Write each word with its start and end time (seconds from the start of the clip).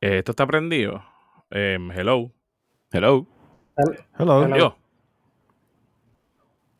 Eh, 0.00 0.18
esto 0.18 0.32
está 0.32 0.46
prendido. 0.46 1.02
Em, 1.50 1.90
hello. 1.90 2.30
Hello. 2.92 3.26
Hello. 4.18 4.44
Hello. 4.44 4.76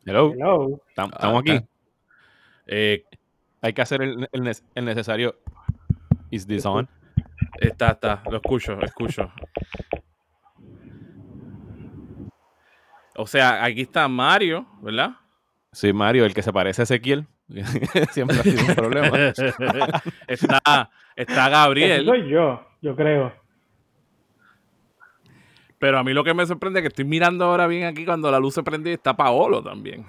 Hello. 0.06 0.32
Hello. 0.32 0.80
Tam- 0.96 1.10
Ah, 1.12 1.16
Estamos 1.16 1.40
aquí. 1.40 1.60
Eh, 2.66 3.04
Hay 3.62 3.72
que 3.74 3.82
hacer 3.82 4.00
el, 4.02 4.26
el 4.32 4.42
ne- 4.42 4.52
el 4.74 4.84
necesario. 4.86 5.36
Is 6.30 6.46
this 6.46 6.64
on? 6.64 6.88
está, 7.60 7.90
está. 7.90 8.22
Lo 8.30 8.36
escucho, 8.36 8.74
lo 8.74 8.84
escucho. 8.86 9.30
O 13.16 13.26
sea, 13.26 13.62
aquí 13.64 13.82
está 13.82 14.08
Mario, 14.08 14.66
¿verdad? 14.80 15.10
Sí, 15.72 15.92
Mario, 15.92 16.24
el 16.24 16.32
que 16.32 16.42
se 16.42 16.52
parece 16.52 16.82
a 16.82 16.84
Ezequiel. 16.84 17.26
Siempre 18.12 18.38
ha 18.38 18.42
sido 18.42 18.64
un 18.66 18.74
problema. 18.74 19.18
está, 20.26 20.90
está 21.16 21.48
Gabriel. 21.50 22.06
soy 22.06 22.30
yo, 22.30 22.66
yo 22.80 22.96
creo. 22.96 23.32
Pero 25.78 25.98
a 25.98 26.04
mí 26.04 26.12
lo 26.12 26.22
que 26.22 26.34
me 26.34 26.46
sorprende 26.46 26.80
es 26.80 26.82
que 26.82 26.88
estoy 26.88 27.04
mirando 27.04 27.46
ahora 27.46 27.66
bien 27.66 27.84
aquí 27.84 28.04
cuando 28.04 28.30
la 28.30 28.38
luz 28.38 28.54
se 28.54 28.62
prende 28.62 28.90
y 28.90 28.94
está 28.94 29.16
Paolo 29.16 29.62
también. 29.62 30.06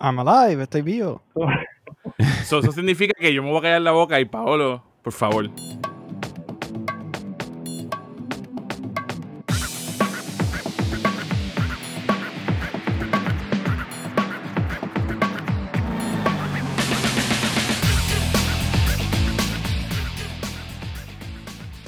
I'm 0.00 0.18
alive, 0.20 0.62
estoy 0.62 0.82
vivo. 0.82 1.22
So, 2.44 2.60
eso 2.60 2.70
significa 2.70 3.12
que 3.18 3.34
yo 3.34 3.42
me 3.42 3.50
voy 3.50 3.58
a 3.58 3.62
callar 3.62 3.82
la 3.82 3.90
boca 3.90 4.20
y 4.20 4.24
Paolo, 4.24 4.84
por 5.02 5.12
favor. 5.12 5.50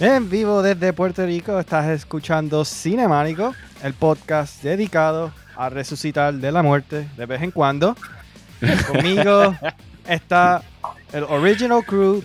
En 0.00 0.30
vivo 0.30 0.62
desde 0.62 0.92
Puerto 0.92 1.26
Rico 1.26 1.58
estás 1.58 1.88
escuchando 1.88 2.64
Cinemánico, 2.64 3.52
el 3.82 3.94
podcast 3.94 4.62
dedicado 4.62 5.32
a 5.56 5.70
resucitar 5.70 6.34
de 6.34 6.52
la 6.52 6.62
muerte 6.62 7.08
de 7.16 7.26
vez 7.26 7.42
en 7.42 7.50
cuando. 7.50 7.96
Conmigo 8.86 9.56
está 10.08 10.62
el 11.12 11.24
original 11.24 11.84
crew. 11.84 12.22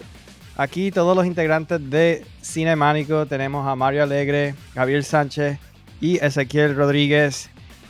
Aquí 0.55 0.91
todos 0.91 1.17
los 1.17 1.25
integrantes 1.25 1.89
de 1.89 2.23
Cinemánico. 2.43 3.25
Tenemos 3.25 3.67
a 3.67 3.75
Mario 3.75 4.03
Alegre, 4.03 4.53
Javier 4.75 5.03
Sánchez 5.03 5.57
y 5.99 6.23
Ezequiel 6.23 6.75
Rodríguez. 6.75 7.49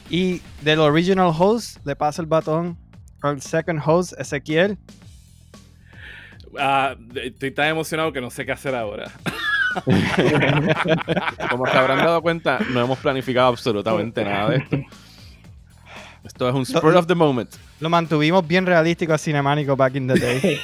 Y 0.10 0.42
del 0.62 0.80
original 0.80 1.34
host 1.38 1.86
le 1.86 1.98
paso 1.98 2.22
el 2.22 2.30
batón 2.30 2.78
al 3.22 3.42
second 3.42 3.82
host, 3.86 4.14
Ezequiel. 4.18 4.78
Ah, 6.58 6.96
estoy 7.16 7.52
tan 7.52 7.68
emocionado 7.68 8.14
que 8.14 8.22
no 8.22 8.30
sé 8.30 8.46
qué 8.46 8.54
hacer 8.54 8.76
ahora. 8.76 9.12
Como 11.50 11.66
se 11.68 11.78
habrán 11.78 12.00
dado 12.00 12.22
cuenta, 12.22 12.60
no 12.72 12.82
hemos 12.82 13.00
planificado 13.00 13.48
absolutamente 13.48 14.24
nada 14.24 14.50
de 14.50 14.58
esto. 14.58 14.78
Esto 16.24 16.50
es 16.50 16.56
un 16.56 16.66
spur 16.66 16.96
of 16.96 17.08
the 17.08 17.16
moment. 17.16 17.54
Lo 17.80 17.90
mantuvimos 17.90 18.48
bien 18.48 18.66
realístico 18.66 19.14
a 19.14 19.18
Cinemánico 19.18 19.76
back 19.76 19.96
in 19.96 20.08
the 20.08 20.14
day. 20.14 20.60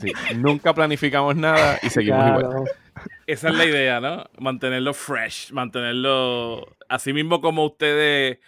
Sí, 0.00 0.12
nunca 0.36 0.74
planificamos 0.74 1.36
nada 1.36 1.78
y 1.82 1.90
seguimos 1.90 2.40
igual. 2.40 2.64
Esa 3.26 3.48
es 3.48 3.54
la 3.54 3.64
idea, 3.64 4.00
¿no? 4.00 4.24
Mantenerlo 4.38 4.92
fresh, 4.92 5.52
mantenerlo 5.52 6.76
así 6.88 7.12
mismo 7.12 7.40
como 7.40 7.64
ustedes 7.64 8.38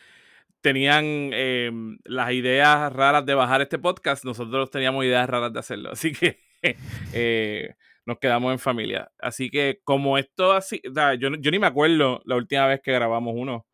tenían 0.60 1.30
eh, 1.32 1.70
las 2.04 2.32
ideas 2.32 2.92
raras 2.92 3.26
de 3.26 3.34
bajar 3.34 3.60
este 3.62 3.78
podcast, 3.78 4.24
nosotros 4.24 4.70
teníamos 4.70 5.04
ideas 5.04 5.28
raras 5.28 5.52
de 5.52 5.58
hacerlo. 5.58 5.90
Así 5.92 6.12
que 6.12 6.38
eh, 7.12 7.74
nos 8.06 8.18
quedamos 8.18 8.52
en 8.52 8.58
familia. 8.58 9.10
Así 9.18 9.50
que 9.50 9.80
como 9.84 10.18
esto 10.18 10.52
así, 10.52 10.80
o 10.88 10.92
sea, 10.92 11.14
yo, 11.14 11.28
yo 11.38 11.50
ni 11.50 11.58
me 11.58 11.66
acuerdo 11.66 12.20
la 12.24 12.36
última 12.36 12.66
vez 12.66 12.80
que 12.82 12.92
grabamos 12.92 13.34
uno. 13.36 13.66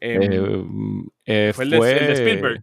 Eh, 0.00 0.18
Eh, 0.22 0.64
eh, 1.26 1.52
fue 1.54 1.64
el 1.64 1.70
de, 1.70 1.76
el 1.92 2.06
de 2.06 2.12
Spielberg. 2.14 2.62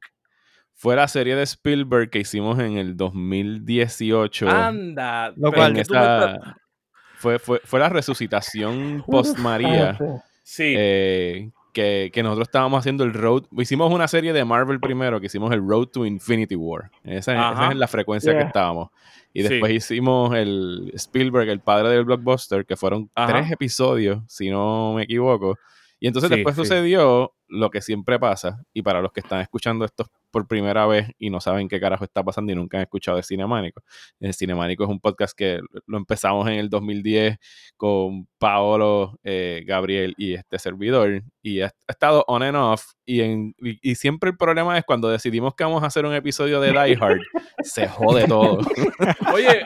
Fue 0.74 0.96
la 0.96 1.08
serie 1.08 1.36
de 1.36 1.44
Spielberg 1.44 2.10
que 2.10 2.20
hicimos 2.20 2.58
en 2.60 2.78
el 2.78 2.98
2018. 2.98 4.50
Anda. 4.50 5.32
Lo 5.38 5.52
cual- 5.52 5.78
esta- 5.78 6.58
fue, 7.18 7.38
fue, 7.38 7.62
fue 7.64 7.80
la 7.80 7.90
resucitación 7.90 9.04
post 9.08 9.38
María. 9.38 9.98
Sí, 10.44 10.74
eh, 10.76 11.52
que, 11.72 12.10
que 12.12 12.24
nosotros 12.24 12.48
estábamos 12.48 12.80
haciendo 12.80 13.04
el 13.04 13.14
road. 13.14 13.44
Hicimos 13.58 13.94
una 13.94 14.08
serie 14.08 14.34
de 14.34 14.44
Marvel 14.44 14.80
primero, 14.80 15.20
que 15.20 15.28
hicimos 15.28 15.54
el 15.54 15.62
Road 15.66 15.88
to 15.90 16.06
Infinity 16.06 16.56
War. 16.56 16.90
Esa, 17.04 17.70
es 17.72 17.78
la 17.78 17.88
frecuencia 17.88 18.34
que 18.38 18.44
estábamos. 18.44 18.90
Y 19.34 19.44
Sí. 19.44 19.50
después 19.50 19.72
hicimos 19.74 20.36
el 20.36 20.92
Spielberg, 20.96 21.48
el 21.50 21.60
padre 21.62 21.90
del 21.90 22.06
blockbuster, 22.06 22.66
que 22.66 22.76
fueron 22.76 23.10
Ajá. 23.16 23.32
tres 23.34 23.52
episodios, 23.52 24.22
si 24.28 24.50
no 24.50 24.94
me 24.96 25.04
equivoco. 25.04 25.58
Y 26.00 26.08
entonces 26.08 26.30
Sí, 26.30 26.36
después 26.36 26.56
sí. 26.56 26.62
sucedió 26.64 27.34
lo 27.48 27.70
que 27.70 27.82
siempre 27.82 28.20
pasa. 28.20 28.62
Y 28.74 28.82
para 28.82 29.02
los 29.02 29.12
que 29.12 29.20
están 29.22 29.42
escuchando 29.42 29.86
esto 29.86 30.06
por 30.32 30.48
primera 30.48 30.86
vez 30.88 31.10
y 31.20 31.30
no 31.30 31.40
saben 31.42 31.68
qué 31.68 31.80
carajo 31.80 32.04
está 32.04 32.24
pasando 32.24 32.52
y 32.52 32.56
nunca 32.56 32.78
han 32.78 32.84
escuchado 32.84 33.18
de 33.18 33.24
Cinemánico. 33.24 33.82
El 34.20 34.34
Cinemánico 34.34 34.84
es 34.84 34.90
un 34.90 35.00
podcast 35.00 35.38
que 35.38 35.60
lo 35.86 35.98
empezamos 35.98 36.48
en 36.48 36.56
el 36.56 36.70
2010 36.70 37.38
con 37.78 38.28
Paolo, 38.38 39.20
eh, 39.24 39.64
Gabriel 39.66 40.14
y 40.18 40.34
este 40.34 40.58
servidor. 40.58 41.22
Y 41.44 41.62
ha, 41.62 41.72
estado 41.88 42.24
on 42.28 42.44
and 42.44 42.56
off. 42.56 42.84
Y, 43.06 43.22
en, 43.22 43.56
y, 43.60 43.78
y 43.92 43.96
siempre 43.96 44.30
el 44.30 44.38
problema 44.38 44.78
es 44.78 44.86
cuando 44.86 45.10
decidimos 45.10 45.54
que 45.56 45.64
vamos 45.64 45.84
a 45.84 45.88
hacer 45.88 46.06
un 46.06 46.14
episodio 46.14 46.62
de 46.62 46.70
Die 46.72 46.98
Hard, 47.02 47.20
se 47.64 47.88
jode 47.88 48.26
todo. 48.28 48.60
Oye, 49.34 49.64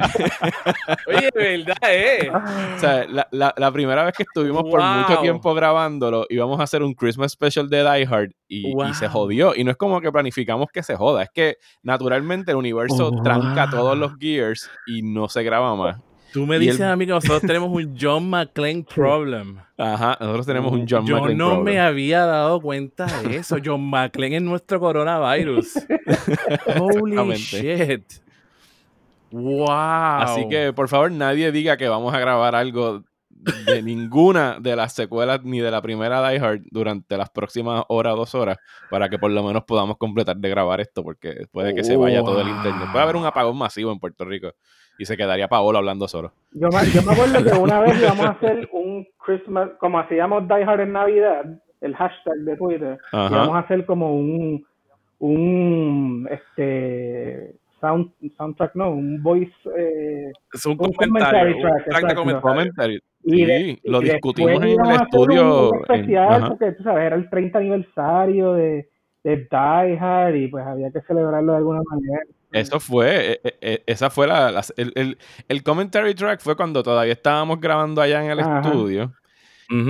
oye, 1.07 1.29
verdad, 1.35 1.75
eh. 1.89 2.31
O 2.75 2.79
sea, 2.79 3.05
la, 3.07 3.27
la- 3.31 3.53
la 3.57 3.71
primera 3.71 4.03
vez 4.03 4.13
que 4.15 4.23
estuvimos 4.23 4.63
por 4.63 4.81
mucho 4.81 5.21
tiempo 5.21 5.53
grabándolo, 5.53 6.25
íbamos 6.29 6.59
a 6.59 6.63
hacer 6.63 6.81
un 6.81 6.93
Christmas 6.93 7.33
special 7.33 7.69
de 7.69 7.83
Die 7.83 8.07
Hard 8.09 8.31
y, 8.47 8.67
y 8.69 8.93
se 8.93 9.07
jodió. 9.07 9.53
Y 9.55 9.63
no 9.63 9.71
es 9.71 9.77
como 9.77 10.01
que 10.01 10.11
planificamos 10.11 10.54
que 10.71 10.83
se 10.83 10.95
joda, 10.95 11.23
es 11.23 11.29
que 11.33 11.57
naturalmente 11.83 12.51
el 12.51 12.57
universo 12.57 13.07
Oh, 13.07 13.21
tranca 13.23 13.69
todos 13.69 13.97
los 13.97 14.17
gears 14.17 14.69
y 14.87 15.01
no 15.01 15.27
se 15.29 15.43
graba 15.43 15.75
más. 15.75 15.97
Tú 16.33 16.45
me 16.45 16.57
Y 16.57 16.59
dices 16.59 16.81
el- 16.81 16.87
a 16.87 16.95
mí 16.97 17.05
que 17.05 17.13
nosotros 17.13 17.41
tenemos 17.47 17.69
un 17.71 17.95
John 17.99 18.29
McClane 18.29 18.83
problem. 18.83 19.57
Ajá, 19.77 20.17
nosotros 20.19 20.45
tenemos 20.45 20.71
un 20.73 20.85
John 20.89 21.05
Yo 21.05 21.15
McClane 21.15 21.35
no 21.37 21.45
problem. 21.55 21.63
me 21.65 21.79
había 21.79 22.25
dado 22.25 22.59
cuenta 22.61 23.05
de 23.21 23.37
eso. 23.37 23.57
John 23.63 23.89
McClane 23.89 24.35
es 24.37 24.41
nuestro 24.41 24.79
coronavirus. 24.79 25.75
Holy 26.79 27.35
shit. 27.35 28.03
Wow. 29.31 29.67
Así 29.69 30.47
que, 30.49 30.71
por 30.73 30.87
favor, 30.87 31.11
nadie 31.11 31.51
diga 31.51 31.77
que 31.77 31.87
vamos 31.89 32.13
a 32.13 32.19
grabar 32.19 32.55
algo 32.55 33.03
de 33.35 33.83
ninguna 33.83 34.57
de 34.59 34.75
las 34.75 34.93
secuelas 34.93 35.43
ni 35.43 35.59
de 35.59 35.69
la 35.69 35.81
primera 35.81 36.27
Die 36.27 36.39
Hard 36.39 36.61
durante 36.71 37.17
las 37.17 37.29
próximas 37.29 37.83
horas 37.89 38.13
o 38.13 38.17
dos 38.17 38.35
horas 38.35 38.57
para 38.89 39.09
que 39.09 39.19
por 39.19 39.29
lo 39.29 39.43
menos 39.43 39.63
podamos 39.65 39.97
completar 39.97 40.37
de 40.37 40.49
grabar 40.49 40.81
esto 40.81 41.03
porque 41.03 41.45
puede 41.51 41.75
que 41.75 41.83
se 41.83 41.97
vaya 41.97 42.23
todo 42.23 42.41
el 42.41 42.47
internet. 42.47 42.87
Puede 42.91 43.03
haber 43.03 43.15
un 43.17 43.25
apagón 43.25 43.57
masivo 43.57 43.91
en 43.91 43.99
Puerto 43.99 44.25
Rico 44.25 44.53
y 44.97 45.05
se 45.05 45.17
quedaría 45.17 45.47
Paolo 45.47 45.77
hablando 45.77 46.07
solo. 46.07 46.31
Yo 46.53 46.69
me, 46.69 46.89
yo 46.91 47.03
me 47.03 47.13
acuerdo 47.13 47.43
que 47.43 47.57
una 47.57 47.81
vez 47.81 48.01
íbamos 48.01 48.25
a 48.25 48.29
hacer 48.29 48.69
un 48.71 49.05
Christmas, 49.23 49.69
como 49.79 49.99
hacíamos 49.99 50.47
Die 50.47 50.63
Hard 50.63 50.81
en 50.81 50.93
Navidad, 50.93 51.45
el 51.81 51.95
hashtag 51.95 52.37
de 52.37 52.55
Twitter, 52.55 52.97
Ajá. 53.11 53.35
íbamos 53.35 53.55
a 53.55 53.59
hacer 53.59 53.85
como 53.85 54.15
un, 54.15 54.65
un, 55.19 56.27
este, 56.31 57.55
sound, 57.81 58.11
soundtrack, 58.37 58.75
no, 58.75 58.91
un 58.91 59.21
voice, 59.21 59.53
eh, 59.77 60.31
es 60.53 60.65
un 60.65 60.71
un 60.79 60.93
comentario. 60.93 61.55
un 61.55 61.61
track, 61.61 62.15
de. 62.25 62.41
Comentario. 62.41 62.99
Y, 63.25 63.31
Sí, 63.37 63.45
de- 63.45 63.79
lo 63.83 64.01
y 64.01 64.09
discutimos 64.09 64.61
en 64.63 64.63
el 64.63 64.91
estudio. 65.01 65.71
Un, 65.71 65.75
en- 65.89 66.47
porque 66.47 66.71
tú 66.73 66.83
sabes, 66.83 67.03
era 67.05 67.15
el 67.15 67.29
30 67.29 67.57
aniversario 67.59 68.53
de, 68.53 68.89
de 69.23 69.35
Die 69.37 69.97
Hard 69.99 70.35
y 70.35 70.47
pues 70.47 70.65
había 70.65 70.91
que 70.91 71.01
celebrarlo 71.01 71.51
de 71.53 71.57
alguna 71.57 71.81
manera. 71.89 72.21
Eso 72.51 72.79
fue, 72.79 73.31
eh, 73.33 73.39
eh, 73.43 73.57
eh, 73.61 73.83
esa 73.87 74.09
fue 74.09 74.27
la, 74.27 74.49
la- 74.51 74.63
el, 74.77 74.91
el, 74.95 75.17
el 75.49 75.63
commentary 75.63 76.13
track 76.15 76.39
fue 76.39 76.55
cuando 76.55 76.83
todavía 76.83 77.13
estábamos 77.13 77.59
grabando 77.59 78.01
allá 78.01 78.23
en 78.23 78.31
el 78.31 78.39
Ajá. 78.39 78.61
estudio. 78.61 79.11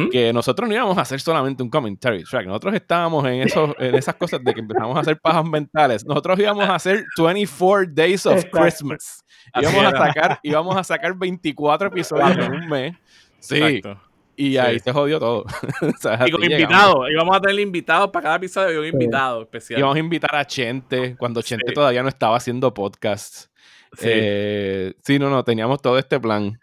Que 0.10 0.32
nosotros 0.32 0.70
no 0.70 0.74
íbamos 0.74 0.98
a 0.98 1.02
hacer 1.02 1.20
solamente 1.20 1.62
un 1.62 1.70
commentary 1.70 2.24
track, 2.24 2.46
nosotros 2.48 2.74
estábamos 2.76 3.26
en, 3.26 3.42
esos, 3.42 3.76
en 3.78 3.94
esas 3.96 4.16
cosas 4.16 4.42
de 4.42 4.54
que 4.54 4.62
empezamos 4.62 4.96
a 4.96 5.02
hacer 5.02 5.20
pajas 5.20 5.44
mentales, 5.44 6.06
nosotros 6.06 6.40
íbamos 6.40 6.64
a 6.64 6.76
hacer 6.76 7.04
24 7.18 7.92
Days 7.94 8.26
of 8.26 8.36
Exacto. 8.36 8.58
Christmas, 8.62 9.26
íbamos 9.62 9.84
a, 9.84 9.92
sacar, 9.92 10.40
íbamos 10.44 10.78
a 10.78 10.84
sacar 10.86 11.14
24 11.14 11.90
episodios 11.90 12.38
en 12.38 12.54
un 12.54 12.70
mes, 12.70 12.96
sí, 13.48 13.56
Exacto. 13.58 14.02
y 14.36 14.58
ahí 14.58 14.80
Sí. 14.80 14.86
se 14.86 14.92
jodió 14.92 15.20
todo. 15.20 15.46
O 15.82 15.98
sea, 16.00 16.20
Y 16.28 16.32
con 16.32 16.44
invitados. 16.44 17.08
Y 17.12 17.16
vamos 17.16 17.36
a 17.38 17.42
tener 17.42 17.60
invitados 17.60 18.10
para 18.12 18.24
cada 18.24 18.36
episodio. 18.38 18.74
Y 18.84 18.90
un 18.90 18.94
invitado 18.94 19.42
especial. 19.44 19.80
Íbamos 19.80 19.96
a 19.96 20.00
invitar 20.00 20.36
a 20.36 20.46
Chente, 20.46 21.16
cuando 21.18 21.42
Chente 21.42 21.66
Sí. 21.70 21.74
todavía 21.74 22.04
no 22.04 22.10
estaba 22.10 22.38
haciendo 22.38 22.74
podcasts. 22.74 23.52
Sí. 23.94 24.08
Eh, 24.12 24.94
sí, 25.04 25.20
no, 25.20 25.30
no, 25.30 25.44
teníamos 25.44 25.82
todo 25.82 25.98
este 25.98 26.20
plan. 26.20 26.60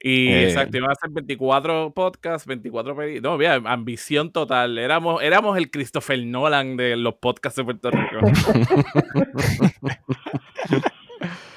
Y 0.00 0.28
Eh. 0.28 0.44
exacto, 0.44 0.76
iban 0.76 0.90
a 0.90 0.92
hacer 0.92 1.10
24 1.10 1.92
podcasts, 1.92 2.46
24 2.46 2.94
peli- 2.94 3.20
No, 3.20 3.36
mira, 3.36 3.54
ambición 3.64 4.30
total. 4.30 4.78
Éramos, 4.78 5.20
éramos 5.24 5.56
el 5.58 5.72
Christopher 5.72 6.24
Nolan 6.24 6.76
de 6.76 6.94
los 6.96 7.14
podcasts 7.14 7.56
de 7.56 7.64
Puerto 7.64 7.90
Rico. 7.90 8.20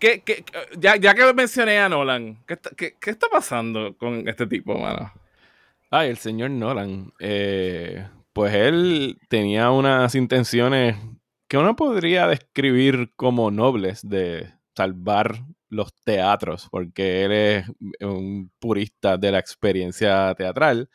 ¿qué, 0.00 0.22
qué, 0.22 0.44
ya, 0.78 0.96
ya, 0.96 1.14
que 1.14 1.32
mencioné 1.34 1.78
a 1.78 1.88
Nolan, 1.88 2.42
¿qué 2.46 2.54
está, 2.54 2.70
qué, 2.70 2.96
qué 3.00 3.10
está 3.10 3.28
pasando 3.30 3.96
con 3.96 4.26
este 4.28 4.46
tipo, 4.46 4.76
mano? 4.76 5.12
Ay, 5.90 6.10
el 6.10 6.16
señor 6.18 6.50
Nolan. 6.50 7.12
Eh, 7.18 8.06
pues 8.32 8.54
él 8.54 9.18
tenía 9.28 9.70
unas 9.70 10.14
intenciones 10.14 10.96
que 11.48 11.58
uno 11.58 11.76
podría 11.76 12.28
describir 12.28 13.12
como 13.16 13.50
nobles 13.50 14.08
de 14.08 14.52
salvar 14.76 15.44
los 15.68 15.92
teatros, 16.04 16.68
porque 16.70 17.24
él 17.24 17.32
es 17.32 17.66
un 18.00 18.52
purista 18.60 19.16
de 19.16 19.32
la 19.32 19.38
experiencia 19.38 20.34
teatral, 20.36 20.88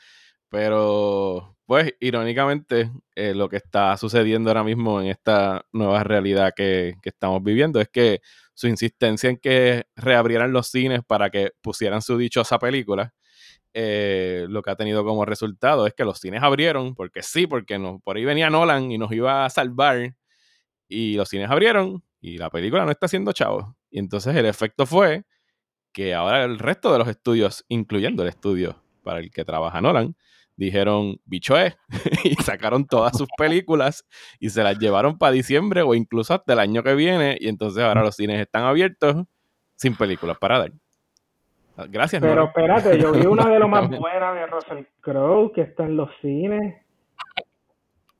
pero 0.49 1.57
pues 1.65 1.93
irónicamente 1.99 2.91
eh, 3.15 3.33
lo 3.33 3.49
que 3.49 3.57
está 3.57 3.97
sucediendo 3.97 4.49
ahora 4.49 4.63
mismo 4.63 5.01
en 5.01 5.07
esta 5.07 5.65
nueva 5.73 6.03
realidad 6.03 6.53
que, 6.55 6.95
que, 7.01 7.09
estamos 7.09 7.43
viviendo 7.43 7.81
es 7.81 7.89
que 7.89 8.21
su 8.55 8.67
insistencia 8.67 9.29
en 9.29 9.37
que 9.37 9.85
reabrieran 9.95 10.51
los 10.51 10.67
cines 10.67 11.01
para 11.05 11.29
que 11.29 11.51
pusieran 11.61 12.01
su 12.01 12.17
dichosa 12.17 12.57
película, 12.57 13.13
eh, 13.73 14.47
lo 14.49 14.63
que 14.63 14.71
ha 14.71 14.75
tenido 14.75 15.03
como 15.03 15.25
resultado 15.25 15.85
es 15.85 15.93
que 15.93 16.05
los 16.05 16.19
cines 16.19 16.41
abrieron, 16.41 16.95
porque 16.95 17.21
sí, 17.21 17.45
porque 17.45 17.77
no, 17.77 17.99
por 17.99 18.17
ahí 18.17 18.25
venía 18.25 18.49
Nolan 18.49 18.91
y 18.91 18.97
nos 18.97 19.11
iba 19.11 19.45
a 19.45 19.49
salvar, 19.49 20.15
y 20.87 21.15
los 21.15 21.29
cines 21.29 21.49
abrieron 21.49 22.03
y 22.21 22.37
la 22.37 22.49
película 22.49 22.85
no 22.85 22.91
está 22.91 23.05
haciendo 23.07 23.33
chavo. 23.33 23.75
Y 23.91 23.99
entonces 23.99 24.35
el 24.35 24.45
efecto 24.45 24.85
fue 24.85 25.25
que 25.91 26.13
ahora 26.13 26.43
el 26.43 26.59
resto 26.59 26.91
de 26.91 26.99
los 26.99 27.07
estudios, 27.07 27.65
incluyendo 27.67 28.23
el 28.23 28.29
estudio 28.29 28.83
para 29.03 29.19
el 29.19 29.31
que 29.31 29.45
trabaja 29.45 29.81
Nolan, 29.81 30.15
dijeron, 30.57 31.17
bicho 31.25 31.57
es, 31.57 31.77
y 32.23 32.35
sacaron 32.35 32.85
todas 32.85 33.17
sus 33.17 33.27
películas 33.37 34.05
y 34.39 34.49
se 34.49 34.63
las 34.63 34.77
llevaron 34.79 35.17
para 35.17 35.31
diciembre 35.31 35.81
o 35.81 35.93
incluso 35.95 36.33
hasta 36.33 36.53
el 36.53 36.59
año 36.59 36.83
que 36.83 36.95
viene, 36.95 37.37
y 37.39 37.47
entonces 37.47 37.83
ahora 37.83 38.01
los 38.01 38.15
cines 38.15 38.39
están 38.39 38.63
abiertos 38.63 39.25
sin 39.75 39.95
películas 39.95 40.37
para 40.37 40.59
dar. 40.59 40.71
Gracias, 41.89 42.21
Pero 42.21 42.45
espérate, 42.45 42.97
yo 42.97 43.11
vi 43.11 43.25
una 43.25 43.49
de 43.49 43.59
lo 43.59 43.67
más 43.67 43.89
buenas 43.99 44.33
de 44.35 44.47
Russell 44.47 44.83
Crowe 45.01 45.51
que 45.53 45.61
está 45.61 45.83
en 45.83 45.97
los 45.97 46.09
cines. 46.21 46.81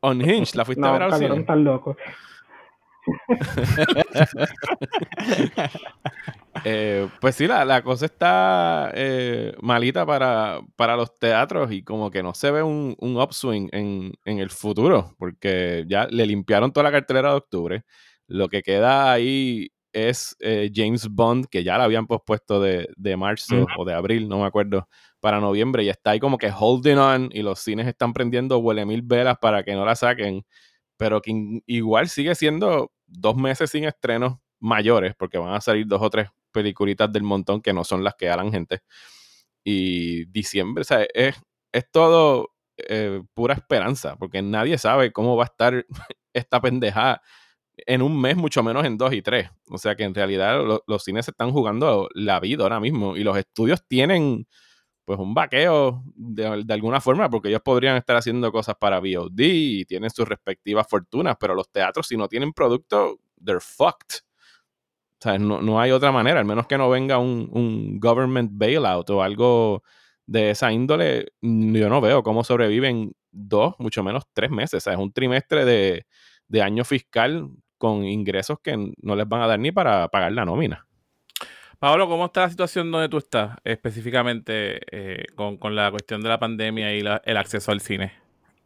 Unhinged, 0.01 0.55
¿la 0.55 0.65
fuiste 0.65 0.81
no, 0.81 0.87
a 0.87 0.91
ver 0.91 1.03
al 1.03 1.13
cine? 1.13 1.43
tan 1.43 1.63
loco. 1.63 1.95
Eh, 6.63 7.09
pues 7.19 7.35
sí, 7.35 7.47
la, 7.47 7.65
la 7.65 7.83
cosa 7.83 8.05
está 8.05 8.89
eh, 8.95 9.53
malita 9.61 10.05
para, 10.05 10.61
para 10.77 10.95
los 10.95 11.19
teatros 11.19 11.71
y 11.71 11.83
como 11.83 12.09
que 12.09 12.23
no 12.23 12.33
se 12.33 12.49
ve 12.49 12.63
un, 12.63 12.95
un 12.99 13.21
upswing 13.21 13.69
en, 13.73 14.13
en, 14.23 14.39
el 14.39 14.49
futuro, 14.49 15.13
porque 15.19 15.83
ya 15.87 16.07
le 16.07 16.25
limpiaron 16.25 16.71
toda 16.71 16.85
la 16.85 16.91
cartelera 16.91 17.31
de 17.31 17.35
octubre. 17.35 17.83
Lo 18.27 18.47
que 18.47 18.63
queda 18.63 19.11
ahí 19.11 19.69
es 19.95 20.35
eh, 20.39 20.71
James 20.73 21.07
Bond, 21.09 21.47
que 21.49 21.63
ya 21.63 21.77
la 21.77 21.83
habían 21.83 22.07
pospuesto 22.07 22.59
de, 22.59 22.89
de 22.95 23.17
marzo 23.17 23.65
o 23.77 23.85
de 23.85 23.93
abril, 23.93 24.27
no 24.27 24.39
me 24.39 24.45
acuerdo, 24.45 24.87
para 25.19 25.39
noviembre, 25.39 25.83
y 25.83 25.89
está 25.89 26.11
ahí 26.11 26.19
como 26.19 26.37
que 26.37 26.51
holding 26.51 26.97
on 26.97 27.29
y 27.31 27.41
los 27.43 27.59
cines 27.59 27.87
están 27.87 28.13
prendiendo 28.13 28.57
huele 28.59 28.85
mil 28.85 29.01
velas 29.01 29.37
para 29.39 29.63
que 29.63 29.73
no 29.73 29.85
la 29.85 29.95
saquen, 29.95 30.45
pero 30.97 31.21
que 31.21 31.61
igual 31.65 32.09
sigue 32.09 32.35
siendo 32.35 32.91
dos 33.07 33.35
meses 33.35 33.71
sin 33.71 33.85
estrenos 33.85 34.37
mayores, 34.59 35.15
porque 35.17 35.37
van 35.37 35.53
a 35.53 35.61
salir 35.61 35.87
dos 35.87 36.01
o 36.01 36.09
tres 36.09 36.29
peliculitas 36.51 37.11
del 37.11 37.23
montón 37.23 37.61
que 37.61 37.73
no 37.73 37.83
son 37.83 38.03
las 38.03 38.15
que 38.15 38.29
harán 38.29 38.51
gente. 38.51 38.81
Y 39.63 40.25
diciembre, 40.25 40.81
o 40.81 40.85
sea, 40.85 41.05
es, 41.13 41.35
es 41.71 41.91
todo 41.91 42.51
eh, 42.77 43.21
pura 43.33 43.55
esperanza, 43.55 44.15
porque 44.17 44.41
nadie 44.41 44.77
sabe 44.77 45.11
cómo 45.11 45.35
va 45.35 45.43
a 45.43 45.47
estar 45.47 45.85
esta 46.33 46.61
pendejada 46.61 47.21
en 47.77 48.01
un 48.01 48.19
mes, 48.19 48.37
mucho 48.37 48.63
menos 48.63 48.85
en 48.85 48.97
dos 48.97 49.13
y 49.13 49.21
tres. 49.21 49.49
O 49.69 49.77
sea 49.77 49.95
que 49.95 50.03
en 50.03 50.13
realidad 50.15 50.63
lo, 50.65 50.83
los 50.87 51.03
cines 51.03 51.25
se 51.25 51.31
están 51.31 51.51
jugando 51.51 52.09
la 52.13 52.39
vida 52.39 52.63
ahora 52.63 52.79
mismo 52.79 53.17
y 53.17 53.23
los 53.23 53.37
estudios 53.37 53.85
tienen 53.87 54.47
pues 55.05 55.19
un 55.19 55.33
vaqueo 55.33 56.03
de, 56.15 56.63
de, 56.65 56.73
alguna 56.73 56.99
forma, 56.99 57.29
porque 57.29 57.49
ellos 57.49 57.61
podrían 57.63 57.95
estar 57.95 58.15
haciendo 58.15 58.51
cosas 58.51 58.75
para 58.79 58.99
VOD 58.99 59.39
y 59.39 59.85
tienen 59.85 60.09
sus 60.09 60.27
respectivas 60.27 60.87
fortunas, 60.89 61.37
pero 61.39 61.53
los 61.55 61.71
teatros 61.71 62.07
si 62.07 62.17
no 62.17 62.27
tienen 62.27 62.51
producto, 62.51 63.19
they're 63.43 63.61
fucked. 63.61 64.23
O 65.19 65.21
sea, 65.21 65.37
no, 65.37 65.61
no 65.61 65.79
hay 65.79 65.91
otra 65.91 66.11
manera, 66.11 66.39
al 66.39 66.45
menos 66.45 66.67
que 66.67 66.77
no 66.77 66.89
venga 66.89 67.19
un, 67.19 67.49
un, 67.51 67.99
government 67.99 68.51
bailout 68.53 69.09
o 69.11 69.23
algo 69.23 69.83
de 70.25 70.51
esa 70.51 70.71
índole, 70.71 71.27
yo 71.41 71.89
no 71.89 72.01
veo 72.01 72.23
cómo 72.23 72.43
sobreviven 72.43 73.13
dos, 73.31 73.75
mucho 73.79 74.03
menos 74.03 74.23
tres 74.33 74.51
meses. 74.51 74.77
O 74.77 74.81
sea, 74.81 74.93
es 74.93 74.99
un 74.99 75.13
trimestre 75.13 75.65
de, 75.65 76.05
de 76.47 76.61
año 76.61 76.83
fiscal 76.83 77.49
con 77.77 78.05
ingresos 78.05 78.59
que 78.61 78.93
no 79.01 79.15
les 79.15 79.27
van 79.27 79.41
a 79.41 79.47
dar 79.47 79.59
ni 79.59 79.71
para 79.71 80.07
pagar 80.09 80.31
la 80.31 80.45
nómina. 80.45 80.87
Pablo, 81.85 82.07
¿cómo 82.07 82.25
está 82.25 82.41
la 82.41 82.49
situación 82.49 82.89
donde 82.89 83.09
tú 83.09 83.19
estás 83.19 83.57
específicamente 83.63 84.81
eh, 84.89 85.25
con, 85.35 85.57
con, 85.57 85.75
la 85.75 85.91
cuestión 85.91 86.19
de 86.19 86.29
la 86.29 86.39
pandemia 86.39 86.95
y 86.95 87.01
la, 87.01 87.21
el 87.23 87.37
acceso 87.37 87.71
al 87.71 87.79
cine? 87.79 88.11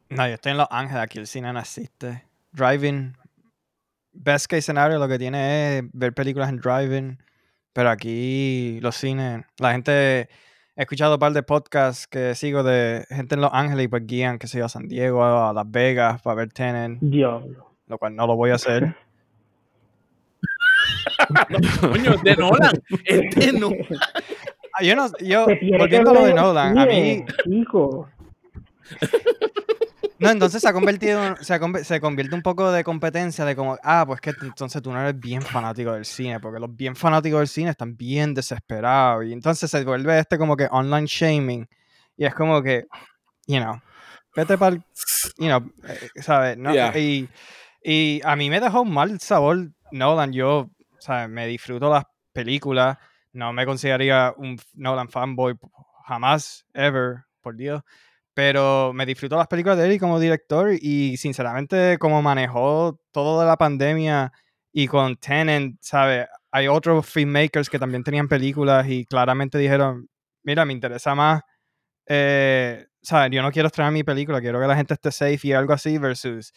No, 0.07 0.25
yo 0.25 0.35
estoy 0.35 0.53
en 0.53 0.57
Los 0.57 0.69
Ángeles, 0.71 1.03
aquí 1.03 1.19
el 1.19 1.27
cine 1.27 1.51
no 1.51 1.59
existe. 1.59 2.23
Driving, 2.53 3.17
best 4.13 4.45
case 4.45 4.61
scenario 4.61 4.99
lo 4.99 5.09
que 5.09 5.19
tiene 5.19 5.79
es 5.79 5.83
ver 5.91 6.13
películas 6.13 6.47
en 6.47 6.61
driving, 6.61 7.21
pero 7.73 7.89
aquí 7.89 8.79
los 8.79 8.95
cines, 8.95 9.43
la 9.57 9.73
gente, 9.73 10.21
he 10.21 10.27
escuchado 10.77 11.15
un 11.15 11.19
par 11.19 11.33
de 11.33 11.43
podcasts 11.43 12.07
que 12.07 12.35
sigo 12.35 12.63
de 12.63 13.05
gente 13.09 13.35
en 13.35 13.41
Los 13.41 13.51
Ángeles 13.51 13.83
y 13.83 13.87
pues 13.89 14.07
guían, 14.07 14.39
que 14.39 14.47
se 14.47 14.63
a 14.63 14.69
San 14.69 14.87
Diego, 14.87 15.25
a 15.25 15.51
Las 15.51 15.69
Vegas 15.69 16.21
para 16.21 16.35
ver 16.35 16.53
Tenet. 16.53 16.99
Diablo. 17.01 17.75
Lo 17.85 17.97
cual 17.97 18.15
no 18.15 18.25
lo 18.25 18.37
voy 18.37 18.51
a 18.51 18.55
hacer. 18.55 18.95
no, 21.49 21.59
coño, 21.89 22.13
es 22.13 22.23
de 22.23 22.35
Nolan. 22.35 22.83
Es 23.05 23.35
de 23.35 23.53
Nolan. 23.53 23.87
Yo 24.81 24.95
no, 24.95 25.09
yo, 25.19 25.45
volviendo 25.77 26.11
a 26.11 26.13
lo 26.13 26.25
de 26.25 26.33
Nolan, 26.33 26.77
a 26.77 26.85
mí. 26.85 27.23
Hijo. 27.49 28.07
No, 30.19 30.29
entonces 30.29 30.61
se 30.61 30.67
ha 30.67 30.73
convertido, 30.73 31.37
se, 31.37 31.53
ha, 31.53 31.83
se, 31.83 32.01
convierte 32.01 32.35
un 32.35 32.41
poco 32.41 32.73
de 32.73 32.83
competencia 32.83 33.45
de 33.45 33.55
como, 33.55 33.77
ah, 33.83 34.03
pues 34.05 34.19
que 34.19 34.33
entonces 34.41 34.81
tú 34.81 34.91
no 34.91 34.99
eres 34.99 35.17
bien 35.17 35.41
fanático 35.41 35.93
del 35.93 36.03
cine, 36.03 36.41
porque 36.41 36.59
los 36.59 36.75
bien 36.75 36.95
fanáticos 36.97 37.39
del 37.39 37.47
cine 37.47 37.69
están 37.69 37.95
bien 37.95 38.33
desesperados. 38.33 39.25
Y 39.25 39.31
entonces 39.31 39.71
se 39.71 39.83
vuelve 39.85 40.19
este 40.19 40.37
como 40.37 40.57
que 40.57 40.67
online 40.71 41.07
shaming. 41.07 41.69
Y 42.17 42.25
es 42.25 42.35
como 42.35 42.61
que, 42.61 42.85
you 43.47 43.59
know, 43.61 43.79
vete 44.35 44.57
para 44.57 44.75
you 44.75 45.47
know, 45.47 45.71
¿sabes? 46.15 46.57
No, 46.57 46.73
yeah. 46.73 46.97
y, 46.97 47.29
y 47.81 48.19
a 48.25 48.35
mí 48.35 48.49
me 48.49 48.59
dejó 48.59 48.81
un 48.81 48.93
mal 48.93 49.21
sabor 49.21 49.69
Nolan. 49.93 50.33
Yo, 50.33 50.69
sea, 51.01 51.27
me 51.27 51.47
disfruto 51.47 51.89
las 51.89 52.03
películas. 52.33 52.97
No 53.33 53.53
me 53.53 53.65
consideraría 53.65 54.33
un 54.37 54.59
Nolan 54.73 55.09
fanboy 55.09 55.55
jamás, 56.05 56.65
ever, 56.73 57.25
por 57.41 57.55
Dios. 57.55 57.81
Pero 58.33 58.93
me 58.93 59.05
disfruto 59.05 59.37
las 59.37 59.47
películas 59.47 59.77
de 59.77 59.91
él 59.91 59.99
como 59.99 60.19
director 60.19 60.71
y 60.73 61.17
sinceramente 61.17 61.97
como 61.99 62.21
manejó 62.21 62.99
todo 63.11 63.41
de 63.41 63.47
la 63.47 63.57
pandemia 63.57 64.31
y 64.71 64.87
con 64.87 65.17
Tenet, 65.17 65.75
¿sabes? 65.81 66.27
Hay 66.51 66.67
otros 66.67 67.05
filmmakers 67.07 67.69
que 67.69 67.79
también 67.79 68.03
tenían 68.03 68.27
películas 68.27 68.87
y 68.87 69.05
claramente 69.05 69.57
dijeron, 69.57 70.09
mira, 70.43 70.65
me 70.65 70.73
interesa 70.73 71.15
más, 71.15 71.41
eh, 72.07 72.87
¿sabes? 73.01 73.31
Yo 73.31 73.41
no 73.41 73.51
quiero 73.51 73.67
estrenar 73.67 73.91
mi 73.93 74.03
película, 74.03 74.41
quiero 74.41 74.59
que 74.59 74.67
la 74.67 74.75
gente 74.75 74.93
esté 74.93 75.11
safe 75.11 75.39
y 75.43 75.53
algo 75.53 75.73
así 75.73 75.97
versus 75.97 76.53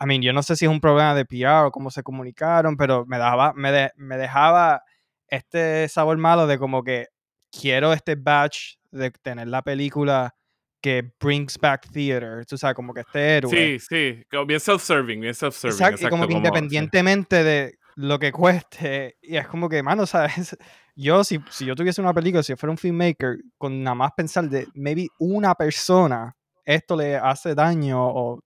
I 0.00 0.06
mean, 0.06 0.22
yo 0.22 0.32
no 0.32 0.42
sé 0.42 0.56
si 0.56 0.64
es 0.64 0.70
un 0.70 0.80
problema 0.80 1.14
de 1.14 1.24
PR 1.24 1.66
o 1.66 1.70
cómo 1.70 1.90
se 1.90 2.02
comunicaron, 2.02 2.76
pero 2.76 3.04
me, 3.06 3.18
daba, 3.18 3.52
me, 3.54 3.72
de, 3.72 3.90
me 3.96 4.16
dejaba 4.16 4.82
este 5.28 5.88
sabor 5.88 6.16
malo 6.18 6.46
de 6.46 6.58
como 6.58 6.82
que 6.82 7.06
quiero 7.50 7.92
este 7.92 8.14
batch 8.14 8.76
de 8.90 9.10
tener 9.10 9.48
la 9.48 9.62
película 9.62 10.34
que 10.80 11.02
brings 11.20 11.58
back 11.58 11.88
theater, 11.90 12.44
tú 12.46 12.56
sabes, 12.56 12.76
como 12.76 12.94
que 12.94 13.00
este 13.00 13.36
héroe. 13.36 13.50
Sí, 13.50 13.78
sí, 13.78 14.22
como 14.30 14.46
bien 14.46 14.60
self-serving, 14.60 15.20
bien 15.20 15.34
self-serving. 15.34 15.74
Exacto, 15.74 15.96
exacto, 15.96 16.06
y 16.06 16.10
como 16.10 16.26
que 16.28 16.34
como, 16.34 16.46
independientemente 16.46 17.38
sí. 17.38 17.44
de 17.44 17.78
lo 17.96 18.18
que 18.18 18.30
cueste, 18.30 19.16
y 19.22 19.36
es 19.36 19.48
como 19.48 19.68
que, 19.68 19.82
mano, 19.82 20.06
¿sabes? 20.06 20.56
Yo, 20.98 21.24
si, 21.24 21.38
si 21.50 21.66
yo 21.66 21.74
tuviese 21.74 22.00
una 22.00 22.14
película, 22.14 22.42
si 22.42 22.54
yo 22.54 22.56
fuera 22.56 22.70
un 22.70 22.78
filmmaker, 22.78 23.36
con 23.58 23.82
nada 23.82 23.94
más 23.94 24.12
pensar 24.16 24.48
de 24.48 24.66
maybe 24.72 25.08
una 25.18 25.54
persona, 25.54 26.34
esto 26.64 26.96
le 26.96 27.16
hace 27.16 27.54
daño 27.54 28.02
o 28.02 28.40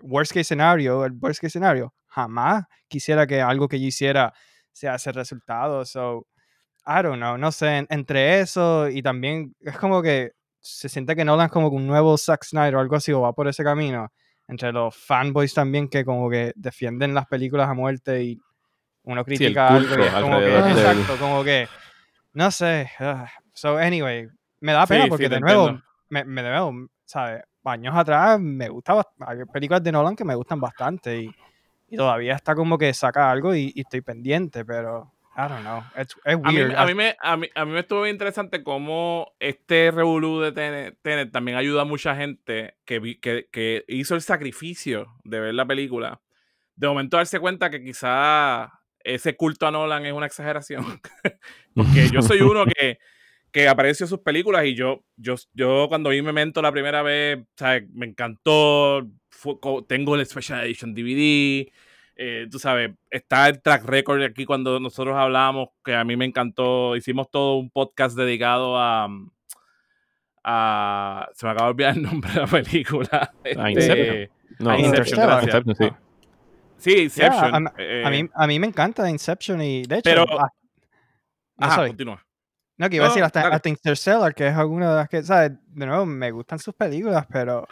worst 0.00 0.32
case 0.32 0.44
scenario, 0.44 1.04
el 1.04 1.12
worst 1.12 1.40
case 1.40 1.52
scenario, 1.52 1.94
jamás 2.06 2.64
quisiera 2.88 3.26
que 3.26 3.40
algo 3.40 3.68
que 3.68 3.80
yo 3.80 3.86
hiciera 3.86 4.32
sea 4.72 4.94
ese 4.94 5.12
resultado. 5.12 5.84
So, 5.84 6.26
I 6.86 7.02
don't 7.02 7.18
know, 7.18 7.36
no 7.36 7.52
sé, 7.52 7.86
entre 7.88 8.40
eso 8.40 8.88
y 8.88 9.02
también 9.02 9.54
es 9.60 9.76
como 9.76 10.02
que 10.02 10.32
se 10.60 10.88
siente 10.88 11.16
que 11.16 11.24
Nolan 11.24 11.46
es 11.46 11.52
como 11.52 11.68
un 11.68 11.86
nuevo 11.86 12.16
Zack 12.16 12.44
Snyder 12.44 12.76
o 12.76 12.80
algo 12.80 12.96
así, 12.96 13.12
o 13.12 13.20
va 13.20 13.32
por 13.32 13.48
ese 13.48 13.64
camino. 13.64 14.12
Entre 14.48 14.72
los 14.72 14.94
fanboys 14.96 15.54
también 15.54 15.88
que 15.88 16.04
como 16.04 16.28
que 16.28 16.52
defienden 16.56 17.14
las 17.14 17.26
películas 17.26 17.68
a 17.68 17.74
muerte 17.74 18.22
y 18.22 18.40
uno 19.04 19.24
critica 19.24 19.68
sí, 19.68 19.74
algo 19.74 19.98
y 19.98 20.06
es 20.06 20.12
como 20.14 20.38
que, 20.38 20.58
exacto, 20.58 21.16
como 21.18 21.44
que, 21.44 21.68
no 22.34 22.50
sé. 22.50 22.90
Uh, 23.00 23.24
so, 23.52 23.76
anyway, 23.78 24.28
me 24.60 24.72
da 24.72 24.86
pena 24.86 25.04
Sí, 25.04 25.10
porque 25.10 25.26
sí, 25.26 25.30
de 25.30 25.40
nuevo, 25.40 25.80
me, 26.08 26.24
me 26.24 26.42
de 26.42 26.50
nuevo, 26.50 26.88
¿sabes? 27.04 27.42
Años 27.64 27.94
atrás 27.96 28.40
me 28.40 28.68
gustaba, 28.68 29.06
hay 29.20 29.38
películas 29.52 29.82
de 29.82 29.92
Nolan 29.92 30.16
que 30.16 30.24
me 30.24 30.34
gustan 30.34 30.60
bastante 30.60 31.16
y, 31.22 31.30
y 31.88 31.96
todavía 31.96 32.34
está 32.34 32.54
como 32.54 32.76
que 32.76 32.92
saca 32.92 33.30
algo 33.30 33.54
y, 33.54 33.72
y 33.74 33.80
estoy 33.82 34.00
pendiente, 34.00 34.64
pero 34.64 35.12
I 35.36 35.48
don't 35.48 35.60
know. 35.62 35.82
It's, 35.96 36.14
it's 36.26 36.40
A 36.44 36.50
mí, 36.50 36.56
weird. 36.58 36.74
a, 36.76 36.84
mí 36.86 36.94
me, 36.94 37.16
a, 37.22 37.36
mí, 37.36 37.48
a 37.54 37.64
mí 37.64 37.72
me 37.72 37.80
estuvo 37.80 38.02
bien 38.02 38.14
interesante 38.16 38.62
cómo 38.62 39.32
este 39.40 39.90
revolú 39.90 40.40
de 40.40 40.52
Tenet 40.52 41.30
también 41.32 41.56
ayuda 41.56 41.82
a 41.82 41.84
mucha 41.86 42.14
gente 42.16 42.74
que, 42.84 42.98
vi- 42.98 43.18
que, 43.18 43.48
que 43.50 43.84
hizo 43.88 44.14
el 44.14 44.20
sacrificio 44.22 45.06
de 45.24 45.40
ver 45.40 45.54
la 45.54 45.64
película. 45.64 46.20
De 46.76 46.86
momento 46.88 47.16
darse 47.16 47.38
cuenta 47.40 47.70
que 47.70 47.82
quizá 47.82 48.72
ese 49.04 49.36
culto 49.36 49.66
a 49.66 49.70
Nolan 49.70 50.04
es 50.04 50.12
una 50.12 50.26
exageración. 50.26 50.84
Porque 51.74 52.08
yo 52.12 52.20
soy 52.22 52.40
uno 52.42 52.64
que, 52.66 52.98
que 53.52 53.68
aprecio 53.68 54.06
sus 54.06 54.18
películas 54.20 54.64
y 54.64 54.74
yo, 54.74 55.04
yo, 55.16 55.34
yo 55.52 55.86
cuando 55.88 56.10
vi 56.10 56.22
Memento 56.22 56.60
la 56.62 56.72
primera 56.72 57.02
vez, 57.02 57.38
¿sabes? 57.54 57.84
me 57.92 58.06
encantó. 58.06 59.06
fue 59.30 59.54
tengo 59.86 60.16
el 60.16 60.24
Special 60.26 60.64
Edition 60.64 60.94
DVD. 60.94 61.70
eh, 62.16 62.46
tú 62.50 62.58
sabes, 62.58 62.92
está 63.10 63.48
el 63.48 63.60
track 63.62 63.84
record 63.84 64.22
aquí 64.22 64.44
cuando 64.46 64.80
nosotros 64.80 65.14
hablábamos, 65.16 65.68
que 65.84 65.94
a 65.94 66.02
mí 66.04 66.16
me 66.16 66.24
encantó. 66.24 66.96
Hicimos 66.96 67.30
todo 67.30 67.56
un 67.58 67.70
podcast 67.70 68.16
dedicado 68.16 68.78
a. 68.78 69.08
a 70.44 71.28
se 71.34 71.46
me 71.46 71.52
acaba 71.52 71.66
de 71.68 71.70
olvidar 71.72 71.96
el 71.96 72.02
nombre 72.02 72.30
de 72.32 72.40
la 72.40 72.46
película. 72.46 73.32
A 73.58 73.70
Este, 73.70 73.70
Inception. 73.70 74.30
No, 74.58 74.70
a 74.70 74.78
Inception. 74.78 75.42
Inception, 75.42 75.76
sí. 75.76 75.88
Sí, 76.78 77.02
Inception. 77.04 77.50
Yeah, 77.50 77.56
a, 77.56 77.74
eh, 77.78 78.02
a 78.04 78.10
mí, 78.10 78.28
a 78.34 78.46
mí 78.46 78.58
me 78.58 78.66
encanta 78.66 79.08
Inception 79.08 79.60
y 79.62 79.82
de 79.82 79.96
hecho. 79.98 80.02
Pero- 80.10 80.26
ah, 80.40 80.48
no, 81.58 81.66
Ajá, 81.66 81.86
continúa. 81.86 82.24
No, 82.82 82.90
que 82.90 82.96
iba 82.96 83.04
a 83.04 83.08
No, 83.08 83.14
decir 83.14 83.22
hasta, 83.24 83.46
hasta 83.46 83.68
Interstellar, 83.68 84.34
que 84.34 84.48
es 84.48 84.54
alguna 84.56 84.90
de 84.90 84.96
las 84.96 85.08
que, 85.08 85.22
¿sabes? 85.22 85.52
De 85.68 85.86
nuevo, 85.86 86.04
me 86.04 86.32
gustan 86.32 86.58
sus 86.58 86.74
películas, 86.74 87.24
pero. 87.30 87.66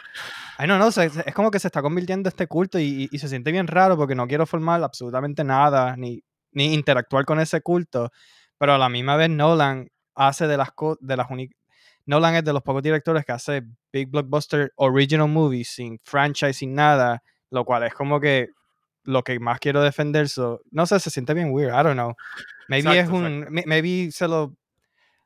Ay, 0.57 0.67
no, 0.67 0.77
no, 0.77 0.89
se- 0.89 1.05
es 1.25 1.33
como 1.33 1.51
que 1.51 1.59
se 1.59 1.67
está 1.67 1.81
convirtiendo 1.81 2.29
este 2.29 2.47
culto 2.47 2.79
y, 2.79 2.83
y- 2.83 3.09
y 3.11 3.19
se 3.19 3.27
siente 3.27 3.51
bien 3.51 3.67
raro 3.67 3.97
porque 3.97 4.15
no 4.15 4.25
quiero 4.25 4.45
formar 4.45 4.81
absolutamente 4.81 5.43
nada 5.43 5.95
ni, 5.97 6.23
ni 6.53 6.73
interactuar 6.73 7.25
con 7.25 7.41
ese 7.41 7.59
culto. 7.61 8.09
Pero 8.57 8.73
a 8.73 8.77
la 8.77 8.87
misma 8.87 9.17
vez, 9.17 9.29
Nolan 9.29 9.89
hace 10.15 10.47
de 10.47 10.55
las 10.55 10.71
cosas. 10.71 10.99
De 11.01 11.17
las 11.17 11.29
uni- 11.29 11.49
Nolan 12.05 12.35
es 12.35 12.43
de 12.45 12.53
los 12.53 12.61
pocos 12.63 12.81
directores 12.81 13.25
que 13.25 13.33
hace 13.33 13.63
big 13.91 14.09
blockbuster 14.09 14.71
original 14.77 15.27
movies 15.27 15.69
sin 15.71 15.99
franchise, 15.99 16.53
sin 16.53 16.73
nada, 16.73 17.21
lo 17.49 17.65
cual 17.65 17.83
es 17.83 17.93
como 17.93 18.19
que 18.21 18.47
lo 19.03 19.23
que 19.23 19.39
más 19.39 19.59
quiero 19.59 19.81
defender. 19.81 20.29
So, 20.29 20.61
no 20.71 20.85
sé, 20.85 20.99
se 21.01 21.09
siente 21.09 21.33
bien 21.33 21.51
weird. 21.51 21.71
I 21.73 21.83
don't 21.83 21.93
know. 21.95 22.13
Maybe 22.69 22.91
es 22.91 23.05
Exacto, 23.09 23.15
un. 23.17 23.47
may- 23.49 23.63
Maybe 23.65 24.11
se 24.11 24.27
lo 24.27 24.55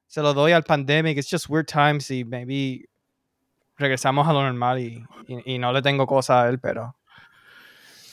se 0.07 0.21
lo 0.21 0.33
doy 0.33 0.51
al 0.51 0.63
pandemic, 0.63 1.17
it's 1.17 1.29
just 1.29 1.49
weird 1.49 1.67
times 1.67 2.09
y 2.11 2.23
maybe 2.23 2.85
regresamos 3.77 4.27
a 4.27 4.33
lo 4.33 4.41
normal 4.43 4.79
y, 4.79 5.03
y, 5.27 5.55
y 5.55 5.59
no 5.59 5.73
le 5.73 5.81
tengo 5.81 6.07
cosas 6.07 6.45
a 6.45 6.49
él, 6.49 6.59
pero 6.59 6.95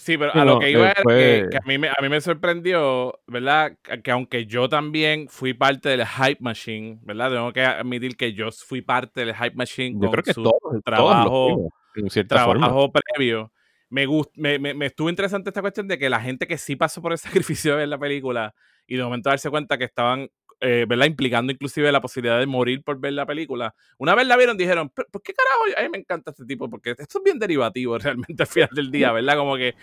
Sí, 0.02 0.18
pero 0.18 0.34
a 0.34 0.44
lo 0.44 0.58
que 0.58 0.68
iba 0.68 0.90
era 0.90 1.02
que, 1.06 1.46
que 1.48 1.56
a, 1.58 1.60
mí 1.64 1.78
me, 1.78 1.88
a 1.88 1.94
mí 2.02 2.08
me 2.08 2.20
sorprendió, 2.20 3.20
¿verdad? 3.28 3.78
Que, 3.82 4.02
que 4.02 4.10
aunque 4.10 4.46
yo 4.46 4.68
también 4.68 5.28
fui 5.28 5.54
parte 5.54 5.90
del 5.90 6.04
Hype 6.04 6.38
Machine, 6.40 6.98
¿verdad? 7.02 7.30
Tengo 7.30 7.52
que 7.52 7.62
admitir 7.64 8.16
que 8.16 8.32
yo 8.32 8.50
fui 8.50 8.82
parte 8.82 9.24
del 9.24 9.32
Hype 9.32 9.54
Machine 9.54 9.94
Yo 9.94 10.00
con 10.00 10.10
creo 10.10 10.24
que 10.24 10.34
su 10.34 10.42
todos, 10.42 10.58
todos 10.60 10.82
trabajo, 10.84 11.70
fuimos, 11.94 12.16
en 12.16 12.28
forma. 12.28 12.66
trabajo 12.66 12.90
previo. 12.90 13.52
Me, 13.90 14.06
gust, 14.06 14.32
me, 14.34 14.58
me, 14.58 14.74
me 14.74 14.86
estuvo 14.86 15.08
interesante 15.08 15.50
esta 15.50 15.60
cuestión 15.60 15.86
de 15.86 15.96
que 15.96 16.10
la 16.10 16.20
gente 16.20 16.48
que 16.48 16.58
sí 16.58 16.74
pasó 16.74 17.00
por 17.00 17.12
el 17.12 17.18
sacrificio 17.18 17.70
de 17.70 17.78
ver 17.78 17.88
la 17.88 17.98
película 17.98 18.52
y 18.88 18.96
de 18.96 19.04
momento 19.04 19.30
darse 19.30 19.50
cuenta 19.50 19.78
que 19.78 19.84
estaban, 19.84 20.28
eh, 20.62 20.86
¿verdad? 20.88 21.06
Implicando 21.06 21.52
inclusive 21.52 21.92
la 21.92 22.00
posibilidad 22.00 22.38
de 22.38 22.46
morir 22.46 22.82
por 22.84 22.98
ver 23.00 23.12
la 23.12 23.26
película. 23.26 23.74
Una 23.98 24.14
vez 24.14 24.26
la 24.26 24.36
vieron, 24.36 24.56
dijeron, 24.56 24.90
"¿Pero 24.94 25.08
¿por 25.10 25.22
qué 25.22 25.34
carajo? 25.34 25.64
A 25.78 25.82
mí 25.82 25.88
me 25.90 25.98
encanta 25.98 26.30
este 26.30 26.44
tipo, 26.46 26.70
porque 26.70 26.90
esto 26.98 27.18
es 27.18 27.24
bien 27.24 27.38
derivativo 27.38 27.98
realmente 28.36 28.42
al 28.42 28.46
final 28.46 28.70
del 28.72 28.90
día, 28.90 29.12
¿verdad? 29.12 29.36
Como 29.36 29.56
que 29.56 29.74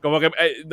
como 0.00 0.18
que 0.20 0.26
eh, 0.26 0.64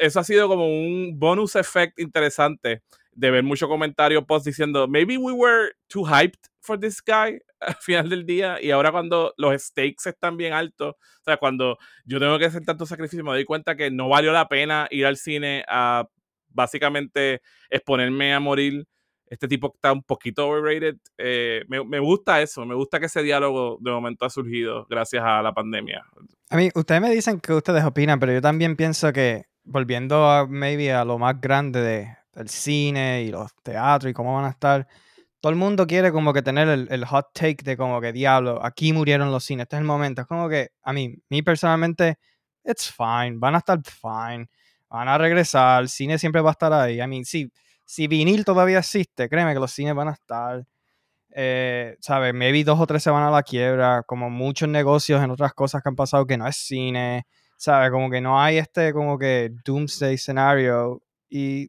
eso 0.00 0.20
ha 0.20 0.24
sido 0.24 0.48
como 0.48 0.66
un 0.68 1.18
bonus 1.18 1.56
effect 1.56 1.98
interesante 1.98 2.82
de 3.12 3.30
ver 3.32 3.42
muchos 3.42 3.68
comentarios 3.68 4.24
post 4.24 4.46
diciendo 4.46 4.86
maybe 4.86 5.16
we 5.18 5.32
were 5.32 5.72
too 5.88 6.04
hyped 6.04 6.38
for 6.60 6.78
this 6.78 7.02
guy 7.04 7.40
al 7.60 7.74
final 7.80 8.08
del 8.08 8.24
día 8.24 8.62
y 8.62 8.70
ahora 8.70 8.92
cuando 8.92 9.34
los 9.36 9.60
stakes 9.60 10.08
están 10.08 10.36
bien 10.36 10.52
altos, 10.52 10.94
o 10.94 11.24
sea, 11.24 11.36
cuando 11.38 11.78
yo 12.04 12.20
tengo 12.20 12.38
que 12.38 12.44
hacer 12.44 12.64
tanto 12.64 12.86
sacrificio 12.86 13.24
me 13.24 13.32
doy 13.32 13.44
cuenta 13.44 13.76
que 13.76 13.90
no 13.90 14.08
valió 14.08 14.32
la 14.32 14.48
pena 14.48 14.86
ir 14.90 15.06
al 15.06 15.16
cine 15.16 15.64
a 15.66 16.06
básicamente 16.50 17.42
exponerme 17.70 18.32
a 18.32 18.40
morir. 18.40 18.86
Este 19.30 19.48
tipo 19.48 19.72
está 19.74 19.92
un 19.92 20.02
poquito 20.02 20.48
overrated. 20.48 20.96
Eh, 21.16 21.64
me, 21.68 21.84
me 21.84 21.98
gusta 21.98 22.40
eso, 22.40 22.64
me 22.64 22.74
gusta 22.74 22.98
que 22.98 23.06
ese 23.06 23.22
diálogo 23.22 23.78
de 23.80 23.90
momento 23.90 24.24
ha 24.24 24.30
surgido 24.30 24.86
gracias 24.88 25.22
a 25.24 25.42
la 25.42 25.52
pandemia. 25.52 26.04
a 26.50 26.56
mí, 26.56 26.70
ustedes 26.74 27.00
me 27.00 27.10
dicen 27.10 27.40
que 27.40 27.52
ustedes 27.52 27.84
opinan, 27.84 28.18
pero 28.18 28.32
yo 28.32 28.40
también 28.40 28.76
pienso 28.76 29.12
que 29.12 29.44
volviendo 29.64 30.30
a 30.30 30.46
maybe 30.46 30.92
a 30.92 31.04
lo 31.04 31.18
más 31.18 31.40
grande 31.40 31.80
de, 31.80 32.16
del 32.32 32.48
cine 32.48 33.22
y 33.22 33.30
los 33.30 33.54
teatros 33.62 34.10
y 34.10 34.14
cómo 34.14 34.34
van 34.34 34.46
a 34.46 34.50
estar, 34.50 34.86
todo 35.40 35.50
el 35.50 35.56
mundo 35.56 35.86
quiere 35.86 36.10
como 36.10 36.32
que 36.32 36.42
tener 36.42 36.68
el, 36.68 36.88
el 36.90 37.04
hot 37.04 37.28
take 37.32 37.58
de 37.62 37.76
como 37.76 38.00
que 38.00 38.12
diablo, 38.12 38.64
aquí 38.64 38.92
murieron 38.92 39.30
los 39.30 39.44
cines, 39.44 39.64
este 39.64 39.76
es 39.76 39.80
el 39.80 39.86
momento. 39.86 40.22
Es 40.22 40.26
como 40.26 40.48
que 40.48 40.70
a 40.82 40.92
mí, 40.92 41.16
mí 41.28 41.42
personalmente, 41.42 42.18
it's 42.64 42.92
fine, 42.92 43.36
van 43.36 43.54
a 43.54 43.58
estar 43.58 43.78
fine, 43.84 44.48
van 44.88 45.08
a 45.08 45.18
regresar, 45.18 45.82
el 45.82 45.88
cine 45.88 46.18
siempre 46.18 46.40
va 46.40 46.50
a 46.50 46.52
estar 46.52 46.72
ahí. 46.72 47.00
I 47.00 47.06
mean, 47.06 47.24
si, 47.24 47.50
si 47.88 48.06
vinil 48.06 48.44
todavía 48.44 48.80
existe, 48.80 49.30
créeme 49.30 49.54
que 49.54 49.60
los 49.60 49.72
cines 49.72 49.94
van 49.94 50.08
a 50.08 50.12
estar. 50.12 50.66
Eh, 51.30 51.96
¿Sabes? 52.00 52.34
Maybe 52.34 52.62
dos 52.62 52.78
o 52.78 52.86
tres 52.86 53.02
se 53.02 53.10
van 53.10 53.22
a 53.22 53.30
la 53.30 53.42
quiebra, 53.42 54.02
como 54.02 54.28
muchos 54.28 54.68
negocios 54.68 55.22
en 55.22 55.30
otras 55.30 55.54
cosas 55.54 55.82
que 55.82 55.88
han 55.88 55.96
pasado 55.96 56.26
que 56.26 56.36
no 56.36 56.46
es 56.46 56.56
cine, 56.56 57.26
¿sabes? 57.56 57.90
Como 57.90 58.10
que 58.10 58.20
no 58.20 58.40
hay 58.40 58.58
este 58.58 58.92
como 58.92 59.18
que 59.18 59.50
doomsday 59.64 60.18
scenario 60.18 61.02
y, 61.30 61.62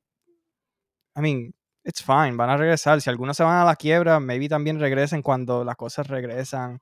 I 1.16 1.22
mean, 1.22 1.54
it's 1.86 2.04
fine, 2.04 2.36
van 2.36 2.50
a 2.50 2.58
regresar. 2.58 3.00
Si 3.02 3.10
algunos 3.10 3.38
se 3.38 3.44
van 3.44 3.62
a 3.62 3.64
la 3.66 3.78
quiebra, 3.78 4.20
maybe 4.20 4.50
también 4.50 4.78
regresen 4.78 5.22
cuando 5.22 5.64
las 5.64 5.78
cosas 5.78 6.08
regresan. 6.08 6.82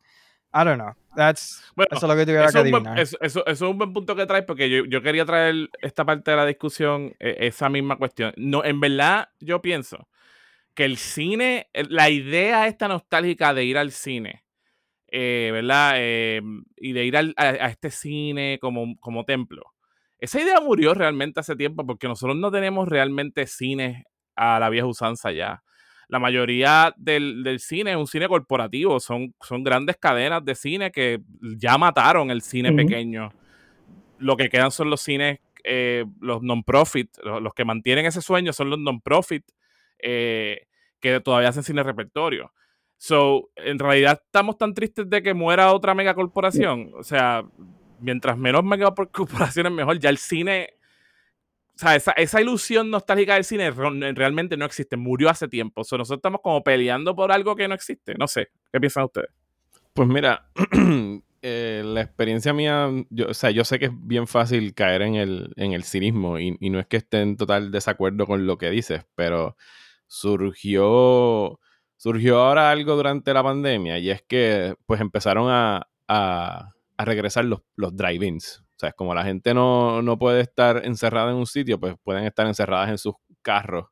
I 0.54 0.64
don't 0.64 0.78
know. 0.78 0.94
That's, 1.16 1.64
Bueno, 1.76 1.90
eso 1.92 2.06
es 2.06 2.10
lo 2.10 2.16
que 2.16 2.26
tuviera 2.26 2.44
que 2.44 2.50
Eso 2.50 2.60
buen, 2.70 2.84
eso, 2.98 3.18
eso- 3.22 3.46
eso 3.48 3.66
es 3.66 3.72
un 3.72 3.78
buen 3.78 3.94
punto 3.94 4.16
que 4.16 4.26
traes 4.26 4.46
porque 4.46 4.70
yo, 4.70 4.86
yo 4.86 5.02
quería 5.02 5.26
traer 5.26 5.70
esta 5.82 6.06
parte 6.06 6.32
de 6.32 6.38
la 6.38 6.46
discusión, 6.46 7.14
eh, 7.20 7.38
esa 7.40 7.70
misma 7.70 7.98
cuestión. 7.98 8.34
No, 8.38 8.64
en 8.64 8.80
verdad, 8.80 9.30
yo 9.40 9.62
pienso 9.62 10.08
que 10.76 10.86
el 10.86 10.98
cine, 10.98 11.70
la 11.74 12.10
idea 12.10 12.68
esta 12.68 12.88
nostálgica 12.88 13.54
de 13.54 13.66
ir 13.66 13.78
al 13.80 13.92
cine, 13.92 14.44
eh, 15.08 15.50
¿verdad? 15.52 15.94
Eh, 15.98 16.42
y 16.78 16.94
de 16.94 17.06
ir 17.06 17.18
al- 17.18 17.34
a, 17.38 17.46
a 17.46 17.68
este 17.70 17.90
cine 17.90 18.60
como, 18.62 18.96
como 19.00 19.26
templo. 19.26 19.64
Esa 20.20 20.40
idea 20.42 20.60
murió 20.62 20.94
realmente 20.94 21.40
hace 21.40 21.56
tiempo 21.56 21.86
porque 21.86 22.08
nosotros 22.08 22.38
no 22.38 22.52
tenemos 22.52 22.88
realmente 22.88 23.48
cines 23.48 24.04
a 24.36 24.60
la 24.60 24.70
vieja 24.70 24.88
usanza 24.88 25.32
ya. 25.32 25.64
La 26.08 26.20
mayoría 26.20 26.94
del, 26.98 27.44
del 27.44 27.60
cine 27.60 27.92
es 27.92 27.98
un 27.98 28.08
cine 28.08 28.28
corporativo, 28.28 29.00
son, 29.00 29.34
son 29.42 29.64
grandes 29.64 29.98
cadenas 29.98 30.44
de 30.46 30.56
cine 30.56 30.92
que 30.92 31.20
ya 31.42 31.78
mataron 31.78 32.32
el 32.32 32.42
cine 32.42 32.72
pequeño. 32.72 33.34
Lo 34.18 34.38
que 34.38 34.50
quedan 34.50 34.72
son 34.72 34.90
los 34.90 35.02
cines, 35.02 35.40
eh, 35.64 36.06
los 36.22 36.42
non-profit, 36.42 37.10
los, 37.24 37.42
los 37.42 37.54
que 37.54 37.66
mantienen 37.66 38.06
ese 38.06 38.22
sueño 38.22 38.54
son 38.54 38.70
los 38.70 38.80
non-profit 38.80 39.44
eh, 40.00 40.68
que 41.00 41.20
todavía 41.20 41.50
hacen 41.50 41.64
cine 41.64 41.84
repertorio. 41.84 42.54
So, 42.98 43.52
en 43.56 43.78
realidad 43.78 44.22
estamos 44.26 44.58
tan 44.58 44.74
tristes 44.74 45.10
de 45.10 45.22
que 45.22 45.34
muera 45.34 45.72
otra 45.74 45.94
megacorporación. 45.94 46.92
O 46.96 47.04
sea, 47.04 47.44
mientras 48.00 48.38
menos 48.38 48.64
megacorporaciones 48.64 49.72
mejor. 49.72 50.00
Ya 50.00 50.10
el 50.10 50.18
cine, 50.18 50.74
o 51.78 51.80
sea, 51.80 51.96
esa, 51.96 52.12
esa 52.14 52.42
ilusión 52.42 52.90
nostálgica 52.90 53.36
del 53.36 53.44
cine 53.44 53.70
re- 53.72 54.14
realmente 54.14 54.58
no 54.58 54.66
existe. 54.66 54.98
Murió 54.98 55.30
hace 55.30 55.48
tiempo. 55.48 55.84
So, 55.84 55.98
nosotros 55.98 56.18
estamos 56.18 56.42
como 56.42 56.64
peleando 56.64 57.16
por 57.16 57.32
algo 57.32 57.56
que 57.56 57.68
no 57.68 57.76
existe. 57.76 58.16
No 58.18 58.28
sé. 58.28 58.48
¿Qué 58.74 58.80
piensan 58.80 59.04
ustedes? 59.06 59.30
Pues 59.94 60.08
mira, 60.08 60.50
eh, 61.42 61.82
la 61.86 62.02
experiencia 62.02 62.54
mía, 62.54 62.90
yo, 63.10 63.28
o 63.30 63.34
sea, 63.34 63.52
yo 63.52 63.64
sé 63.64 63.80
que 63.80 63.86
es 63.86 63.92
bien 63.94 64.28
fácil 64.28 64.74
caer 64.74 65.04
en 65.04 65.16
el, 65.16 65.54
en 65.56 65.74
el 65.74 65.84
cinismo 65.84 66.40
y, 66.40 66.58
y 66.60 66.70
no 66.70 66.80
es 66.80 66.88
que 66.88 66.98
esté 66.98 67.22
en 67.22 67.38
total 67.38 67.72
desacuerdo 67.72 68.26
con 68.26 68.46
lo 68.48 68.58
que 68.58 68.70
dices, 68.72 69.06
pero 69.16 69.56
surgió, 70.08 71.60
surgió 71.98 72.40
ahora 72.40 72.72
algo 72.72 72.96
durante 72.96 73.34
la 73.34 73.44
pandemia 73.44 73.98
y 74.00 74.10
es 74.10 74.22
que 74.24 74.76
pues 74.86 75.02
empezaron 75.02 75.50
a, 75.50 75.88
a- 76.08 76.72
a 77.00 77.06
regresar 77.06 77.46
los, 77.46 77.62
los 77.76 77.96
drive-ins. 77.96 78.64
O 78.78 78.80
sea, 78.80 78.92
como 78.94 79.14
la 79.16 79.24
gente 79.24 79.54
no, 79.54 80.02
no 80.02 80.20
puede 80.20 80.42
estar 80.42 80.86
encerrada 80.86 81.32
en 81.32 81.38
un 81.38 81.48
sitio, 81.48 81.80
pues 81.80 81.96
pueden 82.04 82.26
estar 82.26 82.46
encerradas 82.48 82.90
en 82.90 82.98
sus 82.98 83.16
carros 83.42 83.88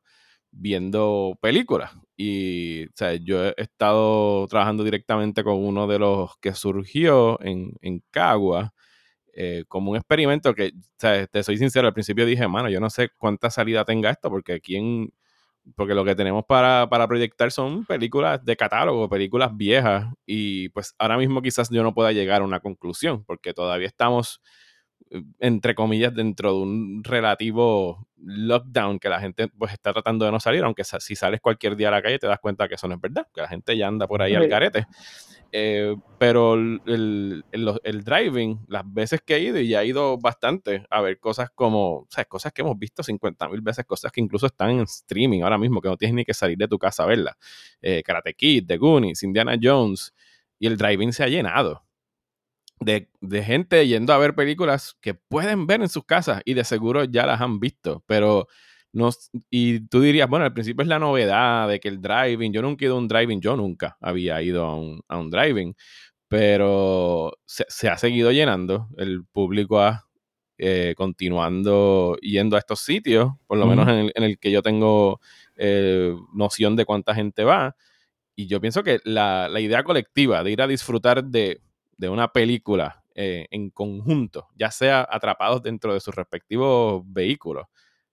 viendo 0.50 1.38
películas. 1.40 1.92
Y 2.16 2.86
o 2.86 2.92
sea, 2.94 3.14
yo 3.14 3.46
he 3.46 3.54
estado 3.58 4.46
trabajando 4.48 4.84
directamente 4.84 5.44
con 5.44 5.56
uno 5.56 5.86
de 5.86 5.98
los 5.98 6.36
que 6.38 6.54
surgió 6.54 7.40
en, 7.42 7.72
en 7.82 8.02
Cagua 8.10 8.72
eh, 9.34 9.64
como 9.68 9.90
un 9.90 9.98
experimento 9.98 10.54
que, 10.54 10.68
o 10.68 10.80
sea, 10.98 11.26
te 11.26 11.42
soy 11.42 11.58
sincero, 11.58 11.86
al 11.86 11.92
principio 11.92 12.24
dije, 12.24 12.48
mano, 12.48 12.70
yo 12.70 12.80
no 12.80 12.88
sé 12.88 13.10
cuánta 13.18 13.50
salida 13.50 13.84
tenga 13.84 14.10
esto, 14.10 14.30
porque 14.30 14.54
aquí 14.54 14.76
en, 14.76 15.12
porque 15.74 15.94
lo 15.94 16.06
que 16.06 16.14
tenemos 16.14 16.44
para, 16.46 16.88
para 16.88 17.06
proyectar 17.06 17.52
son 17.52 17.84
películas 17.84 18.42
de 18.44 18.56
catálogo, 18.56 19.10
películas 19.10 19.54
viejas, 19.54 20.06
y 20.24 20.70
pues 20.70 20.94
ahora 20.98 21.18
mismo 21.18 21.42
quizás 21.42 21.68
yo 21.70 21.82
no 21.82 21.92
pueda 21.92 22.12
llegar 22.12 22.40
a 22.40 22.44
una 22.46 22.60
conclusión, 22.60 23.24
porque 23.26 23.52
todavía 23.52 23.88
estamos 23.88 24.40
entre 25.38 25.74
comillas, 25.74 26.14
dentro 26.14 26.52
de 26.52 26.58
un 26.62 27.04
relativo 27.04 28.08
lockdown 28.18 28.98
que 28.98 29.08
la 29.08 29.20
gente 29.20 29.48
pues 29.48 29.72
está 29.72 29.92
tratando 29.92 30.24
de 30.24 30.32
no 30.32 30.40
salir, 30.40 30.64
aunque 30.64 30.84
si 30.84 31.14
sales 31.14 31.40
cualquier 31.40 31.76
día 31.76 31.88
a 31.88 31.92
la 31.92 32.02
calle 32.02 32.18
te 32.18 32.26
das 32.26 32.40
cuenta 32.40 32.68
que 32.68 32.74
eso 32.74 32.88
no 32.88 32.94
es 32.94 33.00
verdad, 33.00 33.26
que 33.32 33.40
la 33.40 33.48
gente 33.48 33.76
ya 33.76 33.86
anda 33.86 34.06
por 34.06 34.22
ahí 34.22 34.34
al 34.34 34.48
carete. 34.48 34.86
Eh, 35.52 35.94
pero 36.18 36.54
el, 36.54 37.44
el, 37.52 38.04
driving, 38.04 38.66
las 38.68 38.82
veces 38.92 39.22
que 39.24 39.36
he 39.36 39.40
ido, 39.40 39.58
y 39.60 39.68
ya 39.68 39.82
he 39.82 39.86
ido 39.86 40.18
bastante 40.18 40.84
a 40.90 41.00
ver 41.00 41.20
cosas 41.20 41.50
como, 41.54 41.98
o 41.98 42.06
sea, 42.10 42.24
cosas 42.24 42.52
que 42.52 42.62
hemos 42.62 42.76
visto 42.76 43.02
50 43.02 43.48
mil 43.48 43.60
veces, 43.60 43.84
cosas 43.84 44.10
que 44.10 44.20
incluso 44.20 44.46
están 44.46 44.70
en 44.70 44.80
streaming 44.80 45.42
ahora 45.42 45.56
mismo, 45.56 45.80
que 45.80 45.88
no 45.88 45.96
tienes 45.96 46.16
ni 46.16 46.24
que 46.24 46.34
salir 46.34 46.58
de 46.58 46.66
tu 46.66 46.78
casa 46.78 47.04
a 47.04 47.06
verlas. 47.06 47.36
Eh, 47.80 48.02
Karate 48.04 48.34
Kid, 48.34 48.66
The 48.66 48.76
Goonies, 48.76 49.22
Indiana 49.22 49.56
Jones, 49.60 50.12
y 50.58 50.66
el 50.66 50.76
driving 50.76 51.12
se 51.12 51.22
ha 51.22 51.28
llenado 51.28 51.85
de, 52.80 53.08
gente 53.42 53.86
yendo 53.86 54.12
a 54.12 54.18
ver 54.18 54.34
películas 54.34 54.96
que 55.00 55.14
pueden 55.14 55.66
ver 55.66 55.80
en 55.80 55.88
sus 55.88 56.04
casas 56.04 56.42
y 56.44 56.54
de 56.54 56.64
seguro 56.64 57.04
ya 57.04 57.26
las 57.26 57.40
han 57.40 57.58
visto, 57.60 58.04
pero 58.06 58.46
no, 58.92 59.10
y 59.50 59.80
tú 59.88 60.00
dirías, 60.00 60.28
bueno, 60.28 60.44
al 60.44 60.52
principio 60.54 60.82
es 60.82 60.88
la 60.88 60.98
novedad 60.98 61.68
de 61.68 61.80
que 61.80 61.88
el 61.88 62.00
driving, 62.00 62.52
yo 62.52 62.62
nunca 62.62 62.84
he 62.84 62.88
ido 62.88 62.96
a 62.96 62.98
un 62.98 63.08
driving, 63.08 63.40
yo 63.40 63.56
nunca 63.56 63.96
había 64.00 64.40
ido 64.42 64.64
a 64.64 64.74
un, 64.74 65.02
a 65.08 65.18
un 65.18 65.30
driving, 65.30 65.74
pero 66.28 67.32
se, 67.44 67.88
ha 67.88 67.98
seguido 67.98 68.32
llenando, 68.32 68.88
el 68.96 69.24
público 69.26 69.80
ha 69.80 70.06
eh, 70.58 70.94
continuando 70.96 72.16
yendo 72.22 72.56
a 72.56 72.58
estos 72.58 72.80
sitios, 72.80 73.32
por 73.46 73.58
lo 73.58 73.66
menos 73.66 73.88
en 73.88 74.10
el, 74.14 74.38
que 74.38 74.50
yo 74.50 74.62
tengo 74.62 75.20
eh, 75.56 76.14
noción 76.32 76.76
de 76.76 76.84
cuánta 76.86 77.14
gente 77.14 77.44
va. 77.44 77.76
Y 78.34 78.48
yo 78.48 78.60
pienso 78.60 78.82
que 78.82 79.00
la, 79.04 79.48
la 79.48 79.60
idea 79.60 79.84
colectiva 79.84 80.42
de 80.42 80.52
ir 80.52 80.62
a 80.62 80.66
disfrutar 80.66 81.24
de 81.24 81.60
de 81.96 82.08
una 82.08 82.32
película 82.32 83.02
eh, 83.14 83.46
en 83.50 83.70
conjunto, 83.70 84.48
ya 84.56 84.70
sea 84.70 85.06
atrapados 85.10 85.62
dentro 85.62 85.94
de 85.94 86.00
sus 86.00 86.14
respectivos 86.14 87.02
vehículos, 87.06 87.66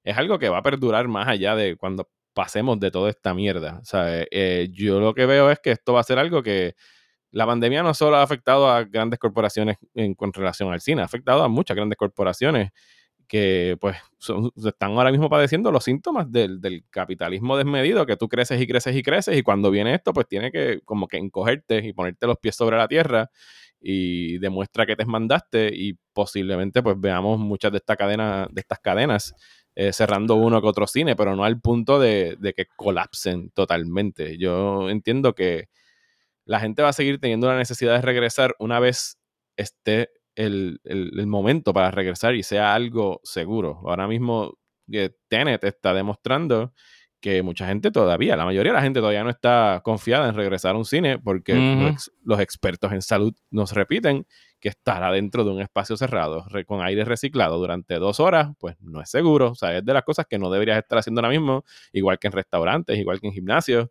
es 0.03 0.17
algo 0.17 0.39
que 0.39 0.49
va 0.49 0.59
a 0.59 0.63
perdurar 0.63 1.07
más 1.07 1.27
allá 1.27 1.55
de 1.55 1.75
cuando 1.77 2.09
pasemos 2.33 2.79
de 2.79 2.91
toda 2.91 3.09
esta 3.09 3.33
mierda. 3.33 3.79
O 3.81 3.85
sea, 3.85 4.25
eh, 4.31 4.69
yo 4.71 4.99
lo 4.99 5.13
que 5.13 5.25
veo 5.25 5.49
es 5.51 5.59
que 5.59 5.71
esto 5.71 5.93
va 5.93 6.01
a 6.01 6.03
ser 6.03 6.19
algo 6.19 6.43
que 6.43 6.75
la 7.31 7.45
pandemia 7.45 7.83
no 7.83 7.93
solo 7.93 8.17
ha 8.17 8.23
afectado 8.23 8.69
a 8.69 8.83
grandes 8.83 9.19
corporaciones 9.19 9.77
en, 9.93 10.13
con 10.13 10.33
relación 10.33 10.71
al 10.71 10.81
cine, 10.81 11.01
ha 11.01 11.05
afectado 11.05 11.43
a 11.43 11.47
muchas 11.47 11.75
grandes 11.75 11.97
corporaciones 11.97 12.71
que 13.27 13.77
pues 13.81 13.97
están 14.63 14.91
ahora 14.91 15.11
mismo 15.11 15.29
padeciendo 15.29 15.71
los 15.71 15.83
síntomas 15.83 16.31
del, 16.31 16.61
del, 16.61 16.83
capitalismo 16.89 17.57
desmedido, 17.57 18.05
que 18.05 18.17
tú 18.17 18.29
creces 18.29 18.61
y 18.61 18.67
creces 18.67 18.95
y 18.95 19.01
creces 19.01 19.37
y 19.37 19.43
cuando 19.43 19.71
viene 19.71 19.95
esto 19.95 20.13
pues 20.13 20.27
tiene 20.27 20.51
que 20.51 20.81
como 20.85 21.07
que 21.07 21.17
encogerte 21.17 21.79
y 21.83 21.93
ponerte 21.93 22.27
los 22.27 22.37
pies 22.37 22.55
sobre 22.55 22.77
la 22.77 22.87
tierra 22.87 23.31
y 23.83 24.37
demuestra 24.39 24.85
que 24.85 24.95
te 24.95 25.05
mandaste 25.05 25.69
y 25.73 25.93
posiblemente 26.13 26.81
pues 26.81 26.99
veamos 26.99 27.37
muchas 27.37 27.71
de, 27.73 27.79
esta 27.79 27.97
cadena, 27.97 28.47
de 28.49 28.61
estas 28.61 28.79
cadenas 28.79 29.35
eh, 29.75 29.91
cerrando 29.91 30.35
uno 30.35 30.61
que 30.61 30.67
otro 30.67 30.87
cine, 30.87 31.15
pero 31.15 31.35
no 31.35 31.43
al 31.43 31.59
punto 31.59 31.99
de, 31.99 32.37
que 32.55 32.65
colapsen 32.75 33.49
totalmente. 33.51 34.37
Yo 34.37 34.89
entiendo 34.89 35.35
que 35.35 35.67
la 36.45 36.59
gente 36.59 36.81
va 36.81 36.89
a 36.89 36.93
seguir 36.93 37.19
teniendo 37.19 37.47
la 37.47 37.57
necesidad 37.57 37.95
de 37.95 38.01
regresar 38.01 38.55
una 38.59 38.79
vez 38.79 39.17
esté 39.57 40.09
el, 40.35 40.79
el 40.85 41.27
momento 41.27 41.73
para 41.73 41.91
regresar 41.91 42.35
y 42.35 42.43
sea 42.43 42.73
algo 42.73 43.19
seguro. 43.23 43.81
Ahora 43.85 44.07
mismo 44.07 44.57
eh, 44.91 45.11
Tenet 45.27 45.63
está 45.63 45.93
demostrando 45.93 46.73
que 47.23 47.41
mucha 47.41 47.65
gente 47.65 47.89
todavía, 47.89 48.35
la 48.35 48.43
mayoría 48.43 48.73
de 48.73 48.75
la 48.75 48.83
gente 48.83 48.99
todavía 48.99 49.23
no 49.23 49.29
está 49.29 49.79
confiada 49.81 50.27
en 50.27 50.35
regresar 50.35 50.75
a 50.75 50.77
un 50.77 50.83
cine 50.83 51.19
porque 51.19 51.55
los, 52.25 52.39
expertos 52.41 52.91
en 52.91 53.01
salud 53.01 53.33
nos 53.49 53.71
repiten 53.71 54.27
que 54.59 54.67
estar 54.67 55.01
adentro 55.01 55.45
de 55.45 55.51
un 55.51 55.61
espacio 55.61 55.95
cerrado 55.95 56.45
con 56.67 56.81
aire 56.81 57.05
reciclado 57.05 57.57
durante 57.59 57.95
dos 57.95 58.19
horas, 58.19 58.49
pues 58.59 58.75
no 58.81 58.99
es 58.99 59.09
seguro. 59.09 59.51
O 59.51 59.55
sea, 59.55 59.77
es 59.77 59.85
de 59.85 59.93
las 59.93 60.03
cosas 60.03 60.25
que 60.29 60.37
no 60.37 60.49
deberías 60.49 60.77
estar 60.77 60.99
haciendo 60.99 61.21
ahora 61.21 61.29
mismo, 61.29 61.63
igual 61.93 62.19
que 62.19 62.27
en 62.27 62.33
restaurantes, 62.33 62.99
igual 62.99 63.21
que 63.21 63.27
en 63.27 63.33
gimnasios. 63.33 63.87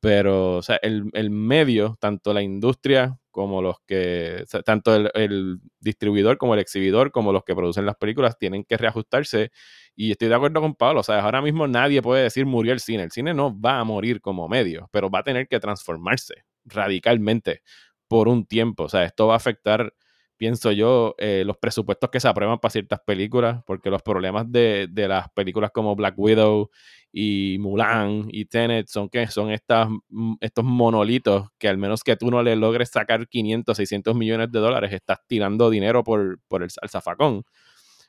Pero, 0.00 0.56
o 0.56 0.62
sea, 0.62 0.78
el, 0.80 1.10
el 1.12 1.28
medio, 1.28 1.98
tanto 2.00 2.32
la 2.32 2.40
industria 2.40 3.18
como 3.32 3.60
los 3.62 3.76
que, 3.86 4.44
tanto 4.64 4.94
el, 4.94 5.10
el, 5.14 5.58
distribuidor 5.80 6.38
como 6.38 6.54
el 6.54 6.60
exhibidor, 6.60 7.10
como 7.10 7.32
los 7.32 7.42
que 7.42 7.56
producen 7.56 7.86
las 7.86 7.96
películas, 7.96 8.38
tienen 8.38 8.64
que 8.64 8.76
reajustarse 8.76 9.50
y 9.94 10.10
estoy 10.12 10.28
de 10.28 10.34
acuerdo 10.34 10.60
con 10.60 10.74
Pablo, 10.74 11.00
o 11.00 11.02
sea, 11.02 11.20
ahora 11.20 11.42
mismo 11.42 11.66
nadie 11.66 12.00
puede 12.00 12.22
decir 12.22 12.46
murió 12.46 12.72
el 12.72 12.80
cine. 12.80 13.02
El 13.02 13.10
cine 13.10 13.34
no 13.34 13.58
va 13.58 13.78
a 13.78 13.84
morir 13.84 14.20
como 14.20 14.48
medio, 14.48 14.88
pero 14.92 15.10
va 15.10 15.20
a 15.20 15.22
tener 15.22 15.48
que 15.48 15.60
transformarse 15.60 16.44
radicalmente 16.64 17.62
por 18.08 18.28
un 18.28 18.46
tiempo. 18.46 18.84
O 18.84 18.88
sea, 18.88 19.04
esto 19.04 19.26
va 19.26 19.34
a 19.34 19.36
afectar, 19.36 19.92
pienso 20.36 20.72
yo, 20.72 21.14
eh, 21.18 21.44
los 21.46 21.58
presupuestos 21.58 22.10
que 22.10 22.20
se 22.20 22.28
aprueban 22.28 22.58
para 22.58 22.70
ciertas 22.70 23.00
películas, 23.06 23.62
porque 23.66 23.90
los 23.90 24.02
problemas 24.02 24.50
de, 24.50 24.88
de, 24.90 25.08
las 25.08 25.28
películas 25.32 25.70
como 25.72 25.94
Black 25.94 26.14
Widow 26.18 26.70
y 27.12 27.58
Mulan 27.60 28.28
y 28.30 28.46
Tenet 28.46 28.88
son 28.88 29.08
que 29.10 29.26
son 29.26 29.50
estas, 29.50 29.88
mm, 30.08 30.34
estos 30.40 30.64
monolitos 30.64 31.48
que 31.58 31.68
al 31.68 31.76
menos 31.76 32.02
que 32.02 32.16
tú 32.16 32.30
no 32.30 32.42
le 32.42 32.56
logres 32.56 32.90
sacar 32.90 33.28
500, 33.28 33.76
600 33.76 34.16
millones 34.16 34.50
de 34.50 34.58
dólares, 34.58 34.92
estás 34.92 35.18
tirando 35.26 35.68
dinero 35.68 36.02
por, 36.02 36.38
por 36.48 36.62
el, 36.62 36.70
al 36.80 36.88
zafacón. 36.88 37.44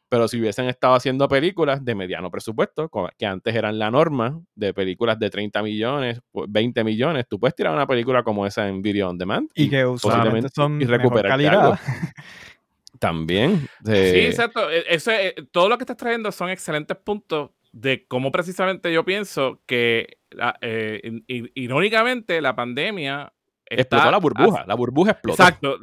Pero 0.07 0.27
si 0.27 0.39
hubiesen 0.39 0.69
estado 0.69 0.93
haciendo 0.93 1.27
películas 1.27 1.83
de 1.83 1.95
mediano 1.95 2.29
presupuesto, 2.29 2.89
que 3.17 3.25
antes 3.25 3.55
eran 3.55 3.79
la 3.79 3.89
norma 3.89 4.39
de 4.53 4.73
películas 4.73 5.17
de 5.17 5.29
30 5.29 5.63
millones, 5.63 6.19
20 6.33 6.83
millones, 6.83 7.25
tú 7.27 7.39
puedes 7.39 7.55
tirar 7.55 7.73
una 7.73 7.87
película 7.87 8.21
como 8.21 8.45
esa 8.45 8.67
en 8.67 8.81
Video 8.83 9.09
On 9.09 9.17
Demand. 9.17 9.49
Y, 9.55 9.69
que 9.69 9.85
usualmente 9.85 10.49
son 10.53 10.79
y 10.79 10.85
recuperar 10.85 11.31
calidad. 11.31 11.79
También. 12.99 13.67
Sí, 13.83 13.91
exacto. 13.91 14.69
E, 14.69 14.85
eso, 14.87 15.11
eh, 15.11 15.33
todo 15.51 15.67
lo 15.67 15.77
que 15.79 15.83
estás 15.83 15.97
trayendo 15.97 16.31
son 16.31 16.49
excelentes 16.51 16.95
puntos 16.95 17.49
de 17.73 18.05
cómo 18.07 18.31
precisamente 18.31 18.93
yo 18.93 19.03
pienso 19.03 19.61
que, 19.65 20.19
eh, 20.61 21.21
irónicamente, 21.27 22.39
la 22.39 22.55
pandemia... 22.55 23.33
Explotó 23.65 24.11
la 24.11 24.17
burbuja, 24.19 24.65
la 24.67 24.75
burbuja 24.75 25.11
explotó. 25.11 25.41
Exacto, 25.41 25.79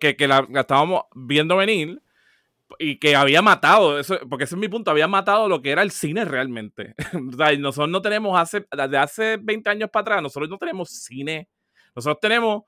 que, 0.00 0.16
que 0.16 0.28
la, 0.28 0.46
estábamos 0.54 1.02
viendo 1.14 1.56
venir 1.56 2.00
y 2.78 2.98
que 2.98 3.16
había 3.16 3.42
matado, 3.42 3.98
eso, 3.98 4.18
porque 4.28 4.44
ese 4.44 4.54
es 4.54 4.60
mi 4.60 4.68
punto, 4.68 4.90
había 4.90 5.08
matado 5.08 5.48
lo 5.48 5.60
que 5.60 5.70
era 5.70 5.82
el 5.82 5.90
cine 5.90 6.24
realmente. 6.24 6.94
o 7.28 7.36
sea, 7.36 7.56
nosotros 7.58 7.90
no 7.90 8.00
tenemos 8.00 8.38
hace, 8.38 8.66
desde 8.70 8.98
hace 8.98 9.36
20 9.42 9.70
años 9.70 9.90
para 9.90 10.02
atrás, 10.02 10.22
nosotros 10.22 10.48
no 10.48 10.58
tenemos 10.58 10.90
cine, 10.90 11.48
nosotros 11.94 12.20
tenemos 12.20 12.62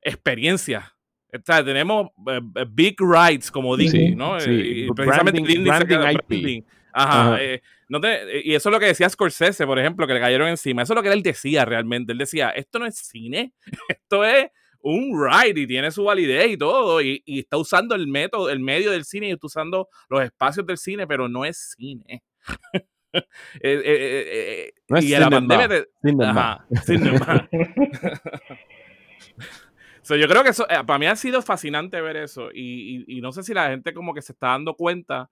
experiencia. 0.00 0.94
O 1.32 1.42
sea, 1.44 1.64
tenemos 1.64 2.08
eh, 2.28 2.40
eh, 2.54 2.66
big 2.68 2.96
rights, 3.00 3.50
como 3.50 3.76
Disney, 3.76 4.14
¿no? 4.14 4.38
Y, 4.38 4.88
precisamente 4.94 5.40
branding, 5.42 6.62
Ajá. 6.92 7.42
Eh, 7.42 7.60
no 7.88 8.00
y 8.42 8.54
eso 8.54 8.68
es 8.68 8.72
lo 8.72 8.80
que 8.80 8.86
decía 8.86 9.08
Scorsese, 9.08 9.66
por 9.66 9.78
ejemplo, 9.78 10.06
que 10.06 10.14
le 10.14 10.20
cayeron 10.20 10.48
encima. 10.48 10.82
Eso 10.82 10.92
es 10.92 10.96
lo 10.96 11.02
que 11.02 11.12
él 11.12 11.22
decía 11.22 11.64
realmente. 11.64 12.12
Él 12.12 12.18
decía, 12.18 12.50
esto 12.50 12.78
no 12.78 12.86
es 12.86 12.96
cine, 12.96 13.52
esto 13.88 14.24
es 14.24 14.50
un 14.84 15.18
ride 15.18 15.62
y 15.62 15.66
tiene 15.66 15.90
su 15.90 16.04
validez 16.04 16.52
y 16.52 16.58
todo, 16.58 17.00
y, 17.00 17.22
está 17.26 17.56
usando 17.56 17.94
el 17.94 18.06
método, 18.06 18.50
el 18.50 18.60
medio 18.60 18.90
del 18.90 19.06
cine 19.06 19.28
y 19.28 19.30
está 19.32 19.46
usando 19.46 19.88
los 20.10 20.22
espacios 20.22 20.66
del 20.66 20.76
cine, 20.76 21.06
pero 21.06 21.26
no 21.28 21.44
es 21.44 21.74
cine. 21.76 22.22
Eh, 23.14 23.22
eh, 23.62 23.82
eh, 23.84 24.72
no 24.88 24.98
y 24.98 25.10
la 25.10 25.30
pandemia 25.30 25.68
yo 30.18 30.28
creo 30.28 30.42
que 30.42 30.48
eso, 30.48 30.66
para 30.84 30.98
mí 30.98 31.06
ha 31.06 31.14
sido 31.14 31.40
fascinante 31.40 32.00
ver 32.00 32.16
eso 32.16 32.50
y, 32.52 33.20
no 33.22 33.30
sé 33.30 33.44
si 33.44 33.54
la 33.54 33.68
gente 33.68 33.94
como 33.94 34.14
que 34.14 34.20
se 34.20 34.32
está 34.32 34.48
dando 34.48 34.74
cuenta 34.74 35.30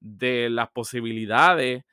de 0.00 0.50
las 0.50 0.70
posibilidades 0.70 1.84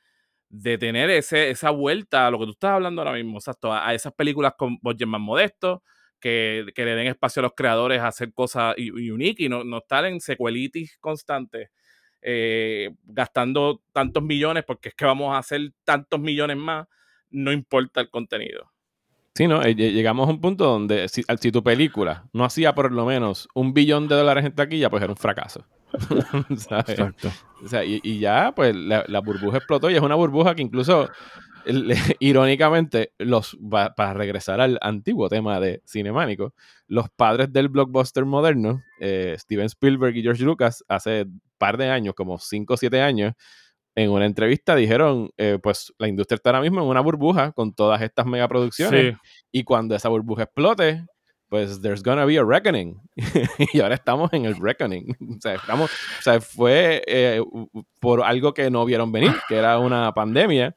de 0.49 0.77
tener 0.77 1.09
ese, 1.09 1.49
esa 1.49 1.71
vuelta 1.71 2.27
a 2.27 2.31
lo 2.31 2.39
que 2.39 2.45
tú 2.45 2.51
estás 2.51 2.71
hablando 2.71 3.01
ahora 3.01 3.13
mismo, 3.13 3.37
exacto, 3.37 3.73
a, 3.73 3.93
esas 3.93 4.13
películas 4.13 4.53
con 4.57 4.77
budget 4.81 5.07
más 5.07 5.21
modestos, 5.21 5.79
que, 6.19 6.65
le 6.75 6.95
den 6.95 7.07
espacio 7.07 7.41
a 7.41 7.43
los 7.43 7.53
creadores 7.55 7.99
a 7.99 8.07
hacer 8.07 8.33
cosas 8.33 8.75
unique 8.77 9.43
y 9.43 9.49
no, 9.49 9.63
no 9.63 9.79
estar 9.79 10.05
en 10.05 10.21
secuelitis 10.21 10.97
constante, 10.99 11.71
eh, 12.21 12.91
gastando 13.03 13.81
tantos 13.91 14.23
millones, 14.23 14.63
porque 14.65 14.89
es 14.89 14.95
que 14.95 15.05
vamos 15.05 15.35
a 15.35 15.39
hacer 15.39 15.73
tantos 15.83 16.19
millones 16.19 16.55
más, 16.55 16.87
no 17.29 17.51
importa 17.51 17.99
el 17.99 18.09
contenido. 18.09 18.71
Sí, 19.35 19.47
¿no? 19.47 19.63
Eh, 19.63 19.73
llegamos 19.73 20.29
a 20.29 20.31
un 20.31 20.39
punto 20.39 20.65
donde 20.65 21.09
si, 21.09 21.23
tu 21.23 21.63
película 21.63 22.29
no 22.31 22.45
hacía 22.45 22.75
por 22.75 22.91
lo 22.91 23.05
menos 23.05 23.49
un 23.55 23.73
billón 23.73 24.07
de 24.07 24.15
dólares 24.15 24.45
en 24.45 24.53
taquilla, 24.53 24.89
pues 24.89 25.01
era 25.01 25.11
un 25.11 25.17
fracaso. 25.17 25.65
Exacto. 26.49 27.31
O 27.63 27.67
sea, 27.67 27.83
y, 27.85 28.19
ya, 28.19 28.51
pues 28.55 28.75
la, 28.75 29.05
la, 29.07 29.19
burbuja 29.19 29.57
explotó 29.57 29.89
y 29.89 29.95
es 29.95 30.01
una 30.01 30.15
burbuja 30.15 30.55
que 30.55 30.61
incluso 30.61 31.09
irónicamente, 32.19 33.13
los, 33.17 33.57
para 33.69 34.13
regresar 34.13 34.61
al 34.61 34.77
antiguo 34.81 35.29
tema 35.29 35.59
de 35.59 35.81
Cinemánico, 35.85 36.53
los 36.87 37.09
padres 37.09 37.51
del 37.51 37.69
blockbuster 37.69 38.25
moderno, 38.25 38.83
eh, 38.99 39.35
Steven 39.37 39.65
Spielberg 39.65 40.15
y 40.17 40.23
George 40.23 40.43
Lucas, 40.43 40.83
hace 40.87 41.25
par 41.57 41.77
de 41.77 41.89
años, 41.89 42.13
como 42.15 42.37
5 42.37 42.73
o 42.73 42.77
7 42.77 43.01
años, 43.01 43.33
en 43.95 44.09
una 44.09 44.25
entrevista 44.25 44.75
dijeron, 44.75 45.29
eh, 45.37 45.59
pues 45.61 45.93
la 45.99 46.07
industria 46.07 46.37
está 46.37 46.49
ahora 46.49 46.61
mismo 46.61 46.81
en 46.81 46.87
una 46.87 46.99
burbuja 46.99 47.51
con 47.51 47.73
todas 47.73 48.01
estas 48.01 48.25
megaproducciones 48.25 49.17
y 49.51 49.63
cuando 49.63 49.95
esa 49.95 50.09
burbuja 50.09 50.43
explote, 50.43 51.05
pues 51.53 51.79
there's 51.83 52.01
gonna 52.01 52.25
be 52.25 52.35
a 52.39 52.43
reckoning. 52.43 52.99
y 53.73 53.79
ahora 53.79 53.93
estamos 53.93 54.33
en 54.33 54.45
el 54.45 54.55
reckoning. 54.55 55.15
o, 55.37 55.39
sea, 55.39 55.53
estamos, 55.53 55.91
o 55.91 56.21
sea, 56.23 56.41
fue 56.41 57.03
eh, 57.05 57.43
por 57.99 58.23
algo 58.23 58.55
que 58.55 58.71
no 58.71 58.83
vieron 58.85 59.11
venir, 59.11 59.33
que 59.47 59.57
era 59.57 59.77
una 59.77 60.11
pandemia. 60.15 60.75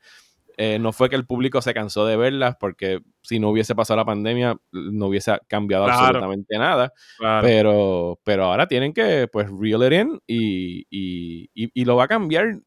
Eh, 0.59 0.79
no 0.79 0.93
fue 0.93 1.09
que 1.09 1.17
el 1.17 1.25
público 1.25 1.63
se 1.63 1.73
cansó 1.73 2.05
de 2.05 2.19
verlas, 2.19 2.57
porque 2.61 3.01
si 3.23 3.39
no 3.39 3.49
hubiese 3.49 3.75
pasado 3.75 3.97
la 3.97 4.05
pandemia, 4.05 4.59
no 4.71 5.07
hubiese 5.07 5.39
cambiado 5.49 5.87
Claro. 5.87 5.99
absolutamente 6.03 6.59
nada. 6.59 6.93
Claro. 7.17 7.47
Pero, 7.47 8.21
pero 8.23 8.45
ahora 8.45 8.69
tienen 8.69 8.93
que, 8.93 9.29
pues, 9.33 9.49
reel 9.51 9.83
it 9.83 9.93
in 9.95 10.21
y, 10.27 10.81
y, 10.91 11.49
y, 11.55 11.71
y 11.73 11.85
lo 11.87 11.97
va 11.97 12.05
a 12.05 12.09
cambiar 12.09 12.59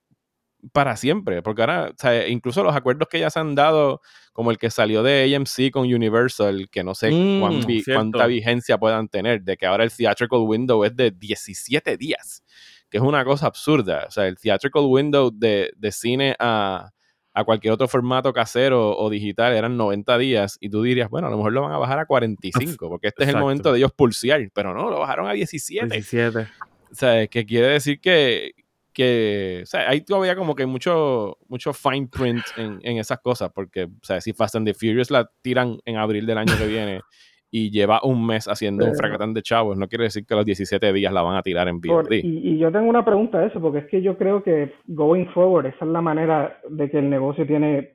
para 0.71 0.95
siempre. 0.97 1.41
Porque 1.41 1.61
ahora, 1.61 1.89
o 1.91 1.95
sea, 1.97 2.27
incluso 2.27 2.63
los 2.63 2.75
acuerdos 2.75 3.07
que 3.09 3.19
ya 3.19 3.29
se 3.29 3.39
han 3.39 3.55
dado, 3.55 4.01
como 4.33 4.51
el 4.51 4.57
que 4.57 4.69
salió 4.69 5.03
de 5.03 5.33
AMC 5.35 5.71
con 5.71 5.83
Universal, 5.93 6.67
que 6.71 6.83
no 6.83 6.95
sé 6.95 7.11
Mm, 7.11 7.39
cuán 7.39 7.65
vi- 7.65 7.81
cierto. 7.81 7.99
cuánta 7.99 8.25
vigencia 8.27 8.77
puedan 8.77 9.07
tener, 9.07 9.41
de 9.43 9.57
que 9.57 9.65
ahora 9.65 9.83
el 9.83 9.91
theatrical 9.91 10.39
window 10.39 10.83
es 10.83 10.95
de 10.95 11.11
17 11.11 11.97
días, 11.97 12.43
que 12.89 12.97
es 12.97 13.03
una 13.03 13.23
cosa 13.25 13.47
absurda. 13.47 14.05
O 14.07 14.11
sea, 14.11 14.27
el 14.27 14.37
theatrical 14.37 14.83
window 14.85 15.31
de, 15.33 15.71
de 15.77 15.91
cine 15.91 16.35
a, 16.39 16.89
a 17.33 17.43
cualquier 17.45 17.73
otro 17.73 17.87
formato 17.87 18.33
casero 18.33 18.97
o 18.97 19.09
digital 19.09 19.53
eran 19.53 19.77
90 19.77 20.17
días 20.17 20.57
y 20.59 20.69
tú 20.69 20.81
dirías, 20.83 21.09
bueno, 21.09 21.27
a 21.27 21.29
lo 21.29 21.37
mejor 21.37 21.53
lo 21.53 21.61
van 21.61 21.71
a 21.71 21.77
bajar 21.77 21.99
a 21.99 22.05
45, 22.05 22.89
porque 22.89 23.07
este 23.07 23.23
es 23.23 23.29
el 23.29 23.35
momento 23.37 23.71
de 23.71 23.77
ellos 23.77 23.91
pulsear, 23.93 24.41
pero 24.53 24.73
no, 24.73 24.89
lo 24.89 24.99
bajaron 24.99 25.27
a 25.27 25.33
17. 25.33 25.87
17. 25.87 26.47
O 26.91 26.95
sea, 26.95 27.27
que 27.27 27.45
quiere 27.45 27.67
decir 27.67 28.01
que, 28.01 28.53
que 28.99 29.61
o 29.63 29.65
sea, 29.65 29.89
hay 29.89 30.01
todavía 30.01 30.35
como 30.35 30.55
que 30.55 30.65
mucho, 30.65 31.37
mucho 31.47 31.71
fine 31.71 32.09
print 32.11 32.43
en, 32.57 32.79
en 32.83 32.97
esas 32.97 33.19
cosas, 33.19 33.49
porque, 33.55 33.85
o 33.85 34.03
sea, 34.03 34.19
si 34.19 34.33
Fast 34.33 34.57
and 34.57 34.67
the 34.67 34.73
Furious 34.73 35.09
la 35.09 35.31
tiran 35.41 35.77
en 35.85 35.95
abril 35.95 36.25
del 36.25 36.37
año 36.37 36.51
que 36.59 36.67
viene 36.67 36.99
y 37.49 37.71
lleva 37.71 38.01
un 38.03 38.27
mes 38.27 38.49
haciendo 38.49 38.85
un 38.85 38.95
fracatán 38.95 39.33
de 39.33 39.41
chavos, 39.41 39.77
no 39.77 39.87
quiere 39.87 40.03
decir 40.03 40.25
que 40.25 40.35
los 40.35 40.43
17 40.43 40.91
días 40.91 41.13
la 41.13 41.21
van 41.21 41.37
a 41.37 41.41
tirar 41.41 41.69
en 41.69 41.79
VOD. 41.79 42.11
y, 42.11 42.55
y 42.55 42.57
yo 42.57 42.73
tengo 42.73 42.89
una 42.89 43.05
pregunta 43.05 43.39
de 43.39 43.47
eso, 43.47 43.61
porque 43.61 43.79
es 43.79 43.85
que 43.87 44.01
yo 44.01 44.17
creo 44.17 44.43
que 44.43 44.73
going 44.87 45.27
forward, 45.27 45.67
esa 45.67 45.85
es 45.85 45.91
la 45.91 46.01
manera 46.01 46.59
de 46.69 46.91
que 46.91 46.99
el 46.99 47.09
negocio 47.09 47.47
tiene, 47.47 47.93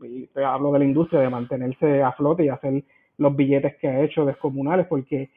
y 0.00 0.28
te 0.28 0.42
hablo 0.42 0.72
de 0.72 0.78
la 0.78 0.86
industria, 0.86 1.20
de 1.20 1.28
mantenerse 1.28 2.02
a 2.02 2.12
flote 2.12 2.46
y 2.46 2.48
hacer 2.48 2.82
los 3.18 3.36
billetes 3.36 3.76
que 3.76 3.88
ha 3.88 4.02
hecho 4.02 4.24
descomunales, 4.24 4.86
porque 4.86 5.28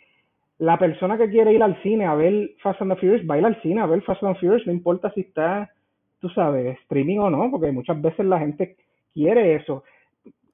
la 0.62 0.78
persona 0.78 1.18
que 1.18 1.28
quiere 1.30 1.54
ir 1.54 1.64
al 1.64 1.82
cine 1.82 2.06
a 2.06 2.14
ver 2.14 2.52
Fast 2.62 2.82
and 2.84 2.94
the 2.94 3.00
Furious 3.00 3.28
va 3.28 3.34
a 3.34 3.40
ir 3.40 3.46
al 3.46 3.60
cine 3.64 3.82
a 3.82 3.88
ver 3.88 4.02
Fast 4.04 4.22
and 4.24 4.36
the 4.36 4.40
Furious, 4.40 4.66
no 4.68 4.72
importa 4.72 5.12
si 5.12 5.22
está, 5.22 5.72
tú 6.20 6.30
sabes, 6.30 6.78
streaming 6.84 7.18
o 7.18 7.30
no, 7.32 7.50
porque 7.50 7.72
muchas 7.72 8.00
veces 8.00 8.26
la 8.28 8.38
gente 8.38 8.76
quiere 9.12 9.56
eso. 9.56 9.84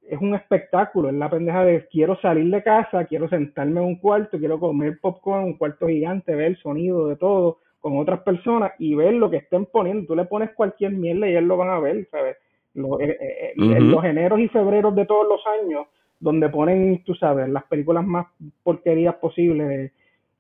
Es 0.10 0.18
un 0.22 0.34
espectáculo, 0.34 1.10
es 1.10 1.16
la 1.16 1.30
pendeja 1.30 1.66
de 1.66 1.86
quiero 1.92 2.16
salir 2.22 2.50
de 2.50 2.64
casa, 2.64 3.04
quiero 3.04 3.28
sentarme 3.28 3.82
en 3.82 3.86
un 3.88 3.96
cuarto, 3.98 4.40
quiero 4.40 4.58
comer 4.58 4.98
popcorn, 5.02 5.44
un 5.44 5.58
cuarto 5.58 5.88
gigante, 5.88 6.34
ver 6.36 6.48
el 6.48 6.58
sonido 6.58 7.10
de 7.10 7.18
todo 7.18 7.58
con 7.82 7.98
otras 7.98 8.22
personas 8.22 8.72
y 8.80 8.96
ver 8.96 9.14
lo 9.16 9.30
que 9.30 9.38
estén 9.38 9.66
poniendo. 9.66 10.08
Tú 10.08 10.16
le 10.16 10.24
pones 10.24 10.52
cualquier 10.52 10.94
mierda 10.94 11.28
y 11.28 11.32
ellos 11.32 11.44
lo 11.44 11.58
van 11.58 11.70
a 11.70 11.80
ver, 11.80 12.08
¿sabes? 12.10 12.38
Lo- 12.76 12.98
eh, 13.02 13.18
eh. 13.20 13.54
En 13.58 13.92
los 13.92 14.06
eneros 14.06 14.40
y 14.40 14.48
febreros 14.48 14.96
de 14.96 15.06
todos 15.06 15.28
los 15.28 15.42
años, 15.62 15.86
donde 16.20 16.48
ponen, 16.50 17.04
tú 17.04 17.14
sabes, 17.14 17.50
las 17.50 17.66
películas 17.66 18.06
más 18.06 18.26
porquerías 18.64 19.16
posibles, 19.16 19.92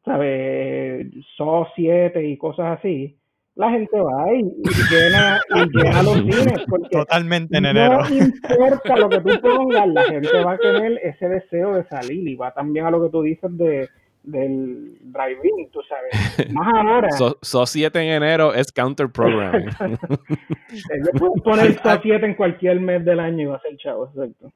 ¿sabes? 0.07 1.07
Saw 1.37 1.67
7 1.75 2.25
y 2.27 2.37
cosas 2.37 2.79
así. 2.79 3.15
La 3.55 3.71
gente 3.71 3.99
va 3.99 4.31
y, 4.33 4.39
y 4.41 4.93
llena, 4.95 5.39
y 5.55 5.77
llena 5.77 6.03
los 6.03 6.17
cines 6.21 6.63
porque 6.69 6.89
Totalmente 6.91 7.57
en 7.57 7.65
enero. 7.65 7.99
no 8.07 8.15
importa 8.15 8.97
lo 8.97 9.09
que 9.09 9.19
tú 9.19 9.29
pongas, 9.41 9.87
la 9.87 10.03
gente 10.05 10.43
va 10.43 10.53
a 10.53 10.57
tener 10.57 10.99
ese 11.03 11.27
deseo 11.27 11.75
de 11.75 11.83
salir 11.85 12.27
y 12.27 12.35
va 12.35 12.51
también 12.53 12.85
a 12.85 12.91
lo 12.91 13.03
que 13.03 13.09
tú 13.09 13.23
dices 13.23 13.49
de, 13.57 13.89
del 14.21 14.97
drive-in, 15.01 15.71
tú 15.71 15.79
sabes. 15.89 16.51
Más 16.53 16.67
ahora, 16.71 17.09
So, 17.11 17.37
So 17.41 17.65
7 17.65 17.99
en 17.99 18.09
enero 18.23 18.53
es 18.53 18.71
counter 18.71 19.09
programming. 19.09 19.69
ellos 19.79 21.09
pueden 21.17 21.41
poner 21.43 21.81
Saw 21.81 21.99
7 22.01 22.25
en 22.27 22.35
cualquier 22.35 22.79
mes 22.79 23.03
del 23.03 23.19
año 23.19 23.41
y 23.41 23.45
va 23.47 23.55
a 23.55 23.61
ser 23.61 23.75
chavo, 23.77 24.05
exacto. 24.07 24.51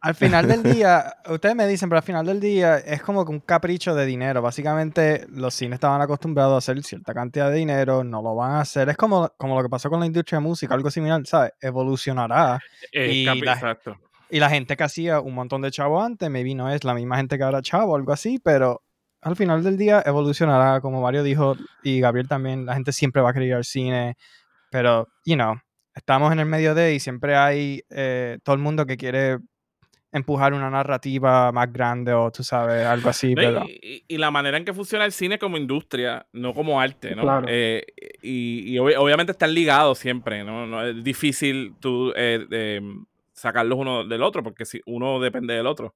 Al 0.00 0.14
final 0.14 0.48
del 0.48 0.62
día, 0.62 1.16
ustedes 1.28 1.54
me 1.54 1.66
dicen, 1.66 1.88
pero 1.88 1.98
al 1.98 2.02
final 2.04 2.24
del 2.26 2.40
día 2.40 2.78
es 2.78 3.02
como 3.02 3.24
que 3.24 3.30
un 3.32 3.40
capricho 3.40 3.94
de 3.94 4.06
dinero. 4.06 4.40
Básicamente, 4.42 5.26
los 5.28 5.52
cines 5.54 5.74
estaban 5.76 6.00
acostumbrados 6.00 6.54
a 6.54 6.58
hacer 6.58 6.82
cierta 6.82 7.12
cantidad 7.12 7.50
de 7.50 7.56
dinero, 7.58 8.02
no 8.02 8.22
lo 8.22 8.34
van 8.34 8.52
a 8.52 8.60
hacer. 8.60 8.88
Es 8.88 8.96
como, 8.96 9.30
como 9.36 9.54
lo 9.56 9.62
que 9.62 9.68
pasó 9.68 9.90
con 9.90 10.00
la 10.00 10.06
industria 10.06 10.38
de 10.38 10.44
música, 10.44 10.74
algo 10.74 10.90
similar, 10.90 11.20
¿sabes? 11.26 11.52
Evolucionará. 11.60 12.58
Eh, 12.92 13.12
Y 13.12 13.24
la- 13.24 13.52
exacto. 13.52 13.96
Y 14.30 14.40
la 14.40 14.50
gente 14.50 14.76
que 14.76 14.82
hacía 14.84 15.20
un 15.20 15.34
montón 15.34 15.62
de 15.62 15.70
chavo 15.70 16.02
antes, 16.02 16.28
maybe 16.30 16.54
no 16.54 16.68
es 16.70 16.82
la 16.82 16.94
misma 16.94 17.16
gente 17.18 17.36
que 17.38 17.44
ahora 17.44 17.62
chavo, 17.62 17.94
algo 17.94 18.12
así, 18.12 18.40
pero 18.42 18.82
al 19.22 19.36
final 19.36 19.62
del 19.62 19.76
día 19.76 20.02
evolucionará, 20.04 20.80
como 20.80 21.00
Mario 21.00 21.22
dijo, 21.22 21.56
y 21.82 22.00
Gabriel 22.00 22.26
también, 22.28 22.66
la 22.66 22.74
gente 22.74 22.92
siempre 22.92 23.22
va 23.22 23.30
a 23.30 23.32
querer 23.32 23.48
ir 23.48 23.54
al 23.54 23.64
cine, 23.64 24.16
pero, 24.70 25.06
you 25.24 25.34
know, 25.36 25.54
estamos 25.94 26.32
en 26.32 26.40
el 26.40 26.46
medio 26.46 26.74
de 26.74 26.94
y 26.94 27.00
siempre 27.00 27.36
hay 27.36 27.82
eh, 27.88 28.38
todo 28.42 28.56
el 28.56 28.62
mundo 28.62 28.84
que 28.84 28.96
quiere 28.96 29.38
empujar 30.16 30.54
una 30.54 30.70
narrativa 30.70 31.52
más 31.52 31.72
grande 31.72 32.12
o 32.12 32.30
tú 32.30 32.42
sabes, 32.42 32.84
algo 32.86 33.08
así, 33.10 33.34
No, 33.34 33.40
pero... 33.42 33.64
y, 33.68 34.04
y- 34.08 34.18
la 34.18 34.30
manera 34.30 34.56
en 34.56 34.64
que 34.64 34.72
funciona 34.72 35.04
el 35.04 35.12
cine 35.12 35.38
como 35.38 35.56
industria, 35.56 36.26
no 36.32 36.54
como 36.54 36.80
arte, 36.80 37.14
¿no? 37.14 37.22
Claro. 37.22 37.46
Eh, 37.48 37.84
y 38.22 38.74
y 38.74 38.76
obvi- 38.78 38.96
obviamente 38.98 39.32
están 39.32 39.52
ligados 39.54 39.98
siempre, 39.98 40.42
¿no? 40.44 40.66
No 40.66 40.82
es 40.84 41.04
difícil 41.04 41.74
tú 41.80 42.12
eh, 42.16 42.46
eh, 42.50 42.80
sacarlos 43.32 43.78
uno 43.78 44.04
del 44.04 44.22
otro, 44.22 44.42
porque 44.42 44.64
si 44.64 44.80
uno 44.86 45.20
depende 45.20 45.54
del 45.54 45.66
otro. 45.66 45.94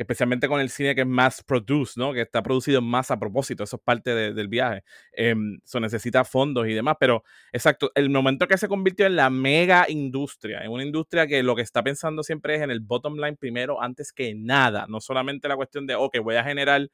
Especialmente 0.00 0.48
con 0.48 0.60
el 0.62 0.70
cine 0.70 0.94
que 0.94 1.02
es 1.02 1.06
más 1.06 1.42
produced, 1.44 1.96
¿no? 2.00 2.14
Que 2.14 2.22
está 2.22 2.42
producido 2.42 2.80
masa 2.80 3.14
a 3.14 3.18
propósito, 3.18 3.64
eso 3.64 3.76
es 3.76 3.82
parte 3.82 4.14
de- 4.14 4.32
del 4.32 4.48
viaje. 4.48 4.82
Eso 5.12 5.78
necesita 5.78 6.24
fondos 6.24 6.66
y 6.66 6.72
demás, 6.72 6.96
pero 6.98 7.22
exacto, 7.52 7.92
el 7.94 8.08
momento 8.08 8.48
que 8.48 8.56
se 8.56 8.66
convirtió 8.66 9.04
en 9.04 9.16
la 9.16 9.28
mega 9.28 9.84
industria, 9.90 10.62
en 10.62 10.70
una 10.70 10.84
industria 10.84 11.26
que 11.26 11.42
lo 11.42 11.54
que 11.54 11.60
está 11.62 11.82
pensando 11.82 12.22
siempre 12.22 12.54
es 12.54 12.62
en 12.62 12.70
el 12.70 12.80
bottom 12.80 13.16
line 13.16 13.36
primero 13.36 13.82
antes 13.82 14.10
que 14.12 14.34
nada, 14.34 14.86
no 14.88 15.00
solamente 15.02 15.48
la 15.48 15.56
cuestión 15.56 15.86
de, 15.86 15.94
ok, 15.96 16.18
voy 16.22 16.36
a 16.36 16.44
generar 16.44 16.88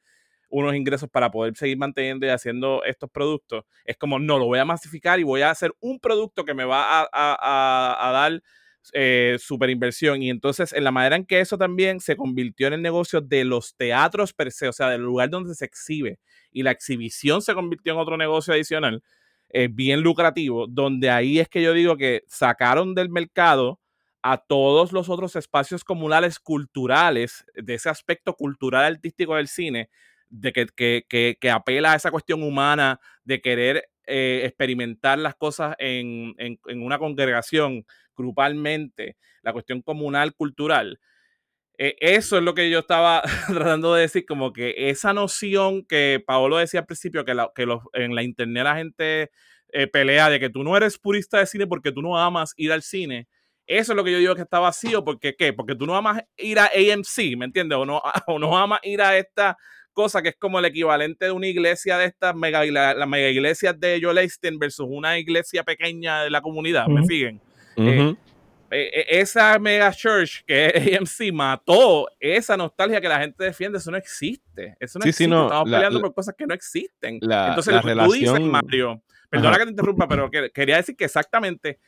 unos 0.49 0.75
ingresos 0.75 1.09
para 1.09 1.31
poder 1.31 1.55
seguir 1.55 1.77
manteniendo 1.77 2.25
y 2.25 2.29
haciendo 2.29 2.83
estos 2.83 3.09
productos, 3.09 3.63
es 3.85 3.97
como, 3.97 4.19
no, 4.19 4.37
lo 4.37 4.45
voy 4.45 4.59
a 4.59 4.65
masificar 4.65 5.19
y 5.19 5.23
voy 5.23 5.41
a 5.43 5.51
hacer 5.51 5.73
un 5.79 5.99
producto 5.99 6.43
que 6.45 6.53
me 6.53 6.65
va 6.65 7.07
a 7.11 8.11
dar 8.13 8.41
eh, 8.93 9.37
super 9.39 9.69
inversión. 9.69 10.21
Y 10.21 10.29
entonces, 10.29 10.73
en 10.73 10.83
la 10.83 10.91
manera 10.91 11.15
en 11.15 11.25
que 11.25 11.39
eso 11.39 11.57
también 11.57 11.99
se 11.99 12.15
convirtió 12.15 12.67
en 12.67 12.73
el 12.73 12.81
negocio 12.81 13.21
de 13.21 13.45
los 13.45 13.75
teatros 13.75 14.33
per 14.33 14.51
se, 14.51 14.67
o 14.67 14.73
sea, 14.73 14.89
del 14.89 15.01
lugar 15.01 15.29
donde 15.29 15.55
se 15.55 15.65
exhibe 15.65 16.19
y 16.51 16.63
la 16.63 16.71
exhibición 16.71 17.41
se 17.41 17.53
convirtió 17.53 17.93
en 17.93 17.99
otro 17.99 18.17
negocio 18.17 18.53
adicional, 18.53 19.03
eh, 19.49 19.69
bien 19.71 20.01
lucrativo, 20.01 20.67
donde 20.67 21.09
ahí 21.09 21.39
es 21.39 21.49
que 21.49 21.61
yo 21.61 21.73
digo 21.73 21.97
que 21.97 22.23
sacaron 22.27 22.95
del 22.95 23.09
mercado 23.09 23.79
a 24.21 24.37
todos 24.37 24.91
los 24.91 25.09
otros 25.09 25.35
espacios 25.35 25.83
comunales 25.83 26.39
culturales, 26.39 27.45
de 27.55 27.75
ese 27.75 27.89
aspecto 27.89 28.33
cultural 28.33 28.85
artístico 28.85 29.35
del 29.35 29.47
cine, 29.47 29.89
de 30.29 30.51
que, 30.51 30.65
que, 30.75 31.05
que, 31.07 31.37
que 31.39 31.51
apela 31.51 31.93
a 31.93 31.95
esa 31.95 32.11
cuestión 32.11 32.43
humana 32.43 32.99
de 33.23 33.41
querer 33.41 33.89
eh, 34.07 34.41
experimentar 34.45 35.19
las 35.19 35.35
cosas 35.35 35.75
en, 35.79 36.33
en, 36.37 36.81
una 36.81 36.97
congregación 36.97 37.85
grupalmente, 38.15 39.17
la 39.43 39.53
cuestión 39.53 39.81
comunal 39.81 40.33
cultural. 40.33 40.99
Eh, 41.77 41.95
eso 41.99 42.37
es 42.37 42.43
lo 42.43 42.55
que 42.55 42.69
yo 42.69 42.79
estaba 42.79 43.21
tratando 43.47 43.93
de 43.93 44.01
decir, 44.01 44.25
como 44.25 44.53
que 44.53 44.73
esa 44.89 45.13
noción 45.13 45.85
que 45.85 46.23
Paolo 46.25 46.57
decía 46.57 46.79
al 46.81 46.85
principio, 46.85 47.25
que, 47.25 47.33
la, 47.35 47.51
que 47.53 47.65
los, 47.65 47.81
en 47.93 48.15
la 48.15 48.23
internet 48.23 48.63
la 48.63 48.75
gente 48.75 49.31
eh, 49.69 49.87
pelea 49.87 50.29
de 50.29 50.39
que 50.39 50.49
tú 50.49 50.63
no 50.63 50.77
eres 50.77 50.97
purista 50.97 51.39
de 51.39 51.45
cine 51.45 51.67
porque 51.67 51.91
tú 51.91 52.01
no 52.01 52.17
amas 52.17 52.53
ir 52.57 52.71
al 52.71 52.81
cine. 52.81 53.27
Eso 53.67 53.91
es 53.91 53.97
lo 53.97 54.03
que 54.05 54.13
yo 54.13 54.19
digo 54.19 54.35
que 54.35 54.43
está 54.43 54.59
vacío, 54.59 55.03
porque 55.03 55.35
¿qué? 55.35 55.51
Porque 55.51 55.75
tú 55.75 55.85
no 55.85 55.95
amas 55.95 56.23
ir 56.37 56.57
a 56.57 56.67
AMC, 56.67 57.37
¿me 57.37 57.45
entiendes? 57.45 57.77
O 57.77 57.85
no, 57.85 58.01
o 58.27 58.39
no 58.39 58.57
amas 58.57 58.79
ir 58.83 59.01
a 59.01 59.17
esta 59.17 59.57
cosa 59.97 60.21
que 60.21 60.29
es 60.29 60.35
como 60.35 60.59
el 60.59 60.65
equivalente 60.65 61.25
de 61.25 61.31
una 61.31 61.47
iglesia 61.47 61.97
de 61.97 62.05
estas 62.05 62.35
mega, 62.35 62.63
la, 62.65 62.93
la 62.93 63.05
mega 63.07 63.29
iglesias 63.29 63.79
de 63.79 63.99
Joel 63.99 64.19
Einstein 64.19 64.59
versus 64.59 64.85
una 64.87 65.17
iglesia 65.17 65.63
pequeña 65.63 66.21
de 66.23 66.29
la 66.29 66.39
comunidad, 66.39 66.85
¿me 66.87 67.03
siguen? 67.03 67.41
Uh 67.75 67.81
-huh. 67.81 68.17
eh, 68.69 68.91
eh, 68.93 69.05
esa 69.21 69.57
mega 69.57 69.91
church 69.91 70.43
que 70.45 70.67
es 70.75 70.99
AMC 70.99 71.33
mató 71.33 72.07
esa 72.19 72.55
nostalgia 72.55 73.01
que 73.01 73.07
la 73.09 73.19
gente 73.19 73.43
defiende, 73.43 73.79
eso 73.79 73.89
no 73.89 73.97
existe. 73.97 74.75
Eso 74.79 74.99
no 74.99 75.03
Sí, 75.03 75.09
existe. 75.09 75.23
sí, 75.23 75.29
no, 75.29 75.45
Estamos 75.45 75.69
la- 75.69 75.77
peleando 75.77 75.99
la- 75.99 76.03
por 76.05 76.13
cosas 76.13 76.35
que 76.37 76.45
no 76.45 76.53
existen. 76.53 77.17
la- 77.21 77.47
Entonces, 77.49 77.73
la 77.73 77.81
lo 77.81 77.87
que 77.87 77.93
tú 78.05 78.11
dices, 78.13 78.29
relación- 78.33 78.51
Mario, 78.51 79.01
perdona 79.31 79.49
Ajá. 79.49 79.57
que 79.59 79.63
te 79.65 79.71
interrumpa, 79.71 80.07
pero 80.07 80.29
que- 80.29 80.51
quería 80.51 80.75
decir 80.77 80.95
que 80.95 81.05
exactamente, 81.05 81.79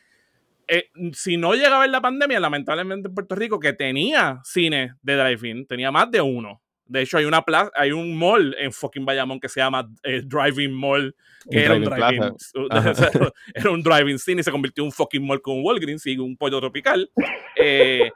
eh, 0.67 0.89
si 1.13 1.37
no 1.37 1.53
llegaba 1.53 1.77
a 1.77 1.81
ver 1.81 1.89
la 1.91 2.01
pandemia, 2.01 2.39
lamentablemente 2.39 3.07
en 3.09 3.13
Puerto 3.13 3.35
Rico, 3.35 3.59
que 3.59 3.73
tenía 3.73 4.39
cine 4.43 4.93
de 5.03 5.15
drive-in, 5.15 5.67
tenía 5.67 5.91
más 5.91 6.09
de 6.09 6.21
uno. 6.21 6.59
De 6.89 7.01
hecho, 7.01 7.17
hay 7.17 7.25
una 7.25 7.43
plaza, 7.43 7.71
hay 7.75 7.91
un 7.91 8.17
mall 8.17 8.55
en 8.59 8.73
fucking 8.73 9.05
Bayamón 9.05 9.39
que 9.39 9.47
se 9.47 9.61
llama 9.61 9.89
eh, 10.03 10.21
Drive-In 10.25 10.73
Mall, 10.73 11.15
que 11.49 11.57
Un 11.59 11.63
era 11.63 11.75
un 11.75 11.83
drive-in. 11.83 12.17
plaza. 12.19 12.51
Ajá. 12.71 13.31
era 13.53 13.71
un 13.71 13.81
drive-in 13.81 14.19
cine 14.19 14.41
y 14.41 14.43
se 14.43 14.51
convirtió 14.51 14.83
en 14.83 14.87
un 14.87 14.91
fucking 14.91 15.25
mall 15.25 15.41
con 15.41 15.57
un 15.57 15.65
Walgreens 15.65 16.05
y 16.07 16.17
un 16.17 16.35
pollo 16.35 16.59
tropical. 16.59 17.09
Eh, 17.55 18.11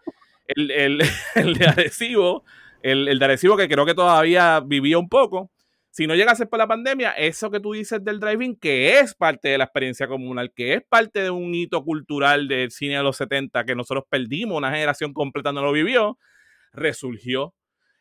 el, 0.47 0.71
el, 0.71 1.01
el 1.35 1.53
de 1.53 1.65
adhesivo 1.67 2.43
el, 2.83 3.07
el 3.07 3.17
de 3.17 3.25
Arecibo, 3.25 3.57
que 3.57 3.67
creo 3.67 3.85
que 3.85 3.95
todavía 3.95 4.59
vivía 4.59 4.99
un 4.99 5.09
poco. 5.09 5.49
Si 5.89 6.07
no 6.07 6.15
llega 6.15 6.31
a 6.31 6.35
ser 6.35 6.49
por 6.49 6.59
la 6.59 6.67
pandemia, 6.67 7.11
eso 7.11 7.49
que 7.51 7.59
tú 7.59 7.73
dices 7.73 8.03
del 8.03 8.19
driving, 8.19 8.55
que 8.55 8.99
es 8.99 9.13
parte 9.13 9.49
de 9.49 9.57
la 9.59 9.65
experiencia 9.65 10.07
comunal, 10.07 10.51
que 10.53 10.73
es 10.73 10.83
parte 10.83 11.21
de 11.21 11.29
un 11.29 11.53
hito 11.53 11.83
cultural 11.83 12.47
del 12.47 12.71
cine 12.71 12.97
de 12.97 13.03
los 13.03 13.15
70, 13.17 13.63
que 13.63 13.75
nosotros 13.75 14.03
perdimos, 14.09 14.57
una 14.57 14.71
generación 14.71 15.13
completa 15.13 15.51
no 15.51 15.61
lo 15.61 15.71
vivió, 15.71 16.17
resurgió. 16.73 17.53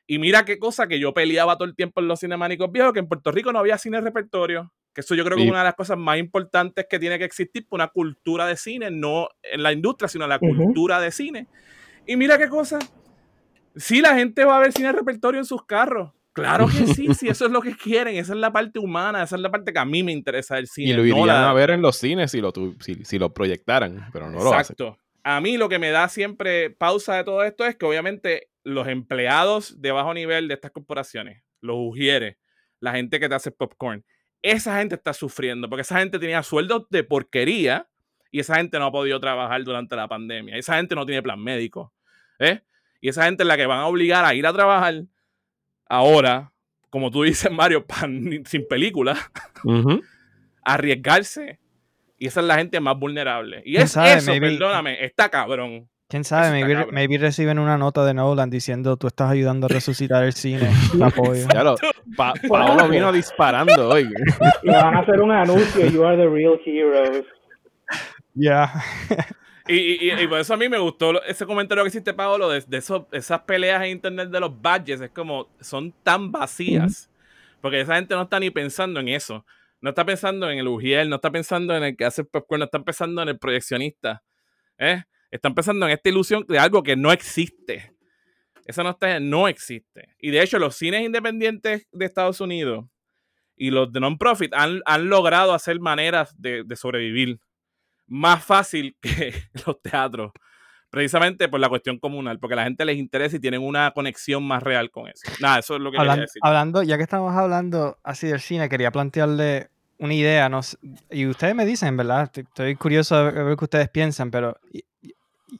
Y 0.06 0.18
mira 0.18 0.44
qué 0.44 0.58
cosa 0.58 0.86
que 0.88 0.98
yo 0.98 1.14
peleaba 1.14 1.56
todo 1.56 1.66
el 1.66 1.76
tiempo 1.76 2.00
en 2.00 2.08
los 2.08 2.20
cinemánicos 2.20 2.70
viejos, 2.72 2.92
que 2.92 2.98
en 2.98 3.08
Puerto 3.08 3.30
Rico 3.30 3.52
no 3.52 3.58
había 3.60 3.78
cine 3.78 4.00
repertorio. 4.00 4.72
Que 4.94 5.00
eso 5.00 5.14
yo 5.14 5.24
creo 5.24 5.36
que 5.36 5.44
es 5.44 5.50
una 5.50 5.60
de 5.60 5.64
las 5.64 5.74
cosas 5.74 5.96
más 5.96 6.18
importantes 6.18 6.86
que 6.90 6.98
tiene 6.98 7.18
que 7.18 7.24
existir 7.24 7.66
por 7.66 7.78
una 7.78 7.88
cultura 7.88 8.46
de 8.46 8.56
cine, 8.56 8.90
no 8.90 9.28
en 9.42 9.62
la 9.62 9.72
industria, 9.72 10.06
sino 10.08 10.24
en 10.24 10.30
la 10.30 10.38
cultura 10.64 11.00
de 11.00 11.10
cine. 11.10 11.46
Y 12.06 12.16
mira 12.16 12.36
qué 12.36 12.48
cosa. 12.48 12.78
Sí, 13.74 14.00
la 14.02 14.14
gente 14.14 14.44
va 14.44 14.56
a 14.58 14.60
ver 14.60 14.72
cine 14.72 14.92
repertorio 14.92 15.40
en 15.40 15.46
sus 15.46 15.64
carros. 15.64 16.10
Claro 16.34 16.66
que 16.66 16.86
sí, 16.94 17.12
sí, 17.14 17.28
eso 17.28 17.46
es 17.46 17.52
lo 17.52 17.60
que 17.62 17.76
quieren. 17.76 18.16
Esa 18.16 18.32
es 18.32 18.38
la 18.38 18.52
parte 18.52 18.78
humana, 18.78 19.22
esa 19.22 19.36
es 19.36 19.42
la 19.42 19.50
parte 19.50 19.72
que 19.72 19.78
a 19.78 19.84
mí 19.84 20.02
me 20.02 20.12
interesa 20.12 20.56
del 20.56 20.66
cine. 20.66 20.90
Y 20.90 20.92
lo 20.92 21.02
no 21.02 21.08
irían 21.08 21.26
la- 21.26 21.50
a 21.50 21.54
ver 21.54 21.70
en 21.70 21.80
los 21.82 21.96
cines 21.96 22.30
si 22.30 22.40
lo, 22.40 22.52
tu- 22.52 22.76
si, 22.80 23.04
si 23.04 23.18
lo 23.18 23.32
proyectaran, 23.32 24.08
pero 24.12 24.26
no 24.30 24.42
lo 24.42 24.52
hacen. 24.52 24.74
Exacto. 24.74 24.98
A 25.24 25.40
mí 25.40 25.56
lo 25.56 25.68
que 25.68 25.78
me 25.78 25.90
da 25.90 26.08
siempre 26.08 26.70
pausa 26.70 27.14
de 27.16 27.24
todo 27.24 27.44
esto 27.44 27.64
es 27.64 27.76
que 27.76 27.86
obviamente 27.86 28.48
los 28.64 28.86
empleados 28.88 29.80
de 29.80 29.92
bajo 29.92 30.14
nivel 30.14 30.48
de 30.48 30.54
estas 30.54 30.70
corporaciones, 30.70 31.42
los 31.60 31.76
ujieres, 31.78 32.36
la 32.80 32.92
gente 32.92 33.18
que 33.20 33.28
te 33.28 33.34
hace 33.34 33.50
popcorn, 33.50 34.04
esa 34.42 34.78
gente 34.78 34.94
está 34.96 35.12
sufriendo 35.12 35.68
porque 35.68 35.82
esa 35.82 35.98
gente 35.98 36.18
tenía 36.18 36.42
sueldos 36.42 36.86
de 36.90 37.04
porquería 37.04 37.88
y 38.30 38.40
esa 38.40 38.56
gente 38.56 38.78
no 38.78 38.86
ha 38.86 38.92
podido 38.92 39.20
trabajar 39.20 39.62
durante 39.62 39.94
la 39.94 40.08
pandemia. 40.08 40.56
Esa 40.56 40.76
gente 40.76 40.94
no 40.94 41.04
tiene 41.06 41.22
plan 41.22 41.38
médico. 41.40 41.92
¿eh? 42.38 42.62
Y 43.00 43.08
esa 43.08 43.24
gente 43.26 43.42
es 43.42 43.46
la 43.46 43.56
que 43.56 43.66
van 43.66 43.78
a 43.80 43.86
obligar 43.86 44.24
a 44.24 44.34
ir 44.34 44.46
a 44.46 44.52
trabajar 44.52 45.02
ahora, 45.88 46.52
como 46.90 47.10
tú 47.10 47.22
dices, 47.22 47.50
Mario, 47.52 47.86
pan- 47.86 48.42
sin 48.46 48.66
película, 48.66 49.16
Ujú. 49.64 50.02
arriesgarse. 50.64 51.58
Y 52.18 52.26
esa 52.26 52.40
es 52.40 52.46
la 52.46 52.56
gente 52.56 52.78
más 52.80 52.96
vulnerable. 52.98 53.62
Y 53.64 53.72
¿Quién 53.72 53.82
es 53.84 53.92
sabe? 53.92 54.14
eso, 54.14 54.30
Maybe- 54.30 54.50
perdóname, 54.56 55.04
está 55.04 55.28
cabrón. 55.28 55.88
¿Quién 56.12 56.24
sabe? 56.24 56.62
Maybe, 56.92 57.16
reciben 57.16 57.58
una 57.58 57.78
nota 57.78 58.04
de 58.04 58.12
Nolan 58.12 58.50
diciendo 58.50 58.98
tú 58.98 59.06
estás 59.06 59.30
ayudando 59.30 59.64
a 59.64 59.68
resucitar 59.70 60.22
el 60.24 60.34
cine. 60.34 60.68
Te 60.98 61.02
apoyo. 61.02 61.46
Ya 61.54 61.64
lo, 61.64 61.74
Pa- 62.18 62.34
Paolo 62.50 62.86
vino 62.90 63.10
disparando 63.10 63.88
hoy. 63.88 64.12
Y 64.62 64.68
van 64.68 64.94
a 64.94 65.00
hacer 65.00 65.22
un 65.22 65.30
anuncio, 65.32 65.86
you 65.88 66.04
are 66.04 66.18
the 66.18 66.28
real 66.28 66.60
heroes. 66.66 67.24
Ya. 68.34 68.70
Y, 69.66 70.10
y- 70.10 70.26
por 70.28 70.40
eso 70.40 70.52
a 70.52 70.58
mí 70.58 70.68
me 70.68 70.76
gustó 70.78 71.22
ese 71.24 71.46
comentario 71.46 71.82
que 71.82 71.88
hiciste, 71.88 72.12
Paolo, 72.12 72.50
de, 72.50 72.60
de 72.60 72.76
esos- 72.76 73.04
esas 73.10 73.40
peleas 73.40 73.82
en 73.82 73.92
internet 73.92 74.28
de 74.28 74.38
los 74.40 74.60
badges. 74.60 75.00
Es 75.00 75.10
como, 75.12 75.48
son 75.62 75.94
tan 76.02 76.30
vacías. 76.30 77.08
Porque 77.62 77.80
esa 77.80 77.94
gente 77.94 78.14
no 78.14 78.20
está 78.24 78.38
ni 78.38 78.50
pensando 78.50 79.00
en 79.00 79.08
eso. 79.08 79.46
No 79.80 79.88
está 79.88 80.04
pensando 80.04 80.50
en 80.50 80.58
el 80.58 80.68
Ujiel, 80.68 81.08
no 81.08 81.16
está 81.16 81.30
pensando 81.30 81.74
en 81.74 81.84
el 81.84 81.96
que 81.96 82.04
hace 82.04 82.20
el 82.20 82.26
popcorn, 82.26 82.58
no 82.58 82.64
está 82.66 82.80
pensando 82.80 83.22
en 83.22 83.30
el 83.30 83.38
proyeccionista. 83.38 84.22
¿eh? 84.76 85.04
Están 85.32 85.54
pensando 85.54 85.86
en 85.86 85.92
esta 85.92 86.08
ilusión 86.08 86.44
de 86.46 86.58
algo 86.60 86.82
que 86.84 86.94
no 86.94 87.10
existe. 87.10 87.92
Eso 88.64 88.84
no, 88.84 88.90
está, 88.90 89.18
no 89.18 89.48
existe. 89.48 90.14
Y 90.20 90.30
de 90.30 90.40
hecho, 90.42 90.60
los 90.60 90.76
cines 90.76 91.02
independientes 91.02 91.88
de 91.90 92.04
Estados 92.04 92.40
Unidos 92.40 92.84
y 93.56 93.70
los 93.72 93.92
de 93.92 93.98
non-profit 93.98 94.52
han, 94.54 94.80
han 94.86 95.08
logrado 95.08 95.52
hacer 95.54 95.80
maneras 95.80 96.34
de, 96.40 96.62
de 96.64 96.76
sobrevivir 96.76 97.40
más 98.06 98.44
fácil 98.44 98.96
que 99.00 99.34
los 99.66 99.80
teatros. 99.82 100.30
Precisamente 100.90 101.48
por 101.48 101.58
la 101.58 101.70
cuestión 101.70 101.98
comunal, 101.98 102.38
porque 102.38 102.52
a 102.52 102.56
la 102.56 102.64
gente 102.64 102.84
les 102.84 102.98
interesa 102.98 103.36
y 103.36 103.40
tienen 103.40 103.62
una 103.62 103.90
conexión 103.92 104.44
más 104.44 104.62
real 104.62 104.90
con 104.90 105.08
eso. 105.08 105.22
Nada, 105.40 105.60
eso 105.60 105.76
es 105.76 105.80
lo 105.80 105.90
que 105.90 105.96
quería 105.96 106.12
Hablan- 106.12 106.20
decir. 106.20 106.40
hablando, 106.44 106.82
ya 106.82 106.98
que 106.98 107.02
estamos 107.02 107.34
hablando 107.34 107.98
así 108.04 108.26
del 108.26 108.40
cine, 108.40 108.68
quería 108.68 108.90
plantearle 108.90 109.70
una 109.96 110.12
idea. 110.12 110.50
No 110.50 110.62
sé- 110.62 110.76
y 111.10 111.24
ustedes 111.26 111.54
me 111.54 111.64
dicen, 111.64 111.96
¿verdad? 111.96 112.24
Estoy, 112.24 112.42
estoy 112.44 112.74
curioso 112.76 113.24
de 113.24 113.42
ver, 113.42 113.56
qué 113.56 113.64
ustedes 113.64 113.88
piensan, 113.88 114.30
pero 114.30 114.58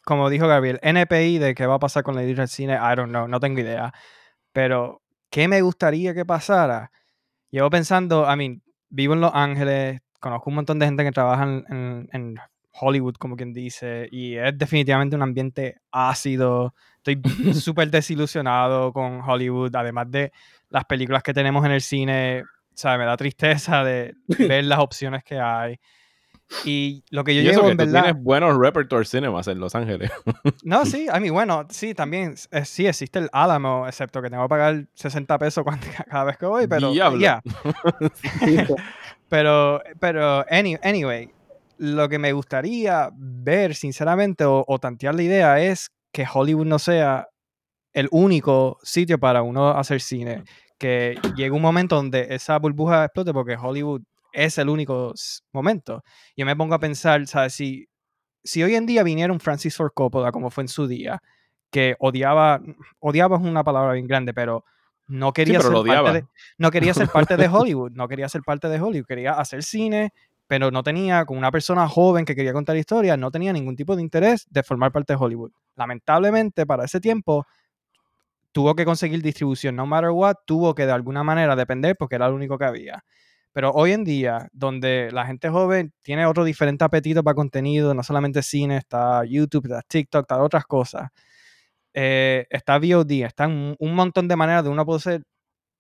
como 0.05 0.31
dijo 0.31 0.47
Gabriel, 0.49 0.79
NPI 0.83 1.39
de 1.39 1.55
qué 1.55 1.67
va 1.67 1.75
a 1.75 1.79
pasar 1.79 2.03
con 2.03 2.15
la 2.15 2.23
industria 2.23 2.43
del 2.43 2.49
cine, 2.49 2.75
I 2.75 2.97
don't 2.97 3.11
know, 3.11 3.29
no 3.29 3.41
tengo 3.41 3.61
idea. 3.61 3.93
Pero, 4.53 5.03
¿qué 5.31 5.49
me 5.49 5.61
gustaría 5.63 6.15
que 6.15 6.25
pasara? 6.25 6.91
Llevo 7.51 7.71
pensando, 7.71 8.27
I 8.33 8.37
mean, 8.37 8.63
vivo 8.91 9.15
en 9.15 9.21
Los 9.21 9.33
Ángeles, 9.35 10.01
conozco 10.21 10.51
un 10.51 10.57
montón 10.57 10.79
de 10.79 10.87
gente 10.87 11.05
que 11.05 11.13
trabaja 11.13 11.45
en, 11.45 11.65
en- 11.71 12.09
en 12.13 12.37
Hollywood, 12.81 13.17
como 13.17 13.37
quien 13.37 13.53
dice, 13.53 14.09
y 14.11 14.37
es 14.37 14.57
definitivamente 14.57 15.17
un 15.17 15.23
ambiente 15.23 15.81
ácido. 15.91 16.75
Estoy 17.05 17.21
súper 17.55 17.91
desilusionado 17.91 18.93
con 18.93 19.21
Hollywood, 19.21 19.75
además 19.77 20.11
de 20.11 20.33
las 20.71 20.85
películas 20.87 21.23
que 21.23 21.35
tenemos 21.35 21.65
en 21.67 21.73
el 21.73 21.83
cine, 21.83 22.45
¿sabes? 22.75 22.99
Me 22.99 23.05
da 23.05 23.17
tristeza 23.17 23.85
de 23.85 24.15
ver 24.49 24.65
las 24.65 24.79
opciones 24.79 25.23
que 25.25 25.39
hay. 25.39 25.79
Y 26.65 27.03
lo 27.11 27.25
que 27.25 27.35
yo 27.35 27.43
y 27.43 27.49
eso 27.49 27.61
llevo, 27.61 27.67
que 27.67 27.73
en 27.73 27.79
tú 27.79 27.85
verdad... 27.85 28.03
tienes 28.05 28.23
buenos 28.23 28.57
repertoire 28.59 29.05
cinemas 29.07 29.49
en 29.49 29.59
Los 29.59 29.75
Ángeles. 29.75 30.11
No, 30.65 30.85
sí, 30.85 31.07
a 31.11 31.19
mí, 31.19 31.31
bueno, 31.31 31.67
sí, 31.71 31.95
también, 31.95 32.35
eh, 32.51 32.65
sí 32.65 32.87
existe 32.87 33.19
el 33.19 33.29
Álamo, 33.33 33.87
excepto 33.87 34.21
que 34.23 34.31
tengo 34.31 34.43
que 34.45 34.49
pagar 34.49 34.87
60 34.95 35.39
pesos 35.39 35.65
cuando- 35.65 35.87
cada 36.11 36.25
vez 36.25 36.37
que 36.37 36.47
voy, 36.47 36.67
pero... 36.67 36.93
Ya. 37.19 37.41
Sí. 38.45 38.57
Pero, 39.29 39.81
pero, 39.99 40.45
any- 40.51 40.77
anyway, 40.83 41.31
lo 41.79 42.07
que 42.11 42.19
me 42.19 42.33
gustaría 42.35 43.09
ver, 43.15 43.75
sinceramente, 43.75 44.45
o, 44.45 44.63
o 44.69 44.79
tantear 44.79 45.15
la 45.15 45.23
idea 45.23 45.59
es 45.59 45.91
que 46.13 46.27
Hollywood 46.31 46.67
no 46.67 46.79
sea 46.79 47.29
el 47.95 48.09
único 48.11 48.79
sitio 48.83 49.19
para 49.19 49.41
uno 49.41 49.71
hacer 49.71 50.03
cine. 50.03 50.45
Que 50.77 51.19
llegue 51.35 51.51
un 51.53 51.63
momento 51.63 51.97
donde 51.97 52.27
esa 52.35 52.59
burbuja 52.59 53.07
explote 53.07 53.33
porque 53.33 53.57
Hollywood 53.57 54.03
es 54.33 54.59
el 54.59 54.69
único 54.69 55.13
momento. 55.53 56.03
Yo 56.37 56.47
me 56.47 56.57
pongo 56.57 56.75
a 56.75 56.79
pensar, 56.81 57.27
¿sabes? 57.27 57.55
Si, 57.55 57.89
si 58.43 58.63
hoy 58.63 58.75
en 58.75 58.87
día 58.87 59.03
viniera 59.03 59.33
un 59.33 59.41
Francis 59.41 59.77
Ford 59.77 59.93
Coppola, 59.95 60.33
como 60.33 60.51
fue 60.51 60.65
en 60.65 60.69
su 60.69 60.87
día, 60.87 61.23
que 61.71 61.97
odiaba, 61.99 62.61
odiaba 63.01 63.37
es 63.37 63.43
una 63.43 63.65
palabra 63.65 63.95
bien 63.95 64.07
grande, 64.07 64.35
pero 64.35 64.65
no 65.09 65.33
quería 65.33 65.59
pero 65.59 65.85
ser 65.85 65.95
parte 65.95 66.13
de, 66.13 66.27
no 66.59 66.71
quería 66.71 66.95
ser 66.95 67.09
parte 67.13 67.37
de 67.37 67.49
Hollywood, 67.49 67.93
no 67.93 68.09
quería 68.09 68.29
ser 68.29 68.43
parte 68.43 68.69
de 68.69 68.81
Hollywood, 68.81 69.07
quería 69.07 69.33
hacer 69.33 69.63
cine, 69.63 70.13
pero 70.47 70.71
no 70.71 70.83
tenía, 70.83 71.25
con 71.25 71.39
una 71.39 71.51
persona 71.51 71.89
joven 71.89 72.25
que 72.25 72.35
quería 72.35 72.53
contar 72.53 72.77
historias, 72.77 73.19
no 73.19 73.31
tenía 73.31 73.53
ningún 73.53 73.75
tipo 73.75 73.97
de 73.97 74.03
interés 74.03 74.47
de 74.51 74.63
formar 74.63 74.93
parte 74.93 75.15
de 75.15 75.19
Hollywood. 75.19 75.51
Lamentablemente, 75.77 76.67
para 76.67 76.85
ese 76.85 77.01
tiempo, 77.01 77.47
tuvo 78.53 78.75
que 78.75 78.85
conseguir 78.85 79.23
distribución, 79.23 79.75
no 79.75 79.87
matter 79.87 80.11
what, 80.11 80.37
tuvo 80.45 80.75
que 80.75 80.85
de 80.85 80.93
alguna 80.93 81.23
manera 81.23 81.57
depender 81.57 81.97
porque 81.99 82.17
era 82.17 82.29
lo 82.29 82.35
único 82.35 82.59
que 82.59 82.67
había. 82.67 83.03
Pero 83.53 83.71
hoy 83.73 83.93
en 83.93 84.05
día, 84.05 84.49
donde 84.53 85.11
la 85.13 85.27
gente 85.27 85.49
joven 85.51 85.93
tiene 86.03 86.27
otro 86.27 86.45
diferente 86.45 86.85
apetito 86.85 87.23
para 87.23 87.35
contenido, 87.35 87.95
no 87.95 88.03
solamente 88.03 88.43
cine, 88.43 88.79
está 88.79 89.25
YouTube, 89.25 89.67
está 89.67 89.83
TikTok, 89.83 90.23
está 90.25 90.43
otras 90.43 90.65
cosas, 90.65 91.11
eh, 91.95 92.47
está 92.51 92.79
VOD, 92.79 93.13
están 93.25 93.53
un, 93.53 93.77
un 93.79 93.95
montón 93.95 94.29
de 94.29 94.37
maneras 94.37 94.65
de 94.65 94.71
uno 94.71 94.87
poder 94.87 95.03
ser 95.03 95.23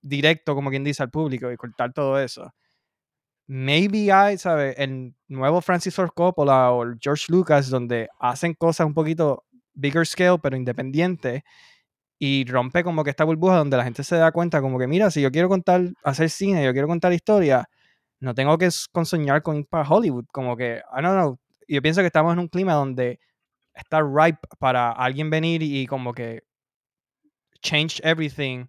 directo, 0.02 0.54
como 0.54 0.70
quien 0.70 0.84
dice, 0.84 1.02
al 1.02 1.10
público 1.10 1.50
y 1.50 1.56
cortar 1.56 1.92
todo 1.92 2.18
eso. 2.20 2.52
Maybe 3.46 4.12
hay, 4.12 4.38
¿sabes? 4.38 4.74
El 4.78 5.14
nuevo 5.28 5.60
Francis 5.60 5.94
Ford 5.94 6.10
Coppola 6.14 6.70
o 6.72 6.84
el 6.84 6.96
George 7.00 7.26
Lucas, 7.28 7.68
donde 7.70 8.08
hacen 8.20 8.54
cosas 8.54 8.86
un 8.86 8.94
poquito 8.94 9.44
bigger 9.74 10.06
scale, 10.06 10.38
pero 10.38 10.56
independientes, 10.56 11.42
y 12.24 12.44
rompe 12.44 12.84
como 12.84 13.02
que 13.02 13.10
esta 13.10 13.24
burbuja 13.24 13.56
donde 13.56 13.76
la 13.76 13.82
gente 13.82 14.04
se 14.04 14.14
da 14.14 14.30
cuenta 14.30 14.60
como 14.60 14.78
que, 14.78 14.86
mira, 14.86 15.10
si 15.10 15.20
yo 15.20 15.32
quiero 15.32 15.48
contar, 15.48 15.92
hacer 16.04 16.30
cine, 16.30 16.64
yo 16.64 16.72
quiero 16.72 16.86
contar 16.86 17.12
historia, 17.12 17.68
no 18.20 18.32
tengo 18.32 18.56
que 18.58 18.68
consoñar 18.92 19.42
con 19.42 19.56
ir 19.56 19.66
para 19.66 19.88
Hollywood, 19.88 20.26
como 20.30 20.56
que, 20.56 20.84
I 20.96 21.02
don't 21.02 21.18
know, 21.18 21.40
yo 21.66 21.82
pienso 21.82 22.00
que 22.00 22.06
estamos 22.06 22.32
en 22.32 22.38
un 22.38 22.46
clima 22.46 22.74
donde 22.74 23.18
está 23.74 24.02
ripe 24.02 24.38
para 24.60 24.92
alguien 24.92 25.30
venir 25.30 25.64
y 25.64 25.84
como 25.88 26.14
que 26.14 26.44
change 27.60 28.00
everything. 28.04 28.66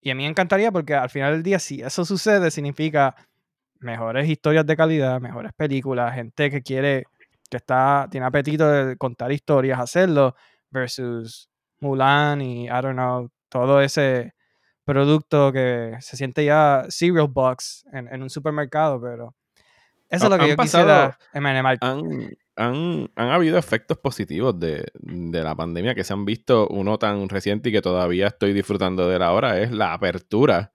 Y 0.00 0.08
a 0.10 0.14
mí 0.14 0.22
me 0.22 0.30
encantaría 0.30 0.72
porque 0.72 0.94
al 0.94 1.10
final 1.10 1.34
del 1.34 1.42
día, 1.42 1.58
si 1.58 1.82
eso 1.82 2.06
sucede, 2.06 2.50
significa 2.50 3.14
mejores 3.80 4.26
historias 4.26 4.64
de 4.64 4.76
calidad, 4.78 5.20
mejores 5.20 5.52
películas, 5.52 6.14
gente 6.14 6.50
que 6.50 6.62
quiere, 6.62 7.04
que 7.50 7.58
está, 7.58 8.08
tiene 8.10 8.24
apetito 8.24 8.66
de 8.66 8.96
contar 8.96 9.30
historias, 9.30 9.78
hacerlo, 9.78 10.34
versus 10.70 11.50
Mulan 11.80 12.40
y, 12.42 12.64
I 12.66 12.68
don't 12.68 12.94
know, 12.94 13.30
todo 13.48 13.80
ese 13.80 14.34
producto 14.84 15.52
que 15.52 15.96
se 16.00 16.16
siente 16.16 16.44
ya 16.44 16.86
cereal 16.88 17.28
box 17.28 17.84
en, 17.92 18.08
en 18.12 18.22
un 18.22 18.30
supermercado, 18.30 19.00
pero 19.00 19.34
eso 20.08 20.24
es 20.24 20.30
lo 20.30 20.36
que 20.38 20.42
Han 20.44 20.48
yo 20.50 20.56
pasado- 20.56 20.84
quisiera 20.84 21.18
han, 21.82 22.30
han, 22.56 23.10
han 23.14 23.28
habido 23.28 23.58
efectos 23.58 23.98
positivos 23.98 24.58
de, 24.58 24.86
de 24.94 25.42
la 25.44 25.54
pandemia 25.54 25.94
que 25.94 26.04
se 26.04 26.12
han 26.14 26.24
visto. 26.24 26.66
Uno 26.68 26.98
tan 26.98 27.28
reciente 27.28 27.68
y 27.68 27.72
que 27.72 27.82
todavía 27.82 28.28
estoy 28.28 28.52
disfrutando 28.54 29.06
de 29.08 29.16
él 29.16 29.22
ahora 29.22 29.60
es 29.60 29.70
la 29.70 29.92
apertura, 29.92 30.72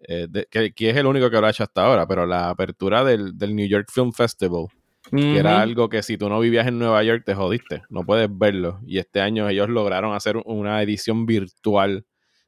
eh, 0.00 0.26
de- 0.30 0.46
que, 0.50 0.72
que 0.72 0.90
es 0.90 0.96
el 0.96 1.06
único 1.06 1.30
que 1.30 1.38
lo 1.40 1.46
ha 1.46 1.50
hecho 1.50 1.62
hasta 1.64 1.84
ahora, 1.84 2.06
pero 2.06 2.24
la 2.26 2.48
apertura 2.48 3.04
del, 3.04 3.36
del 3.36 3.54
New 3.54 3.68
York 3.68 3.88
Film 3.92 4.12
Festival, 4.12 4.66
que 5.10 5.38
era 5.38 5.60
algo 5.60 5.88
que 5.88 6.02
si 6.02 6.16
tú 6.18 6.28
no 6.28 6.40
vivías 6.40 6.66
en 6.66 6.78
Nueva 6.78 7.02
York 7.02 7.22
te 7.24 7.34
jodiste, 7.34 7.82
no 7.88 8.04
puedes 8.04 8.28
verlo. 8.30 8.80
Y 8.86 8.98
este 8.98 9.20
año 9.20 9.48
ellos 9.48 9.68
lograron 9.68 10.14
hacer 10.14 10.36
una 10.44 10.82
edición 10.82 11.26
virtual 11.26 12.06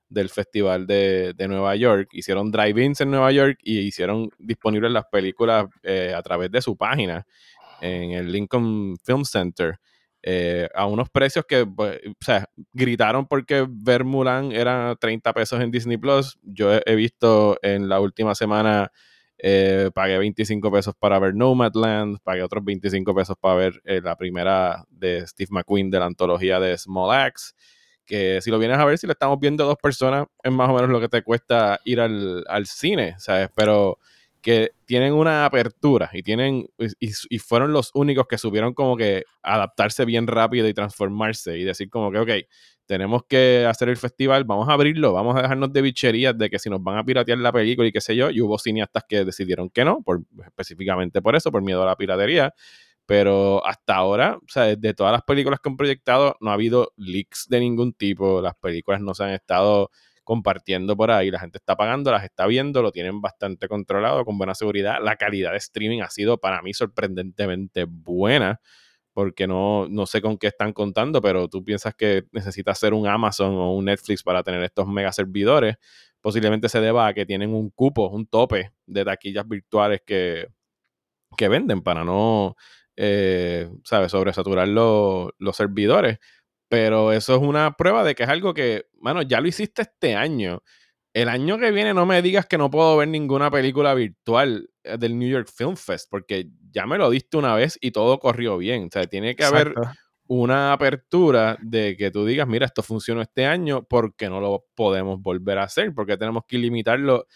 del 0.09 0.29
Festival 0.31 0.87
de, 0.87 1.33
de 1.35 1.49
Nueva 1.49 1.75
York. 1.77 2.09
Hicieron 2.13 2.51
drive-ins 2.53 3.01
en 3.01 3.11
Nueva 3.11 3.33
York 3.33 3.59
y 3.63 3.81
hicieron 3.81 4.31
disponibles 4.39 4.93
las 4.93 5.05
películas 5.11 5.67
eh, 5.83 6.13
a 6.17 6.23
través 6.23 6.51
de 6.51 6.63
su 6.63 6.77
página 6.77 7.27
en 7.81 8.13
el 8.13 8.31
Lincoln 8.33 8.97
Film 9.05 9.25
Center. 9.25 9.79
eh, 10.23 10.69
a 10.75 10.87
unos 10.87 11.11
precios 11.11 11.45
que, 11.49 11.67
pues, 11.67 11.99
o 12.07 12.25
sea, 12.25 12.47
gritaron 12.73 13.27
porque 13.27 13.67
ver 13.69 14.05
Mulan 14.05 14.53
era 14.53 14.95
30 15.01 15.33
pesos 15.33 15.61
en 15.61 15.71
Disney 15.71 15.97
Plus. 15.97 16.39
Yo 16.43 16.73
he, 16.75 16.83
he 16.87 16.95
visto 16.95 17.59
en 17.63 17.89
la 17.89 18.01
última 18.01 18.35
semana, 18.35 18.93
eh, 19.45 19.91
pagué 19.93 20.19
25 20.19 20.71
pesos 20.71 20.95
para 20.97 21.19
ver 21.19 21.35
Nomadland, 21.35 22.19
pagué 22.23 22.45
otros 22.45 22.65
25 22.65 23.13
pesos 23.13 23.37
para 23.41 23.57
ver 23.57 23.83
eh, 23.85 24.01
la 24.01 24.17
primera 24.17 24.85
de 24.89 25.27
Steve 25.27 25.49
McQueen 25.51 25.91
de 25.91 25.99
la 25.99 26.07
antología 26.07 26.61
de 26.61 26.79
Small 26.79 27.11
Axe. 27.11 27.55
Que 28.07 28.41
si 28.41 28.53
lo 28.53 28.61
vienes 28.61 28.79
a 28.79 28.85
ver, 28.85 28.99
si 28.99 29.07
lo 29.09 29.15
estamos 29.15 29.41
viendo 29.41 29.65
dos 29.65 29.79
personas, 29.83 30.27
es 30.45 30.53
más 30.53 30.71
o 30.71 30.75
menos 30.75 30.91
lo 30.91 31.01
que 31.01 31.09
te 31.09 31.23
cuesta 31.23 31.81
ir 31.85 32.01
al, 32.01 32.45
al 32.47 32.67
cine, 32.67 33.17
¿sabes? 33.19 33.49
Pero 33.57 33.99
que 34.43 34.73
tienen 34.85 35.15
una 35.15 35.47
apertura 35.47 36.11
y 36.13 36.23
tienen 36.23 36.67
y, 36.99 37.39
fueron 37.39 37.73
los 37.73 37.93
únicos 37.95 38.27
que 38.27 38.39
supieron 38.39 38.75
como 38.75 38.97
que 38.97 39.23
adaptarse 39.43 40.05
bien 40.05 40.27
rápido 40.27 40.69
y 40.69 40.75
transformarse 40.75 41.57
y 41.59 41.65
decir 41.65 41.89
como 41.89 42.11
que, 42.11 42.19
ok, 42.19 42.31
tenemos 42.87 43.23
que 43.29 43.65
hacer 43.67 43.89
el 43.89 43.97
festival, 43.97 44.45
vamos 44.45 44.69
a 44.69 44.73
abrirlo, 44.73 45.13
vamos 45.13 45.37
a 45.37 45.43
dejarnos 45.43 45.73
de 45.73 45.83
bicherías 45.83 46.37
de 46.37 46.51
que 46.51 46.59
si 46.59 46.69
nos 46.69 46.83
van 46.83 46.99
a 46.99 47.05
piratear 47.05 47.39
la 47.39 47.53
película 47.53 47.87
y 47.87 47.93
qué 47.93 48.01
sé 48.01 48.17
yo, 48.17 48.31
y 48.31 48.41
hubo 48.41 48.59
cineastas 48.59 49.05
que 49.09 49.25
decidieron 49.25 49.71
que 49.71 49.85
no, 49.85 50.03
por, 50.03 50.23
específicamente 50.45 51.23
por 51.23 51.37
eso, 51.37 51.53
por 51.53 51.63
miedo 51.63 51.83
a 51.85 51.87
la 51.87 51.97
piratería, 51.97 52.53
pero 53.07 53.65
hasta 53.65 53.95
ahora, 53.95 54.39
o 54.39 54.49
sea, 54.49 54.75
de 54.75 54.95
todas 54.95 55.13
las 55.13 55.23
películas 55.23 55.61
que 55.61 55.69
han 55.71 55.77
proyectado, 55.77 56.37
no 56.41 56.51
ha 56.51 56.55
habido 56.55 56.93
leaks 56.97 57.47
de 57.49 57.61
ningún 57.61 57.93
tipo, 57.93 58.43
las 58.43 58.57
películas 58.57 59.01
no 59.01 59.15
se 59.15 59.25
han 59.25 59.31
estado 59.31 59.91
compartiendo 60.25 60.97
por 60.97 61.11
ahí, 61.11 61.31
la 61.31 61.41
gente 61.41 61.59
está 61.59 61.77
pagando, 61.77 62.13
las 62.13 62.25
está 62.25 62.47
viendo, 62.47 62.83
lo 62.83 62.93
tienen 62.93 63.21
bastante 63.21 63.69
controlado, 63.69 64.25
con 64.25 64.39
buena 64.39 64.55
seguridad. 64.55 64.99
La 65.03 65.17
calidad 65.17 65.53
de 65.53 65.59
streaming 65.59 66.01
ha 66.01 66.11
sido 66.11 66.39
para 66.39 66.63
mí 66.63 66.75
sorprendentemente 66.75 67.85
buena, 67.89 68.61
porque 69.13 69.47
no, 69.47 69.89
no 69.89 70.07
sé 70.07 70.23
con 70.23 70.39
qué 70.39 70.47
están 70.49 70.73
contando, 70.73 71.21
pero 71.21 71.49
tú 71.49 71.65
piensas 71.65 71.95
que 71.95 72.25
necesitas 72.33 72.79
ser 72.79 72.95
un 72.95 73.07
Amazon 73.07 73.55
o 73.55 73.75
un 73.75 73.87
Netflix 73.87 74.23
para 74.23 74.43
tener 74.43 74.63
estos 74.63 74.87
mega 74.89 75.13
servidores, 75.13 75.77
posiblemente 76.21 76.69
se 76.69 76.81
deba 76.81 77.07
a 77.09 77.15
que 77.15 77.27
tienen 77.27 77.53
un 77.55 77.71
cupo, 77.71 78.09
un 78.09 78.27
tope 78.27 78.73
de 78.87 79.05
taquillas 79.05 79.47
virtuales 79.47 80.01
que, 80.07 80.49
que 81.37 81.49
venden 81.49 81.83
para 81.83 82.05
no, 82.05 82.57
eh, 82.97 83.69
¿sabes?, 83.85 84.13
sobresaturar 84.13 84.69
los, 84.69 85.31
los 85.39 85.57
servidores. 85.57 86.19
Pero 86.73 87.13
eso 87.13 87.35
es 87.37 87.43
una 87.43 87.73
prueba 87.77 88.03
de 88.03 88.15
que 88.15 88.23
es 88.23 88.31
algo 88.31 88.55
que, 88.55 88.87
mano, 88.99 89.21
ya 89.21 89.43
lo 89.43 89.47
hiciste 89.49 89.83
este 89.83 90.17
año. 90.17 90.63
El 91.13 91.29
año 91.29 91.59
que 91.59 91.71
viene 91.71 91.93
no 91.93 92.07
me 92.07 92.23
digas 92.23 92.47
que 92.47 92.57
no 92.57 92.71
puedo 92.71 92.97
ver 92.97 93.09
ninguna 93.09 93.51
película 93.51 93.93
virtual 93.93 94.71
eh, 94.83 94.97
del 94.99 95.19
New 95.19 95.29
York 95.29 95.51
Film 95.55 95.77
Fest, 95.77 96.09
porque 96.11 96.47
ya 96.71 96.87
me 96.87 96.97
lo 96.97 97.11
diste 97.11 97.37
una 97.37 97.55
vez 97.55 97.77
y 97.79 97.91
todo 97.91 98.19
corrió 98.19 98.57
bien. 98.57 98.85
O 98.85 98.89
sea, 98.91 99.07
tiene 99.07 99.37
que 99.37 99.45
haber 99.45 99.67
Exacto. 99.69 99.99
una 100.29 100.73
apertura 100.73 101.59
de 101.61 101.95
que 101.95 102.11
tú 102.11 102.25
digas, 102.25 102.49
mira, 102.49 102.65
esto 102.65 102.83
funcionó 102.83 103.21
este 103.21 103.45
año, 103.45 103.83
¿por 103.85 104.17
qué 104.17 104.31
no 104.31 104.41
lo 104.41 104.65
podemos 104.75 105.21
volver 105.21 105.59
a 105.59 105.65
hacer? 105.65 105.93
¿Por 105.93 106.07
qué 106.07 106.17
tenemos 106.17 106.45
que 106.49 106.57
limitarlo 106.57 107.27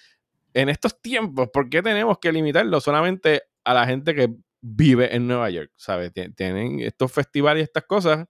en 0.54 0.70
estos 0.70 1.02
tiempos? 1.02 1.50
¿Por 1.52 1.68
qué 1.68 1.82
tenemos 1.82 2.16
que 2.20 2.32
limitarlo 2.32 2.80
solamente 2.80 3.42
a 3.64 3.74
la 3.74 3.86
gente 3.86 4.14
que 4.14 4.30
vive 4.62 5.14
en 5.14 5.26
Nueva 5.26 5.50
York? 5.50 5.72
¿Sabes? 5.76 6.10
Tien- 6.14 6.34
Tienen 6.34 6.80
estos 6.80 7.12
festivales 7.12 7.60
y 7.60 7.64
estas 7.64 7.84
cosas 7.84 8.24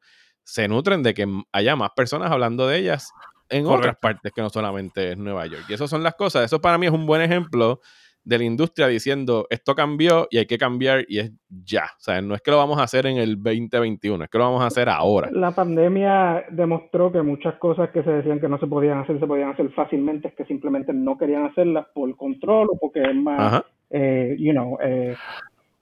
se 0.47 0.69
nutren 0.69 1.03
de 1.03 1.13
que 1.13 1.27
haya 1.53 1.75
más 1.75 1.91
personas 1.91 2.31
hablando 2.31 2.69
de 2.69 2.79
ellas 2.79 3.13
en 3.49 3.67
otras 3.67 3.97
partes 3.97 4.33
que 4.33 4.41
no 4.41 4.49
solamente 4.49 5.13
es 5.13 5.19
Nueva 5.19 5.45
York. 5.47 5.65
Y 5.69 5.75
esas 5.75 5.91
son 5.91 6.03
las 6.03 6.15
cosas. 6.15 6.45
Eso 6.45 6.61
para 6.61 6.79
mí 6.79 6.87
es 6.87 6.93
un 6.93 7.05
buen 7.05 7.21
ejemplo 7.21 7.81
de 8.25 8.39
la 8.39 8.45
industria 8.45 8.89
diciendo 8.89 9.47
esto 9.51 9.75
cambió 9.75 10.27
y 10.31 10.39
hay 10.39 10.47
que 10.47 10.57
cambiar 10.57 11.05
y 11.09 11.19
es 11.19 11.33
ya. 11.49 11.85
O 11.97 12.01
sea, 12.01 12.21
no 12.21 12.35
es 12.35 12.43
que 12.43 12.53
lo 12.53 12.59
vamos 12.59 12.79
a 12.79 12.85
hacer 12.85 13.07
en 13.07 13.19
el 13.19 13.43
2021, 13.43 14.25
es 14.25 14.31
que 14.31 14.39
lo 14.39 14.45
vamos 14.45 14.63
a 14.63 14.67
hacer 14.67 14.89
ahora. 14.89 15.31
La 15.33 15.51
pandemia 15.51 16.45
demostró 16.51 17.11
que 17.11 17.23
muchas 17.23 17.57
cosas 17.57 17.91
que 17.91 18.03
se 18.03 18.11
decían 18.11 18.41
que 18.41 18.49
no 18.49 18.59
se 18.59 18.67
podían 18.67 18.99
hacer, 18.99 19.19
se 19.19 19.27
podían 19.27 19.51
hacer 19.51 19.71
fácilmente, 19.73 20.29
es 20.29 20.35
que 20.35 20.45
simplemente 20.45 20.93
no 20.93 21.19
querían 21.19 21.47
hacerlas 21.47 21.87
por 21.93 22.17
control 22.17 22.69
o 22.73 22.79
porque 22.79 23.03
es 23.03 23.15
más, 23.15 23.63
eh, 23.91 24.37
you 24.39 24.53
know, 24.53 24.79
eh, 24.81 25.17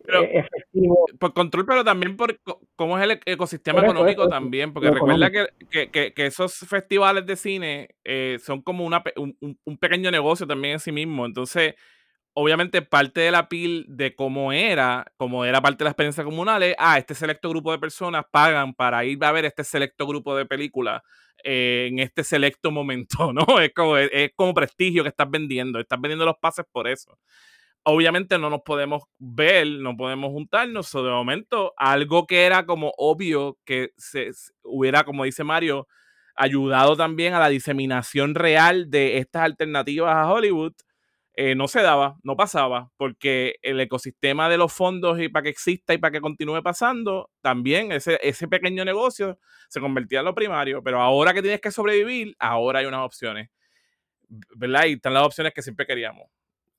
Pero- 0.04 0.22
eh, 0.22 0.38
efectivo. 0.38 1.06
Por 1.18 1.32
control, 1.32 1.64
pero 1.66 1.84
también 1.84 2.16
por 2.16 2.38
cómo 2.76 2.98
es 2.98 3.04
el 3.04 3.20
ecosistema 3.24 3.76
Por 3.76 3.84
eso, 3.84 3.92
económico 3.94 4.22
eso, 4.22 4.30
también, 4.30 4.72
porque 4.72 4.90
recuerda 4.90 5.30
que, 5.30 5.90
que- 5.90 6.26
esos 6.26 6.54
festivales 6.58 7.24
de 7.26 7.36
cine 7.36 7.88
eh, 8.04 8.38
son 8.42 8.60
como 8.62 8.84
una, 8.84 9.02
un, 9.16 9.78
pequeño 9.78 10.10
negocio 10.10 10.46
también 10.46 10.74
en 10.74 10.80
sí 10.80 10.92
mismo. 10.92 11.24
Entonces, 11.24 11.74
obviamente 12.34 12.82
parte 12.82 13.22
de 13.22 13.30
la 13.30 13.48
pil 13.48 13.86
de 13.88 14.14
cómo 14.14 14.52
era, 14.52 15.06
como 15.16 15.44
era 15.44 15.62
parte 15.62 15.78
de 15.78 15.84
la 15.84 15.90
experiencia 15.90 16.24
comunal, 16.24 16.62
es, 16.62 16.74
ah, 16.78 16.98
este 16.98 17.14
selecto 17.14 17.48
grupo 17.48 17.72
de 17.72 17.78
personas 17.78 18.24
pagan 18.30 18.74
para 18.74 19.04
ir 19.06 19.24
a 19.24 19.32
ver 19.32 19.46
este 19.46 19.64
selecto 19.64 20.06
grupo 20.06 20.36
de 20.36 20.44
películas 20.44 21.00
eh, 21.42 21.88
en 21.90 21.98
este 22.00 22.24
selecto 22.24 22.70
momento, 22.70 23.32
¿no? 23.32 23.58
Es 23.60 23.72
como, 23.72 23.96
es, 23.96 24.10
es 24.12 24.32
como 24.36 24.52
prestigio 24.52 25.02
que 25.02 25.08
estás 25.08 25.30
vendiendo, 25.30 25.78
estás 25.78 26.00
vendiendo 26.00 26.26
los 26.26 26.36
pases 26.36 26.66
por 26.70 26.88
eso 26.88 27.18
obviamente 27.84 28.38
no 28.38 28.50
nos 28.50 28.62
podemos 28.62 29.04
ver, 29.18 29.66
no 29.66 29.96
podemos 29.96 30.30
juntarnos. 30.30 30.94
O 30.94 31.04
de 31.04 31.10
momento, 31.10 31.72
algo 31.76 32.26
que 32.26 32.44
era 32.44 32.66
como 32.66 32.92
obvio 32.98 33.58
que 33.64 33.90
se, 33.96 34.32
se 34.32 34.52
hubiera, 34.62 35.04
como 35.04 35.24
dice 35.24 35.44
Mario, 35.44 35.86
ayudado 36.34 36.96
también 36.96 37.34
a 37.34 37.40
la 37.40 37.48
diseminación 37.48 38.34
real 38.34 38.90
de 38.90 39.18
estas 39.18 39.42
alternativas 39.42 40.16
a 40.16 40.30
Hollywood, 40.32 40.74
eh, 41.36 41.56
no 41.56 41.66
se 41.66 41.82
daba, 41.82 42.16
no 42.22 42.36
pasaba, 42.36 42.90
porque 42.96 43.56
el 43.62 43.80
ecosistema 43.80 44.48
de 44.48 44.56
los 44.56 44.72
fondos 44.72 45.20
y 45.20 45.28
para 45.28 45.42
que 45.44 45.48
exista 45.50 45.92
y 45.92 45.98
para 45.98 46.12
que 46.12 46.20
continúe 46.20 46.62
pasando, 46.62 47.30
también 47.40 47.90
ese, 47.90 48.20
ese 48.22 48.46
pequeño 48.46 48.84
negocio 48.84 49.38
se 49.68 49.80
convertía 49.80 50.20
en 50.20 50.26
lo 50.26 50.34
primario. 50.34 50.82
Pero 50.82 51.00
ahora 51.00 51.34
que 51.34 51.42
tienes 51.42 51.60
que 51.60 51.72
sobrevivir, 51.72 52.36
ahora 52.38 52.80
hay 52.80 52.86
unas 52.86 53.00
opciones. 53.00 53.50
¿Verdad? 54.56 54.86
Y 54.86 54.94
están 54.94 55.14
las 55.14 55.24
opciones 55.24 55.52
que 55.54 55.62
siempre 55.62 55.86
queríamos. 55.86 56.28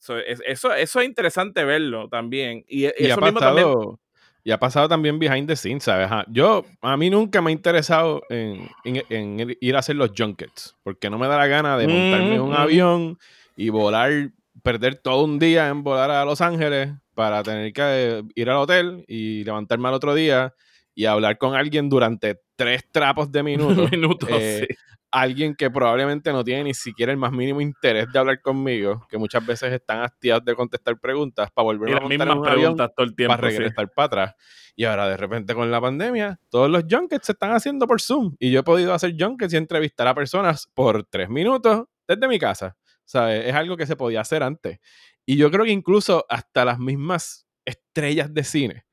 So, 0.05 0.17
es- 0.19 0.41
eso, 0.45 0.73
eso 0.73 0.99
es 1.01 1.05
interesante 1.07 1.63
verlo 1.63 2.07
también. 2.09 2.63
Y, 2.67 2.83
Y 2.85 2.87
ha, 2.87 2.91
eso 3.13 3.21
mismo 3.21 3.39
también. 3.39 3.67
pasado, 3.67 3.99
y 4.43 4.51
ha 4.51 4.59
pasado 4.59 4.87
también 4.87 5.17
behind 5.17 5.47
the 5.47 5.55
scenes, 5.55 5.83
¿sabes? 5.83 6.07
Yo, 6.29 6.63
a 6.81 6.95
mí 6.97 7.09
nunca 7.09 7.41
me 7.41 7.49
ha 7.49 7.53
interesado 7.53 8.21
en, 8.29 8.67
en- 8.83 9.03
en 9.09 9.57
ir 9.59 9.75
a 9.75 9.79
hacer 9.79 9.95
los 9.95 10.11
junkets, 10.15 10.75
porque 10.83 11.09
no 11.09 11.17
me 11.17 11.27
da 11.27 11.37
la 11.37 11.47
gana 11.47 11.77
de 11.77 11.87
montarme 11.87 12.35
en 12.35 12.41
un 12.41 12.51
Mm, 12.51 12.53
avión 12.53 13.17
y 13.55 13.69
volar, 13.69 14.29
perder 14.61 14.95
todo 14.95 15.23
un 15.23 15.39
día 15.39 15.67
en 15.69 15.81
volar 15.83 16.11
a 16.11 16.23
Los 16.25 16.41
Ángeles 16.41 16.91
para 17.15 17.41
tener 17.41 17.73
que 17.73 18.23
ir 18.35 18.49
al 18.49 18.57
hotel 18.57 19.03
y 19.07 19.43
levantarme 19.43 19.87
al 19.87 19.95
otro 19.95 20.13
día 20.13 20.53
y 20.93 21.05
hablar 21.05 21.37
con 21.39 21.55
alguien 21.55 21.89
durante 21.89 22.39
tres 22.55 22.83
trapos 22.91 23.31
de 23.31 23.41
minutos. 23.43 23.91
minutos, 23.91 24.29
eh, 24.31 24.67
sí. 24.69 24.75
Alguien 25.21 25.55
que 25.55 25.71
probablemente 25.71 26.33
no 26.33 26.43
tiene 26.43 26.65
ni 26.65 26.73
siquiera 26.73 27.11
el 27.11 27.17
más 27.17 27.31
mínimo 27.31 27.61
interés 27.61 28.11
de 28.11 28.19
hablar 28.19 28.41
conmigo, 28.41 29.07
que 29.09 29.17
muchas 29.17 29.45
veces 29.45 29.71
están 29.71 30.01
hastiados 30.01 30.43
de 30.43 30.53
contestar 30.55 30.99
preguntas 30.99 31.49
para 31.53 31.63
volver 31.63 31.95
a 31.95 32.01
montar 32.01 32.27
mismas 32.27 32.53
preguntas 32.53 32.91
todo 32.93 33.05
el 33.05 33.15
tiempo. 33.15 33.35
para 33.35 33.49
sí. 33.49 33.57
regresar 33.57 33.93
para 33.93 34.05
atrás. 34.07 34.35
Y 34.75 34.83
ahora 34.83 35.07
de 35.07 35.15
repente 35.15 35.55
con 35.55 35.71
la 35.71 35.79
pandemia, 35.79 36.37
todos 36.49 36.69
los 36.69 36.83
junkets 36.89 37.27
se 37.27 37.31
están 37.31 37.53
haciendo 37.53 37.87
por 37.87 38.01
Zoom. 38.01 38.35
Y 38.39 38.51
yo 38.51 38.59
he 38.59 38.63
podido 38.63 38.93
hacer 38.93 39.15
junkets 39.17 39.53
y 39.53 39.57
entrevistar 39.57 40.05
a 40.07 40.13
personas 40.13 40.69
por 40.73 41.05
tres 41.05 41.29
minutos 41.29 41.85
desde 42.05 42.27
mi 42.27 42.37
casa. 42.37 42.75
¿Sabes? 43.05 43.45
Es 43.45 43.55
algo 43.55 43.77
que 43.77 43.85
se 43.85 43.95
podía 43.95 44.19
hacer 44.19 44.43
antes. 44.43 44.79
Y 45.25 45.37
yo 45.37 45.49
creo 45.49 45.63
que 45.63 45.71
incluso 45.71 46.25
hasta 46.27 46.65
las 46.65 46.77
mismas 46.77 47.47
estrellas 47.63 48.33
de 48.33 48.43
cine 48.43 48.85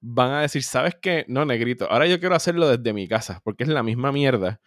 van 0.00 0.32
a 0.32 0.40
decir, 0.40 0.64
¿sabes 0.64 0.96
qué? 1.00 1.24
No, 1.28 1.44
negrito, 1.44 1.88
ahora 1.88 2.06
yo 2.06 2.18
quiero 2.18 2.34
hacerlo 2.34 2.68
desde 2.68 2.92
mi 2.92 3.06
casa, 3.06 3.40
porque 3.44 3.62
es 3.62 3.68
la 3.68 3.84
misma 3.84 4.10
mierda. 4.10 4.60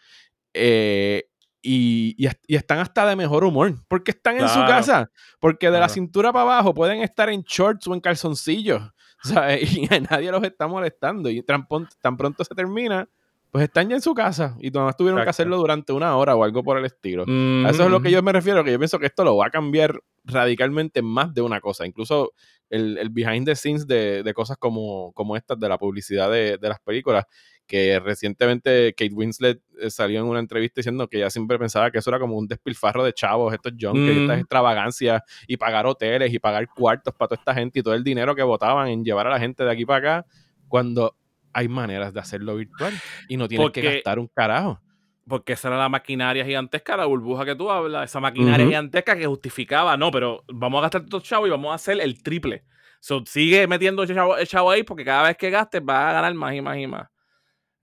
Eh, 0.55 1.25
y, 1.61 2.13
y 2.17 2.27
est- 2.27 2.43
y 2.47 2.55
están 2.55 2.77
hasta 2.79 3.05
de 3.07 3.15
mejor 3.15 3.43
humor, 3.43 3.73
porque 3.87 4.11
están 4.11 4.35
en 4.39 4.47
su 4.47 4.53
Claro, 4.55 4.67
casa, 4.67 5.11
porque 5.39 5.65
de 5.67 5.73
la 5.73 5.77
claro. 5.79 5.93
cintura 5.93 6.31
para 6.31 6.43
abajo 6.43 6.73
pueden 6.73 7.01
estar 7.01 7.29
en 7.29 7.41
shorts 7.41 7.87
o 7.87 7.93
en 7.93 7.99
calzoncillos, 8.01 8.81
¿sabes? 9.23 9.75
Y 9.75 9.91
a 9.93 9.99
nadie 9.99 10.31
los 10.31 10.43
está 10.43 10.67
molestando. 10.67 11.29
Y 11.29 11.41
tan, 11.41 11.65
tan 12.01 12.17
pronto 12.17 12.43
se 12.43 12.53
termina, 12.53 13.09
pues 13.49 13.63
están 13.63 13.89
ya 13.89 13.95
en 13.95 14.01
su 14.01 14.13
casa 14.13 14.55
y 14.59 14.69
nomás 14.69 14.95
tuvieron 14.95 15.17
que 15.17 15.21
Exacto. 15.23 15.29
hacerlo 15.43 15.57
durante 15.57 15.91
una 15.93 16.15
hora 16.17 16.35
o 16.35 16.43
algo 16.43 16.61
por 16.63 16.77
el 16.77 16.85
estilo. 16.85 17.23
A 17.23 17.69
eso 17.71 17.85
es 17.85 17.89
lo 17.89 18.01
que 18.01 18.11
yo 18.11 18.21
me 18.21 18.31
refiero, 18.31 18.63
que 18.63 18.71
yo 18.71 18.77
pienso 18.77 18.99
que 18.99 19.05
esto 19.07 19.23
lo 19.23 19.35
va 19.37 19.47
a 19.47 19.49
cambiar 19.49 19.99
radicalmente 20.25 20.99
en 20.99 21.05
más 21.05 21.33
de 21.33 21.41
una 21.41 21.61
cosa. 21.61 21.85
Incluso 21.87 22.33
el, 22.69 22.97
el 22.97 23.09
behind 23.09 23.45
the 23.47 23.55
scenes 23.55 23.87
de, 23.87 24.21
de 24.23 24.33
cosas 24.33 24.57
como, 24.57 25.13
como 25.13 25.35
estas, 25.37 25.57
de 25.59 25.69
la 25.69 25.77
publicidad 25.77 26.29
de, 26.29 26.57
de 26.57 26.69
las 26.69 26.79
películas, 26.81 27.25
que 27.67 27.99
recientemente 27.99 28.93
Kate 28.95 29.13
Winslet 29.13 29.59
eh, 29.79 29.89
salió 29.89 30.19
en 30.21 30.27
una 30.27 30.39
entrevista 30.39 30.79
diciendo 30.81 31.07
que 31.07 31.17
ella 31.17 31.29
siempre 31.29 31.57
pensaba 31.57 31.89
que 31.91 31.97
eso 31.99 32.09
era 32.09 32.19
como 32.19 32.37
un 32.37 32.47
despilfarro 32.47 33.03
de 33.03 33.13
chavos, 33.13 33.53
estos 33.53 33.73
junkets, 33.79 34.17
Mm. 34.17 34.21
estas 34.21 34.39
extravagancias, 34.39 35.21
y 35.47 35.57
pagar 35.57 35.85
hoteles 35.85 36.33
y 36.33 36.39
pagar 36.39 36.67
cuartos 36.67 37.13
para 37.15 37.29
toda 37.29 37.39
esta 37.39 37.53
gente 37.53 37.79
y 37.79 37.83
todo 37.83 37.93
el 37.93 38.03
dinero 38.03 38.35
que 38.35 38.43
votaban 38.43 38.87
en 38.89 39.03
llevar 39.03 39.27
a 39.27 39.31
la 39.31 39.39
gente 39.39 39.63
de 39.63 39.71
aquí 39.71 39.85
para 39.85 40.19
acá, 40.19 40.27
cuando 40.67 41.15
hay 41.53 41.67
maneras 41.67 42.13
de 42.13 42.19
hacerlo 42.19 42.55
virtual 42.55 42.93
y 43.29 43.37
no 43.37 43.47
tienes 43.47 43.65
que 43.71 43.81
Porque- 43.81 43.93
gastar 43.95 44.19
un 44.19 44.27
carajo. 44.27 44.79
porque 45.27 45.53
esa 45.53 45.69
era 45.69 45.77
la 45.79 45.89
maquinaria 45.89 46.45
gigantesca, 46.45 46.95
la 46.95 47.05
burbuja 47.05 47.45
que 47.45 47.55
tú 47.55 47.71
hablas, 47.71 48.09
esa 48.11 48.19
maquinaria 48.19 48.65
gigantesca 48.67 49.15
que 49.17 49.25
justificaba, 49.25 49.97
no, 49.97 50.11
pero 50.11 50.43
vamos 50.53 50.77
a 50.77 50.81
gastar 50.83 51.01
estos 51.01 51.23
chavos 51.23 51.47
y 51.47 51.51
vamos 51.51 51.71
a 51.71 51.75
hacer 51.75 51.99
el 51.99 52.21
triple. 52.21 52.63
So, 52.99 53.23
sigue 53.25 53.65
metiendo 53.67 54.03
el 54.03 54.13
chavo, 54.13 54.37
el 54.37 54.47
chavo 54.47 54.69
ahí 54.69 54.83
porque 54.83 55.03
cada 55.05 55.23
vez 55.27 55.37
que 55.37 55.49
gastes 55.49 55.83
vas 55.83 56.09
a 56.09 56.13
ganar 56.13 56.33
más 56.35 56.53
y 56.53 56.61
más 56.61 56.77
y 56.77 56.85
más. 56.87 57.07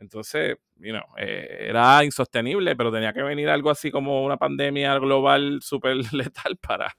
Entonces, 0.02 0.56
you 0.80 0.90
know, 0.90 1.02
eh, 1.16 1.68
era 1.68 2.04
insostenible, 2.04 2.74
pero 2.74 2.90
tenía 2.92 3.12
que 3.12 3.22
venir 3.22 3.48
algo 3.48 3.70
así 3.70 3.90
como 3.92 4.24
una 4.24 4.36
pandemia 4.36 4.98
global 4.98 5.60
súper 5.62 5.96
letal 6.12 6.56
para 6.56 6.94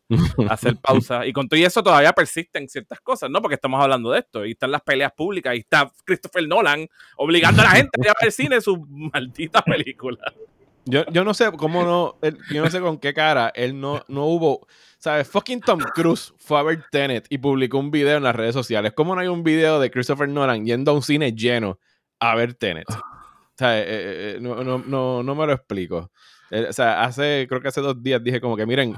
hacer 0.50 0.78
pausa. 0.82 1.26
Y 1.28 1.34
con 1.34 1.48
todo 1.50 1.60
eso 1.60 1.84
todavía 1.84 2.14
persisten 2.14 2.68
ciertas 2.70 3.02
cosas, 3.02 3.30
¿no? 3.30 3.42
Porque 3.42 3.56
estamos 3.56 3.82
hablando 3.84 4.10
de 4.12 4.20
esto. 4.20 4.46
Y 4.46 4.52
están 4.52 4.72
las 4.72 4.82
peleas 4.82 5.12
públicas. 5.12 5.54
Y 5.56 5.60
está 5.60 5.92
Christopher 6.06 6.48
Nolan 6.48 6.88
obligando 7.18 7.62
a 7.62 7.66
la 7.66 7.72
gente 7.72 7.90
a 8.00 8.04
ir 8.04 8.10
a 8.10 8.14
ver 8.20 8.28
al 8.28 8.32
cine 8.32 8.62
su 8.62 8.78
maldita 8.90 9.62
película. 9.62 10.34
Yo, 10.86 11.06
yo 11.12 11.24
no 11.24 11.34
sé 11.34 11.50
cómo 11.52 11.84
no, 11.84 12.16
él- 12.22 12.38
yo 12.52 12.62
no 12.64 12.70
sé 12.70 12.82
con 12.82 12.98
qué 12.98 13.14
cara 13.14 13.52
él 13.56 13.80
no, 13.80 14.04
no 14.10 14.26
hubo, 14.26 14.68
¿sabes? 14.98 15.30
Fucking 15.30 15.62
Tom 15.62 15.80
Cruise 15.80 16.34
fue 16.38 16.60
a 16.60 16.64
ver 16.64 16.84
Tenet 16.92 17.26
y 17.30 17.38
publicó 17.38 17.78
un 17.78 17.90
video 17.90 18.18
en 18.18 18.24
las 18.24 18.36
redes 18.36 18.54
sociales. 18.54 18.92
¿Cómo 18.94 19.16
no 19.16 19.22
hay 19.22 19.28
un 19.30 19.44
video 19.44 19.80
de 19.80 19.90
Christopher 19.92 20.28
Nolan 20.28 20.66
yendo 20.66 20.92
a 20.92 20.94
un 20.94 21.02
cine 21.02 21.32
lleno 21.34 21.80
a 22.20 22.36
ver 22.36 22.54
Tenet? 22.54 22.90
O 22.90 23.56
sea, 23.58 23.80
eh, 23.80 23.84
eh, 23.86 24.34
eh, 24.36 24.38
no, 24.42 24.64
no, 24.64 24.80
no, 24.80 25.24
no 25.24 25.36
me 25.36 25.46
lo 25.46 25.54
explico. 25.54 26.12
Eh, 26.52 26.66
o 26.70 26.74
sea, 26.74 27.04
hace, 27.04 27.46
creo 27.48 27.62
que 27.62 27.68
hace 27.68 27.82
dos 27.82 28.02
días 28.02 28.24
dije 28.24 28.42
como 28.42 28.58
que, 28.58 28.66
miren, 28.66 28.96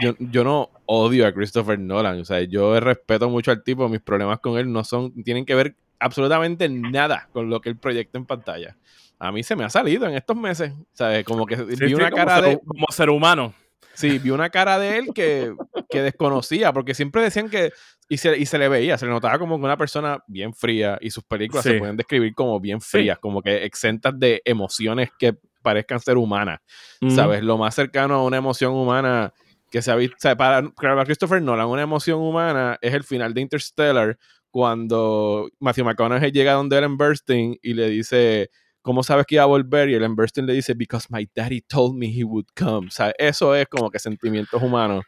yo, 0.00 0.14
yo 0.18 0.42
no 0.44 0.70
odio 0.86 1.26
a 1.26 1.32
Christopher 1.32 1.78
Nolan. 1.78 2.20
O 2.20 2.24
sea, 2.24 2.40
yo 2.42 2.78
respeto 2.80 3.28
mucho 3.30 3.50
al 3.50 3.62
tipo. 3.62 3.88
Mis 3.88 4.00
problemas 4.00 4.40
con 4.40 4.58
él 4.58 4.70
no 4.72 4.82
son, 4.84 5.12
tienen 5.22 5.44
que 5.44 5.54
ver 5.54 5.76
absolutamente 6.00 6.68
nada 6.68 7.28
con 7.32 7.48
lo 7.50 7.60
que 7.60 7.68
él 7.70 7.76
proyecta 7.76 8.18
en 8.18 8.26
pantalla. 8.26 8.76
A 9.18 9.30
mí 9.30 9.42
se 9.44 9.54
me 9.56 9.64
ha 9.64 9.70
salido 9.70 10.06
en 10.06 10.14
estos 10.14 10.36
meses. 10.36 10.72
¿Sabes? 10.92 11.24
Como 11.24 11.46
que 11.46 11.56
Sí, 11.56 11.64
vi 11.64 11.76
sí, 11.88 11.94
una 11.94 12.10
como 12.10 12.24
cara 12.24 12.40
ser- 12.40 12.48
de. 12.50 12.60
como 12.66 12.86
ser 12.90 13.10
humano. 13.10 13.54
Sí, 13.94 14.18
vi 14.18 14.30
una 14.30 14.50
cara 14.50 14.78
de 14.78 14.98
él 14.98 15.08
que, 15.14 15.54
que 15.88 16.02
desconocía, 16.02 16.72
porque 16.72 16.94
siempre 16.94 17.22
decían 17.22 17.48
que. 17.48 17.72
Y 18.08 18.18
se, 18.18 18.36
y 18.36 18.44
se 18.44 18.58
le 18.58 18.68
veía, 18.68 18.98
se 18.98 19.06
le 19.06 19.12
notaba 19.12 19.38
como 19.38 19.54
una 19.54 19.78
persona 19.78 20.22
bien 20.26 20.52
fría 20.52 20.98
y 21.00 21.10
sus 21.10 21.24
películas 21.24 21.64
Sí. 21.64 21.70
se 21.70 21.78
pueden 21.78 21.96
describir 21.96 22.34
como 22.34 22.60
bien 22.60 22.80
Sí. 22.80 22.88
frías, 22.90 23.18
como 23.18 23.40
que 23.40 23.64
exentas 23.64 24.12
de 24.18 24.42
emociones 24.44 25.08
que 25.18 25.34
parezcan 25.62 25.98
ser 26.00 26.18
humanas. 26.18 26.60
¿Sabes? 27.08 27.42
Lo 27.42 27.56
más 27.56 27.74
cercano 27.74 28.14
a 28.16 28.22
una 28.24 28.36
emoción 28.36 28.72
humana 28.74 29.32
que 29.70 29.80
se 29.80 29.90
ha 29.90 29.96
visto. 29.96 30.16
o 30.16 30.20
sea, 30.20 30.36
para, 30.36 30.62
para 30.70 31.04
Christopher 31.06 31.40
Nolan, 31.40 31.66
una 31.66 31.80
emoción 31.82 32.20
humana 32.20 32.76
es 32.82 32.92
el 32.92 33.04
final 33.04 33.32
de 33.32 33.40
Interstellar 33.40 34.18
cuando 34.50 35.48
Matthew 35.58 35.84
McConaughey 35.84 36.30
llega 36.30 36.52
donde 36.52 36.78
Ellen 36.78 36.96
Burstyn 36.96 37.58
y 37.62 37.74
le 37.74 37.88
dice. 37.88 38.50
¿Cómo 38.84 39.02
sabes 39.02 39.24
que 39.24 39.36
iba 39.36 39.44
a 39.44 39.46
volver? 39.46 39.88
Y 39.88 39.94
Ellen 39.94 40.14
Burstyn 40.14 40.44
le 40.44 40.52
dice, 40.52 40.74
Because 40.74 41.06
my 41.10 41.26
daddy 41.34 41.62
told 41.62 41.96
me 41.96 42.06
he 42.06 42.22
would 42.22 42.44
come. 42.54 42.86
O 42.88 42.90
sea, 42.90 43.14
eso 43.16 43.54
es 43.54 43.66
como 43.66 43.90
que 43.90 43.98
sentimientos 43.98 44.62
humanos 44.62 45.04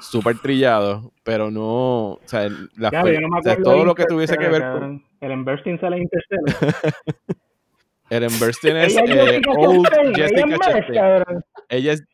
súper 0.00 0.36
trillados, 0.40 1.06
pero 1.22 1.48
no. 1.48 2.14
O 2.14 2.20
sea, 2.24 2.48
las 2.76 2.90
Ya, 2.90 3.02
pe- 3.02 3.14
yo 3.14 3.20
no 3.20 3.28
me 3.28 3.38
o 3.38 3.42
sea, 3.42 3.52
acuerdo 3.52 3.70
todo 3.72 3.84
lo 3.84 3.94
que 3.94 4.04
tuviese 4.06 4.36
que 4.36 4.48
ver 4.48 4.62
Interstellar, 4.62 4.80
con. 4.80 5.04
El 5.20 5.30
Embersting 5.30 5.80
sale 5.80 5.98
Interstellar. 5.98 6.74
Ellen 8.10 8.38
Burstyn 8.40 8.76
es 8.78 8.96
eh, 8.96 9.02
Jessica 9.06 9.50
old 9.52 9.86
Chastain, 9.86 10.08
ella 10.08 10.28
Jessica 10.28 10.58
Chastain. 10.58 11.44
Ella 11.68 11.92
es, 11.92 12.04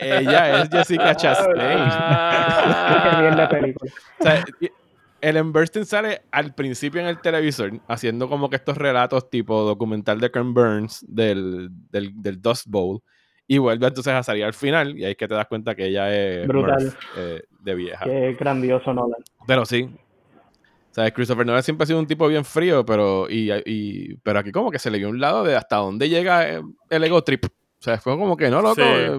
ella 0.00 0.62
es 0.62 0.68
Jessica 0.70 1.14
Chastain. 1.16 1.54
Qué 3.12 3.16
mierda 3.22 3.42
de 3.42 3.48
película. 3.48 3.92
O 4.18 4.22
sea, 4.24 4.44
Ellen 5.22 5.52
Burstyn 5.52 5.86
sale 5.86 6.22
al 6.30 6.54
principio 6.54 7.00
en 7.00 7.06
el 7.06 7.20
televisor 7.20 7.80
haciendo 7.88 8.28
como 8.28 8.50
que 8.50 8.56
estos 8.56 8.76
relatos 8.76 9.30
tipo 9.30 9.62
documental 9.62 10.20
de 10.20 10.30
Ken 10.30 10.52
Burns 10.52 11.02
del, 11.08 11.68
del, 11.90 12.12
del 12.20 12.42
Dust 12.42 12.66
Bowl 12.68 13.00
y 13.46 13.58
vuelve 13.58 13.86
entonces 13.86 14.12
a 14.12 14.22
salir 14.22 14.44
al 14.44 14.52
final 14.54 14.98
y 14.98 15.04
ahí 15.04 15.12
es 15.12 15.16
que 15.16 15.28
te 15.28 15.34
das 15.34 15.46
cuenta 15.46 15.74
que 15.74 15.86
ella 15.86 16.14
es 16.14 16.46
Brutal. 16.46 16.82
Murph, 16.84 16.96
eh, 17.16 17.42
de 17.60 17.74
vieja. 17.74 18.04
Qué 18.04 18.36
grandioso 18.38 18.92
Nolan. 18.92 19.22
Pero 19.46 19.64
sí. 19.64 19.88
O 20.90 20.94
sea, 20.94 21.10
Christopher 21.10 21.46
Nolan 21.46 21.62
siempre 21.62 21.84
ha 21.84 21.86
sido 21.86 21.98
un 22.00 22.06
tipo 22.06 22.28
bien 22.28 22.44
frío, 22.44 22.84
pero, 22.84 23.26
y, 23.30 23.50
y- 23.64 24.16
pero 24.22 24.40
aquí 24.40 24.52
como 24.52 24.70
que 24.70 24.78
se 24.78 24.90
le 24.90 24.98
vio 24.98 25.08
un 25.08 25.20
lado 25.20 25.42
de 25.44 25.56
hasta 25.56 25.76
dónde 25.76 26.08
llega 26.08 26.50
eh, 26.50 26.60
el 26.90 27.04
ego 27.04 27.22
trip. 27.24 27.46
O 27.46 27.50
sea, 27.84 27.98
fue 27.98 28.16
como 28.18 28.36
que 28.36 28.50
no, 28.50 28.60
loco, 28.60 28.74
Sí. 28.76 28.82
eh, 28.84 29.18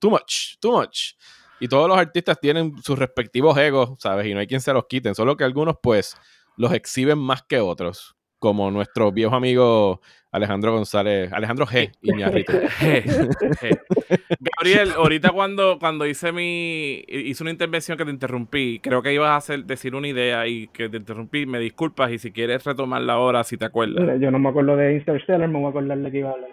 too 0.00 0.10
much, 0.10 0.56
too 0.60 0.72
much. 0.72 1.12
Y 1.60 1.68
todos 1.68 1.88
los 1.88 1.96
artistas 1.96 2.38
tienen 2.40 2.76
sus 2.82 2.98
respectivos 2.98 3.56
egos, 3.58 3.94
¿sabes? 3.98 4.26
Y 4.26 4.34
no 4.34 4.40
hay 4.40 4.46
quien 4.46 4.60
se 4.60 4.72
los 4.72 4.86
quiten. 4.86 5.14
Solo 5.14 5.36
que 5.36 5.44
algunos, 5.44 5.76
pues, 5.82 6.16
los 6.56 6.72
exhiben 6.72 7.18
más 7.18 7.42
que 7.42 7.60
otros. 7.60 8.16
Como 8.38 8.70
nuestro 8.70 9.10
viejo 9.10 9.34
amigo 9.34 10.00
Alejandro 10.34 10.72
González, 10.72 11.32
Alejandro 11.32 11.64
G. 11.64 11.92
Iñárritu. 12.02 12.52
Gabriel, 14.40 14.90
ahorita 14.96 15.30
cuando, 15.30 15.78
cuando 15.78 16.06
hice 16.06 16.32
mi 16.32 17.04
hice 17.06 17.44
una 17.44 17.52
intervención 17.52 17.96
que 17.96 18.04
te 18.04 18.10
interrumpí, 18.10 18.80
creo 18.82 19.00
que 19.00 19.14
ibas 19.14 19.30
a 19.30 19.36
hacer, 19.36 19.64
decir 19.64 19.94
una 19.94 20.08
idea 20.08 20.44
y 20.48 20.66
que 20.68 20.88
te 20.88 20.96
interrumpí, 20.96 21.46
me 21.46 21.60
disculpas 21.60 22.10
y 22.10 22.18
si 22.18 22.32
quieres 22.32 22.64
retomarla 22.64 23.12
ahora, 23.12 23.44
si 23.44 23.56
te 23.56 23.64
acuerdas. 23.64 24.00
Mira, 24.00 24.16
Yo 24.16 24.32
no 24.32 24.40
me 24.40 24.48
acuerdo 24.48 24.76
de 24.76 24.94
Interstellar, 24.94 25.48
me 25.48 25.58
voy 25.58 25.66
a 25.66 25.70
acordar 25.70 25.98
de 25.98 26.10
que 26.10 26.18
iba 26.18 26.30
a 26.30 26.32
hablar. 26.32 26.50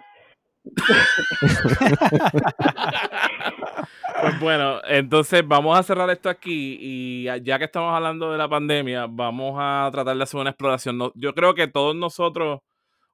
Pues 4.22 4.38
bueno, 4.38 4.80
entonces 4.86 5.42
vamos 5.46 5.76
a 5.76 5.82
cerrar 5.82 6.08
esto 6.10 6.28
aquí 6.28 6.78
y 6.80 7.24
ya 7.42 7.58
que 7.58 7.64
estamos 7.64 7.92
hablando 7.92 8.30
de 8.30 8.38
la 8.38 8.48
pandemia, 8.48 9.06
vamos 9.08 9.56
a 9.58 9.88
tratar 9.92 10.16
de 10.16 10.22
hacer 10.22 10.40
una 10.40 10.50
exploración. 10.50 10.96
No- 10.96 11.10
Yo 11.16 11.34
creo 11.34 11.54
que 11.54 11.66
todos 11.66 11.96
nosotros, 11.96 12.60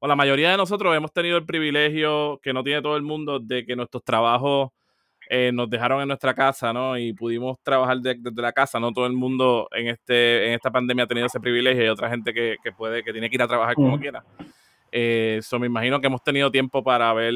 o 0.01 0.07
la 0.07 0.15
mayoría 0.15 0.51
de 0.51 0.59
nosotros, 0.59 0.95
hemos 0.95 1.11
tenido 1.13 1.39
el 1.39 1.47
privilegio 1.47 2.39
que 2.43 2.53
no 2.53 2.63
tiene 2.63 2.83
todo 2.83 2.95
el 2.97 3.03
mundo 3.03 3.39
de 3.41 3.65
que 3.65 3.75
nuestros 3.75 4.05
trabajos 4.05 4.69
eh, 5.31 5.51
nos 5.53 5.69
dejaron 5.71 6.03
en 6.03 6.09
nuestra 6.09 6.35
casa, 6.35 6.73
¿no? 6.75 6.97
Y 6.99 7.13
pudimos 7.15 7.57
trabajar 7.63 7.99
de- 7.99 8.17
desde 8.19 8.43
la 8.43 8.53
casa. 8.53 8.79
No 8.79 8.93
todo 8.93 9.07
el 9.07 9.13
mundo 9.15 9.67
en 9.73 9.89
este 9.89 10.49
en 10.49 10.53
esta 10.55 10.71
pandemia 10.71 11.05
ha 11.05 11.09
tenido 11.09 11.27
ese 11.27 11.41
privilegio. 11.41 11.83
Hay 11.85 11.89
otra 11.89 12.11
gente 12.11 12.33
que, 12.35 12.57
que 12.63 12.73
puede, 12.73 13.03
que 13.03 13.13
tiene 13.13 13.29
que 13.31 13.37
ir 13.37 13.43
a 13.43 13.49
trabajar 13.49 13.75
como 13.75 13.99
quiera. 14.01 14.25
Eh, 14.93 15.41
so 15.43 15.59
me 15.59 15.67
imagino 15.67 16.01
que 16.01 16.07
hemos 16.07 16.23
tenido 16.23 16.51
tiempo 16.51 16.83
para 16.83 17.13
ver 17.13 17.35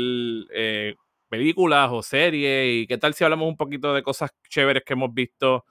eh, 0.54 0.94
películas 1.36 1.88
o 1.90 2.02
series. 2.02 2.82
¿Y 2.82 2.86
qué 2.86 2.98
tal 2.98 3.14
si 3.14 3.24
hablamos 3.24 3.48
un 3.48 3.56
poquito 3.56 3.94
de 3.94 4.02
cosas 4.02 4.30
chéveres 4.50 4.82
que 4.84 4.92
hemos 4.92 5.14
visto 5.14 5.64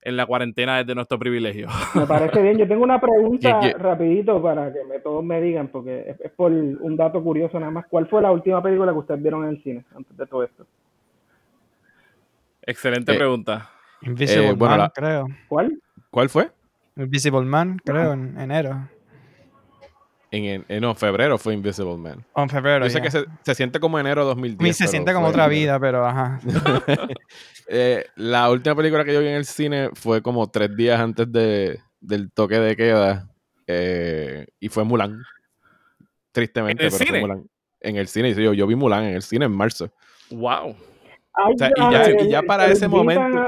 en 0.00 0.16
la 0.16 0.24
cuarentena 0.24 0.78
desde 0.78 0.94
nuestro 0.94 1.18
privilegio? 1.18 1.68
Me 1.94 2.06
parece 2.06 2.40
bien. 2.40 2.56
Yo 2.56 2.66
tengo 2.66 2.82
una 2.82 2.98
pregunta 3.06 3.58
¿Qué- 3.60 3.72
qué? 3.72 3.78
rapidito 3.78 4.40
para 4.42 4.72
que 4.72 4.82
me, 4.84 4.98
todos 5.00 5.22
me 5.22 5.38
digan, 5.42 5.68
porque 5.68 6.08
es, 6.08 6.18
es 6.22 6.30
por 6.32 6.50
un 6.50 6.96
dato 6.96 7.22
curioso 7.22 7.60
nada 7.60 7.70
más. 7.70 7.84
¿Cuál 7.90 8.06
fue 8.08 8.22
la 8.22 8.32
última 8.32 8.62
película 8.62 8.90
que 8.92 8.98
ustedes 8.98 9.20
vieron 9.20 9.44
en 9.44 9.50
el 9.50 9.62
cine 9.62 9.84
antes 9.94 10.16
de 10.16 10.26
todo 10.26 10.42
esto? 10.44 10.66
Excelente 12.62 13.12
Eh, 13.12 13.16
pregunta. 13.16 13.68
Invisible 14.00 14.48
Eh, 14.48 14.52
bueno, 14.54 14.76
Man, 14.76 14.78
la- 14.80 14.90
creo. 14.94 15.26
¿Cuál? 15.46 15.78
¿Cuál 16.10 16.30
fue? 16.30 16.50
Invisible 16.96 17.42
Man, 17.42 17.78
creo, 17.84 18.14
en 18.14 18.40
enero. 18.40 18.88
En, 20.32 20.44
en- 20.44 20.64
en- 20.68 20.80
no, 20.80 20.94
febrero 20.94 21.38
fue 21.38 21.54
Invisible 21.54 21.96
Man. 21.96 22.24
O 22.32 22.42
en 22.42 22.48
febrero. 22.50 22.84
Yo 22.84 22.90
sé 22.90 23.00
que 23.00 23.10
se, 23.10 23.24
se 23.42 23.54
siente 23.54 23.78
como 23.80 23.98
enero 23.98 24.22
A 24.22 24.24
2010. 24.26 24.60
mí 24.62 24.72
se 24.72 24.86
siente 24.88 25.12
como 25.12 25.26
otra 25.28 25.44
enero. 25.46 25.60
vida, 25.60 25.80
pero 25.80 26.06
ajá. 26.06 26.40
Eh, 27.68 28.04
la 28.14 28.48
última 28.48 28.76
película 28.76 29.04
que 29.04 29.12
yo 29.12 29.18
vi 29.20 29.26
en 29.26 29.34
el 29.34 29.44
cine 29.44 29.90
fue 29.94 30.22
como 30.22 30.48
tres 30.48 30.76
días 30.76 31.00
antes 31.00 31.30
de, 31.32 31.80
del 32.00 32.30
toque 32.30 32.60
de 32.60 32.76
queda. 32.76 33.28
eh, 33.66 34.46
y 34.60 34.68
fue 34.68 34.84
Mulan. 34.84 35.20
Tristemente, 36.30 36.84
¿En 36.84 36.92
el 36.92 36.92
pero 36.92 37.04
cine? 37.04 37.20
fue 37.20 37.28
Mulan. 37.28 37.48
En 37.80 37.96
el 37.96 38.06
cine. 38.06 38.32
Yo, 38.34 38.52
yo 38.52 38.66
vi 38.68 38.76
Mulan 38.76 39.04
en 39.04 39.14
el 39.16 39.22
cine 39.22 39.46
en 39.46 39.52
marzo. 39.52 39.90
Wow. 40.30 40.76
Ay, 41.34 41.54
O 41.54 41.58
sea, 41.58 41.70
y 41.76 41.92
ya- 41.92 42.22
y 42.24 42.28
ya 42.30 42.42
para 42.42 42.66
se 42.66 42.72
ese 42.74 42.88
momento- 42.88 43.46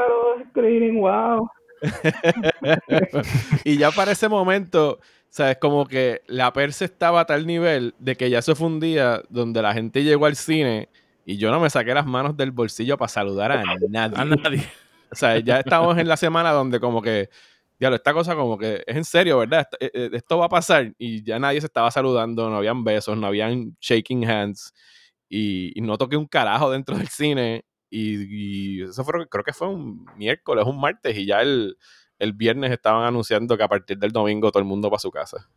wow. 1.00 1.48
y 3.64 3.76
ya 3.78 3.90
para 3.92 4.12
ese 4.12 4.28
momento, 4.28 4.98
¿sabes? 5.30 5.58
Como 5.58 5.86
que 5.86 6.22
la 6.26 6.52
perse 6.52 6.84
estaba 6.84 7.20
a 7.20 7.26
tal 7.26 7.46
nivel 7.46 7.94
de 7.98 8.16
que 8.16 8.30
ya 8.30 8.38
eso 8.38 8.54
fue 8.54 8.66
un 8.66 8.80
día 8.80 9.22
donde 9.28 9.62
la 9.62 9.74
gente 9.74 10.02
llegó 10.02 10.26
al 10.26 10.36
cine 10.36 10.88
y 11.24 11.36
yo 11.36 11.50
no 11.50 11.60
me 11.60 11.70
saqué 11.70 11.92
las 11.94 12.06
manos 12.06 12.36
del 12.36 12.50
bolsillo 12.50 12.96
para 12.96 13.08
saludar 13.08 13.52
a 13.52 13.62
nadie. 13.88 14.16
A 14.16 14.24
nadie. 14.24 14.64
O 15.10 15.14
sea, 15.14 15.38
ya 15.38 15.60
estamos 15.60 15.96
en 15.98 16.08
la 16.08 16.16
semana 16.16 16.52
donde 16.52 16.80
como 16.80 17.00
que, 17.02 17.30
diablo, 17.78 17.96
esta 17.96 18.12
cosa 18.12 18.34
como 18.34 18.58
que 18.58 18.82
es 18.86 18.96
en 18.96 19.04
serio, 19.04 19.38
¿verdad? 19.38 19.60
Esto, 19.60 19.76
eh, 19.80 19.90
eh, 19.94 20.10
esto 20.12 20.38
va 20.38 20.46
a 20.46 20.50
pasar 20.50 20.92
y 20.98 21.22
ya 21.22 21.38
nadie 21.38 21.60
se 21.60 21.66
estaba 21.66 21.90
saludando, 21.90 22.48
no 22.50 22.56
habían 22.56 22.84
besos, 22.84 23.16
no 23.16 23.26
habían 23.26 23.76
shaking 23.80 24.28
hands 24.28 24.72
y, 25.28 25.78
y 25.78 25.82
no 25.82 25.96
toqué 25.98 26.16
un 26.16 26.26
carajo 26.26 26.70
dentro 26.70 26.96
del 26.96 27.08
cine 27.08 27.64
y, 27.90 28.80
y 28.80 28.82
eso 28.82 29.04
fue, 29.04 29.26
creo 29.28 29.44
que 29.44 29.52
fue 29.52 29.68
un 29.68 30.04
miércoles, 30.16 30.64
un 30.66 30.80
martes 30.80 31.16
y 31.16 31.26
ya 31.26 31.40
el, 31.40 31.76
el 32.18 32.32
viernes 32.32 32.70
estaban 32.72 33.04
anunciando 33.04 33.56
que 33.56 33.62
a 33.62 33.68
partir 33.68 33.98
del 33.98 34.10
domingo 34.12 34.50
todo 34.50 34.60
el 34.60 34.68
mundo 34.68 34.88
para 34.90 34.98
su 35.00 35.10
casa. 35.10 35.48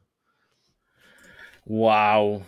Wow. 1.65 2.43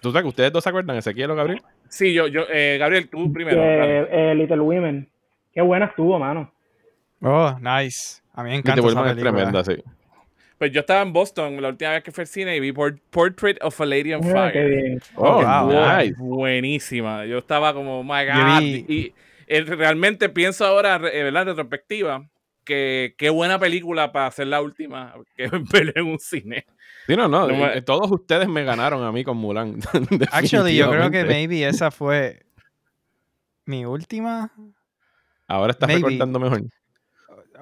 ¿Tú 0.00 0.10
sabes 0.10 0.22
que 0.22 0.28
ustedes 0.28 0.52
dos 0.52 0.62
se 0.62 0.68
acuerdan, 0.70 0.96
Ezequiel 0.96 1.30
o 1.30 1.34
Gabriel? 1.34 1.62
Sí, 1.88 2.12
yo, 2.12 2.26
yo, 2.26 2.42
eh, 2.50 2.76
Gabriel, 2.78 3.08
tú 3.08 3.32
primero. 3.32 3.60
Dale. 3.60 4.08
eh, 4.10 4.34
Little 4.34 4.60
Women. 4.60 5.08
Qué 5.52 5.62
buena 5.62 5.86
estuvo, 5.86 6.18
mano. 6.18 6.52
Oh, 7.22 7.56
nice. 7.60 8.20
A 8.34 8.42
mí 8.42 8.50
me 8.50 8.56
encanta 8.56 8.80
esa 8.80 8.82
vuelvan 8.82 9.06
es 9.06 9.12
película. 9.14 9.32
tremenda, 9.32 9.64
sí. 9.64 9.82
Pues 10.58 10.72
yo 10.72 10.80
estaba 10.80 11.02
en 11.02 11.12
Boston 11.12 11.60
la 11.60 11.68
última 11.68 11.92
vez 11.92 12.02
que 12.02 12.12
fui 12.12 12.22
al 12.22 12.26
cine 12.28 12.56
y 12.56 12.60
vi 12.60 12.72
Portrait 12.72 13.58
of 13.62 13.80
a 13.80 13.86
Lady 13.86 14.12
on 14.14 14.22
qué 14.22 14.30
Fire. 14.30 14.68
bien. 14.68 15.00
Oh, 15.16 15.34
wow. 15.42 15.70
Bu- 15.70 15.98
nice. 15.98 16.14
Buenísima. 16.18 17.24
Yo 17.26 17.38
estaba 17.38 17.72
como, 17.74 18.00
oh 18.00 18.04
my 18.04 18.24
God. 18.26 18.58
vi- 18.60 18.84
Y 18.88 19.14
eh, 19.46 19.62
realmente 19.62 20.28
pienso 20.28 20.64
ahora, 20.64 20.96
eh, 20.96 21.22
¿verdad? 21.24 21.42
En 21.42 21.48
retrospectiva, 21.48 22.26
que 22.64 23.14
qué 23.18 23.30
buena 23.30 23.58
película 23.58 24.10
para 24.12 24.26
hacer 24.26 24.46
la 24.48 24.60
última 24.60 25.14
que 25.36 25.48
ver 25.72 25.92
en 25.96 26.06
un 26.06 26.18
cine. 26.18 26.66
Sí, 27.06 27.16
no, 27.16 27.28
no. 27.28 27.46
No 27.48 27.54
me- 27.54 27.76
eh, 27.78 27.82
Todos 27.82 28.10
ustedes 28.10 28.48
me 28.48 28.64
ganaron 28.64 29.02
a 29.04 29.12
mí 29.12 29.24
con 29.24 29.36
Mulan. 29.36 29.78
Actually, 30.32 30.74
yo 30.76 30.90
creo 30.90 31.10
que 31.10 31.24
maybe 31.24 31.66
esa 31.66 31.90
fue 31.90 32.44
mi 33.66 33.84
última. 33.84 34.50
Ahora 35.46 35.72
estás 35.72 35.88
maybe. 35.88 36.02
recortando 36.02 36.40
mejor. 36.40 36.62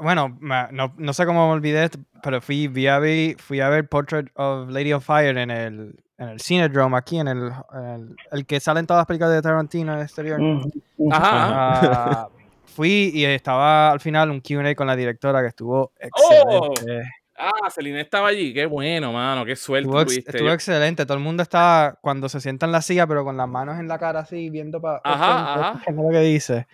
Bueno, 0.00 0.36
ma- 0.40 0.68
no, 0.72 0.94
no 0.96 1.12
sé 1.12 1.26
cómo 1.26 1.48
me 1.48 1.52
olvidé, 1.54 1.90
pero 2.22 2.40
fui, 2.40 2.66
vi 2.68 2.86
a 2.86 2.98
ver, 2.98 3.36
fui 3.38 3.60
a 3.60 3.68
ver 3.68 3.88
Portrait 3.88 4.28
of 4.34 4.70
Lady 4.70 4.92
on 4.92 5.02
Fire 5.02 5.36
en 5.36 5.50
el, 5.50 5.96
en 6.18 6.28
el 6.30 6.40
Cinedrome 6.40 6.96
aquí, 6.96 7.18
en 7.18 7.28
el, 7.28 7.52
en 7.74 7.84
el, 7.84 8.16
el 8.30 8.46
que 8.46 8.58
sale 8.58 8.80
en 8.80 8.86
todas 8.86 9.00
las 9.00 9.06
películas 9.06 9.32
de 9.34 9.42
Tarantino 9.42 9.92
en 9.92 9.98
el 9.98 10.04
exterior. 10.04 10.40
Ujú. 10.40 10.70
Ajá. 11.12 11.90
ajá. 11.90 12.28
Fui 12.74 13.10
y 13.14 13.24
estaba 13.24 13.92
al 13.92 14.00
final 14.00 14.30
un 14.30 14.40
Q&A 14.40 14.74
con 14.74 14.86
la 14.86 14.96
directora 14.96 15.40
que 15.42 15.48
estuvo 15.48 15.92
¡Oh! 15.92 16.72
excelente. 16.74 17.08
Ah, 17.36 17.70
Celine 17.70 18.00
estaba 18.00 18.28
allí. 18.28 18.54
Qué 18.54 18.66
bueno, 18.66 19.12
mano. 19.12 19.44
Qué 19.44 19.56
suerte 19.56 19.86
Estuvo, 19.88 20.04
tuviste. 20.04 20.30
estuvo 20.30 20.48
Yo- 20.48 20.54
excelente. 20.54 21.04
Todo 21.04 21.16
el 21.16 21.24
mundo 21.24 21.42
estaba 21.42 21.98
cuando 22.00 22.28
se 22.28 22.40
sienta 22.40 22.66
en 22.66 22.72
la 22.72 22.82
silla, 22.82 23.06
pero 23.06 23.24
con 23.24 23.36
las 23.36 23.48
manos 23.48 23.80
en 23.80 23.88
la 23.88 23.98
cara 23.98 24.20
así, 24.20 24.48
viendo 24.50 24.80
para 24.80 25.00
Ajá, 25.02 25.70
ajá. 25.74 25.92
lo 25.92 26.10
que 26.10 26.20
dice. 26.20 26.66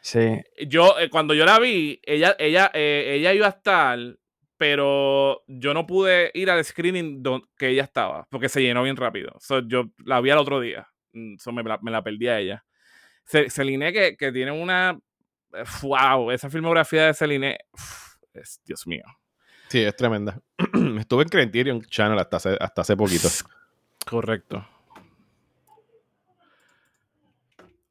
Sí. 0.00 0.42
yo, 0.66 0.98
eh, 0.98 1.08
cuando 1.08 1.32
yo 1.32 1.46
la 1.46 1.58
vi, 1.60 2.00
ella, 2.02 2.34
ella, 2.38 2.70
eh, 2.74 3.14
ella 3.16 3.32
iba 3.32 3.46
a 3.46 3.50
estar, 3.50 3.98
pero 4.58 5.42
yo 5.46 5.72
no 5.74 5.86
pude 5.86 6.30
ir 6.34 6.50
al 6.50 6.64
screening 6.64 7.22
don- 7.22 7.44
que 7.56 7.68
ella 7.68 7.84
estaba, 7.84 8.26
porque 8.28 8.48
se 8.48 8.60
llenó 8.60 8.82
bien 8.82 8.96
rápido. 8.96 9.32
So, 9.38 9.60
yo 9.66 9.84
la 10.04 10.20
vi 10.20 10.30
al 10.30 10.38
otro 10.38 10.60
día. 10.60 10.88
Mm, 11.12 11.36
so, 11.38 11.52
me, 11.52 11.62
la, 11.62 11.78
me 11.82 11.90
la 11.92 12.02
perdí 12.02 12.26
a 12.28 12.38
ella. 12.40 12.64
Ce- 13.24 13.48
Celine, 13.48 13.92
que, 13.92 14.16
que 14.16 14.32
tiene 14.32 14.50
una. 14.50 14.98
¡Wow! 15.82 16.30
Esa 16.30 16.50
filmografía 16.50 17.06
de 17.06 17.14
Celine. 17.14 17.58
es, 18.34 18.60
Dios 18.64 18.86
mío. 18.86 19.04
Sí, 19.68 19.82
es 19.82 19.96
tremenda. 19.96 20.40
Estuve 20.98 21.22
en 21.22 21.28
Criterion 21.28 21.82
Channel 21.82 22.18
hasta 22.18 22.36
hace, 22.36 22.56
hasta 22.60 22.82
hace 22.82 22.96
poquito. 22.96 23.28
Correcto. 24.06 24.66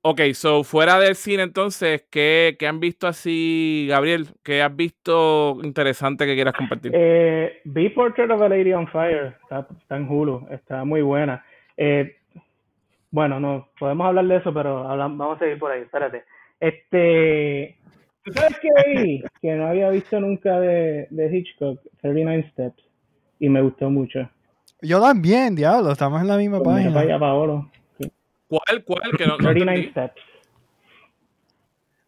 Ok, 0.03 0.19
so 0.33 0.63
fuera 0.63 0.99
del 0.99 1.15
cine 1.15 1.43
entonces, 1.43 2.07
¿qué, 2.09 2.55
qué 2.57 2.65
han 2.65 2.79
visto 2.79 3.07
así, 3.07 3.85
Gabriel? 3.87 4.29
¿Qué 4.43 4.63
has 4.63 4.75
visto 4.75 5.59
interesante 5.61 6.25
que 6.25 6.33
quieras 6.33 6.55
compartir? 6.55 6.91
Eh, 6.95 7.61
vi 7.65 7.89
Portrait 7.89 8.31
of 8.31 8.41
a 8.41 8.49
Lady 8.49 8.73
on 8.73 8.87
Fire, 8.87 9.37
está, 9.43 9.67
está 9.79 9.97
en 9.97 10.09
Hulu, 10.09 10.47
está 10.49 10.83
muy 10.85 11.03
buena. 11.03 11.45
Eh, 11.77 12.15
bueno, 13.11 13.39
no, 13.39 13.69
podemos 13.77 14.07
hablar 14.07 14.25
de 14.25 14.37
eso, 14.37 14.51
pero 14.51 14.83
vamos 14.83 15.35
a 15.35 15.39
seguir 15.39 15.59
por 15.59 15.71
ahí, 15.71 15.81
espérate. 15.81 16.23
Este, 16.61 17.75
¿tú 18.23 18.31
sabes 18.33 18.57
qué 18.61 18.69
vi? 19.01 19.23
Que 19.41 19.53
no 19.55 19.67
había 19.67 19.89
visto 19.89 20.19
nunca 20.19 20.59
de, 20.59 21.07
de 21.09 21.35
Hitchcock, 21.37 21.81
39 22.01 22.49
Steps, 22.51 22.83
y 23.39 23.49
me 23.49 23.61
gustó 23.61 23.89
mucho. 23.89 24.29
Yo 24.81 25.01
también, 25.01 25.55
diablo, 25.55 25.91
estamos 25.91 26.21
en 26.21 26.27
la 26.27 26.37
misma 26.37 26.59
Pues 26.61 26.85
página. 26.87 27.19
Paolo. 27.19 27.69
¿Cuál, 28.47 28.83
cuál? 28.85 29.11
Que 29.17 29.25
no, 29.25 29.31
no 29.37 29.37
39 29.37 29.79
entendí. 29.79 29.89
Steps. 29.91 30.21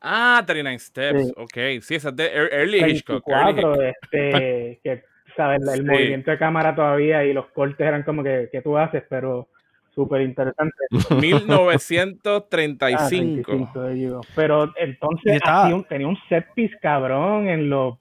Ah, 0.01 0.43
39 0.45 0.79
Steps, 0.79 1.25
Sí. 1.27 1.33
ok. 1.37 1.81
Sí, 1.81 1.95
esa 1.95 2.09
es 2.09 2.15
de 2.15 2.25
Ear- 2.25 2.49
Early 2.53 2.83
Hitchcock. 2.91 3.23
Early 3.27 3.53
24, 3.63 3.81
este, 3.81 4.79
que, 4.83 5.03
¿sabes? 5.37 5.61
El 5.67 5.79
Sí. 5.83 5.83
movimiento 5.89 6.31
de 6.31 6.37
cámara 6.37 6.75
todavía 6.75 7.23
y 7.25 7.33
los 7.33 7.47
cortes 7.47 7.87
eran 7.87 8.03
como 8.03 8.21
que, 8.23 8.49
que 8.51 8.61
tú 8.61 8.77
haces, 8.77 9.03
pero 9.09 9.47
súper 9.95 10.21
interesante. 10.21 10.75
Hitchcock. 10.91 11.17
1935. 11.21 12.99
Ah, 13.01 13.07
35, 13.07 13.71
there 13.81 13.99
you 13.99 14.09
go. 14.15 14.21
Pero 14.35 14.71
entonces 14.77 15.41
un- 15.73 15.83
tenía 15.85 16.07
un 16.07 16.17
set 16.29 16.47
piece 16.53 16.77
cabrón 16.81 17.47
en 17.47 17.69
los, 17.69 17.97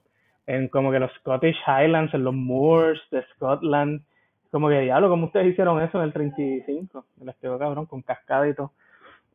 en 0.47 0.67
como 0.67 0.91
que 0.91 0.99
los 0.99 1.11
Scottish 1.19 1.57
Highlands, 1.67 2.13
en 2.13 2.23
los 2.23 2.33
moors 2.33 3.01
de 3.11 3.23
Scotland. 3.35 4.01
Como 4.51 4.69
que 4.69 4.81
diablo, 4.81 5.09
como 5.09 5.25
ustedes 5.27 5.47
hicieron 5.47 5.81
eso 5.81 5.97
en 5.97 6.03
el 6.05 6.13
35. 6.13 7.05
Me 7.17 7.25
les 7.25 7.35
quedó 7.37 7.57
cabrón, 7.57 7.85
con 7.87 8.01
cascada 8.03 8.47
y 8.47 8.53
todo. 8.53 8.71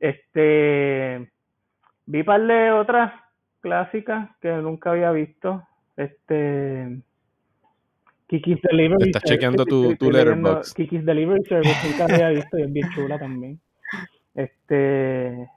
Este, 0.01 1.29
vi 2.07 2.23
par 2.23 2.41
de 2.43 2.71
otras 2.73 3.13
clásicas 3.61 4.31
que 4.41 4.49
nunca 4.53 4.91
había 4.91 5.11
visto. 5.11 5.63
Este, 5.97 7.01
Kiki's 8.29 8.61
Delivery 8.63 9.07
Estás 9.07 9.23
chequeando 9.23 9.65
tu- 9.65 9.97
tu 9.97 10.11
leyendo 10.11 10.49
Letterboxd. 10.51 10.77
Kiki's 10.77 11.05
Delivery 11.05 11.45
Service, 11.49 11.77
nunca 11.89 12.05
había 12.05 12.29
visto 12.31 12.59
y 12.59 12.63
es 12.63 12.73
bien 12.73 12.89
chula 12.95 13.19
también. 13.19 13.59
Este, 14.35 15.49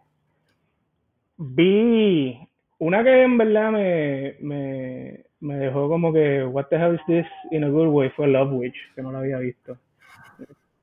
vi 1.37 2.37
una 2.79 3.03
que 3.03 3.23
en 3.23 3.37
verdad 3.37 3.71
me, 3.71 4.35
me, 4.39 5.19
me 5.41 5.55
dejó 5.57 5.89
como 5.89 6.13
que, 6.13 6.43
what 6.43 6.65
the 6.69 6.77
hell 6.77 6.95
is 6.95 7.01
this 7.07 7.27
in 7.51 7.63
a 7.63 7.69
good 7.69 7.87
way, 7.89 8.09
fue 8.11 8.27
Love 8.27 8.53
Witch, 8.53 8.75
que 8.95 9.01
no 9.01 9.11
la 9.11 9.19
había 9.19 9.37
visto. 9.37 9.77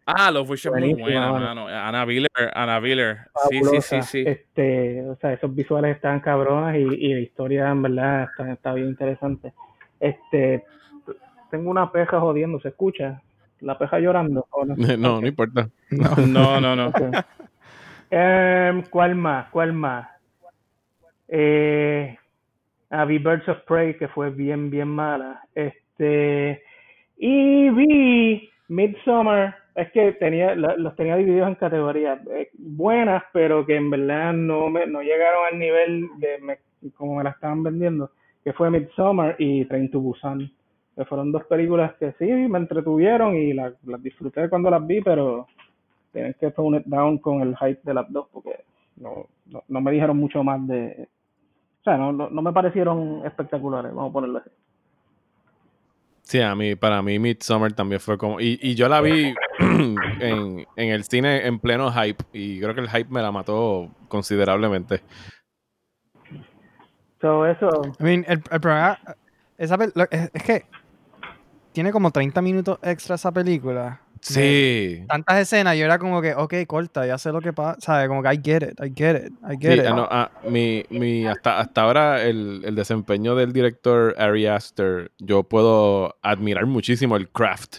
Ah, 0.06 0.30
los 0.30 0.48
Witch 0.48 0.66
es 0.66 0.72
muy 0.72 0.94
buena, 0.94 1.32
mano. 1.32 1.66
Ana 1.68 2.04
Viller, 2.06 2.28
Ana 2.54 2.80
Viller. 2.80 3.18
Sí, 3.50 3.60
sí, 3.62 3.80
sí, 3.82 4.02
sí. 4.02 4.24
Este, 4.26 5.02
o 5.06 5.16
sea, 5.16 5.34
esos 5.34 5.54
visuales 5.54 5.96
están 5.96 6.20
cabronas 6.20 6.76
y, 6.76 6.78
y 6.80 7.14
la 7.14 7.20
historia 7.20 7.68
en 7.70 7.82
verdad 7.82 8.22
está, 8.30 8.52
está 8.52 8.72
bien 8.74 8.88
interesante. 8.88 9.52
Este, 10.00 10.64
tengo 11.50 11.70
una 11.70 11.90
peja 11.92 12.20
jodiendo, 12.20 12.60
¿se 12.60 12.68
escucha? 12.68 13.22
La 13.60 13.76
peja 13.78 13.98
llorando. 13.98 14.46
¿o 14.50 14.64
no? 14.64 14.74
No, 14.98 15.20
no 15.20 15.26
importa. 15.26 15.68
No, 15.90 16.60
no, 16.60 16.76
no. 16.76 16.88
Ok. 16.88 17.00
Em, 18.10 18.82
¿Cuál 18.90 19.14
más? 19.14 19.48
¿Cuál 19.50 19.72
más? 19.72 20.08
Eh, 21.28 22.16
ah, 22.90 23.04
vi 23.04 23.18
Birds 23.18 23.48
of 23.48 23.58
Prey, 23.66 23.96
que 23.98 24.08
fue 24.08 24.30
bien, 24.30 24.70
bien 24.70 24.88
mala. 24.88 25.42
Este, 25.54 26.62
y 27.16 27.70
vi 27.70 28.48
Midsommar. 28.68 29.56
Es 29.74 29.92
que 29.92 30.12
tenía, 30.12 30.54
los 30.56 30.96
tenía 30.96 31.16
divididos 31.16 31.48
en 31.48 31.54
categorías 31.54 32.18
eh, 32.32 32.50
buenas, 32.58 33.22
pero 33.32 33.64
que 33.64 33.76
en 33.76 33.90
verdad 33.90 34.32
no, 34.32 34.68
me, 34.68 34.86
no 34.88 35.02
llegaron 35.02 35.44
al 35.52 35.58
nivel 35.58 36.08
de 36.18 36.38
me- 36.38 36.90
como 36.96 37.16
me 37.16 37.24
la 37.24 37.30
estaban 37.30 37.62
vendiendo, 37.62 38.10
que 38.42 38.52
fue 38.52 38.70
Midsommar 38.70 39.36
y 39.38 39.64
Train 39.66 39.90
to 39.90 40.00
Busan. 40.00 40.50
Que 40.98 41.04
fueron 41.04 41.30
dos 41.30 41.44
películas 41.44 41.94
que 42.00 42.12
sí 42.18 42.24
me 42.26 42.58
entretuvieron 42.58 43.36
y 43.36 43.52
la- 43.52 43.72
las 43.84 44.02
disfruté 44.02 44.48
cuando 44.48 44.68
las 44.68 44.84
vi, 44.84 45.00
pero 45.00 45.46
tienen 46.12 46.34
que 46.40 46.50
tone 46.50 46.78
it 46.78 46.86
down 46.86 47.18
con 47.18 47.40
el 47.40 47.56
hype 47.56 47.78
de 47.84 47.94
las 47.94 48.12
dos 48.12 48.26
porque 48.32 48.64
no, 48.96 49.28
no, 49.46 49.62
no 49.68 49.80
me 49.80 49.92
dijeron 49.92 50.16
mucho 50.16 50.42
más 50.42 50.66
de... 50.66 51.08
O 51.82 51.84
sea, 51.84 51.96
no, 51.96 52.10
no, 52.12 52.28
no 52.30 52.42
me 52.42 52.52
parecieron 52.52 53.24
espectaculares, 53.24 53.94
vamos 53.94 54.10
a 54.10 54.12
ponerlo 54.12 54.38
así. 54.38 54.50
Sí, 56.22 56.40
a 56.40 56.56
mí, 56.56 56.74
para 56.74 57.00
mí 57.00 57.20
Midsommar 57.20 57.72
también 57.74 58.00
fue 58.00 58.18
como... 58.18 58.40
Y, 58.40 58.58
y 58.60 58.74
yo 58.74 58.88
la 58.88 59.00
vi 59.00 59.32
en, 59.60 60.66
en 60.74 60.88
el 60.90 61.04
cine 61.04 61.46
en 61.46 61.60
pleno 61.60 61.92
hype 61.92 62.24
y 62.32 62.58
creo 62.60 62.74
que 62.74 62.80
el 62.80 62.90
hype 62.90 63.08
me 63.08 63.22
la 63.22 63.30
mató 63.30 63.88
considerablemente. 64.08 65.00
So, 67.20 67.46
eso, 67.46 67.82
I 68.00 68.02
mean, 68.02 68.24
el, 68.26 68.42
el 68.50 68.60
problema 68.60 68.98
esa 69.56 69.76
pel- 69.76 69.92
lo- 69.94 70.04
es, 70.10 70.30
es 70.34 70.42
que 70.42 70.64
tiene 71.72 71.92
como 71.92 72.10
30 72.10 72.40
minutos 72.42 72.78
extra 72.82 73.14
esa 73.16 73.32
película. 73.32 74.00
Sí. 74.20 75.04
Tantas 75.06 75.38
escenas, 75.38 75.76
yo 75.76 75.84
era 75.84 75.96
como 75.98 76.20
que, 76.20 76.34
ok, 76.34 76.52
corta, 76.66 77.06
ya 77.06 77.18
sé 77.18 77.30
lo 77.30 77.40
que 77.40 77.52
pasa, 77.52 77.80
¿sabes? 77.80 78.08
Como 78.08 78.20
que 78.22 78.34
I 78.34 78.40
get 78.42 78.62
it, 78.62 78.80
I 78.80 78.92
get 78.94 79.26
it, 79.26 79.32
I 79.48 79.56
get 79.60 79.74
Sí, 79.74 79.78
it. 79.80 79.86
ah, 79.86 79.92
no, 79.94 80.08
ah, 80.10 80.30
mi, 80.48 80.84
mi, 80.90 81.24
hasta, 81.26 81.60
hasta 81.60 81.82
ahora 81.82 82.24
el, 82.24 82.62
el 82.64 82.74
desempeño 82.74 83.36
del 83.36 83.52
director 83.52 84.16
Ari 84.18 84.46
Aster, 84.46 85.12
yo 85.18 85.44
puedo 85.44 86.16
admirar 86.22 86.66
muchísimo 86.66 87.16
el 87.16 87.28
craft, 87.28 87.78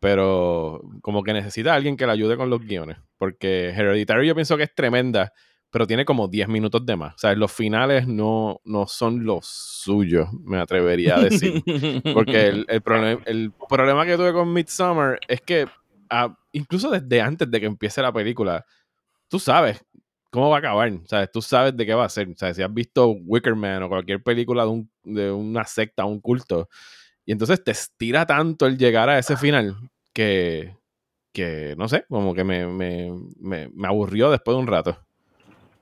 pero 0.00 0.82
como 1.00 1.22
que 1.22 1.32
necesita 1.32 1.74
alguien 1.74 1.96
que 1.96 2.06
le 2.06 2.12
ayude 2.12 2.36
con 2.36 2.50
los 2.50 2.60
guiones, 2.60 2.96
porque 3.16 3.68
Hereditary 3.70 4.26
yo 4.26 4.34
pienso 4.34 4.56
que 4.56 4.64
es 4.64 4.74
tremenda, 4.74 5.32
pero 5.70 5.86
tiene 5.86 6.04
como 6.04 6.28
10 6.28 6.48
minutos 6.48 6.84
de 6.86 6.96
más. 6.96 7.14
O 7.14 7.18
sea, 7.18 7.34
los 7.34 7.52
finales 7.52 8.06
no, 8.06 8.60
no 8.64 8.86
son 8.86 9.24
los 9.24 9.46
suyos, 9.46 10.28
me 10.44 10.58
atrevería 10.58 11.16
a 11.16 11.20
decir. 11.22 11.62
Porque 12.14 12.48
el, 12.48 12.66
el, 12.68 12.80
problema, 12.82 13.22
el 13.26 13.52
problema 13.68 14.06
que 14.06 14.16
tuve 14.16 14.32
con 14.32 14.52
Midsommar 14.52 15.18
es 15.28 15.40
que 15.42 15.66
ah, 16.10 16.34
incluso 16.52 16.90
desde 16.90 17.20
antes 17.20 17.50
de 17.50 17.60
que 17.60 17.66
empiece 17.66 18.00
la 18.00 18.12
película, 18.12 18.64
tú 19.28 19.38
sabes 19.38 19.84
cómo 20.30 20.50
va 20.50 20.56
a 20.56 20.58
acabar. 20.60 20.90
¿sabes? 21.06 21.30
Tú 21.32 21.42
sabes 21.42 21.76
de 21.76 21.84
qué 21.86 21.94
va 21.94 22.04
a 22.06 22.08
ser. 22.08 22.28
Sea, 22.36 22.54
si 22.54 22.62
has 22.62 22.72
visto 22.72 23.08
Wicker 23.10 23.54
Man 23.54 23.82
o 23.82 23.88
cualquier 23.88 24.22
película 24.22 24.62
de, 24.64 24.68
un- 24.70 24.90
de 25.04 25.30
una 25.30 25.64
secta, 25.64 26.04
un 26.06 26.20
culto, 26.20 26.68
y 27.26 27.32
entonces 27.32 27.62
te 27.62 27.72
estira 27.72 28.24
tanto 28.24 28.66
el 28.66 28.78
llegar 28.78 29.10
a 29.10 29.18
ese 29.18 29.36
final 29.36 29.76
que, 30.14 30.74
que 31.32 31.74
no 31.76 31.88
sé, 31.88 32.04
como 32.08 32.34
que 32.34 32.44
me, 32.44 32.66
me, 32.66 33.12
me, 33.38 33.68
me 33.74 33.86
aburrió 33.88 34.30
después 34.30 34.56
de 34.56 34.60
un 34.62 34.66
rato. 34.66 34.98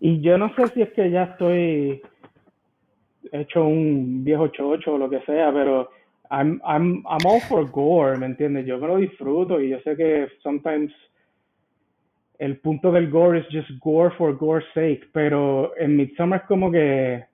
Y 0.00 0.20
yo 0.20 0.38
no 0.38 0.54
sé 0.54 0.68
si 0.68 0.82
es 0.82 0.92
que 0.92 1.10
ya 1.10 1.24
estoy 1.24 2.02
hecho 3.32 3.64
un 3.64 4.24
viejo 4.24 4.48
chocho 4.48 4.94
o 4.94 4.98
lo 4.98 5.08
que 5.08 5.20
sea, 5.22 5.52
pero 5.52 5.90
I'm, 6.30 6.60
I'm, 6.64 7.04
I'm 7.06 7.24
all 7.26 7.40
for 7.48 7.68
gore, 7.70 8.18
¿me 8.18 8.26
entiendes? 8.26 8.66
Yo 8.66 8.78
me 8.78 8.88
lo 8.88 8.96
disfruto 8.96 9.60
y 9.60 9.70
yo 9.70 9.80
sé 9.80 9.96
que 9.96 10.28
sometimes 10.42 10.92
el 12.38 12.58
punto 12.58 12.92
del 12.92 13.10
gore 13.10 13.40
es 13.40 13.46
just 13.50 13.70
gore 13.80 14.14
for 14.16 14.36
gore's 14.36 14.66
sake, 14.74 15.08
pero 15.12 15.76
en 15.78 15.96
Midsommar 15.96 16.40
es 16.40 16.46
como 16.46 16.70
que 16.70 17.24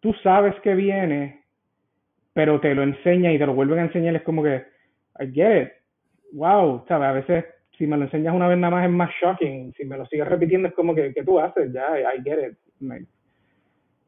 tú 0.00 0.14
sabes 0.22 0.54
que 0.62 0.74
viene, 0.74 1.44
pero 2.32 2.60
te 2.60 2.74
lo 2.74 2.82
enseña 2.82 3.32
y 3.32 3.38
te 3.38 3.46
lo 3.46 3.54
vuelven 3.54 3.80
a 3.80 3.84
enseñar, 3.84 4.16
es 4.16 4.22
como 4.22 4.42
que, 4.42 4.64
I 5.20 5.30
get 5.32 5.62
it, 5.62 5.68
wow, 6.32 6.84
¿sabes? 6.88 7.08
A 7.08 7.12
veces 7.12 7.44
si 7.76 7.86
me 7.86 7.96
lo 7.96 8.04
enseñas 8.04 8.34
una 8.34 8.48
vez 8.48 8.58
nada 8.58 8.76
más 8.76 8.84
es 8.84 8.90
más 8.90 9.10
shocking, 9.20 9.72
si 9.74 9.84
me 9.84 9.96
lo 9.96 10.06
sigues 10.06 10.28
repitiendo 10.28 10.68
es 10.68 10.74
como 10.74 10.94
que, 10.94 11.12
¿qué 11.12 11.24
tú 11.24 11.40
haces? 11.40 11.72
Ya, 11.72 11.98
I 11.98 12.22
get 12.22 12.50
it. 12.50 13.06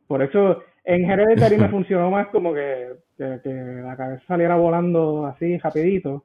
Por 0.06 0.22
eso 0.22 0.62
en 0.84 1.10
Hereditary 1.10 1.58
me 1.58 1.68
funcionó 1.70 2.10
más 2.10 2.28
como 2.28 2.54
que, 2.54 2.94
que, 3.16 3.40
que, 3.42 3.52
la 3.52 3.96
cabeza 3.96 4.24
saliera 4.26 4.56
volando 4.56 5.26
así 5.26 5.58
rapidito. 5.58 6.24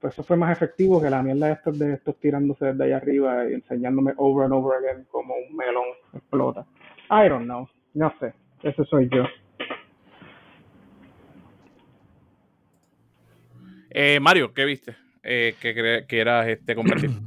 Pues 0.00 0.14
eso 0.14 0.22
fue 0.22 0.36
más 0.36 0.52
efectivo 0.52 1.00
que 1.00 1.08
la 1.08 1.22
mierda 1.22 1.46
de 1.46 1.52
estos, 1.52 1.78
de 1.78 1.94
estos 1.94 2.18
tirándose 2.18 2.66
desde 2.66 2.84
allá 2.84 2.96
arriba 2.98 3.48
y 3.48 3.54
enseñándome 3.54 4.12
over 4.16 4.44
and 4.44 4.52
over 4.52 4.76
again 4.78 5.06
como 5.10 5.34
un 5.34 5.56
melón 5.56 5.84
explota. 6.12 6.66
I 7.10 7.28
don't 7.28 7.44
know. 7.44 7.68
No 7.94 8.12
sé. 8.20 8.34
Ese 8.62 8.84
soy 8.84 9.08
yo. 9.10 9.24
Eh, 13.90 14.18
Mario, 14.20 14.52
¿qué 14.52 14.64
viste? 14.64 14.96
Eh, 15.24 15.54
que 15.60 16.04
quieras 16.06 16.48
este, 16.48 16.74
compartir. 16.74 17.10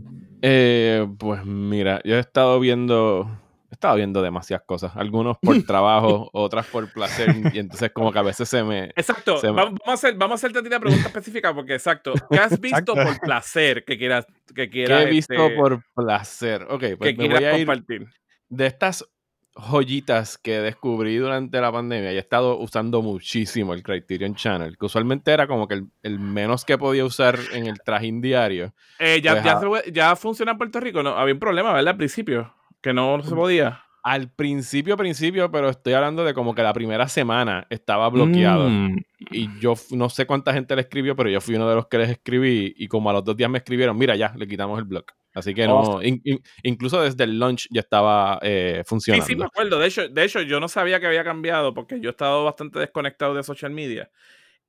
Eh, 0.43 1.07
pues 1.17 1.43
mira, 1.45 1.99
yo 2.03 2.15
he 2.15 2.19
estado 2.19 2.59
viendo 2.59 3.27
he 3.69 3.73
estado 3.73 3.95
viendo 3.95 4.21
demasiadas 4.21 4.65
cosas. 4.65 4.95
Algunos 4.95 5.37
por 5.39 5.61
trabajo, 5.65 6.29
otras 6.31 6.67
por 6.67 6.91
placer. 6.91 7.35
Y 7.53 7.59
entonces, 7.59 7.91
como 7.91 8.11
que 8.11 8.19
a 8.19 8.21
veces 8.21 8.47
se 8.47 8.63
me. 8.63 8.85
Exacto. 8.95 9.39
Vamos, 9.41 9.79
a 9.85 9.93
hacer, 9.93 10.15
vamos 10.15 10.33
a 10.33 10.47
hacerte 10.47 10.67
una 10.67 10.79
pregunta 10.79 11.07
específica, 11.07 11.53
porque 11.53 11.73
exacto. 11.73 12.13
¿Qué 12.29 12.37
has 12.37 12.59
visto 12.59 12.93
por 12.93 13.19
placer 13.21 13.83
que 13.83 13.97
quieras. 13.97 14.25
Que 14.55 14.69
quieras 14.69 15.01
¿Qué 15.03 15.07
he 15.07 15.11
visto 15.11 15.33
este, 15.33 15.55
por 15.55 15.83
placer? 15.95 16.67
Ok, 16.69 16.83
pues 16.97 17.15
que 17.15 17.27
me 17.27 17.33
voy 17.33 17.43
a 17.43 17.57
ir 17.57 17.65
compartir. 17.65 18.07
De 18.49 18.67
estas 18.67 19.05
joyitas 19.57 20.37
que 20.37 20.59
descubrí 20.59 21.17
durante 21.17 21.59
la 21.59 21.71
pandemia 21.71 22.13
y 22.13 22.15
he 22.15 22.19
estado 22.19 22.57
usando 22.57 23.01
muchísimo 23.01 23.73
el 23.73 23.83
Criterion 23.83 24.35
Channel, 24.35 24.77
que 24.77 24.85
usualmente 24.85 25.31
era 25.31 25.47
como 25.47 25.67
que 25.67 25.83
el, 26.03 26.19
menos 26.19 26.65
que 26.65 26.77
podía 26.77 27.05
usar 27.05 27.39
en 27.53 27.67
el 27.67 27.79
trajín 27.81 28.21
diario. 28.21 28.73
Eh, 28.99 29.21
ya, 29.21 29.33
pues 29.33 29.43
ya, 29.43 29.91
ya, 29.91 30.15
funciona 30.15 30.51
en 30.53 30.57
Puerto 30.57 30.79
Rico, 30.79 31.03
¿no? 31.03 31.17
Había 31.17 31.33
un 31.33 31.39
problema, 31.39 31.73
¿verdad? 31.73 31.91
Al 31.91 31.97
principio 31.97 32.53
que 32.81 32.93
no 32.93 33.21
se 33.23 33.35
podía. 33.35 33.86
Al 34.07 34.31
principio, 34.31 34.95
principio, 34.95 35.51
pero 35.51 35.67
estoy 35.67 35.91
hablando 35.91 36.23
de 36.23 36.33
como 36.33 36.55
que 36.55 36.63
la 36.63 36.71
primera 36.71 37.09
semana 37.09 37.67
estaba 37.69 38.07
bloqueado. 38.09 38.69
Mm. 38.69 39.03
Y 39.31 39.59
yo 39.59 39.73
no 39.91 40.09
sé 40.09 40.25
cuánta 40.25 40.53
gente 40.53 40.77
le 40.77 40.83
escribió, 40.83 41.13
pero 41.13 41.29
yo 41.29 41.41
fui 41.41 41.55
uno 41.55 41.67
de 41.67 41.75
los 41.75 41.87
que 41.87 41.97
les 41.97 42.11
escribí. 42.11 42.73
Y 42.77 42.87
como 42.87 43.09
a 43.09 43.13
los 43.13 43.25
dos 43.25 43.35
días 43.35 43.49
me 43.49 43.57
escribieron, 43.57 43.97
mira, 43.97 44.15
ya, 44.15 44.33
le 44.37 44.47
quitamos 44.47 44.79
el 44.79 44.85
blog. 44.85 45.03
Así 45.33 45.53
que 45.53 45.67
no, 45.67 45.99
incluso 46.63 47.01
desde 47.01 47.25
el 47.25 47.37
launch 47.37 47.67
ya 47.69 47.81
estaba 47.81 48.39
eh, 48.43 48.81
funcionando. 48.85 49.25
Sí, 49.25 49.33
sí, 49.33 49.37
me 49.37 49.43
acuerdo. 49.43 49.77
De 49.77 49.87
hecho, 49.87 50.07
de 50.07 50.23
hecho, 50.23 50.41
yo 50.41 50.61
no 50.61 50.69
sabía 50.69 51.01
que 51.01 51.07
había 51.07 51.25
cambiado 51.25 51.73
porque 51.73 51.99
yo 51.99 52.09
he 52.09 52.11
estado 52.11 52.45
bastante 52.45 52.79
desconectado 52.79 53.35
de 53.35 53.43
social 53.43 53.71
media. 53.71 54.09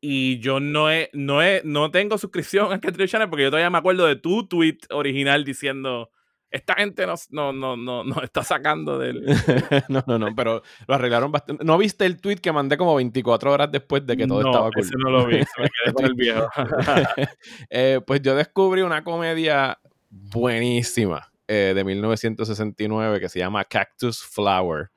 Y 0.01 0.41
yo 0.41 0.59
no 0.59 0.91
he, 0.91 1.11
no 1.13 1.45
he, 1.45 1.63
no 1.65 1.93
tengo 1.93 2.19
suscripción 2.19 2.73
a 2.73 2.81
Catrio 2.81 3.07
Channel 3.07 3.31
porque 3.31 3.45
yo 3.45 3.51
todavía 3.51 3.71
me 3.71 3.79
acuerdo 3.79 4.05
de 4.05 4.17
tu 4.17 4.49
tweet 4.49 4.79
original 4.91 5.45
diciendo 5.45 6.11
esta 6.51 6.75
gente 6.75 7.07
no, 7.07 7.15
no, 7.31 7.53
no, 7.53 7.77
no, 7.77 8.05
no 8.05 8.23
está 8.23 8.43
sacando 8.43 8.99
del... 8.99 9.25
no, 9.89 10.03
no, 10.07 10.19
no, 10.19 10.35
pero 10.35 10.63
lo 10.87 10.95
arreglaron 10.95 11.31
bastante. 11.31 11.65
¿No 11.65 11.77
viste 11.77 12.07
el 12.07 12.21
tweet 12.21 12.37
que 12.37 12.53
mandé 12.53 12.77
como 12.77 12.95
24 12.95 13.53
horas 13.53 13.71
después 13.71 14.07
de 14.07 14.17
que 14.17 14.27
todo 14.27 14.41
estaba 14.41 14.71
cool? 14.71 14.83
Ese 14.83 14.95
no 14.97 15.11
lo 15.11 15.27
vi, 15.27 15.39
me 15.39 15.69
quedé 15.69 15.93
con 15.93 16.05
el 16.07 16.15
viejo. 16.15 16.49
eh, 17.71 18.01
pues 18.07 18.23
yo 18.23 18.35
descubrí 18.35 18.83
una 18.83 19.05
comedia 19.05 19.79
buenísima 20.11 21.31
eh, 21.47 21.73
de 21.75 21.85
1969 21.85 23.21
que 23.21 23.29
se 23.29 23.39
llama 23.39 23.65
Cactus 23.65 24.23
Flower, 24.23 24.91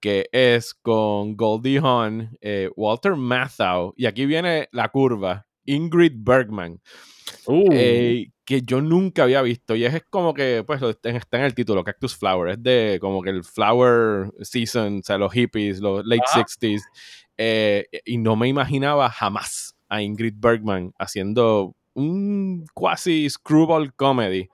que 0.00 0.28
es 0.32 0.74
con 0.74 1.36
Goldie 1.36 1.78
Hawn, 1.78 2.36
eh, 2.40 2.70
Walter 2.76 3.14
Matthau, 3.14 3.94
y 3.96 4.06
aquí 4.06 4.26
viene 4.26 4.68
la 4.72 4.88
curva, 4.88 5.47
Ingrid 5.68 6.14
Bergman. 6.16 6.80
Uh. 7.46 7.68
Eh, 7.72 8.30
que 8.44 8.62
yo 8.62 8.80
nunca 8.80 9.24
había 9.24 9.42
visto. 9.42 9.76
Y 9.76 9.84
es 9.84 10.02
como 10.08 10.32
que, 10.32 10.64
pues, 10.66 10.80
está 10.82 11.38
en 11.38 11.44
el 11.44 11.54
título, 11.54 11.84
Cactus 11.84 12.16
Flower. 12.16 12.52
Es 12.52 12.62
de 12.62 12.98
como 13.00 13.22
que 13.22 13.30
el 13.30 13.44
flower 13.44 14.32
season, 14.40 15.00
o 15.00 15.02
sea, 15.02 15.18
los 15.18 15.32
hippies, 15.32 15.80
los 15.80 16.04
late 16.06 16.22
60s. 16.34 16.80
Eh, 17.36 17.86
y 18.04 18.16
no 18.18 18.36
me 18.36 18.48
imaginaba 18.48 19.10
jamás 19.10 19.76
a 19.88 20.02
Ingrid 20.02 20.34
Bergman 20.36 20.92
haciendo 20.98 21.74
un 21.94 22.64
quasi 22.74 23.28
screwball 23.28 23.92
comedy 23.94 24.48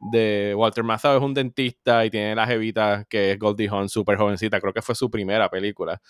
de 0.00 0.54
Walter 0.56 0.82
Matthau 0.82 1.16
es 1.16 1.22
un 1.22 1.34
dentista 1.34 2.04
y 2.04 2.10
tiene 2.10 2.34
la 2.34 2.46
jevita 2.46 3.04
que 3.08 3.32
es 3.32 3.38
Goldie 3.38 3.68
Hawn, 3.68 3.88
súper 3.88 4.16
jovencita, 4.16 4.60
creo 4.60 4.72
que 4.72 4.82
fue 4.82 4.94
su 4.94 5.10
primera 5.10 5.48
película. 5.50 6.00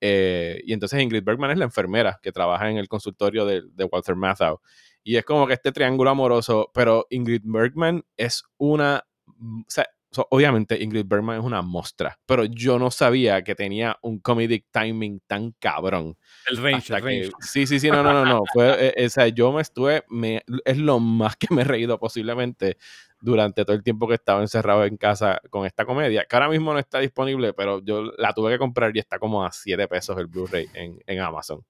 Eh, 0.00 0.62
y 0.64 0.72
entonces 0.72 1.00
Ingrid 1.00 1.24
Bergman 1.24 1.50
es 1.50 1.58
la 1.58 1.64
enfermera 1.64 2.18
que 2.22 2.32
trabaja 2.32 2.70
en 2.70 2.78
el 2.78 2.88
consultorio 2.88 3.44
de, 3.44 3.62
de 3.72 3.84
Walter 3.84 4.16
Matthau. 4.16 4.60
Y 5.02 5.16
es 5.16 5.24
como 5.24 5.46
que 5.46 5.54
este 5.54 5.72
triángulo 5.72 6.10
amoroso, 6.10 6.70
pero 6.74 7.06
Ingrid 7.10 7.42
Bergman 7.44 8.04
es 8.16 8.44
una... 8.58 9.04
Mm, 9.26 9.60
o 9.60 9.70
sea, 9.70 9.86
obviamente 10.30 10.82
Ingrid 10.82 11.06
Bergman 11.06 11.38
es 11.38 11.44
una 11.44 11.62
mostra, 11.62 12.18
pero 12.26 12.44
yo 12.44 12.78
no 12.78 12.90
sabía 12.90 13.42
que 13.42 13.54
tenía 13.54 13.96
un 14.02 14.18
comedic 14.18 14.66
timing 14.70 15.20
tan 15.26 15.52
cabrón. 15.52 16.16
El 16.48 16.56
range, 16.56 16.94
el 16.94 17.02
range. 17.02 17.30
Sí, 17.40 17.66
sí, 17.66 17.78
sí, 17.78 17.90
no, 17.90 18.02
no, 18.02 18.12
no, 18.12 18.24
no. 18.24 18.42
Fue, 18.52 18.88
eh, 18.88 18.94
eh, 18.96 19.06
o 19.06 19.10
sea, 19.10 19.28
yo 19.28 19.52
me 19.52 19.62
estuve, 19.62 20.04
me, 20.08 20.42
es 20.64 20.78
lo 20.78 20.98
más 20.98 21.36
que 21.36 21.54
me 21.54 21.62
he 21.62 21.64
reído 21.64 21.98
posiblemente 21.98 22.76
durante 23.20 23.64
todo 23.64 23.76
el 23.76 23.82
tiempo 23.82 24.08
que 24.08 24.14
estaba 24.14 24.40
encerrado 24.40 24.84
en 24.84 24.96
casa 24.96 25.40
con 25.50 25.66
esta 25.66 25.84
comedia, 25.84 26.24
que 26.24 26.36
ahora 26.36 26.48
mismo 26.48 26.72
no 26.72 26.78
está 26.78 26.98
disponible, 26.98 27.52
pero 27.52 27.80
yo 27.84 28.04
la 28.16 28.32
tuve 28.32 28.52
que 28.52 28.58
comprar 28.58 28.96
y 28.96 28.98
está 28.98 29.18
como 29.18 29.44
a 29.44 29.52
7 29.52 29.86
pesos 29.88 30.18
el 30.18 30.26
Blu-ray 30.26 30.68
en, 30.74 30.98
en 31.06 31.20
Amazon. 31.20 31.64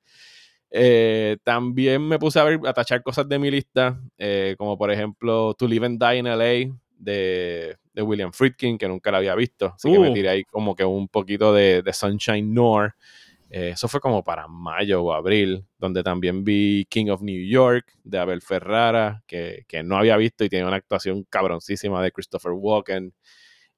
Eh, 0.71 1.39
también 1.43 2.07
me 2.07 2.19
puse 2.19 2.39
a 2.39 2.45
ver, 2.45 2.61
a 2.65 2.73
tachar 2.73 3.03
cosas 3.03 3.29
de 3.29 3.39
mi 3.39 3.51
lista, 3.51 4.01
eh, 4.17 4.55
como 4.57 4.79
por 4.79 4.91
ejemplo 4.93 5.55
To 5.55 5.67
Live 5.67 5.87
and 5.87 6.01
Die 6.03 6.19
in 6.19 6.27
LA 6.27 6.77
de, 7.01 7.77
de 7.93 8.03
William 8.03 8.33
Friedkin, 8.33 8.79
que 8.79 8.89
nunca 8.89 9.11
la 9.11 9.19
había 9.19 9.35
visto. 9.35 9.73
Así 9.75 9.91
que 9.91 9.99
me 9.99 10.11
uh. 10.11 10.15
tiré 10.15 10.29
ahí 10.29 10.45
como 10.45 10.75
que 10.75 10.85
un 10.85 11.09
poquito 11.09 11.53
de, 11.53 11.83
de 11.83 11.93
Sunshine 11.93 12.53
Noir. 12.53 12.93
Eh, 13.51 13.71
eso 13.71 13.89
fue 13.89 14.01
como 14.01 14.23
para 14.23 14.47
mayo 14.47 15.03
o 15.03 15.13
abril, 15.13 15.65
donde 15.79 16.05
también 16.05 16.45
vi 16.45 16.87
King 16.89 17.11
of 17.11 17.23
New 17.23 17.45
York 17.49 17.93
de 18.05 18.19
Abel 18.19 18.43
Ferrara, 18.43 19.25
que, 19.27 19.65
que 19.67 19.83
no 19.83 19.97
había 19.97 20.17
visto 20.17 20.45
y 20.45 20.49
tiene 20.49 20.67
una 20.67 20.77
actuación 20.77 21.25
cabroncísima 21.25 22.01
de 22.03 22.13
Christopher 22.13 22.53
Walken. 22.53 23.13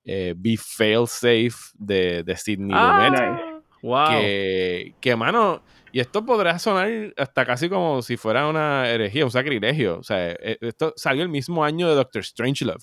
vi 0.04 0.56
Fail 0.58 1.06
Safe 1.06 1.72
de, 1.74 2.22
de 2.22 2.36
Sidney 2.36 2.76
ah, 2.76 3.62
Wow. 3.82 4.20
Que, 4.20 4.94
que, 5.00 5.16
mano, 5.16 5.62
y 5.92 6.00
esto 6.00 6.24
podrá 6.24 6.58
sonar 6.58 7.12
hasta 7.16 7.44
casi 7.44 7.68
como 7.68 8.00
si 8.00 8.16
fuera 8.16 8.48
una 8.48 8.88
herejía, 8.88 9.24
un 9.24 9.30
sacrilegio. 9.30 9.98
O 9.98 10.02
sea, 10.02 10.30
e, 10.30 10.56
esto 10.60 10.94
salió 10.96 11.22
el 11.22 11.28
mismo 11.28 11.64
año 11.64 11.88
de 11.88 11.94
Doctor 11.94 12.24
Strangelove. 12.24 12.82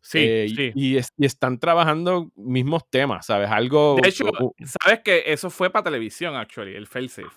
Sí, 0.00 0.18
eh, 0.20 0.46
sí. 0.48 0.72
Y, 0.74 0.96
y, 0.96 1.26
están 1.26 1.58
trabajando 1.58 2.30
mismos 2.36 2.88
temas, 2.88 3.26
¿sabes? 3.26 3.50
Algo. 3.50 3.96
De 4.02 4.08
hecho, 4.08 4.26
¿sabes 4.64 5.00
que 5.04 5.24
Eso 5.26 5.50
fue 5.50 5.70
para 5.70 5.84
televisión, 5.84 6.34
actually, 6.36 6.74
el 6.74 6.86
failsafe. 6.86 7.28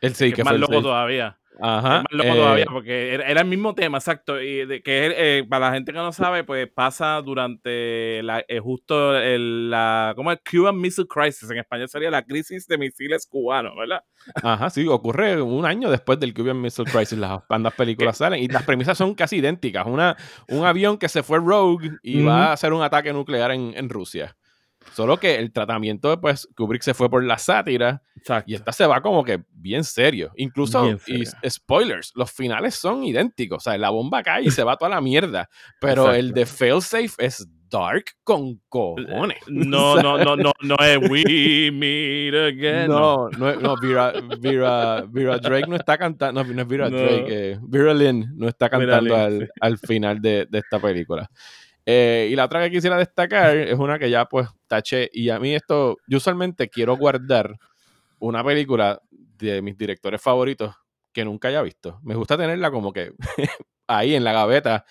El 0.00 0.14
sí, 0.14 0.26
que, 0.26 0.36
que 0.36 0.40
es 0.42 0.44
más 0.44 0.58
loco 0.58 0.82
todavía. 0.82 1.38
Ajá. 1.60 1.96
Es 1.98 2.02
más 2.04 2.12
loco 2.12 2.34
todavía, 2.36 2.66
porque 2.66 3.14
era, 3.14 3.40
el 3.40 3.46
mismo 3.46 3.74
tema, 3.74 3.98
exacto. 3.98 4.40
Y 4.40 4.64
de, 4.64 4.80
que 4.80 5.12
eh, 5.16 5.44
para 5.48 5.68
la 5.68 5.74
gente 5.74 5.92
que 5.92 5.98
no 5.98 6.12
sabe, 6.12 6.44
pues 6.44 6.68
pasa 6.72 7.20
durante 7.20 8.22
la, 8.22 8.44
eh, 8.46 8.60
justo 8.60 9.16
el, 9.16 9.70
la. 9.70 10.12
¿Cómo 10.14 10.30
es? 10.30 10.38
Cuban 10.48 10.80
Missile 10.80 11.08
Crisis. 11.08 11.50
En 11.50 11.58
español 11.58 11.88
sería 11.88 12.10
la 12.10 12.22
crisis 12.22 12.66
de 12.66 12.78
misiles 12.78 13.26
cubanos, 13.26 13.74
¿verdad? 13.76 14.02
Ajá, 14.42 14.70
sí, 14.70 14.86
ocurre 14.86 15.42
un 15.42 15.64
año 15.66 15.90
después 15.90 16.20
del 16.20 16.32
Cuban 16.32 16.60
Missile 16.60 16.90
Crisis. 16.90 17.18
Las 17.18 17.40
bandas 17.48 17.74
películas 17.74 18.18
salen 18.18 18.42
y 18.42 18.48
las 18.48 18.62
premisas 18.62 18.96
son 18.96 19.14
casi 19.14 19.36
idénticas. 19.36 19.86
Una, 19.86 20.16
un 20.48 20.64
avión 20.64 20.96
que 20.96 21.08
se 21.08 21.22
fue 21.22 21.38
rogue 21.38 21.90
y 22.02 22.22
va 22.22 22.46
a 22.46 22.52
hacer 22.52 22.72
un 22.72 22.82
ataque 22.82 23.12
nuclear 23.12 23.50
en, 23.50 23.72
en 23.76 23.88
Rusia. 23.88 24.36
Solo 24.92 25.18
que 25.18 25.36
el 25.36 25.52
tratamiento, 25.52 26.20
pues, 26.20 26.48
Kubrick 26.56 26.82
se 26.82 26.94
fue 26.94 27.08
por 27.08 27.24
la 27.24 27.38
sátira 27.38 28.02
y 28.46 28.54
esta 28.54 28.72
se 28.72 28.86
va 28.86 29.00
como 29.00 29.24
que 29.24 29.42
bien 29.52 29.84
serio. 29.84 30.32
Incluso, 30.36 30.98
y 31.06 31.24
spoilers, 31.48 32.12
los 32.14 32.30
finales 32.30 32.74
son 32.74 33.04
idénticos. 33.04 33.58
O 33.58 33.60
sea, 33.60 33.78
la 33.78 33.90
bomba 33.90 34.22
cae 34.22 34.44
y 34.44 34.50
se 34.50 34.64
va 34.64 34.76
toda 34.76 34.90
la 34.90 35.00
mierda. 35.00 35.48
Pero 35.80 36.12
el 36.12 36.32
de 36.32 36.46
Failsafe 36.46 37.14
es 37.18 37.46
dark 37.70 38.04
con 38.24 38.60
cojones. 38.68 39.38
No, 39.46 39.96
no, 40.02 40.18
no, 40.18 40.36
no, 40.36 40.52
no 40.60 40.76
es 40.76 40.98
We 41.10 41.70
Meet 41.72 42.34
Again. 42.34 42.88
No, 42.88 43.28
no, 43.30 43.54
no, 43.56 43.76
Vera, 43.80 44.12
Vera, 44.40 45.04
Vera 45.08 45.38
Drake 45.38 45.66
no 45.68 45.76
está 45.76 45.98
cantando, 45.98 46.42
no, 46.42 46.52
no 46.52 46.62
es 46.62 46.68
Vera 46.68 46.88
Drake, 46.88 47.26
eh, 47.28 47.58
Vera 47.62 47.94
Lynn 47.94 48.32
no 48.36 48.48
está 48.48 48.68
cantando 48.68 49.14
al, 49.14 49.50
al, 49.60 49.78
final 49.78 50.20
de, 50.20 50.46
de 50.48 50.58
esta 50.58 50.80
película. 50.80 51.30
Eh, 51.90 52.28
y 52.30 52.36
la 52.36 52.44
otra 52.44 52.60
que 52.62 52.70
quisiera 52.70 52.98
destacar 52.98 53.56
es 53.56 53.78
una 53.78 53.98
que 53.98 54.10
ya 54.10 54.26
pues 54.26 54.46
taché 54.66 55.08
y 55.10 55.30
a 55.30 55.38
mí 55.38 55.54
esto, 55.54 55.96
yo 56.06 56.18
usualmente 56.18 56.68
quiero 56.68 56.98
guardar 56.98 57.56
una 58.18 58.44
película 58.44 59.00
de 59.10 59.62
mis 59.62 59.78
directores 59.78 60.20
favoritos 60.20 60.74
que 61.14 61.24
nunca 61.24 61.48
haya 61.48 61.62
visto. 61.62 61.98
Me 62.02 62.14
gusta 62.14 62.36
tenerla 62.36 62.70
como 62.70 62.92
que 62.92 63.12
ahí 63.86 64.14
en 64.14 64.22
la 64.24 64.32
gaveta, 64.34 64.84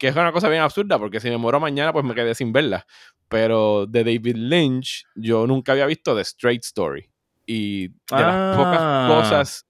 que 0.00 0.08
es 0.08 0.16
una 0.16 0.32
cosa 0.32 0.48
bien 0.48 0.62
absurda, 0.62 0.98
porque 0.98 1.20
si 1.20 1.30
me 1.30 1.36
muero 1.36 1.60
mañana, 1.60 1.92
pues 1.92 2.04
me 2.04 2.14
quedé 2.16 2.34
sin 2.34 2.52
verla. 2.52 2.84
Pero 3.28 3.86
de 3.86 4.02
David 4.02 4.34
Lynch, 4.36 5.04
yo 5.14 5.46
nunca 5.46 5.70
había 5.72 5.86
visto 5.86 6.16
The 6.16 6.22
Straight 6.22 6.64
Story. 6.64 7.08
Y 7.46 7.86
de 7.88 7.94
las 8.10 8.56
pocas 8.56 8.78
Ah. 8.80 9.06
cosas. 9.08 9.66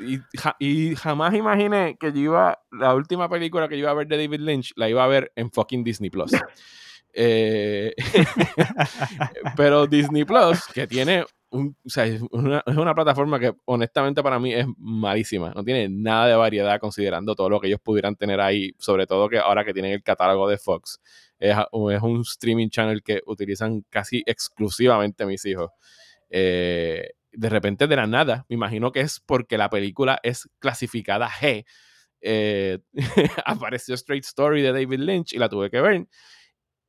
Y, 0.00 0.18
ja- 0.38 0.56
y 0.58 0.94
jamás 0.96 1.34
imaginé 1.34 1.96
que 1.98 2.12
yo 2.12 2.18
iba. 2.20 2.58
La 2.70 2.94
última 2.94 3.28
película 3.28 3.68
que 3.68 3.76
yo 3.76 3.82
iba 3.82 3.90
a 3.90 3.94
ver 3.94 4.06
de 4.08 4.16
David 4.16 4.40
Lynch 4.40 4.72
la 4.76 4.88
iba 4.88 5.02
a 5.04 5.08
ver 5.08 5.32
en 5.36 5.50
fucking 5.50 5.84
Disney 5.84 6.10
Plus. 6.10 6.30
Eh, 7.18 7.94
pero 9.56 9.86
Disney 9.86 10.24
Plus, 10.24 10.60
que 10.72 10.86
tiene 10.86 11.24
un, 11.50 11.76
o 11.84 11.88
sea, 11.88 12.04
es 12.04 12.20
una, 12.30 12.62
es 12.66 12.76
una 12.76 12.94
plataforma 12.94 13.38
que 13.38 13.54
honestamente 13.64 14.22
para 14.22 14.38
mí 14.38 14.52
es 14.52 14.66
malísima. 14.76 15.50
No 15.54 15.64
tiene 15.64 15.88
nada 15.88 16.26
de 16.26 16.34
variedad 16.36 16.78
considerando 16.80 17.34
todo 17.34 17.48
lo 17.48 17.60
que 17.60 17.68
ellos 17.68 17.80
pudieran 17.82 18.16
tener 18.16 18.40
ahí, 18.40 18.74
sobre 18.78 19.06
todo 19.06 19.28
que 19.28 19.38
ahora 19.38 19.64
que 19.64 19.72
tienen 19.72 19.92
el 19.92 20.02
catálogo 20.02 20.48
de 20.48 20.58
Fox. 20.58 21.00
Es, 21.38 21.56
es 21.56 22.02
un 22.02 22.20
streaming 22.20 22.68
channel 22.68 23.02
que 23.02 23.22
utilizan 23.26 23.82
casi 23.88 24.22
exclusivamente 24.26 25.24
mis 25.26 25.44
hijos. 25.46 25.70
Eh, 26.28 27.12
de 27.36 27.48
repente 27.50 27.86
de 27.86 27.96
la 27.96 28.06
nada, 28.06 28.46
me 28.48 28.54
imagino 28.54 28.92
que 28.92 29.00
es 29.00 29.20
porque 29.20 29.58
la 29.58 29.70
película 29.70 30.18
es 30.22 30.48
clasificada 30.60 31.28
G. 31.30 31.64
eh, 32.22 32.78
apareció 33.46 33.94
Straight 33.96 34.24
Story 34.24 34.62
de 34.62 34.72
David 34.72 35.00
Lynch 35.00 35.32
y 35.34 35.38
la 35.38 35.48
tuve 35.48 35.70
que 35.70 35.80
ver. 35.80 36.06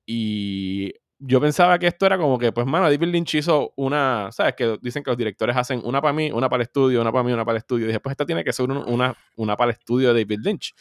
Y 0.06 0.94
yo 1.20 1.42
pensaba 1.42 1.80
que 1.80 1.88
esto 1.88 2.06
era 2.06 2.18
como 2.18 2.38
que, 2.38 2.52
pues, 2.52 2.66
mano, 2.68 2.86
David 2.90 3.08
Lynch 3.10 3.36
hizo 3.36 3.74
una, 3.76 4.30
¿sabes? 4.32 4.56
Que 4.56 4.78
dicen 4.82 5.04
que 5.04 5.10
los 5.12 5.18
directores 5.18 5.56
hacen 5.58 5.82
una 5.84 6.02
para 6.02 6.14
mí, 6.14 6.32
una 6.32 6.50
para 6.50 6.62
el 6.64 6.68
estudio, 6.68 7.02
una 7.02 7.12
para 7.12 7.24
mí, 7.24 7.34
una 7.34 7.44
para 7.46 7.58
el 7.58 7.62
estudio. 7.62 7.86
Y 7.86 7.88
dije, 7.88 8.00
pues, 8.00 8.12
esta 8.14 8.26
tiene 8.26 8.44
que 8.44 8.54
ser 8.54 8.70
un- 8.70 8.78
una, 8.88 9.16
una 9.36 9.58
para 9.58 9.72
el 9.72 9.78
estudio 9.78 10.14
de 10.14 10.24
David 10.24 10.40
Lynch. 10.44 10.74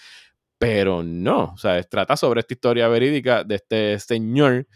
Pero 0.59 1.03
no, 1.03 1.53
o 1.55 1.57
sea, 1.59 1.83
trata 1.83 2.17
sobre 2.17 2.41
esta 2.41 2.55
historia 2.55 2.89
verídica 2.89 3.45
de 3.45 3.57
este 3.57 3.99
señor 3.99 4.67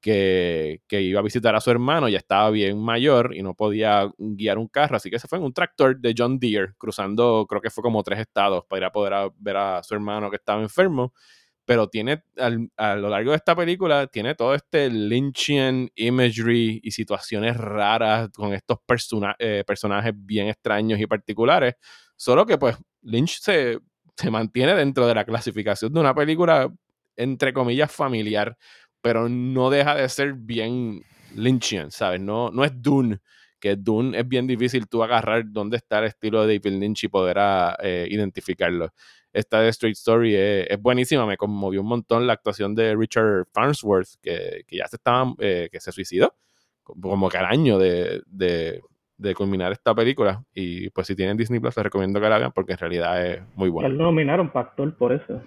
que, 0.00 0.80
iba 0.90 1.20
a 1.20 1.22
visitar 1.22 1.54
a 1.54 1.60
su 1.60 1.70
hermano, 1.70 2.08
ya 2.08 2.18
estaba 2.18 2.50
bien 2.50 2.78
mayor 2.82 3.34
y 3.36 3.42
no 3.42 3.54
podía 3.54 4.10
guiar 4.18 4.58
un 4.58 4.68
carro, 4.68 4.96
así 4.96 5.10
que 5.10 5.18
se 5.18 5.28
fue 5.28 5.38
en 5.38 5.44
un 5.44 5.52
tractor 5.52 5.98
de 6.00 6.14
John 6.16 6.38
Deere, 6.38 6.74
cruzando, 6.78 7.46
creo 7.48 7.60
que 7.60 7.70
fue 7.70 7.82
como 7.82 8.02
tres 8.02 8.20
estados 8.20 8.64
para 8.68 8.80
ir 8.80 8.84
a 8.86 8.92
poder 8.92 9.30
ver 9.38 9.56
a 9.56 9.82
su 9.82 9.94
hermano 9.94 10.30
que 10.30 10.36
estaba 10.36 10.62
enfermo 10.62 11.12
pero 11.64 11.88
tiene 11.88 12.24
al- 12.38 12.68
a 12.76 12.96
lo 12.96 13.08
largo 13.08 13.30
de 13.30 13.36
esta 13.36 13.54
película 13.54 14.06
tiene 14.08 14.34
todo 14.34 14.54
este 14.54 14.90
Lynchian 14.90 15.88
imagery 15.94 16.80
y 16.82 16.90
situaciones 16.90 17.56
raras 17.56 18.30
con 18.34 18.52
estos 18.54 18.78
persona- 18.86 19.36
eh, 19.38 19.62
personajes 19.66 20.12
bien 20.16 20.48
extraños 20.48 20.98
y 21.00 21.06
particulares, 21.06 21.74
solo 22.16 22.44
que 22.46 22.58
pues 22.58 22.76
Lynch 23.02 23.40
se, 23.40 23.78
se 24.16 24.30
mantiene 24.30 24.74
dentro 24.74 25.06
de 25.06 25.14
la 25.14 25.24
clasificación 25.24 25.92
de 25.92 26.00
una 26.00 26.14
película 26.14 26.72
entre 27.16 27.52
comillas 27.52 27.92
familiar, 27.92 28.56
pero 29.00 29.28
no 29.28 29.70
deja 29.70 29.94
de 29.94 30.08
ser 30.08 30.34
bien 30.34 31.02
Lynchian, 31.34 31.90
¿sabes? 31.90 32.20
No, 32.20 32.50
no 32.50 32.64
es 32.64 32.72
Dune, 32.80 33.18
que 33.58 33.76
Dune 33.76 34.18
es 34.18 34.26
bien 34.26 34.46
difícil 34.46 34.88
tú 34.88 35.02
agarrar 35.02 35.44
dónde 35.46 35.76
está 35.76 35.98
el 36.00 36.06
estilo 36.06 36.46
de 36.46 36.58
David 36.58 36.78
Lynch 36.80 37.04
y 37.04 37.08
poder 37.08 37.38
ah, 37.38 37.76
eh, 37.82 38.06
identificarlo 38.10 38.92
esta 39.32 39.60
de 39.60 39.68
Straight 39.68 39.96
Story 39.96 40.34
es, 40.34 40.66
es 40.70 40.80
buenísima. 40.80 41.26
Me 41.26 41.36
conmovió 41.36 41.80
un 41.82 41.88
montón 41.88 42.26
la 42.26 42.32
actuación 42.32 42.74
de 42.74 42.96
Richard 42.96 43.46
Farnsworth, 43.52 44.08
que, 44.20 44.64
que 44.66 44.76
ya 44.78 44.86
se 44.88 44.96
estaba, 44.96 45.32
eh, 45.38 45.68
que 45.70 45.80
se 45.80 45.92
suicidó, 45.92 46.34
como 46.82 47.28
que 47.28 47.38
al 47.38 47.46
año 47.46 47.78
de, 47.78 48.22
de, 48.26 48.80
de 49.16 49.34
culminar 49.34 49.72
esta 49.72 49.94
película. 49.94 50.42
Y 50.52 50.90
pues 50.90 51.06
si 51.06 51.14
tienen 51.14 51.36
Disney 51.36 51.60
Plus, 51.60 51.76
les 51.76 51.84
recomiendo 51.84 52.20
que 52.20 52.28
la 52.28 52.38
vean 52.38 52.52
porque 52.52 52.72
en 52.72 52.78
realidad 52.78 53.24
es 53.24 53.42
muy 53.54 53.66
Él 53.66 53.72
buena. 53.72 53.88
lo 53.90 54.04
nominaron 54.04 54.50
para 54.50 54.68
actor 54.68 54.94
por 54.96 55.12
eso. 55.12 55.40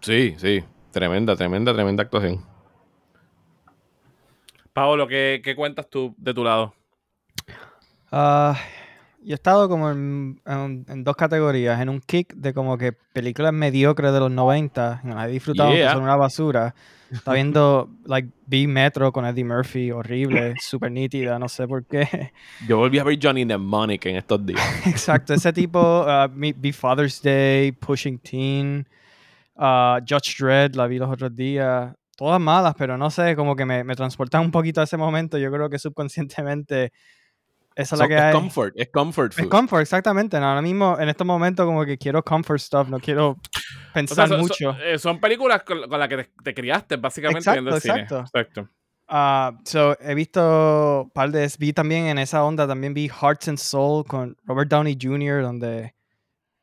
Sí, 0.00 0.34
sí. 0.38 0.62
Tremenda, 0.98 1.36
tremenda, 1.36 1.72
tremenda 1.72 2.02
actuación. 2.02 2.44
Paolo, 4.72 5.06
¿qué, 5.06 5.40
qué 5.44 5.54
cuentas 5.54 5.88
tú 5.88 6.12
de 6.18 6.34
tu 6.34 6.42
lado? 6.42 6.74
Ah, 8.10 8.58
yo 9.22 9.30
he 9.30 9.34
estado 9.34 9.68
como 9.68 9.92
en, 9.92 10.40
en- 10.44 10.84
en 10.88 11.04
dos 11.04 11.14
categorías. 11.14 11.80
En 11.80 11.88
un 11.88 12.00
kick 12.00 12.34
de 12.34 12.52
como 12.52 12.76
que 12.76 12.92
películas 13.12 13.52
mediocres 13.52 14.12
de 14.12 14.18
los 14.18 14.30
90, 14.32 14.98
que 15.02 15.06
no 15.08 15.14
las 15.14 15.28
he 15.28 15.30
disfrutado, 15.30 15.70
que 15.70 15.76
Yeah. 15.78 15.92
son 15.92 16.02
una 16.02 16.16
basura. 16.16 16.74
Estaba 17.12 17.36
viendo, 17.36 17.88
like, 18.04 18.28
B 18.46 18.66
Metro 18.66 19.12
con 19.12 19.24
Eddie 19.24 19.44
Murphy, 19.44 19.92
horrible, 19.92 20.54
súper 20.60 20.90
nítida, 20.90 21.38
no 21.38 21.48
sé 21.48 21.68
por 21.68 21.84
qué. 21.84 22.32
Yo 22.66 22.76
volví 22.78 22.98
a 22.98 23.04
ver 23.04 23.16
Johnny 23.22 23.44
Mnemonic 23.44 24.04
en 24.06 24.16
estos 24.16 24.44
días. 24.44 24.60
Exacto, 24.86 25.32
ese 25.32 25.52
tipo, 25.52 25.78
ah, 26.08 26.28
mi- 26.34 26.52
Be 26.54 26.72
Father's 26.72 27.22
Day, 27.22 27.70
Pushing 27.70 28.18
Teen, 28.18 28.84
Judge 30.08 30.36
Dredd, 30.38 30.74
la 30.76 30.86
vi 30.86 30.98
los 30.98 31.10
otros 31.10 31.34
días. 31.34 31.92
Todas 32.16 32.40
malas, 32.40 32.74
pero 32.76 32.96
no 32.98 33.10
sé, 33.10 33.36
como 33.36 33.54
que 33.54 33.64
me, 33.64 33.84
me 33.84 33.94
transportan 33.94 34.40
un 34.42 34.50
poquito 34.50 34.80
a 34.80 34.84
ese 34.84 34.96
momento. 34.96 35.38
Yo 35.38 35.50
creo 35.52 35.68
que 35.70 35.78
subconscientemente 35.78 36.92
esa 37.76 37.94
es 37.94 37.98
la 38.00 38.08
que 38.08 38.16
es 38.16 38.20
hay. 38.20 38.32
comfort, 38.32 38.72
es 38.76 38.88
comfort 38.90 39.32
Es 39.32 39.38
food. 39.44 39.48
comfort, 39.50 39.82
exactamente. 39.82 40.40
No, 40.40 40.46
ahora 40.48 40.62
mismo, 40.62 40.96
en 40.98 41.08
estos 41.08 41.24
momentos, 41.26 41.64
como 41.64 41.84
que 41.84 41.96
quiero 41.96 42.24
comfort 42.24 42.58
stuff, 42.60 42.88
no 42.88 42.98
quiero 42.98 43.30
O 43.38 43.38
sea, 43.44 43.92
pensar 43.92 44.28
son, 44.28 44.40
mucho. 44.40 44.72
son- 44.72 44.76
eh, 44.82 44.98
son 44.98 45.20
películas 45.20 45.62
con, 45.62 45.88
con 45.88 45.98
las 46.00 46.08
que 46.08 46.16
te, 46.16 46.30
te 46.42 46.54
criaste, 46.54 46.96
básicamente, 46.96 47.38
Exacto, 47.38 47.60
viendo 47.62 47.76
el 47.76 47.80
cine. 47.82 48.00
exacto. 48.00 48.20
Exacto. 48.38 48.68
Ah, 49.06 49.52
so, 49.64 49.96
he 50.00 50.14
visto 50.14 51.02
un 51.04 51.10
par 51.10 51.30
de. 51.30 51.48
Vi 51.58 51.72
también 51.72 52.06
en 52.06 52.18
esa 52.18 52.44
onda, 52.44 52.66
también 52.66 52.92
vi 52.94 53.08
Hearts 53.08 53.48
and 53.48 53.58
Soul 53.58 54.04
con 54.04 54.36
Robert 54.44 54.68
Downey 54.70 54.98
Jr., 55.00 55.40
donde 55.42 55.94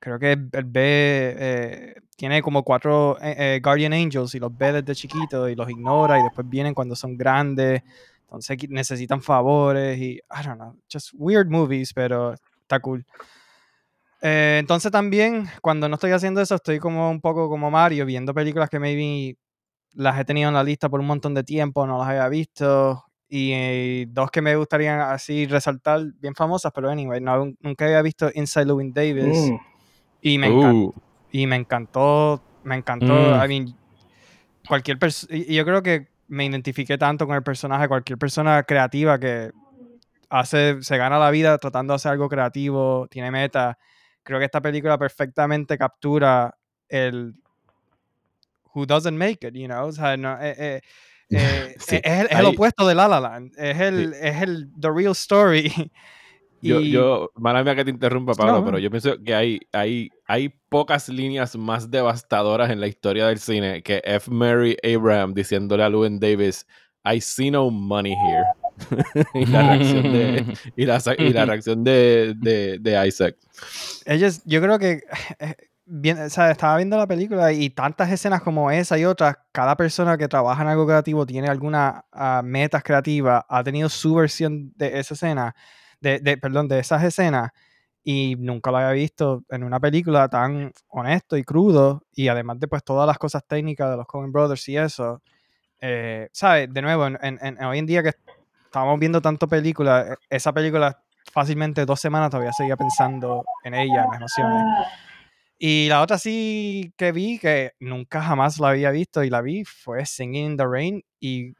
creo 0.05 0.19
que 0.19 0.31
él 0.33 0.65
ve. 0.65 1.35
eh, 1.37 1.95
tiene 2.15 2.41
como 2.41 2.63
cuatro 2.63 3.17
eh, 3.19 3.35
eh, 3.37 3.59
Guardian 3.61 3.91
Angels 3.91 4.35
y 4.35 4.39
los 4.39 4.55
ve 4.55 4.71
desde 4.71 4.95
chiquito 4.95 5.49
y 5.49 5.55
los 5.55 5.69
ignora 5.69 6.19
y 6.19 6.23
después 6.23 6.47
vienen 6.47 6.73
cuando 6.73 6.95
son 6.95 7.17
grandes. 7.17 7.81
Entonces 8.21 8.57
necesitan 8.69 9.21
favores 9.21 9.97
y. 9.97 10.13
I 10.13 10.43
don't 10.45 10.57
know. 10.57 10.75
Just 10.91 11.09
weird 11.15 11.49
movies, 11.49 11.91
pero 11.93 12.35
está 12.61 12.79
cool. 12.79 13.05
Entonces 14.21 14.91
también, 14.91 15.47
cuando 15.61 15.87
no 15.87 15.95
estoy 15.95 16.11
haciendo 16.11 16.41
eso, 16.41 16.55
estoy 16.55 16.79
como 16.79 17.11
un 17.11 17.21
poco 17.21 17.47
como 17.47 17.69
Mario, 17.69 18.05
viendo 18.05 18.33
películas 18.33 18.69
que 18.69 18.79
maybe 18.79 19.37
las 19.93 20.19
he 20.19 20.25
tenido 20.25 20.47
en 20.47 20.55
la 20.55 20.63
lista 20.63 20.89
por 20.89 20.99
un 20.99 21.05
montón 21.05 21.35
de 21.35 21.43
tiempo, 21.43 21.85
no 21.85 21.99
las 21.99 22.07
había 22.07 22.27
visto. 22.29 23.03
Y 23.27 24.05
dos 24.05 24.31
que 24.31 24.41
me 24.41 24.55
gustaría 24.55 25.11
así 25.11 25.45
resaltar, 25.45 26.01
bien 26.19 26.33
famosas, 26.33 26.71
pero 26.73 26.89
anyway, 26.89 27.21
nunca 27.21 27.85
había 27.85 28.01
visto 28.01 28.31
Inside 28.33 28.65
Llewyn 28.65 28.93
Davis. 28.93 29.51
Mm. 29.51 29.74
Y, 30.27 30.37
me 30.39 30.47
encantó, 30.47 30.75
Uh, 30.75 30.93
y 31.31 31.45
me 31.45 31.55
encantó, 31.55 32.41
me 32.63 32.75
encantó. 32.75 33.13
Mm. 33.13 33.43
I 33.43 33.47
mean, 33.47 33.75
cualquier 34.67 34.97
persona, 34.97 35.37
yo 35.37 35.63
creo 35.63 35.83
que 35.83 36.07
me 36.27 36.45
identifiqué 36.45 36.97
tanto 36.97 37.27
con 37.27 37.35
el 37.35 37.43
personaje, 37.43 37.87
cualquier 37.87 38.17
persona 38.17 38.63
creativa 38.63 39.19
que 39.19 39.51
hace, 40.29 40.81
se 40.81 40.97
gana 40.97 41.19
la 41.19 41.29
vida 41.29 41.57
tratando 41.59 41.93
de 41.93 41.95
hacer 41.97 42.11
algo 42.13 42.27
creativo, 42.27 43.07
tiene 43.11 43.29
meta. 43.29 43.77
Creo 44.23 44.39
que 44.39 44.45
esta 44.45 44.61
película 44.61 44.97
perfectamente 44.97 45.77
captura 45.77 46.55
el 46.89 47.35
who 48.73 48.85
doesn't 48.87 49.15
make 49.17 49.47
it, 49.47 49.53
you 49.53 49.67
know, 49.67 49.85
o 49.87 49.91
sea, 49.91 50.17
no, 50.17 50.37
eh, 50.41 50.55
eh, 50.57 50.81
eh, 51.29 51.75
Sí, 51.77 51.97
es, 52.03 52.19
el, 52.21 52.25
es 52.25 52.31
el 52.31 52.45
ahí- 52.47 52.53
opuesto 52.53 52.87
de 52.87 52.95
La 52.95 53.07
La 53.07 53.19
Land, 53.19 53.51
es 53.57 53.79
el, 53.79 54.13
es 54.15 54.41
el 54.41 54.69
the 54.81 54.89
real 54.91 55.11
story. 55.11 55.71
Yo, 56.61 56.79
Y- 56.79 56.91
yo, 56.91 57.29
mala 57.35 57.63
mía 57.63 57.75
que 57.75 57.85
te 57.85 57.91
interrumpa, 57.91 58.33
Pablo, 58.33 58.53
No, 58.59 58.65
pero 58.65 58.79
yo 58.79 58.89
pienso 58.89 59.21
que 59.23 59.35
hay, 59.35 59.59
hay, 59.71 60.09
hay 60.25 60.49
pocas 60.69 61.09
líneas 61.09 61.55
más 61.55 61.91
devastadoras 61.91 62.71
en 62.71 62.79
la 62.79 62.87
historia 62.87 63.27
del 63.27 63.39
cine 63.39 63.83
que 63.83 64.01
F. 64.03 64.31
Mary 64.31 64.75
Abraham 64.83 65.33
diciéndole 65.33 65.83
a 65.83 65.89
Llewyn 65.89 66.19
Davis, 66.19 66.65
I 67.05 67.21
see 67.21 67.51
no 67.51 67.69
money 67.69 68.13
here. 68.13 68.45
y 69.35 69.45
la 69.45 69.61
reacción 69.61 70.03
de, 70.03 70.57
y 70.75 70.85
la, 70.85 71.01
y 71.17 71.33
la 71.33 71.45
reacción 71.45 71.83
de, 71.83 72.33
de, 72.37 72.79
de 72.79 73.07
Isaac. 73.07 73.37
ellos, 74.05 74.41
yo 74.45 74.61
creo 74.61 74.77
que 74.79 75.03
eh, 75.39 75.55
bien, 75.85 76.19
o 76.19 76.29
sea, 76.29 76.51
estaba 76.51 76.77
viendo 76.77 76.97
la 76.97 77.07
película 77.07 77.53
y 77.53 77.69
tantas 77.69 78.11
escenas 78.11 78.41
como 78.41 78.71
esa 78.71 78.97
y 78.97 79.05
otras, 79.05 79.37
cada 79.51 79.77
persona 79.77 80.17
que 80.17 80.27
trabaja 80.27 80.61
en 80.63 80.69
algo 80.69 80.85
creativo 80.85 81.25
tiene 81.25 81.47
alguna 81.47 82.05
ah, 82.11 82.41
metas 82.43 82.83
creativas, 82.83 83.43
ha 83.47 83.63
tenido 83.63 83.87
su 83.87 84.15
versión 84.15 84.73
de 84.75 84.99
esa 84.99 85.13
escena, 85.13 85.55
de, 86.05 86.19
de- 86.19 86.37
perdón, 86.37 86.67
de 86.67 86.77
esas 86.79 87.03
escenas 87.03 87.49
y 88.03 88.35
nunca 88.37 88.69
lo 88.69 88.77
había 88.77 88.91
visto 88.91 89.43
en 89.49 89.63
una 89.63 89.79
película 89.79 90.29
tan 90.29 90.71
honesto 90.89 91.35
y 91.37 91.43
crudo 91.43 92.03
y 92.13 92.27
además 92.27 92.59
de 92.59 92.67
pues 92.67 92.83
todas 92.83 93.07
las 93.07 93.17
cosas 93.17 93.43
técnicas 93.47 93.89
de 93.89 93.97
los 93.97 94.05
Coen 94.05 94.31
Brothers 94.31 94.69
y 94.69 94.77
eso, 94.77 95.21
eh, 95.81 96.29
¿sabes? 96.31 96.71
De 96.71 96.81
nuevo, 96.83 97.07
en, 97.07 97.17
en- 97.21 97.39
en- 97.41 97.63
hoy 97.63 97.79
en 97.79 97.87
día 97.87 98.03
que 98.03 98.11
estamos 98.65 98.99
viendo 98.99 99.19
tanto 99.21 99.47
película, 99.47 100.01
eh, 100.11 100.15
esa 100.29 100.53
película 100.53 101.01
fácilmente 101.33 101.83
dos 101.85 101.99
semanas 101.99 102.29
todavía 102.29 102.53
seguía 102.53 102.77
pensando 102.77 103.43
en 103.63 103.73
ella, 103.73 104.03
en 104.03 104.09
las 104.11 104.17
emociones. 104.19 104.63
Y 105.57 105.87
la 105.87 106.01
otra 106.01 106.17
sí 106.19 106.93
que 106.97 107.11
vi, 107.11 107.39
que 107.39 107.71
nunca 107.79 108.21
jamás 108.21 108.59
la 108.59 108.69
había 108.69 108.91
visto 108.91 109.23
y 109.23 109.29
la 109.31 109.41
vi, 109.41 109.63
fue 109.65 110.05
Singing 110.05 110.51
in 110.51 110.57
the 110.57 110.65
Rain. 110.67 111.01
Y 111.19 111.53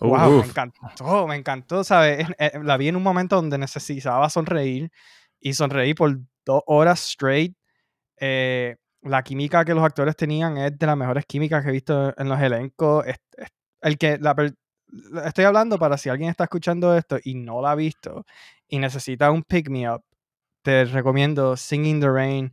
Wow, 0.00 0.38
Uf. 0.38 0.42
me 0.44 0.48
encantó, 0.50 1.26
me 1.26 1.36
encantó, 1.36 1.84
¿sabes? 1.84 2.26
Eh, 2.38 2.52
La 2.62 2.76
vi 2.76 2.88
en 2.88 2.96
un 2.96 3.02
momento 3.02 3.36
donde 3.36 3.58
necesitaba 3.58 4.28
sonreír 4.30 4.90
y 5.40 5.54
sonreí 5.54 5.94
por 5.94 6.18
dos 6.44 6.62
horas 6.66 7.00
straight. 7.10 7.56
Eh, 8.20 8.76
la 9.02 9.22
química 9.22 9.64
que 9.64 9.74
los 9.74 9.84
actores 9.84 10.16
tenían 10.16 10.56
es 10.58 10.76
de 10.78 10.86
las 10.86 10.96
mejores 10.96 11.24
químicas 11.26 11.62
que 11.62 11.70
he 11.70 11.72
visto 11.72 12.12
en 12.18 12.28
los 12.28 12.40
elencos. 12.40 13.06
Es- 13.06 13.20
es- 13.36 13.48
el 13.80 13.96
que 13.96 14.18
la 14.18 14.34
estoy 15.24 15.44
hablando 15.44 15.78
para 15.78 15.96
si 15.98 16.08
alguien 16.08 16.30
está 16.30 16.44
escuchando 16.44 16.96
esto 16.96 17.18
y 17.22 17.34
no 17.34 17.60
la 17.62 17.72
ha 17.72 17.74
visto 17.76 18.24
y 18.66 18.78
necesita 18.78 19.30
un 19.30 19.42
pick 19.44 19.68
me 19.70 19.88
up, 19.88 20.02
te 20.62 20.84
recomiendo 20.86 21.56
Singing 21.56 22.00
the 22.00 22.10
Rain. 22.10 22.52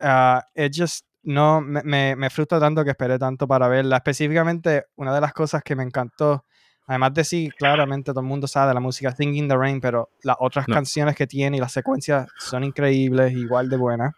Ah, 0.00 0.44
it 0.54 0.72
just 0.74 1.04
no 1.24 1.60
me, 1.60 1.82
me, 1.82 2.16
me 2.16 2.30
frustra 2.30 2.60
tanto 2.60 2.84
que 2.84 2.90
esperé 2.90 3.18
tanto 3.18 3.46
para 3.48 3.68
verla. 3.68 3.96
Específicamente, 3.96 4.84
una 4.96 5.14
de 5.14 5.20
las 5.20 5.32
cosas 5.32 5.62
que 5.62 5.74
me 5.74 5.82
encantó, 5.82 6.44
además 6.86 7.14
de 7.14 7.24
sí, 7.24 7.50
claramente 7.56 8.12
todo 8.12 8.20
el 8.20 8.26
mundo 8.26 8.46
sabe 8.46 8.68
de 8.68 8.74
la 8.74 8.80
música 8.80 9.14
Singing 9.14 9.48
the 9.48 9.56
Rain, 9.56 9.80
pero 9.80 10.10
las 10.22 10.36
otras 10.38 10.68
No. 10.68 10.74
canciones 10.74 11.16
que 11.16 11.26
tiene 11.26 11.56
y 11.56 11.60
las 11.60 11.72
secuencias 11.72 12.28
son 12.38 12.64
increíbles, 12.64 13.32
igual 13.32 13.68
de 13.68 13.76
buenas. 13.76 14.14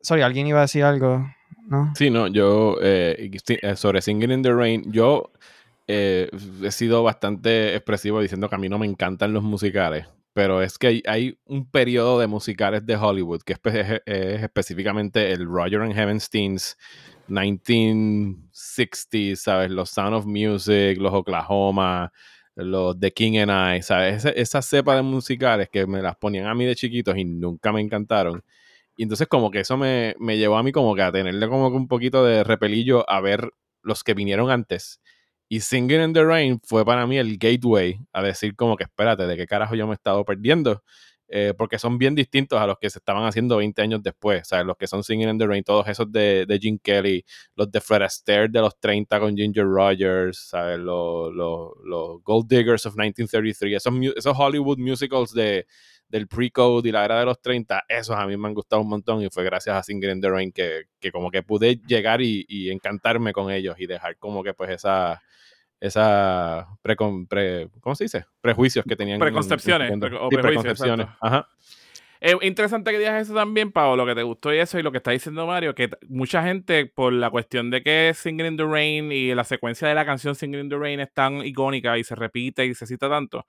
Sorry, 0.00 0.22
¿alguien 0.22 0.46
iba 0.46 0.58
a 0.58 0.62
decir 0.62 0.84
algo? 0.84 1.26
¿No? 1.68 1.92
Sí, 1.96 2.10
no, 2.10 2.28
yo 2.28 2.76
eh, 2.80 3.30
eh, 3.48 3.76
sobre 3.76 4.00
Singing 4.00 4.30
in 4.30 4.42
the 4.42 4.52
Rain, 4.52 4.84
yo 4.92 5.32
eh, 5.88 6.30
he 6.62 6.70
sido 6.70 7.02
bastante 7.02 7.74
expresivo 7.74 8.20
diciendo 8.20 8.48
que 8.48 8.54
a 8.54 8.58
mí 8.58 8.68
no 8.68 8.78
me 8.78 8.86
encantan 8.86 9.32
los 9.32 9.42
musicales, 9.42 10.06
pero 10.36 10.60
es 10.62 10.76
que 10.78 11.02
hay, 11.06 11.38
un 11.46 11.70
periodo 11.70 12.18
de 12.20 12.26
musicales 12.26 12.84
de 12.84 12.94
Hollywood 12.96 13.40
que 13.42 13.54
es, 13.54 13.58
espe- 13.62 14.02
es 14.04 14.42
específicamente 14.42 15.32
el 15.32 15.46
Roger 15.46 15.80
and 15.80 15.94
Heavenstein's 15.94 16.76
1960s, 17.26 19.40
¿sabes? 19.42 19.70
Los 19.70 19.88
Sound 19.90 20.14
of 20.14 20.26
Music, 20.26 20.98
los 21.00 21.14
Oklahoma, 21.14 22.12
los 22.54 23.00
The 23.00 23.12
King 23.12 23.38
and 23.48 23.78
I, 23.78 23.82
¿sabes? 23.82 24.16
Esa, 24.26 24.30
esa 24.30 24.60
cepa 24.62 24.94
de 24.96 25.00
musicales 25.02 25.70
que 25.70 25.86
me 25.86 26.02
las 26.02 26.16
ponían 26.16 26.46
a 26.48 26.54
mí 26.54 26.66
de 26.66 26.76
chiquitos 26.76 27.16
y 27.16 27.24
nunca 27.24 27.72
me 27.72 27.80
encantaron. 27.80 28.44
Y 28.96 29.04
entonces 29.04 29.28
como 29.28 29.50
que 29.50 29.60
eso 29.60 29.76
me, 29.78 30.14
me 30.18 30.36
llevó 30.38 30.58
a 30.58 30.62
mí 30.62 30.70
como 30.72 30.94
que 30.94 31.02
a 31.02 31.12
tenerle 31.12 31.48
como 31.48 31.70
que 31.70 31.76
un 31.76 31.88
poquito 31.88 32.22
de 32.24 32.44
repelillo 32.44 33.08
a 33.10 33.20
ver 33.22 33.50
los 33.82 34.04
que 34.04 34.12
vinieron 34.14 34.50
antes. 34.50 35.00
Y 35.48 35.60
Singing 35.60 36.02
in 36.02 36.12
the 36.12 36.24
Rain 36.24 36.60
fue 36.64 36.84
para 36.84 37.06
mí 37.06 37.18
el 37.18 37.38
gateway 37.38 38.00
a 38.12 38.22
decir 38.22 38.56
como 38.56 38.76
que 38.76 38.84
espérate, 38.84 39.26
¿de 39.26 39.36
qué 39.36 39.46
carajo 39.46 39.74
yo 39.74 39.86
me 39.86 39.92
he 39.92 39.94
estado 39.94 40.24
perdiendo? 40.24 40.82
Eh, 41.28 41.54
porque 41.58 41.78
son 41.78 41.98
bien 41.98 42.14
distintos 42.14 42.60
a 42.60 42.66
los 42.68 42.78
que 42.78 42.88
se 42.88 42.98
estaban 42.98 43.24
haciendo 43.24 43.56
20 43.56 43.82
años 43.82 44.02
después, 44.02 44.46
¿sabes? 44.46 44.64
Los 44.64 44.76
que 44.76 44.86
son 44.86 45.02
Singing 45.02 45.28
in 45.28 45.38
the 45.38 45.46
Rain, 45.46 45.64
todos 45.64 45.88
esos 45.88 46.10
de, 46.12 46.46
de 46.46 46.58
Gene 46.58 46.78
Kelly, 46.80 47.24
los 47.56 47.70
de 47.70 47.80
Fred 47.80 48.02
Astaire 48.02 48.48
de 48.48 48.60
los 48.60 48.78
30 48.78 49.18
con 49.18 49.36
Ginger 49.36 49.64
Rogers, 49.64 50.48
¿sabes? 50.50 50.78
Los, 50.78 51.32
los, 51.34 51.70
los 51.84 52.22
Gold 52.22 52.48
Diggers 52.48 52.86
of 52.86 52.94
1933, 52.94 53.74
esos, 53.76 53.94
esos 54.16 54.36
Hollywood 54.38 54.78
musicals 54.78 55.32
de, 55.32 55.66
del 56.08 56.28
pre-code 56.28 56.88
y 56.88 56.92
la 56.92 57.04
era 57.04 57.18
de 57.18 57.24
los 57.24 57.40
30, 57.40 57.84
esos 57.88 58.16
a 58.16 58.26
mí 58.26 58.36
me 58.36 58.46
han 58.48 58.54
gustado 58.54 58.82
un 58.82 58.88
montón 58.88 59.22
y 59.22 59.28
fue 59.30 59.42
gracias 59.44 59.76
a 59.76 59.82
Singing 59.82 60.10
in 60.10 60.20
the 60.20 60.30
Rain 60.30 60.52
que, 60.52 60.84
que 61.00 61.10
como 61.10 61.30
que 61.30 61.42
pude 61.42 61.76
llegar 61.86 62.22
y, 62.22 62.44
y 62.48 62.70
encantarme 62.70 63.32
con 63.32 63.50
ellos 63.50 63.76
y 63.78 63.86
dejar 63.86 64.16
como 64.18 64.42
que 64.44 64.54
pues 64.54 64.70
esa 64.70 65.20
esa 65.80 66.66
precon- 66.82 67.28
pre- 67.28 67.68
¿cómo 67.80 67.94
se 67.94 68.04
dice? 68.04 68.24
prejuicios 68.40 68.84
que 68.88 68.96
tenían 68.96 69.16
en- 69.16 69.22
en 69.22 69.28
su 69.28 69.32
Preconcepciones, 69.32 69.88
momento. 69.90 70.08
pre- 70.08 70.16
o 70.16 70.28
Sí, 70.30 70.36
prejuicios, 70.36 70.62
preconcepciones 70.64 71.06
exacto. 71.06 71.26
ajá 71.26 71.48
Es 72.18 72.34
interesante 72.40 72.90
que 72.92 72.98
digas 72.98 73.20
eso 73.22 73.34
también, 73.34 73.70
Pablo, 73.72 73.96
lo 73.96 74.06
que 74.06 74.14
te 74.14 74.22
gustó 74.22 74.52
y 74.54 74.58
eso, 74.58 74.78
y 74.78 74.82
lo 74.82 74.90
que 74.90 74.96
está 74.98 75.10
diciendo 75.10 75.46
Mario, 75.46 75.74
que 75.74 75.90
mucha 76.08 76.42
gente, 76.42 76.86
por 76.86 77.12
la 77.12 77.28
cuestión 77.28 77.70
de 77.70 77.82
que 77.82 78.12
Singing 78.14 78.46
in 78.46 78.56
the 78.56 78.64
Rain 78.64 79.12
y 79.12 79.34
la 79.34 79.44
secuencia 79.44 79.86
de 79.86 79.94
la 79.94 80.06
canción 80.06 80.34
Singing 80.34 80.60
in 80.60 80.68
the 80.70 80.78
Rain 80.78 80.98
es 81.00 81.12
tan 81.12 81.44
icónica 81.44 81.98
y 81.98 82.04
se 82.04 82.14
repite 82.14 82.64
y 82.64 82.74
se 82.74 82.86
cita 82.86 83.10
tanto, 83.10 83.46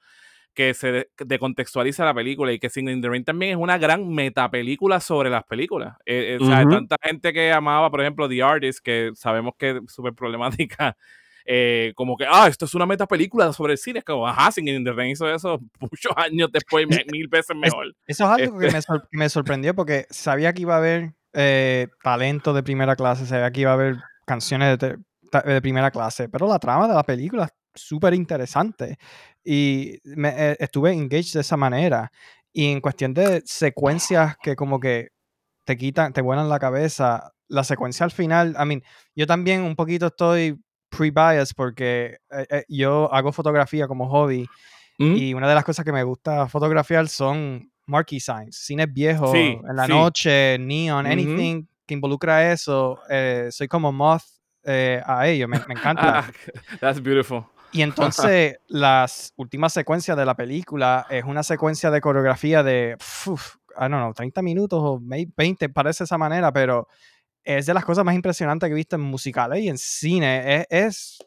que 0.58 0.74
se 0.74 0.91
de- 0.91 1.10
decontextualiza 1.24 2.03
la 2.03 2.16
película 2.16 2.51
y 2.51 2.58
que 2.58 2.68
Singing 2.72 2.95
in 2.95 3.01
the 3.03 3.10
Rain 3.10 3.24
también 3.24 3.51
es 3.51 3.58
una 3.58 3.78
gran 3.78 4.10
metapelícula 4.10 4.99
sobre 4.99 5.30
las 5.30 5.43
películas. 5.43 5.95
Eh, 6.03 6.34
eh, 6.34 6.38
o 6.41 6.47
sea, 6.47 6.66
tanta 6.68 6.95
gente 7.03 7.32
que 7.32 7.51
amaba, 7.51 7.91
por 7.91 8.01
ejemplo, 8.01 8.28
The 8.28 8.41
Artist, 8.41 8.80
que 8.84 9.12
sabemos 9.14 9.53
que 9.55 9.70
es 9.70 9.76
súper 9.93 10.14
problemática, 10.14 10.97
eh, 11.45 11.93
como 11.95 12.18
que, 12.18 12.26
ah, 12.28 12.47
esto 12.47 12.66
es 12.66 12.74
una 12.74 12.88
metapelícula 12.88 13.53
sobre 13.53 13.74
el 13.74 13.78
cine, 13.78 13.99
es 13.99 14.05
como, 14.05 14.28
ajá, 14.28 14.51
Singing 14.51 14.78
in 14.78 14.84
the 14.84 14.93
Rain 14.93 15.12
hizo 15.12 15.30
eso 15.32 15.60
muchos 15.80 16.12
años 16.16 16.49
después, 16.51 16.88
mil 17.12 17.28
veces 17.28 17.55
mejor. 17.55 17.93
Eso 18.08 18.24
es 18.26 18.30
algo 18.41 18.58
que 18.58 18.66
Este- 18.66 18.78
me, 18.78 18.82
sor- 18.82 19.08
que 19.12 19.18
me 19.20 19.30
sorprendió 19.30 19.76
porque 19.76 20.08
sabía 20.10 20.53
que 20.53 20.64
iba 20.64 20.74
a 20.74 20.80
haber 20.80 21.12
eh, 21.34 21.88
talento 22.01 22.53
de 22.53 22.64
primera 22.64 22.95
clase, 22.95 23.28
sabía 23.28 23.51
que 23.51 23.62
iba 23.62 23.70
a 23.70 23.76
haber 23.76 23.97
canciones 24.26 24.80
de, 24.80 24.97
de 25.46 25.62
primera 25.62 25.92
clase, 25.92 26.30
pero 26.30 26.48
la 26.48 26.60
trama 26.60 26.88
de 26.88 26.94
la 26.94 27.04
película 27.04 27.46
es 27.46 27.52
súper 27.82 28.14
interesante 28.14 28.98
y 29.44 30.00
me, 30.04 30.30
eh, 30.30 30.58
estuve 30.60 30.92
engaged 30.94 31.34
de 31.34 31.42
esa 31.42 31.58
manera. 31.58 32.12
Y 32.54 32.72
en 32.72 32.82
cuestión 32.82 33.14
de 33.14 33.42
secuencias 33.46 34.36
que 34.42 34.56
como 34.56 34.80
que 34.80 35.10
te 35.66 35.78
quitan, 35.78 36.12
te 36.14 36.22
vuelan 36.22 36.50
la 36.50 36.60
cabeza, 36.60 37.32
la 37.48 37.64
secuencia 37.64 38.04
al 38.04 38.12
final, 38.12 38.56
I 38.60 38.66
mean, 38.66 38.82
yo 39.16 39.28
también 39.28 39.62
un 39.62 39.76
poquito 39.76 40.08
estoy 40.08 40.60
pre-biased 40.90 41.54
porque 41.56 42.18
eh, 42.32 42.48
eh, 42.50 42.64
yo 42.70 43.14
hago 43.14 43.32
fotografía 43.32 43.88
como 43.88 44.08
hobby 44.10 44.48
¿Mm? 44.98 45.16
y 45.18 45.34
una 45.34 45.48
de 45.48 45.56
las 45.56 45.64
cosas 45.66 45.84
que 45.86 45.92
me 45.92 46.04
gusta 46.04 46.48
fotografiar 46.48 47.08
son 47.10 47.70
marquee 47.86 48.20
signs, 48.20 48.58
cines 48.58 48.92
viejos, 48.92 49.32
Sí, 49.32 49.60
en 49.70 49.76
la 49.76 49.86
sí. 49.86 49.92
noche, 49.92 50.58
neon, 50.60 51.06
anything 51.06 51.66
que 51.86 51.94
involucra 51.94 52.52
eso. 52.52 53.00
eh, 53.10 53.50
soy 53.52 53.68
como 53.68 53.92
moth 53.92 54.24
eh, 54.68 55.01
a 55.05 55.28
ello, 55.28 55.47
me, 55.47 55.59
me 55.68 55.74
encanta. 55.74 56.20
Ah, 56.20 56.32
that's 56.80 57.01
beautiful. 57.01 57.43
Y 57.72 57.82
entonces 57.82 58.59
las 58.68 59.34
últimas 59.38 59.74
secuencias 59.74 60.15
de 60.18 60.26
la 60.26 60.36
película 60.36 61.05
es 61.09 61.24
una 61.24 61.41
secuencia 61.43 61.89
de 61.89 61.99
coreografía 62.01 62.61
de, 62.63 62.95
uf, 63.26 63.55
I 63.76 63.82
don't 63.82 63.95
know, 63.95 64.13
30 64.13 64.41
minutos 64.41 64.80
o 64.84 64.99
may- 64.99 65.28
20, 65.36 65.70
parece 65.70 66.03
esa 66.05 66.18
manera, 66.18 66.51
pero 66.51 66.88
es 67.43 67.65
de 67.65 67.74
las 67.74 67.86
cosas 67.86 68.03
más 68.05 68.15
impresionantes 68.15 68.68
que 68.68 68.74
he 68.74 68.76
visto 68.76 68.95
en 68.95 69.01
musicales 69.03 69.59
y 69.61 69.70
en 69.70 69.78
cine. 69.78 70.55
Es, 70.57 70.65
es- 70.70 71.18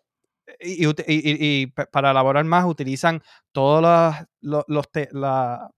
y, 0.60 0.84
y 0.84 0.88
y- 0.88 0.92
y- 1.06 1.62
y 1.62 1.66
pa- 1.68 1.86
para 1.86 2.10
elaborar 2.10 2.44
más 2.44 2.64
utilizan 2.64 3.22
todos 3.52 3.80
los, 3.82 4.14
los, 4.40 4.64
los, 4.68 4.90
te- 4.90 5.08
la- 5.12 5.70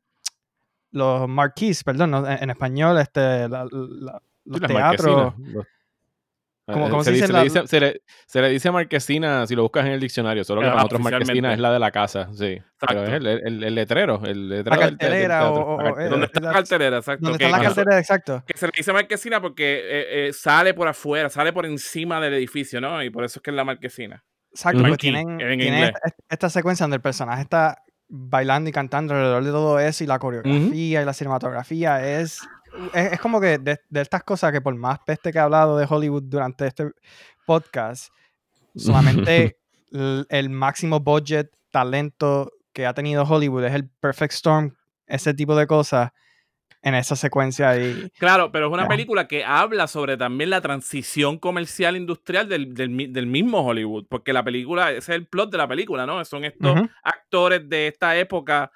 los 0.92 1.28
marquees, 1.28 1.84
perdón, 1.84 2.14
en, 2.14 2.42
en 2.42 2.50
español, 2.50 2.98
este, 2.98 3.48
la- 3.48 3.66
la- 3.70 4.22
los 4.44 4.60
teatros. 4.96 5.34
los- 5.38 5.66
¿Cómo- 6.66 6.88
cómo 6.90 7.02
se, 7.02 7.10
se 7.10 7.14
dice, 7.14 7.26
dice 7.26 7.32
le 7.38 7.42
dice- 7.44 7.66
se 7.66 7.80
le- 7.80 8.00
se 8.26 8.40
le 8.40 8.48
dice 8.48 8.70
marquesina 8.70 9.46
si 9.48 9.56
lo 9.56 9.62
buscas 9.62 9.84
en 9.86 9.92
el 9.92 10.00
diccionario, 10.00 10.44
solo 10.44 10.60
que 10.60 10.68
para 10.68 10.76
nosotros 10.76 11.00
marquesina 11.00 11.52
es 11.52 11.58
la 11.58 11.72
de 11.72 11.78
la 11.80 11.90
casa, 11.90 12.28
sí. 12.32 12.58
Pero 12.78 13.02
es 13.04 13.10
el, 13.14 13.26
el- 13.26 13.64
el 13.64 13.74
letrero, 13.74 14.22
el 14.24 14.48
La 14.48 14.54
del 14.56 14.64
del 14.64 14.78
cartelera 14.78 15.40
teatro, 15.40 15.54
o- 15.66 15.66
la 15.68 15.72
o- 15.74 15.76
cartelera. 15.86 16.10
¿Dónde 16.10 16.26
está 16.26 16.40
la 16.40 16.52
cartelera? 16.52 16.96
Exacto. 16.98 17.24
¿Dónde 17.24 17.38
que- 17.38 17.44
está 17.46 17.58
la 17.58 17.64
cartelera? 17.64 17.98
Exacto. 17.98 18.44
Que 18.46 18.56
se 18.56 18.66
le 18.66 18.72
dice 18.76 18.92
marquesina 18.92 19.40
porque 19.40 19.80
eh, 19.82 20.28
eh, 20.28 20.32
sale 20.32 20.72
por 20.72 20.86
afuera, 20.86 21.28
sale 21.30 21.52
por 21.52 21.66
encima 21.66 22.20
del 22.20 22.34
edificio, 22.34 22.80
¿no? 22.80 23.02
Y 23.02 23.10
por 23.10 23.24
eso 23.24 23.40
es 23.40 23.42
que 23.42 23.50
es 23.50 23.56
la 23.56 23.64
marquesina. 23.64 24.22
Exacto, 24.52 24.78
Ujú. 24.78 24.82
pues 24.84 24.90
Marquee, 24.92 25.10
tienen, 25.12 25.30
en 25.40 25.58
tienen 25.58 25.60
inglés. 25.74 25.92
esta, 26.04 26.16
esta 26.28 26.50
secuencia 26.50 26.84
donde 26.84 26.96
el 26.96 27.02
personaje 27.02 27.42
está 27.42 27.78
bailando 28.08 28.68
y 28.68 28.72
cantando 28.72 29.14
alrededor 29.14 29.42
de 29.42 29.50
todo 29.50 29.80
eso 29.80 30.04
y 30.04 30.06
la 30.06 30.18
coreografía 30.18 31.02
y 31.02 31.04
la 31.04 31.12
cinematografía 31.14 32.20
es, 32.20 32.40
es, 32.94 33.12
es 33.12 33.20
como 33.20 33.40
que 33.40 33.58
de, 33.58 33.78
de 33.88 34.00
estas 34.00 34.22
cosas 34.24 34.52
que 34.52 34.60
por 34.60 34.74
más 34.74 34.98
peste 35.06 35.32
que 35.32 35.38
he 35.38 35.40
hablado 35.40 35.76
de 35.78 35.86
Hollywood 35.88 36.22
durante 36.24 36.66
este 36.66 36.90
podcast, 37.46 38.12
solamente 38.74 39.58
el, 39.92 40.26
el 40.28 40.50
máximo 40.50 41.00
budget, 41.00 41.50
talento 41.70 42.50
que 42.72 42.86
ha 42.86 42.94
tenido 42.94 43.24
Hollywood 43.24 43.64
es 43.64 43.74
el 43.74 43.88
Perfect 43.88 44.32
Storm, 44.32 44.74
ese 45.06 45.34
tipo 45.34 45.54
de 45.56 45.66
cosas 45.66 46.10
en 46.84 46.94
esa 46.94 47.14
secuencia 47.14 47.76
y 47.78 48.10
Claro, 48.18 48.50
pero 48.50 48.66
es 48.66 48.72
una 48.72 48.88
película 48.88 49.28
que 49.28 49.44
habla 49.44 49.86
sobre 49.86 50.16
también 50.16 50.50
la 50.50 50.60
transición 50.60 51.38
comercial 51.38 51.96
industrial 51.96 52.48
del, 52.48 52.74
del 52.74 52.90
mi- 52.90 53.06
del 53.06 53.26
mismo 53.26 53.60
Hollywood, 53.64 54.06
porque 54.08 54.32
la 54.32 54.42
película, 54.42 54.90
ese 54.90 54.98
es 54.98 55.08
el 55.10 55.26
plot 55.26 55.50
de 55.52 55.58
la 55.58 55.68
película, 55.68 56.06
¿no? 56.06 56.24
Son 56.24 56.44
estos 56.44 56.74
actores 57.04 57.68
de 57.68 57.86
esta 57.88 58.16
época 58.16 58.72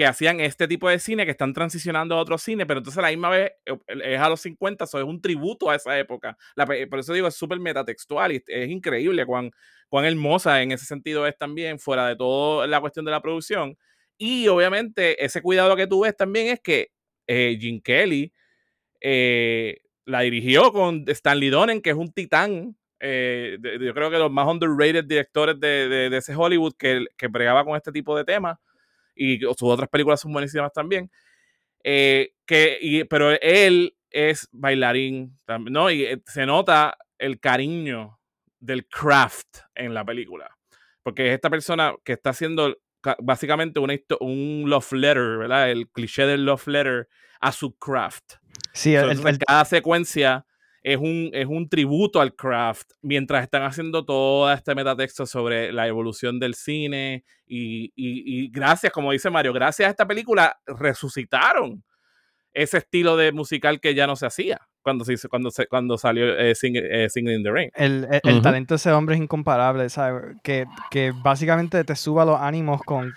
que 0.00 0.06
hacían 0.06 0.40
este 0.40 0.66
tipo 0.68 0.88
de 0.88 0.98
cine, 0.98 1.24
que 1.26 1.32
están 1.32 1.52
transicionando 1.54 2.14
a 2.16 2.20
otro 2.20 2.38
cine, 2.38 2.66
pero 2.66 2.78
entonces 2.78 3.02
la 3.02 3.10
misma 3.10 3.30
vez 3.30 3.52
eh, 3.66 3.76
es 4.04 4.20
a 4.20 4.28
los 4.30 4.40
50, 4.40 4.84
eso 4.84 4.98
es 4.98 5.04
un 5.04 5.20
tributo 5.20 5.70
a 5.70 5.76
esa 5.76 5.98
época. 5.98 6.36
La 6.56 6.66
por 6.66 6.98
eso 7.00 7.12
digo, 7.12 7.28
es 7.28 7.34
súper 7.36 7.60
metatextual 7.60 8.32
y 8.32 8.42
es 8.46 8.68
increíble 8.70 9.26
cuán, 9.26 9.50
cuán 9.88 10.04
hermosa 10.06 10.62
en 10.62 10.72
ese 10.72 10.86
sentido 10.86 11.26
es 11.26 11.36
también, 11.38 11.78
fuera 11.78 12.08
de 12.08 12.16
todo 12.16 12.66
la 12.66 12.80
cuestión 12.80 13.04
de 13.04 13.10
la 13.12 13.20
producción. 13.22 13.76
Y 14.18 14.48
obviamente 14.48 15.24
ese 15.24 15.42
cuidado 15.42 15.76
que 15.76 15.86
tú 15.86 16.00
ves 16.02 16.16
también 16.16 16.48
es 16.48 16.60
que 16.60 16.90
eh, 17.26 17.56
Gene 17.60 17.80
Kelly 17.82 18.32
eh, 19.00 19.78
la 20.06 20.20
dirigió 20.20 20.72
con 20.72 21.04
Stanley 21.08 21.50
Donen, 21.50 21.80
que 21.82 21.90
es 21.90 21.96
un 21.96 22.12
titán. 22.12 22.76
eh, 23.00 23.58
yo 23.80 23.94
creo 23.94 24.10
que 24.10 24.18
los 24.18 24.30
más 24.30 24.46
underrated 24.46 25.04
directores 25.04 25.58
de, 25.60 25.88
de- 25.88 26.10
de 26.10 26.16
ese 26.18 26.34
Hollywood 26.36 26.74
que, 26.78 27.06
que 27.16 27.28
bregaba 27.28 27.64
con 27.64 27.76
este 27.76 27.92
tipo 27.92 28.16
de 28.16 28.24
temas. 28.24 28.58
Y 29.14 29.38
sus 29.40 29.62
otras 29.62 29.88
películas 29.88 30.20
son 30.20 30.32
buenísimas 30.32 30.72
también. 30.72 31.10
Eh, 31.84 32.32
que, 32.46 32.78
y- 32.80 33.04
pero 33.04 33.30
él 33.40 33.96
es 34.10 34.48
bailarín, 34.52 35.38
¿no? 35.70 35.90
Y 35.90 36.04
eh, 36.04 36.22
se 36.26 36.44
nota 36.46 36.96
el 37.18 37.38
cariño 37.40 38.18
del 38.58 38.86
craft 38.86 39.58
en 39.74 39.94
la 39.94 40.04
película. 40.04 40.50
porque 41.02 41.28
es 41.28 41.34
esta 41.34 41.48
persona 41.48 41.94
que 42.04 42.12
está 42.12 42.30
haciendo 42.30 42.76
básicamente 43.20 43.80
una, 43.80 43.94
un 44.20 44.64
love 44.66 44.92
letter, 44.92 45.38
¿verdad? 45.38 45.70
El 45.70 45.88
cliché 45.88 46.26
del 46.26 46.44
love 46.44 46.66
letter 46.68 47.08
a 47.40 47.52
su 47.52 47.74
craft. 47.78 48.34
Sí, 48.74 48.94
cada 49.46 49.64
secuencia 49.64 50.44
es 50.82 50.96
un, 50.96 51.30
es 51.32 51.46
un 51.46 51.68
tributo 51.68 52.20
al 52.20 52.34
craft 52.34 52.92
mientras 53.02 53.42
están 53.42 53.62
haciendo 53.62 54.04
todo 54.04 54.50
este 54.52 54.74
metatexto 54.74 55.26
sobre 55.26 55.72
la 55.72 55.86
evolución 55.86 56.38
del 56.38 56.54
cine 56.54 57.24
y, 57.46 57.92
y, 57.96 58.48
gracias, 58.50 58.92
como 58.92 59.12
dice 59.12 59.28
Mario, 59.28 59.52
gracias 59.52 59.88
a 59.88 59.90
esta 59.90 60.06
película 60.06 60.58
resucitaron 60.66 61.82
ese 62.52 62.78
estilo 62.78 63.16
de 63.16 63.32
musical 63.32 63.80
que 63.80 63.94
ya 63.94 64.06
no 64.06 64.16
se 64.16 64.26
hacía 64.26 64.60
cuando, 64.82 65.04
se, 65.04 65.28
cuando, 65.28 65.50
se, 65.50 65.66
cuando 65.66 65.98
salió 65.98 66.38
eh, 66.38 66.52
eh, 66.52 67.08
Singing 67.08 67.34
in 67.34 67.42
the 67.42 67.50
Rain. 67.50 67.70
El, 67.74 68.08
el, 68.22 68.42
talento 68.42 68.74
de 68.74 68.76
ese 68.76 68.92
hombre 68.92 69.14
es 69.14 69.20
incomparable, 69.20 69.88
¿sabes? 69.88 70.36
Que, 70.42 70.64
que 70.90 71.12
básicamente 71.22 71.84
te 71.84 71.96
suba 71.96 72.24
los 72.24 72.40
ánimos 72.40 72.82
con 72.82 73.12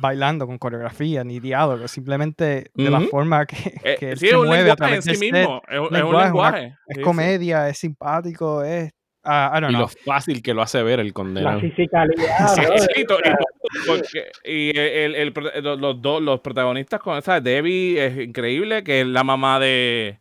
bailando 0.00 0.46
con 0.46 0.58
coreografía 0.58 1.24
ni 1.24 1.40
diálogo, 1.40 1.88
simplemente 1.88 2.70
de 2.74 2.90
la 2.90 3.00
forma 3.00 3.46
que, 3.46 3.74
eh, 3.82 3.96
que 3.98 4.16
se 4.16 4.36
mueve 4.36 4.70
a 4.70 4.76
través 4.76 5.04
sí 5.04 5.16
mismo. 5.16 5.62
Es, 5.68 5.80
un 5.80 5.92
lenguaje. 5.92 6.76
Es, 6.86 6.98
comedia, 7.00 7.68
es 7.68 7.78
simpático, 7.78 8.62
es. 8.62 8.92
Uh, 9.26 9.70
y 9.70 9.72
lo 9.72 9.88
fácil 9.88 10.42
que 10.42 10.52
lo 10.52 10.60
hace 10.60 10.82
ver 10.82 11.00
el 11.00 11.14
condenado. 11.14 11.56
La 11.56 11.60
fisicalidad. 11.60 12.54
y, 14.44 14.78
el, 14.78 15.14
el, 15.14 15.32
los, 15.62 16.02
dos, 16.02 16.20
los 16.20 16.40
protagonistas 16.40 17.00
con 17.00 17.16
esa 17.16 17.40
Debbie 17.40 18.04
es 18.04 18.18
increíble, 18.18 18.84
que 18.84 19.00
es 19.00 19.06
la 19.06 19.24
mamá 19.24 19.58
de. 19.58 20.18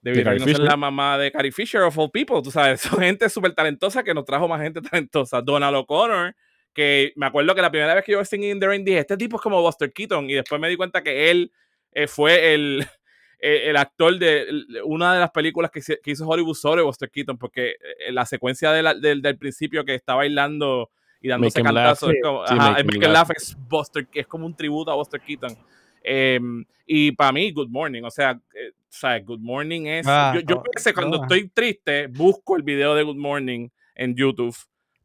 Debbie 0.00 0.24
de 0.24 0.50
es 0.50 0.58
la 0.58 0.78
mamá 0.78 1.18
de 1.18 1.30
Carrie 1.30 1.52
Fisher 1.52 1.82
of 1.82 1.96
All 1.98 2.10
People, 2.10 2.40
tú 2.42 2.50
sabes, 2.50 2.80
son 2.80 3.00
gente 3.00 3.28
súper 3.28 3.52
talentosa 3.52 4.02
que 4.02 4.14
nos 4.14 4.24
trajo 4.24 4.48
más 4.48 4.62
gente 4.62 4.80
talentosa. 4.80 5.42
Donald 5.42 5.76
O'Connor, 5.76 6.34
que 6.72 7.12
me 7.16 7.26
acuerdo 7.26 7.54
que 7.54 7.62
la 7.62 7.70
primera 7.70 7.94
vez 7.94 8.04
que 8.04 8.12
yo 8.12 8.18
vi 8.18 8.24
Singing 8.24 8.50
in 8.50 8.60
the 8.60 8.66
Rain 8.66 8.84
dije, 8.84 8.98
este 8.98 9.16
tipo 9.16 9.36
es 9.36 9.42
como 9.42 9.60
Buster 9.60 9.92
Keaton, 9.92 10.28
y 10.30 10.34
después 10.34 10.60
me 10.60 10.68
di 10.68 10.76
cuenta 10.76 11.02
que 11.02 11.30
él 11.30 11.52
eh, 11.92 12.06
fue 12.06 12.54
el, 12.54 12.86
el, 13.38 13.76
actor 13.76 14.18
de 14.18 14.46
una 14.84 15.14
de 15.14 15.20
las 15.20 15.30
películas 15.30 15.70
que, 15.70 15.80
hizo 16.04 16.26
Hollywood 16.26 16.54
sobre 16.54 16.82
Buster 16.82 17.10
Keaton, 17.10 17.36
porque 17.36 17.70
eh, 17.70 18.12
la 18.12 18.24
secuencia 18.24 18.72
del, 18.72 19.38
principio 19.38 19.84
que 19.84 19.94
está 19.94 20.14
bailando 20.14 20.90
y 21.20 21.28
dándose 21.28 21.62
cantazos 21.62 22.10
es 22.10 22.22
como, 22.22 22.44
es, 22.44 23.56
Buster, 23.68 24.08
es 24.12 24.26
como 24.26 24.46
un 24.46 24.56
tributo 24.56 24.90
a 24.90 24.94
Buster 24.94 25.20
Keaton. 25.20 25.56
Em, 26.02 26.64
y 26.86 27.12
para 27.12 27.30
mí, 27.32 27.52
Good 27.52 27.68
Morning, 27.68 28.02
o 28.02 28.10
sea, 28.10 28.40
eh, 28.54 29.20
Good 29.24 29.40
Morning 29.40 29.86
es... 29.86 30.06
Ah, 30.06 30.32
yo, 30.34 30.40
yo 30.40 30.56
oh, 30.56 30.94
cuando 30.94 31.20
oh. 31.20 31.22
estoy 31.22 31.48
triste, 31.48 32.08
busco 32.08 32.56
el 32.56 32.62
video 32.62 32.94
de 32.94 33.04
Good 33.04 33.16
Morning 33.16 33.68
en 33.94 34.14
YouTube 34.16 34.56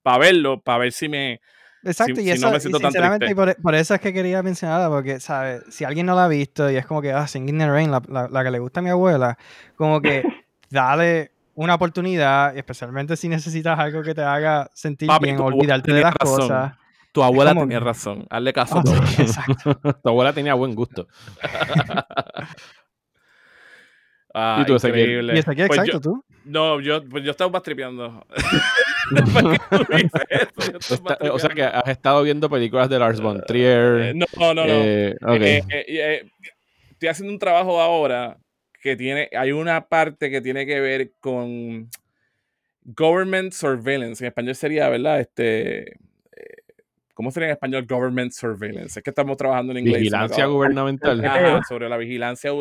para 0.01 0.19
verlo, 0.19 0.61
para 0.61 0.79
ver 0.79 0.91
si 0.93 1.09
me 1.09 1.41
Exacto, 1.83 2.19
y 2.19 2.29
eso, 2.29 2.59
sinceramente, 2.59 3.33
por, 3.35 3.75
eso 3.75 3.93
es 3.93 4.01
que 4.01 4.11
quería 4.11 4.43
mencionarla, 4.43 4.89
porque, 4.89 5.19
¿sabes? 5.19 5.63
Si 5.69 5.85
alguien 5.85 6.05
no 6.05 6.15
la 6.15 6.25
ha 6.25 6.27
visto 6.27 6.69
y 6.69 6.75
es 6.75 6.85
como 6.85 7.01
que, 7.01 7.11
ah, 7.11 7.27
Singing 7.27 7.55
in 7.55 7.59
the 7.59 7.67
Rain, 7.67 7.91
la, 7.91 8.01
la, 8.29 8.43
que 8.43 8.51
le 8.51 8.59
gusta 8.59 8.79
a 8.79 8.83
mi 8.83 8.89
abuela, 8.89 9.37
como 9.75 10.01
que 10.01 10.23
dale 10.69 11.31
una 11.55 11.75
oportunidad, 11.75 12.55
especialmente 12.57 13.15
si 13.15 13.29
necesitas 13.29 13.79
algo 13.79 14.03
que 14.03 14.13
te 14.13 14.21
haga 14.21 14.69
sentir 14.73 15.09
bien, 15.21 15.39
olvidarte 15.39 15.93
de 15.93 16.01
las 16.01 16.15
cosas. 16.15 16.73
Tu 17.11 17.23
abuela 17.23 17.55
tenía 17.55 17.79
razón, 17.79 18.27
hazle 18.29 18.53
caso 18.53 18.79
a 18.79 18.83
todo. 18.83 18.95
Exacto. 19.17 19.75
tu 20.03 20.09
abuela 20.09 20.33
tenía 20.33 20.53
buen 20.53 20.75
gusto. 20.75 21.07
Ah, 24.37 24.59
¿Y 24.61 24.65
tú, 24.65 24.75
increíble. 24.75 25.35
¿Y 25.35 25.39
aquí 25.39 25.63
pues 25.67 25.79
exacto 25.79 26.01
tú? 26.01 26.23
No, 26.45 26.79
yo, 26.79 27.03
pues 27.03 27.23
yo 27.23 27.31
estaba 27.31 27.51
más 27.51 27.63
tripeando. 27.63 28.25
o 31.31 31.39
sea 31.39 31.49
que 31.49 31.63
has 31.63 31.87
estado 31.87 32.23
viendo 32.23 32.49
películas 32.49 32.89
de 32.89 32.99
Lars 32.99 33.21
von 33.21 33.41
Trier. 33.45 34.01
Eh, 34.01 34.13
no, 34.13 34.25
no, 34.53 34.53
no. 34.53 34.65
Eh, 34.65 35.15
eh, 35.69 36.29
estoy 36.91 37.09
haciendo 37.09 37.33
un 37.33 37.39
trabajo 37.39 37.81
ahora 37.81 38.37
que 38.81 38.95
tiene, 38.95 39.29
hay 39.37 39.51
una 39.51 39.87
parte 39.87 40.29
que 40.29 40.41
tiene 40.41 40.65
que 40.65 40.79
ver 40.79 41.11
con 41.19 41.89
government 42.83 43.53
surveillance. 43.53 44.23
En 44.23 44.29
español 44.29 44.55
sería, 44.55 44.89
¿verdad? 44.89 45.19
Este, 45.19 45.97
¿Cómo 47.13 47.31
sería 47.31 47.47
en 47.47 47.53
español 47.53 47.85
government 47.87 48.31
surveillance? 48.31 48.99
Es 48.99 49.03
que 49.03 49.09
estamos 49.09 49.37
trabajando 49.37 49.71
en 49.71 49.79
inglés. 49.79 50.01
Vigilancia 50.01 50.45
gubernamental. 50.45 51.63
sobre 51.67 51.89
la 51.89 51.97
vigilancia 51.97 52.51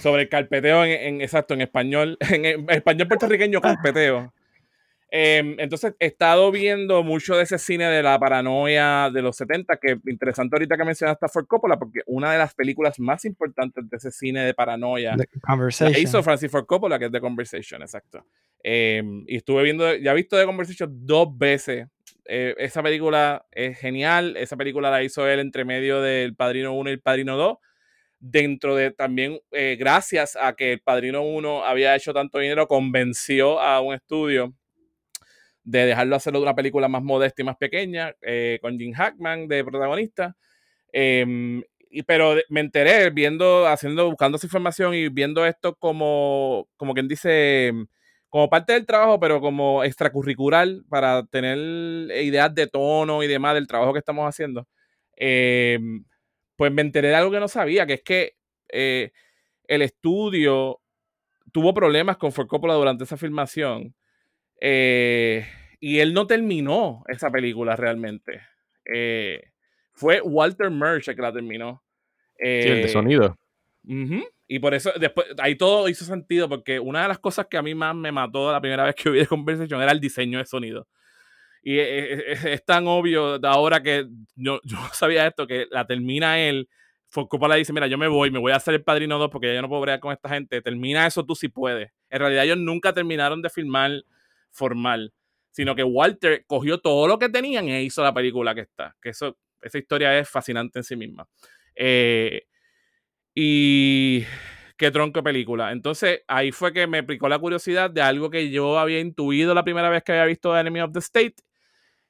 sobre 0.00 0.22
el 0.22 0.28
carpeteo 0.28 0.84
en, 0.84 1.20
exacto 1.20 1.54
en 1.54 1.62
español 1.62 2.16
en, 2.30 2.68
español 2.70 3.08
puertorriqueño 3.08 3.60
carpeteo 3.60 4.32
Em, 5.10 5.58
entonces, 5.58 5.94
he 5.98 6.06
estado 6.06 6.50
viendo 6.50 7.02
mucho 7.02 7.34
de 7.34 7.44
ese 7.44 7.58
cine 7.58 7.86
de 7.86 8.02
la 8.02 8.18
paranoia 8.18 9.10
de 9.10 9.22
los 9.22 9.36
70, 9.36 9.78
que 9.78 9.98
interesante 10.06 10.54
ahorita 10.54 10.76
que 10.76 10.84
mencionaste 10.84 11.24
a 11.24 11.28
Ford 11.30 11.46
Coppola, 11.46 11.78
porque 11.78 12.00
una 12.06 12.32
de 12.32 12.38
las 12.38 12.54
películas 12.54 13.00
más 13.00 13.24
importantes 13.24 13.88
de 13.88 13.96
ese 13.96 14.10
cine 14.10 14.44
de 14.44 14.52
paranoia 14.52 15.16
la 15.16 15.98
hizo 15.98 16.22
Francis 16.22 16.50
Ford 16.50 16.66
Coppola, 16.66 16.98
que 16.98 17.06
es 17.06 17.12
The 17.12 17.20
Conversation, 17.20 17.80
exacto. 17.80 18.22
Em, 18.62 19.24
y 19.26 19.36
estuve 19.36 19.62
viendo, 19.62 19.94
ya 19.94 20.12
he 20.12 20.14
visto 20.14 20.36
The 20.36 20.44
Conversation 20.44 20.90
dos 21.06 21.28
veces. 21.38 21.86
Eh, 22.26 22.54
esa 22.58 22.82
película 22.82 23.46
es 23.50 23.78
genial, 23.78 24.36
esa 24.36 24.58
película 24.58 24.90
la 24.90 25.02
hizo 25.02 25.26
él 25.26 25.40
entre 25.40 25.64
medio 25.64 26.02
del 26.02 26.34
Padrino 26.34 26.74
1 26.74 26.90
y 26.90 26.92
el 26.92 27.00
Padrino 27.00 27.38
2 27.38 27.56
dentro 28.20 28.74
de 28.76 28.90
también, 28.90 29.40
eh, 29.52 29.76
gracias 29.78 30.36
a 30.36 30.54
que 30.54 30.72
el 30.74 30.80
Padrino 30.80 31.22
1 31.22 31.64
había 31.64 31.94
hecho 31.96 32.12
tanto 32.12 32.38
dinero, 32.38 32.66
convenció 32.68 33.60
a 33.60 33.80
un 33.80 33.94
estudio 33.94 34.54
de 35.64 35.86
dejarlo 35.86 36.16
hacerlo 36.16 36.38
de 36.40 36.44
una 36.44 36.54
película 36.54 36.88
más 36.88 37.02
modesta 37.02 37.42
y 37.42 37.44
más 37.44 37.56
pequeña, 37.56 38.14
eh, 38.22 38.58
con 38.62 38.78
Jim 38.78 38.92
Hackman 38.94 39.48
de 39.48 39.64
protagonista. 39.64 40.34
Em, 40.92 41.62
y, 41.90 42.02
pero 42.04 42.36
me 42.50 42.60
enteré 42.60 43.10
viendo, 43.10 43.66
haciendo, 43.66 44.08
buscando 44.10 44.36
esa 44.36 44.46
información 44.46 44.94
y 44.94 45.08
viendo 45.10 45.46
esto 45.46 45.74
como, 45.76 46.68
como 46.76 46.94
quien 46.94 47.08
dice, 47.08 47.72
como 48.30 48.48
parte 48.50 48.74
del 48.74 48.86
trabajo, 48.86 49.20
pero 49.20 49.40
como 49.40 49.84
extracurricular 49.84 50.68
para 50.88 51.24
tener 51.26 51.58
ideas 52.22 52.54
de 52.54 52.66
tono 52.66 53.22
y 53.22 53.26
demás 53.28 53.54
del 53.54 53.66
trabajo 53.66 53.92
que 53.92 54.00
estamos 54.00 54.26
haciendo. 54.28 54.66
Em, 55.16 56.04
pues 56.58 56.72
me 56.72 56.82
enteré 56.82 57.08
de 57.08 57.14
algo 57.14 57.30
que 57.30 57.38
no 57.38 57.46
sabía, 57.46 57.86
que 57.86 57.94
es 57.94 58.02
que 58.02 58.36
eh, 58.68 59.12
el 59.68 59.80
estudio 59.80 60.80
tuvo 61.52 61.72
problemas 61.72 62.16
con 62.16 62.32
Ford 62.32 62.48
Coppola 62.48 62.74
durante 62.74 63.04
esa 63.04 63.16
filmación 63.16 63.94
eh, 64.60 65.46
y 65.78 66.00
él 66.00 66.12
no 66.12 66.26
terminó 66.26 67.04
esa 67.06 67.30
película 67.30 67.76
realmente. 67.76 68.40
Eh, 68.92 69.52
fue 69.92 70.20
Walter 70.20 70.68
Murch 70.68 71.06
el 71.06 71.14
que 71.14 71.22
la 71.22 71.32
terminó. 71.32 71.80
sí, 72.36 72.44
el 72.44 72.82
de 72.82 72.88
sonido. 72.88 73.38
Y 74.48 74.58
por 74.58 74.74
eso, 74.74 74.90
después, 74.98 75.28
ahí 75.38 75.54
todo 75.54 75.88
hizo 75.88 76.04
sentido, 76.04 76.48
porque 76.48 76.80
una 76.80 77.02
de 77.02 77.08
las 77.08 77.20
cosas 77.20 77.46
que 77.46 77.56
a 77.56 77.62
mí 77.62 77.76
más 77.76 77.94
me 77.94 78.10
mató 78.10 78.50
la 78.50 78.60
primera 78.60 78.82
vez 78.82 78.96
que 78.96 79.10
vi 79.10 79.20
de 79.20 79.28
Conversation 79.28 79.80
era 79.80 79.92
el 79.92 80.00
diseño 80.00 80.38
de 80.38 80.44
sonido. 80.44 80.88
Y 81.62 81.78
es, 81.78 82.64
tan 82.64 82.86
obvio 82.86 83.38
de 83.38 83.48
ahora 83.48 83.82
que 83.82 84.06
yo, 84.36 84.60
yo 84.64 84.76
sabía 84.92 85.26
esto, 85.26 85.46
que 85.46 85.66
la 85.70 85.86
termina 85.86 86.40
él. 86.40 86.68
Coppola 87.10 87.54
dice, 87.54 87.72
mira, 87.72 87.86
yo 87.86 87.96
me 87.96 88.06
voy, 88.06 88.30
me 88.30 88.38
voy 88.38 88.52
a 88.52 88.56
hacer 88.56 88.74
el 88.74 88.84
Padrino 88.84 89.18
2 89.18 89.30
porque 89.30 89.48
ya 89.48 89.54
yo 89.54 89.62
no 89.62 89.68
puedo 89.68 89.80
bregar 89.80 90.00
con 90.00 90.12
esta 90.12 90.28
gente. 90.28 90.60
Termina 90.60 91.06
eso 91.06 91.24
tú 91.24 91.34
si 91.34 91.48
puedes. 91.48 91.90
En 92.10 92.18
realidad 92.18 92.44
ellos 92.44 92.58
nunca 92.58 92.92
terminaron 92.92 93.40
de 93.40 93.48
filmar 93.48 94.02
formal, 94.50 95.12
sino 95.50 95.74
que 95.74 95.84
Walter 95.84 96.44
cogió 96.46 96.78
todo 96.78 97.08
lo 97.08 97.18
que 97.18 97.28
tenían 97.30 97.68
e 97.68 97.82
hizo 97.82 98.02
la 98.02 98.12
película 98.12 98.54
que 98.54 98.60
está. 98.62 98.94
Que 99.00 99.10
eso, 99.10 99.38
esa 99.62 99.78
historia 99.78 100.18
es 100.18 100.28
fascinante 100.28 100.78
en 100.80 100.84
sí 100.84 100.96
misma. 100.96 101.26
Eh, 101.74 102.42
y 103.34 104.24
qué 104.76 104.90
tronco 104.90 105.22
película. 105.22 105.72
Entonces 105.72 106.22
ahí 106.26 106.52
fue 106.52 106.72
que 106.72 106.86
me 106.86 107.02
picó 107.02 107.28
la 107.28 107.38
curiosidad 107.38 107.90
de 107.90 108.00
algo 108.00 108.30
que 108.30 108.50
yo 108.50 108.78
había 108.78 109.00
intuido 109.00 109.54
la 109.54 109.64
primera 109.64 109.90
vez 109.90 110.02
que 110.02 110.12
había 110.12 110.24
visto 110.24 110.56
Enemy 110.56 110.80
of 110.80 110.92
the 110.92 111.00
State. 111.00 111.36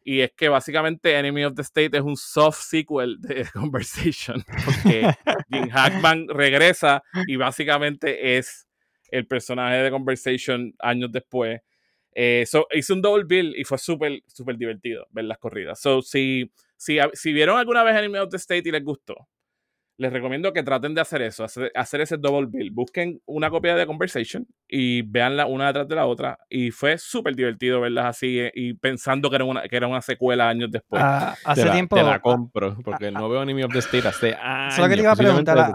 Y 0.02 0.20
es 0.20 0.32
que 0.32 0.48
básicamente 0.48 1.14
Enemy 1.14 1.44
of 1.44 1.54
the 1.54 1.62
State 1.62 1.96
es 1.96 2.02
un 2.02 2.16
soft 2.16 2.60
sequel 2.60 3.20
de 3.20 3.46
Conversation. 3.52 4.44
Porque 4.64 5.14
Jim 5.50 5.68
Hackman 5.70 6.28
regresa 6.28 7.02
y 7.26 7.36
básicamente 7.36 8.38
es 8.38 8.68
el 9.10 9.26
personaje 9.26 9.76
de 9.76 9.90
Conversation 9.90 10.74
años 10.78 11.10
después. 11.12 11.60
Eh, 12.12 12.44
hice 12.72 12.92
un 12.92 13.02
double 13.02 13.24
bill 13.24 13.54
y 13.56 13.64
fue 13.64 13.78
súper, 13.78 14.22
súper 14.26 14.56
divertido 14.56 15.06
ver 15.10 15.26
las 15.26 15.38
corridas. 15.38 15.80
So, 15.80 16.02
si, 16.02 16.50
si, 16.76 16.98
si 17.12 17.32
vieron 17.32 17.58
alguna 17.58 17.82
vez 17.82 17.94
Anime 17.94 18.20
of 18.20 18.30
the 18.30 18.38
State 18.38 18.68
y 18.68 18.72
les 18.72 18.82
gustó, 18.82 19.28
les 19.98 20.12
recomiendo 20.12 20.52
que 20.52 20.62
traten 20.62 20.94
de 20.94 21.00
hacer 21.00 21.22
eso, 21.22 21.44
hacer, 21.44 22.00
ese 22.00 22.16
double 22.16 22.46
bill. 22.48 22.70
Busquen 22.70 23.20
una 23.26 23.50
copia 23.50 23.74
de 23.74 23.84
Conversation 23.84 24.46
y 24.68 25.02
veanla 25.02 25.46
una 25.46 25.66
detrás 25.66 25.88
de 25.88 25.96
la 25.96 26.06
otra. 26.06 26.38
Y 26.48 26.70
fue 26.70 26.98
súper 26.98 27.34
divertido 27.34 27.80
verlas 27.80 28.06
así 28.06 28.38
eh, 28.38 28.52
y 28.54 28.74
pensando 28.74 29.28
que 29.28 29.36
era 29.36 29.44
una, 29.44 29.62
que 29.62 29.76
era 29.76 29.88
una 29.88 30.00
secuela 30.00 30.48
años 30.48 30.70
después. 30.70 31.02
Ah, 31.04 31.34
hace 31.44 31.64
te 31.64 31.70
tiempo. 31.70 31.96
La, 31.96 32.02
te 32.02 32.08
la 32.10 32.20
compro 32.20 32.76
porque 32.84 33.10
no 33.10 33.28
veo 33.28 33.40
Anime 33.40 33.64
of 33.64 33.72
the 33.72 33.80
State 33.80 34.06
hace 34.06 34.34
años. 34.34 34.76
Solo 34.76 34.88
que 34.88 34.94
te 34.94 35.02
iba 35.02 35.12
a 35.12 35.16
preguntar. 35.16 35.74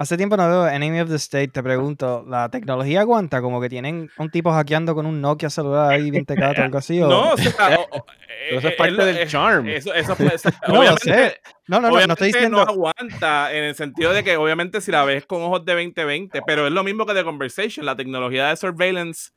Hace 0.00 0.16
tiempo 0.16 0.36
no 0.36 0.48
veo 0.48 0.68
Enemy 0.68 1.00
of 1.00 1.08
the 1.08 1.16
State, 1.16 1.48
te 1.48 1.60
pregunto, 1.60 2.24
¿la 2.28 2.48
tecnología 2.50 3.00
aguanta? 3.00 3.42
Como 3.42 3.60
que 3.60 3.68
tienen 3.68 4.08
un 4.16 4.30
tipo 4.30 4.52
hackeando 4.52 4.94
con 4.94 5.06
un 5.06 5.20
Nokia 5.20 5.50
celular 5.50 5.90
ahí 5.92 6.10
bien 6.12 6.24
tecato 6.24 6.60
o 6.60 6.64
algo 6.64 6.78
así. 6.78 7.02
¿o? 7.02 7.08
No, 7.08 7.32
o 7.32 7.36
sea, 7.36 7.78
o- 7.80 7.96
o- 7.98 8.06
Pero 8.48 8.58
eso 8.60 8.68
es 8.68 8.74
eh, 8.74 8.76
parte 8.78 8.92
lo- 8.92 9.04
del 9.04 9.18
eh, 9.18 9.26
charm. 9.26 9.68
Eso, 9.68 9.92
eso 9.92 10.12
eso- 10.32 10.50
No, 10.68 10.84
lo 10.84 10.96
sé. 10.98 11.40
No, 11.66 11.80
no, 11.80 11.82
no, 11.82 11.88
no 11.88 11.94
obviamente 11.96 12.12
estoy 12.12 12.28
diciendo... 12.28 12.60
aguanta 12.60 13.52
en 13.52 13.64
el 13.64 13.74
sentido 13.74 14.12
de 14.12 14.22
que 14.22 14.36
obviamente 14.36 14.80
si 14.80 14.92
la 14.92 15.04
ves 15.04 15.26
con 15.26 15.42
ojos 15.42 15.64
de 15.64 15.72
2020, 15.74 16.42
pero 16.46 16.66
es 16.68 16.72
lo 16.72 16.84
mismo 16.84 17.04
que 17.04 17.14
The 17.14 17.24
Conversation, 17.24 17.84
la 17.84 17.96
tecnología 17.96 18.46
de 18.50 18.56
surveillance 18.56 19.30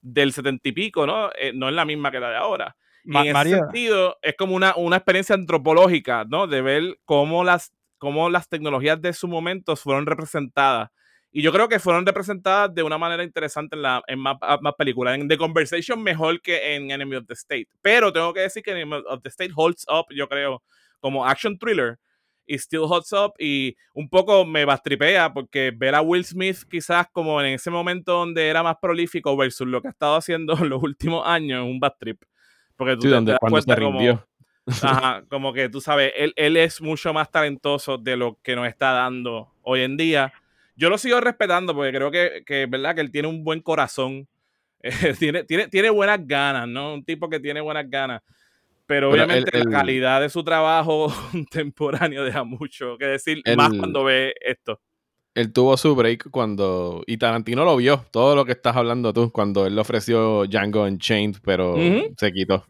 del 0.00 0.32
setenta 0.32 0.66
y 0.66 0.72
pico, 0.72 1.06
¿no? 1.06 1.28
Eh, 1.38 1.52
no 1.54 1.68
es 1.68 1.74
la 1.74 1.84
misma 1.84 2.10
que 2.10 2.20
la 2.20 2.30
de 2.30 2.36
ahora. 2.36 2.74
Y 3.04 3.10
Ma- 3.10 3.20
en 3.26 3.36
ese 3.36 3.50
sentido, 3.58 4.16
es 4.22 4.34
como 4.38 4.54
una, 4.56 4.74
una 4.76 4.96
experiencia 4.96 5.34
antropológica, 5.34 6.24
¿no? 6.26 6.46
De 6.46 6.62
ver 6.62 6.98
cómo 7.04 7.44
las, 7.44 7.72
cómo 8.00 8.28
las 8.30 8.48
tecnologías 8.48 9.00
de 9.00 9.12
su 9.12 9.28
momento 9.28 9.76
fueron 9.76 10.06
representadas. 10.06 10.88
Y 11.30 11.42
yo 11.42 11.52
creo 11.52 11.68
que 11.68 11.78
fueron 11.78 12.04
representadas 12.04 12.74
de 12.74 12.82
una 12.82 12.98
manera 12.98 13.22
interesante 13.22 13.76
en, 13.76 13.82
la, 13.82 14.02
en 14.08 14.18
más, 14.18 14.36
más 14.62 14.74
películas. 14.76 15.16
En 15.16 15.28
The 15.28 15.38
Conversation 15.38 16.02
mejor 16.02 16.40
que 16.42 16.74
en 16.74 16.90
Enemy 16.90 17.14
of 17.16 17.26
the 17.28 17.34
State. 17.34 17.68
Pero 17.80 18.12
tengo 18.12 18.34
que 18.34 18.40
decir 18.40 18.64
que 18.64 18.72
Enemy 18.72 19.02
of 19.06 19.22
the 19.22 19.28
State 19.28 19.52
holds 19.54 19.86
up, 19.88 20.06
yo 20.12 20.28
creo, 20.28 20.60
como 20.98 21.24
action 21.24 21.56
thriller. 21.56 21.98
Y 22.46 22.56
still 22.58 22.80
holds 22.88 23.12
up. 23.12 23.34
Y 23.38 23.76
un 23.94 24.08
poco 24.08 24.44
me 24.44 24.64
bastripea 24.64 25.32
porque 25.32 25.70
ver 25.72 25.94
a 25.94 26.00
Will 26.00 26.24
Smith 26.24 26.64
quizás 26.68 27.06
como 27.12 27.40
en 27.40 27.52
ese 27.54 27.70
momento 27.70 28.12
donde 28.12 28.48
era 28.48 28.64
más 28.64 28.74
prolífico 28.82 29.36
versus 29.36 29.68
lo 29.68 29.80
que 29.80 29.86
ha 29.86 29.92
estado 29.92 30.16
haciendo 30.16 30.54
en 30.58 30.68
los 30.68 30.82
últimos 30.82 31.24
años 31.24 31.64
un 31.64 31.78
bad 31.78 31.92
trip. 32.00 32.20
Porque 32.74 32.96
tú 32.96 33.02
Sí, 33.02 33.08
te- 33.08 33.14
donde 33.14 33.30
te 33.30 33.32
das 33.34 33.38
cuando 33.38 33.56
se 33.60 33.66
como-. 33.80 33.98
Ajá, 34.66 35.24
como 35.28 35.52
que 35.52 35.68
tú 35.68 35.80
sabes, 35.80 36.12
él, 36.16 36.32
él 36.36 36.56
es 36.56 36.80
mucho 36.80 37.12
más 37.12 37.30
talentoso 37.30 37.98
de 37.98 38.16
lo 38.16 38.38
que 38.42 38.54
nos 38.54 38.68
está 38.68 38.92
dando 38.92 39.52
hoy 39.62 39.80
en 39.82 39.96
día. 39.96 40.32
Yo 40.76 40.88
lo 40.88 40.96
sigo 40.98 41.20
respetando 41.20 41.74
porque 41.74 41.92
creo 41.92 42.10
que, 42.10 42.42
que 42.46 42.66
verdad 42.66 42.94
que 42.94 43.00
él 43.00 43.10
tiene 43.10 43.28
un 43.28 43.44
buen 43.44 43.60
corazón. 43.60 44.26
Eh, 44.82 45.12
tiene, 45.18 45.44
tiene, 45.44 45.68
tiene 45.68 45.90
buenas 45.90 46.26
ganas, 46.26 46.66
¿no? 46.66 46.94
Un 46.94 47.04
tipo 47.04 47.28
que 47.28 47.38
tiene 47.38 47.60
buenas 47.60 47.84
ganas. 47.90 48.22
Pero, 48.86 49.10
Pero 49.10 49.24
obviamente 49.24 49.50
el- 49.52 49.58
el- 49.66 49.70
la 49.70 49.78
calidad 49.78 50.20
de 50.22 50.30
su 50.30 50.42
trabajo 50.42 51.08
contemporáneo 51.32 52.24
deja 52.24 52.44
mucho 52.44 52.96
que 52.96 53.04
decir, 53.04 53.42
más 53.58 53.68
cuando 53.78 54.04
ve 54.04 54.32
esto. 54.40 54.80
Él 55.34 55.52
tuvo 55.52 55.76
su 55.76 55.94
break 55.94 56.30
cuando. 56.30 57.02
Y 57.06 57.18
Tarantino 57.18 57.64
lo 57.66 57.76
vio, 57.76 58.06
todo 58.10 58.34
lo 58.34 58.46
que 58.46 58.52
estás 58.52 58.74
hablando 58.74 59.12
tú, 59.12 59.30
cuando 59.30 59.66
él 59.66 59.74
le 59.74 59.82
ofreció 59.82 60.46
Django 60.46 60.84
Unchained, 60.84 61.36
pero 61.44 61.76
se 62.16 62.32
quitó. 62.32 62.66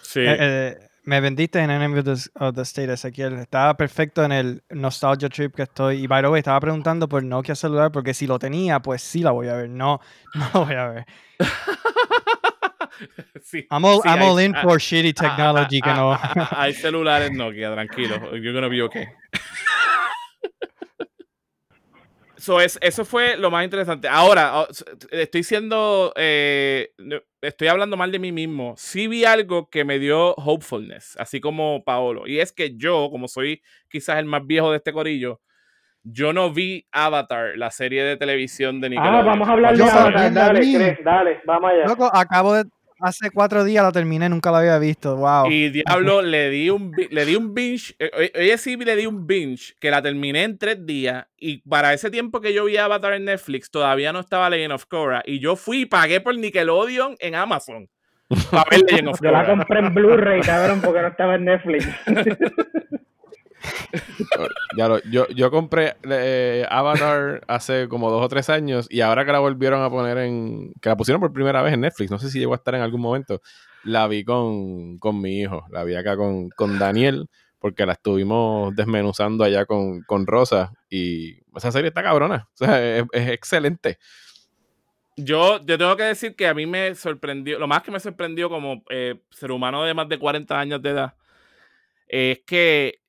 Sí. 0.00 0.20
eh, 0.20 0.36
eh, 0.40 0.76
me 1.04 1.20
vendiste 1.20 1.58
en 1.58 1.70
Enemy 1.70 1.98
of 1.98 2.04
the, 2.04 2.30
of 2.44 2.54
the 2.54 2.62
State, 2.62 2.92
Ezequiel. 2.92 3.34
Estaba 3.38 3.76
perfecto 3.76 4.24
en 4.24 4.32
el 4.32 4.62
nostalgia 4.70 5.28
trip 5.28 5.54
que 5.54 5.62
estoy. 5.62 6.04
Y 6.04 6.06
by 6.06 6.22
the 6.22 6.28
way, 6.28 6.38
estaba 6.40 6.60
preguntando 6.60 7.08
por 7.08 7.22
Nokia 7.24 7.54
celular 7.54 7.90
porque 7.90 8.14
si 8.14 8.26
lo 8.26 8.38
tenía, 8.38 8.80
pues 8.80 9.02
sí 9.02 9.20
la 9.22 9.32
voy 9.32 9.48
a 9.48 9.54
ver. 9.54 9.68
No, 9.68 10.00
no 10.34 10.50
lo 10.54 10.64
voy 10.64 10.74
a 10.74 10.88
ver. 10.88 11.06
sí. 13.42 13.66
I'm 13.70 13.84
all, 13.84 14.00
Sí, 14.02 14.08
I'm 14.08 14.18
hay- 14.20 14.28
all 14.28 14.40
in 14.40 14.54
ah, 14.56 14.62
for 14.62 14.78
shitty 14.78 15.12
technology 15.14 15.80
que 15.80 15.90
ah, 15.90 15.94
no. 15.96 16.12
ah, 16.12 16.32
ah, 16.36 16.62
Hay 16.62 16.74
celulares 16.82 17.32
Nokia, 17.32 17.72
tranquilo. 17.72 18.34
You're 18.36 18.52
gonna 18.52 18.68
be 18.68 18.82
okay. 18.82 19.06
So 22.42 22.60
es, 22.60 22.76
eso 22.82 23.04
fue 23.04 23.36
lo 23.36 23.52
más 23.52 23.62
interesante. 23.62 24.08
Ahora, 24.08 24.62
oh, 24.62 24.66
estoy 25.12 25.44
siendo. 25.44 26.12
eh, 26.16 26.90
estoy 27.40 27.68
hablando 27.68 27.96
mal 27.96 28.10
de 28.10 28.18
mí 28.18 28.32
mismo. 28.32 28.74
Sí 28.76 29.06
vi 29.06 29.24
algo 29.24 29.70
que 29.70 29.84
me 29.84 30.00
dio 30.00 30.34
hopefulness, 30.34 31.16
así 31.20 31.40
como 31.40 31.84
Paolo. 31.84 32.26
Y 32.26 32.40
es 32.40 32.50
que 32.50 32.76
yo, 32.76 33.10
como 33.12 33.28
soy 33.28 33.62
quizás 33.88 34.18
el 34.18 34.24
más 34.24 34.44
viejo 34.44 34.72
de 34.72 34.78
este 34.78 34.92
corillo, 34.92 35.40
yo 36.02 36.32
no 36.32 36.52
vi 36.52 36.84
Avatar, 36.90 37.56
la 37.56 37.70
serie 37.70 38.02
de 38.02 38.16
televisión 38.16 38.80
de 38.80 38.90
Nickelodeon. 38.90 39.20
Ah, 39.20 39.22
vamos 39.24 39.48
a 39.48 39.52
hablar 39.52 39.76
de 39.76 39.84
Avatar. 39.84 40.32
Dale. 40.32 40.58
Chris, 40.58 41.04
dale, 41.04 41.40
vamos 41.46 41.70
allá. 41.70 41.84
Loco, 41.86 42.10
acabo 42.12 42.54
de. 42.54 42.64
Hace 43.02 43.30
cuatro 43.32 43.64
días 43.64 43.82
la 43.84 43.90
terminé, 43.90 44.28
nunca 44.28 44.50
la 44.52 44.58
había 44.58 44.78
visto. 44.78 45.16
Wow. 45.16 45.50
Y 45.50 45.70
Diablo, 45.70 46.22
le 46.22 46.50
di 46.50 46.70
un 46.70 46.92
le 47.10 47.24
di 47.24 47.34
un 47.34 47.52
binge. 47.52 47.94
eh, 47.98 48.10
Oye, 48.16 48.32
oye, 48.36 48.58
sí, 48.58 48.76
le 48.76 48.94
di 48.94 49.06
un 49.06 49.26
binge 49.26 49.74
que 49.80 49.90
la 49.90 50.00
terminé 50.00 50.44
en 50.44 50.56
tres 50.56 50.86
días. 50.86 51.26
Y 51.36 51.58
para 51.68 51.92
ese 51.92 52.10
tiempo 52.10 52.40
que 52.40 52.54
yo 52.54 52.64
vi 52.66 52.76
Avatar 52.76 53.14
en 53.14 53.24
Netflix, 53.24 53.70
todavía 53.70 54.12
no 54.12 54.20
estaba 54.20 54.48
Legend 54.48 54.74
of 54.74 54.86
Korra. 54.86 55.22
Y 55.26 55.40
yo 55.40 55.56
fui 55.56 55.80
y 55.82 55.86
pagué 55.86 56.20
por 56.20 56.36
Nickelodeon 56.38 57.16
en 57.18 57.34
Amazon. 57.34 57.88
Para 58.50 58.64
ver 58.70 58.80
Legend 58.88 59.08
of 59.08 59.20
Yo 59.20 59.30
la 59.30 59.44
Korra. 59.44 59.56
compré 59.56 59.78
en 59.80 59.94
Blu-ray, 59.94 60.40
cabrón, 60.42 60.80
porque 60.80 61.02
no 61.02 61.08
estaba 61.08 61.34
en 61.34 61.44
Netflix. 61.44 61.86
Ya 64.76 64.88
lo- 64.88 65.02
yo, 65.04 65.26
yo 65.28 65.50
compré 65.50 65.96
eh, 66.08 66.66
Avatar 66.70 67.42
hace 67.46 67.88
como 67.88 68.10
dos 68.10 68.24
o 68.24 68.28
tres 68.28 68.48
años 68.48 68.86
y 68.90 69.00
ahora 69.02 69.24
que 69.24 69.32
la 69.32 69.38
volvieron 69.38 69.82
a 69.82 69.90
poner 69.90 70.18
en. 70.18 70.72
que 70.80 70.88
la 70.88 70.96
pusieron 70.96 71.20
por 71.20 71.32
primera 71.32 71.62
vez 71.62 71.74
en 71.74 71.80
Netflix, 71.82 72.10
no 72.10 72.18
sé 72.18 72.30
si 72.30 72.38
llegó 72.38 72.52
a 72.54 72.56
estar 72.56 72.74
en 72.74 72.80
algún 72.82 73.00
momento, 73.00 73.40
la 73.84 74.08
vi 74.08 74.24
con, 74.24 74.98
con 74.98 75.20
mi 75.20 75.40
hijo, 75.40 75.64
la 75.70 75.84
vi 75.84 75.94
acá 75.94 76.16
con, 76.16 76.48
con 76.50 76.78
Daniel, 76.78 77.28
porque 77.58 77.86
la 77.86 77.92
estuvimos 77.92 78.74
desmenuzando 78.74 79.44
allá 79.44 79.66
con, 79.66 80.02
con 80.02 80.26
Rosa 80.26 80.72
y 80.88 81.38
esa 81.56 81.70
serie 81.70 81.88
está 81.88 82.02
cabrona, 82.02 82.48
o 82.54 82.56
sea, 82.56 82.96
es, 82.96 83.04
excelente. 83.12 83.98
Yo, 85.16 85.60
yo 85.66 85.76
tengo 85.76 85.94
que 85.96 86.04
decir 86.04 86.34
que 86.34 86.48
a 86.48 86.54
mí 86.54 86.64
me 86.64 86.94
sorprendió, 86.94 87.58
lo 87.58 87.68
más 87.68 87.82
que 87.82 87.90
me 87.90 88.00
sorprendió 88.00 88.48
como 88.48 88.82
eh, 88.88 89.20
ser 89.30 89.52
humano 89.52 89.84
de 89.84 89.92
más 89.92 90.08
de 90.08 90.18
40 90.18 90.58
años 90.58 90.80
de 90.80 90.90
edad, 90.90 91.14
es 92.08 92.40
que 92.46 93.01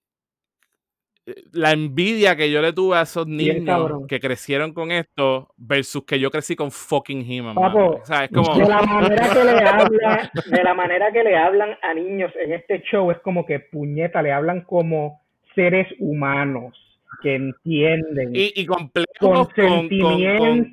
la 1.53 1.71
envidia 1.71 2.35
que 2.35 2.51
yo 2.51 2.61
le 2.61 2.73
tuve 2.73 2.97
a 2.97 3.03
esos 3.03 3.27
niños 3.27 4.03
que 4.07 4.19
crecieron 4.19 4.73
con 4.73 4.91
esto 4.91 5.53
versus 5.57 6.03
que 6.05 6.19
yo 6.19 6.29
crecí 6.29 6.55
con 6.55 6.71
fucking 6.71 7.29
He-Man. 7.29 7.55
O 7.57 8.01
sea, 8.03 8.25
es 8.25 8.31
como... 8.31 8.55
De 8.55 8.67
la 8.67 8.81
manera 8.85 9.29
que 9.29 9.43
le 9.43 9.51
habla, 9.51 10.31
de 10.45 10.63
la 10.63 10.73
manera 10.73 11.11
que 11.11 11.23
le 11.23 11.35
hablan 11.37 11.77
a 11.81 11.93
niños 11.93 12.31
en 12.41 12.53
este 12.53 12.81
show 12.83 13.09
es 13.11 13.19
como 13.19 13.45
que 13.45 13.59
puñeta, 13.59 14.21
le 14.21 14.33
hablan 14.33 14.61
como 14.61 15.21
seres 15.55 15.87
humanos 15.99 16.73
que 17.21 17.35
entienden. 17.35 18.35
Y, 18.35 18.51
y 18.55 18.65
complejos 18.65 19.07
Con 19.19 19.87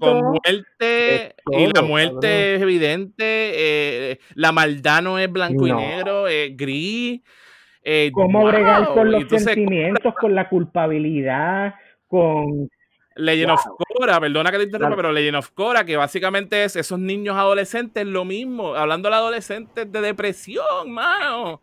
con, 0.01 0.21
muerte, 0.25 1.35
y 1.47 1.67
la 1.73 1.83
muerte 1.83 2.15
cabrón. 2.15 2.25
es 2.25 2.63
evidente, 2.63 3.13
eh, 3.21 4.19
la 4.35 4.51
maldad 4.51 5.03
no 5.03 5.19
es 5.19 5.31
blanco 5.31 5.67
y 5.67 5.73
negro, 5.73 6.27
es 6.27 6.57
gris. 6.57 7.21
Eh, 7.83 8.11
cómo 8.13 8.41
wow, 8.41 8.49
bregar 8.49 8.89
con 8.89 9.11
los 9.11 9.23
entonces, 9.23 9.55
sentimientos, 9.55 10.15
con 10.15 10.35
la 10.35 10.49
culpabilidad, 10.49 11.75
con 12.07 12.71
Legend 13.17 13.53
of 13.53 13.61
Korra, 13.79 14.21
perdona 14.21 14.51
que 14.51 14.59
te 14.59 14.65
interrumpa, 14.65 14.97
pero 14.97 15.13
Legend 15.13 15.37
of 15.37 15.51
Korra, 15.51 15.85
que 15.85 15.97
básicamente 15.97 16.65
es 16.65 16.77
esos 16.77 16.99
niños 16.99 17.37
adolescentes, 17.37 18.07
lo 18.07 18.25
mismo, 18.25 18.75
hablando 18.75 19.09
de 19.09 19.15
adolescentes 19.15 19.91
de 19.91 20.01
depresión, 20.01 20.91
mano. 20.91 21.63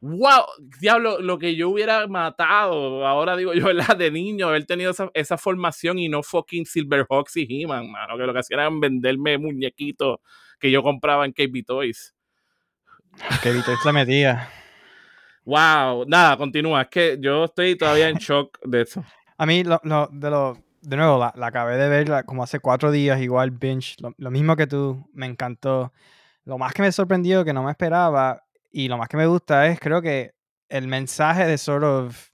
Wow, 0.00 0.44
diablo, 0.80 1.20
lo 1.20 1.38
que 1.38 1.56
yo 1.56 1.70
hubiera 1.70 2.06
matado, 2.06 3.04
ahora 3.04 3.36
digo 3.36 3.52
yo, 3.52 3.66
¿verdad? 3.74 3.96
De 3.96 4.10
niño, 4.10 4.48
haber 4.48 4.64
tenido 4.64 4.92
esa, 4.92 5.10
esa 5.12 5.36
formación 5.36 5.98
y 5.98 6.08
no 6.08 6.22
fucking 6.22 6.66
Silverhawks 6.66 7.36
y 7.36 7.62
He-Man, 7.62 7.90
mano, 7.90 8.16
que 8.16 8.24
lo 8.24 8.32
que 8.32 8.38
hacían 8.38 8.60
era 8.60 8.70
venderme 8.70 9.38
muñequitos 9.38 10.18
que 10.58 10.70
yo 10.70 10.82
compraba 10.82 11.24
en 11.24 11.32
KB 11.32 11.64
Toys. 11.64 12.14
Que 13.42 13.52
Vito 13.52 13.76
se 13.82 13.92
metía. 13.92 14.48
Wow, 15.48 16.04
nada, 16.06 16.36
continúa, 16.36 16.82
es 16.82 16.88
que 16.88 17.16
yo 17.18 17.44
estoy 17.44 17.74
todavía 17.74 18.10
en 18.10 18.16
shock 18.16 18.58
de 18.66 18.82
eso. 18.82 19.02
A 19.38 19.46
mí, 19.46 19.64
lo, 19.64 19.80
de, 20.12 20.28
lo, 20.28 20.58
de 20.82 20.96
nuevo, 20.98 21.18
la, 21.18 21.32
la 21.34 21.46
acabé 21.46 21.78
de 21.78 21.88
ver 21.88 22.26
como 22.26 22.42
hace 22.42 22.60
cuatro 22.60 22.90
días, 22.90 23.18
igual 23.22 23.50
binge, 23.50 23.96
lo, 24.18 24.30
mismo 24.30 24.56
que 24.56 24.66
tú, 24.66 25.08
me 25.14 25.24
encantó. 25.24 25.94
Lo 26.44 26.58
más 26.58 26.74
que 26.74 26.82
me 26.82 26.92
sorprendió, 26.92 27.46
que 27.46 27.54
no 27.54 27.62
me 27.62 27.70
esperaba, 27.70 28.44
y 28.70 28.88
lo 28.88 28.98
más 28.98 29.08
que 29.08 29.16
me 29.16 29.26
gusta 29.26 29.66
es, 29.68 29.80
creo 29.80 30.02
que 30.02 30.32
el 30.68 30.86
mensaje 30.86 31.46
de 31.46 31.56
sort 31.56 31.84
of 31.84 32.28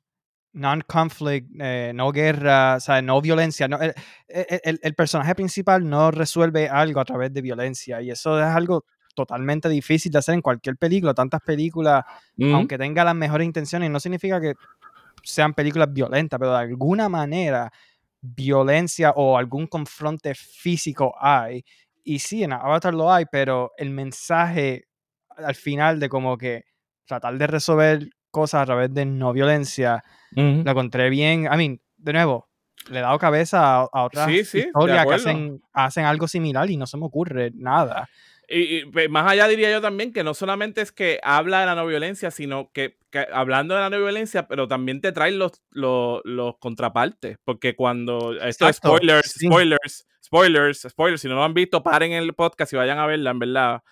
non-conflict, 0.53 1.53
eh, 1.61 1.93
no 1.95 2.11
guerra, 2.11 2.75
o 2.79 2.81
sea, 2.81 3.01
no 3.01 3.21
violencia. 3.21 3.69
No, 3.69 3.79
el- 3.81 4.81
el 4.83 4.95
personaje 4.97 5.37
principal 5.37 5.89
no 5.89 6.11
resuelve 6.11 6.69
algo 6.69 6.99
a 6.99 7.05
través 7.05 7.33
de 7.33 7.43
violencia, 7.43 8.03
y 8.03 8.11
eso 8.11 8.41
es 8.41 8.47
algo 8.47 8.85
totalmente 9.15 9.69
difícil 9.69 10.13
de 10.13 10.19
hacer 10.19 10.35
en 10.35 10.43
cualquier 10.43 10.77
película. 10.77 11.15
Tantas 11.15 11.41
películas 11.41 12.05
aunque 12.53 12.77
tenga 12.79 13.05
las 13.05 13.15
mejores 13.15 13.47
intenciones, 13.47 13.91
no 13.91 14.01
significa 14.01 14.41
que 14.41 14.55
sean 15.23 15.55
películas 15.55 15.93
violentas, 15.93 16.39
pero 16.39 16.53
de 16.53 16.59
alguna 16.59 17.09
manera 17.09 17.73
violencia 18.21 19.13
o 19.17 19.37
algún 19.39 19.67
confronte 19.67 20.35
físico 20.35 21.15
hay. 21.21 21.65
Y 22.03 22.19
sí, 22.19 22.43
en 22.43 22.53
Avatar 22.53 22.95
lo 22.95 23.13
hay, 23.13 23.25
pero 23.31 23.73
el 23.79 23.91
mensaje 23.91 24.85
al 25.37 25.55
final 25.55 25.99
de 26.01 26.09
como 26.09 26.37
que 26.39 26.65
tratar 27.07 27.37
de 27.37 27.47
resolver 27.47 28.09
cosas 28.31 28.63
a 28.63 28.67
través 28.67 28.93
de 28.93 29.05
no 29.05 29.33
violencia, 29.33 30.03
Ujú. 30.33 30.63
lo 30.65 30.71
encontré 30.71 31.09
bien. 31.11 31.45
I 31.45 31.57
mean, 31.57 31.81
de 31.97 32.13
nuevo, 32.13 32.49
le 32.91 32.99
he 32.99 33.03
dado 33.03 33.19
cabeza 33.19 33.81
a, 33.81 33.89
a 33.93 34.05
otras 34.05 34.27
Sí, 34.27 34.45
sí, 34.45 34.59
de 34.61 34.67
historias 34.67 35.07
que 35.07 35.15
hacen, 35.15 35.63
hacen 35.73 36.05
algo 36.05 36.29
similar 36.29 36.71
y 36.71 36.77
no 36.77 36.87
se 36.87 36.97
me 36.97 37.07
ocurre 37.07 37.51
nada. 37.55 38.09
Y, 38.49 38.83
y, 38.83 39.09
más 39.09 39.31
allá 39.31 39.49
diría 39.49 39.71
yo 39.71 39.81
también 39.81 40.13
que 40.13 40.25
no 40.25 40.35
solamente 40.35 40.81
es 40.81 40.93
que 40.93 41.21
habla 41.23 41.61
de 41.61 41.67
la 41.67 41.75
no 41.75 41.87
violencia, 41.87 42.31
sino 42.31 42.71
que, 42.73 42.99
que 43.11 43.27
hablando 43.33 43.75
de 43.75 43.81
la 43.81 43.91
no 43.91 43.99
violencia, 43.99 44.49
pero 44.49 44.69
también 44.69 45.01
te 45.01 45.13
trae 45.13 45.33
los, 45.33 45.63
los, 45.71 46.21
los 46.25 46.59
contrapartes. 46.59 47.39
Porque 47.45 47.75
cuando. 47.75 48.35
Esto 48.41 48.69
es 48.69 48.77
spoilers, 48.77 49.33
sí. 49.33 49.47
spoilers, 49.47 50.07
spoilers, 50.25 50.87
spoilers. 50.89 51.21
Si 51.21 51.29
no 51.29 51.35
lo 51.35 51.45
han 51.45 51.55
visto, 51.55 51.83
paren 51.83 52.13
el 52.13 52.35
podcast 52.35 52.73
y 52.73 52.77
vayan 52.77 52.99
a 52.99 53.07
verla, 53.07 53.31
en 53.31 53.39
verdad. 53.39 53.83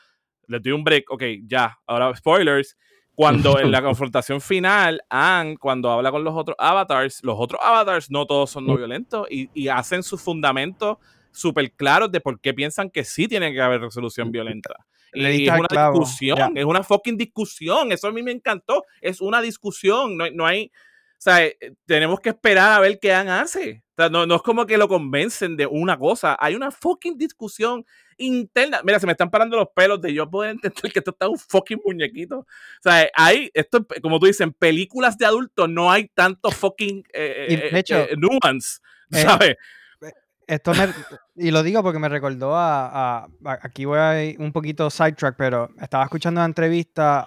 Les 0.47 0.63
doy 0.63 0.73
un 0.73 0.85
break. 0.85 1.11
Ok, 1.11 1.23
ya. 1.47 1.79
Ahora, 1.87 2.15
spoilers. 2.15 2.77
Cuando 3.15 3.59
en 3.59 3.71
la 3.71 3.83
confrontación 3.83 4.41
final, 4.41 5.03
Anne, 5.11 5.57
cuando 5.59 5.91
habla 5.91 6.11
con 6.11 6.25
los 6.25 6.35
otros 6.35 6.57
avatars, 6.59 7.23
los 7.23 7.37
otros 7.39 7.61
avatars 7.63 8.11
no 8.11 8.27
todos 8.27 8.51
son 8.51 8.67
no 8.67 8.77
violentos 8.77 9.27
y, 9.31 9.51
y 9.53 9.69
hacen 9.69 10.03
sus 10.03 10.23
fundamentos 10.23 10.97
súper 11.33 11.73
claros 11.73 12.13
de 12.13 12.21
por 12.21 12.41
qué 12.41 12.55
piensan 12.55 12.91
que 12.91 13.05
sí 13.05 13.29
tiene 13.29 13.53
que 13.53 13.61
haber 13.61 13.81
resolución 13.81 14.31
violenta. 14.31 14.75
Le 15.13 15.37
y 15.37 15.49
es 15.49 15.59
una 15.59 15.69
clavo, 15.69 15.99
discusión, 15.99 16.39
ya. 16.39 16.51
es 16.55 16.65
una 16.65 16.83
fucking 16.83 17.17
discusión. 17.17 17.93
Eso 17.93 18.09
a 18.09 18.13
mí 18.13 18.23
me 18.23 18.33
encantó. 18.33 18.85
Es 19.01 19.21
una 19.21 19.43
discusión. 19.43 20.17
No, 20.17 20.31
no 20.31 20.47
hay. 20.47 20.71
O 21.19 21.21
sea, 21.23 21.45
eh, 21.45 21.57
tenemos 21.87 22.19
que 22.21 22.31
esperar 22.31 22.73
a 22.73 22.81
ver 22.81 22.99
qué 22.99 23.13
Anne 23.13 23.31
hace. 23.31 23.85
O 23.91 23.95
sea, 23.95 24.09
no, 24.09 24.25
no 24.27 24.37
es 24.37 24.43
como 24.43 24.65
que 24.65 24.79
lo 24.79 24.89
convencen 24.89 25.57
de 25.57 25.67
una 25.67 25.99
cosa. 25.99 26.37
Hay 26.41 26.55
una 26.55 26.71
fucking 26.71 27.19
discusión 27.19 27.85
interna. 28.17 28.81
Mira, 28.85 28.99
se 28.99 29.07
me 29.07 29.13
están 29.13 29.31
parando 29.31 29.57
los 29.57 29.69
pelos 29.75 30.01
de 30.01 30.15
yo 30.15 30.29
poder 30.31 30.53
entender 30.53 30.93
que 30.93 30.99
esto 30.99 31.11
está 31.11 31.29
un 31.29 31.39
fucking 31.39 31.81
muñequito. 31.85 32.39
O 32.39 32.47
sea, 32.83 33.09
hay, 33.15 33.51
esto, 33.53 33.87
como 34.01 34.19
tú 34.19 34.27
dices, 34.27 34.41
en 34.41 34.53
películas 34.53 35.19
de 35.19 35.27
adultos 35.27 35.69
no 35.69 35.91
hay 35.91 36.09
tanto 36.09 36.51
fucking 36.51 37.05
eh, 37.13 37.47
eh, 37.49 37.71
hecho, 37.79 37.99
eh, 37.99 38.17
nuance. 38.17 38.81
eh, 39.13 39.23
¿Sabes? 39.23 39.57
Esto 40.47 40.73
y 41.37 41.51
lo 41.51 41.63
digo 41.63 41.83
porque 41.83 41.99
me 41.99 42.09
recordó 42.09 42.53
a, 42.57 43.27
Aquí 43.45 43.85
voy 43.85 43.99
a 43.99 44.25
ir 44.25 44.41
un 44.41 44.53
poquito 44.53 44.91
sidetrack, 44.91 45.37
pero 45.37 45.71
estaba 45.81 46.05
escuchando 46.05 46.41
una 46.41 46.47
entrevista 46.47 47.27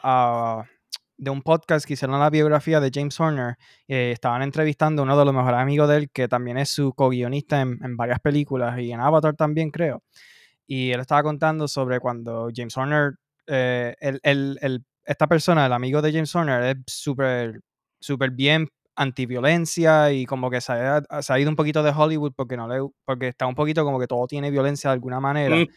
de 1.17 1.29
un 1.29 1.41
podcast 1.41 1.85
que 1.85 1.93
hicieron 1.93 2.19
la 2.19 2.29
biografía 2.29 2.79
de 2.81 2.91
James 2.93 3.17
Horner. 3.19 3.55
eh, 3.87 4.11
estaban 4.11 4.41
entrevistando 4.41 5.01
a 5.01 5.05
uno 5.05 5.17
de 5.17 5.23
los 5.25 5.33
mejores 5.33 5.59
amigos 5.59 5.87
de 5.87 5.97
él, 5.97 6.09
que 6.11 6.27
también 6.27 6.57
es 6.57 6.69
su 6.69 6.93
co-guionista 6.93 7.61
en, 7.61 7.79
en 7.83 7.95
varias 7.95 8.19
películas 8.19 8.77
y 8.79 8.91
en 8.91 8.99
Avatar 8.99 9.33
también, 9.35 9.71
creo. 9.71 10.03
Y 10.67 10.91
él 10.91 10.99
estaba 10.99 11.23
contando 11.23 11.67
sobre 11.69 11.99
cuando 12.01 12.49
James 12.53 12.75
Horner, 12.75 13.13
eh, 13.47 13.95
el- 14.01 14.19
el- 14.23 14.57
el- 14.61 14.85
esta 15.05 15.27
persona, 15.27 15.65
el 15.67 15.73
amigo 15.73 16.01
de 16.01 16.11
James 16.11 16.35
Horner, 16.35 16.63
es 16.63 16.75
súper 16.87 17.61
súper 17.99 18.31
bien 18.31 18.67
antiviolencia 18.95 20.11
y 20.11 20.26
como 20.26 20.49
que 20.49 20.61
se 20.61 20.73
ha, 20.73 21.01
se 21.22 21.34
ha 21.34 21.39
ido 21.39 21.49
un 21.49 21.55
poquito 21.55 21.84
de 21.84 21.91
Hollywood 21.91 22.34
porque 22.35 22.57
no 22.57 22.67
le 22.67 22.88
porque 23.05 23.27
está 23.30 23.45
un 23.45 23.55
poquito 23.55 23.84
como 23.84 23.99
que 23.99 24.07
todo 24.07 24.26
tiene 24.27 24.51
violencia 24.51 24.89
de 24.89 24.93
alguna 24.93 25.19
manera. 25.19 25.55
Mm, 25.55 25.67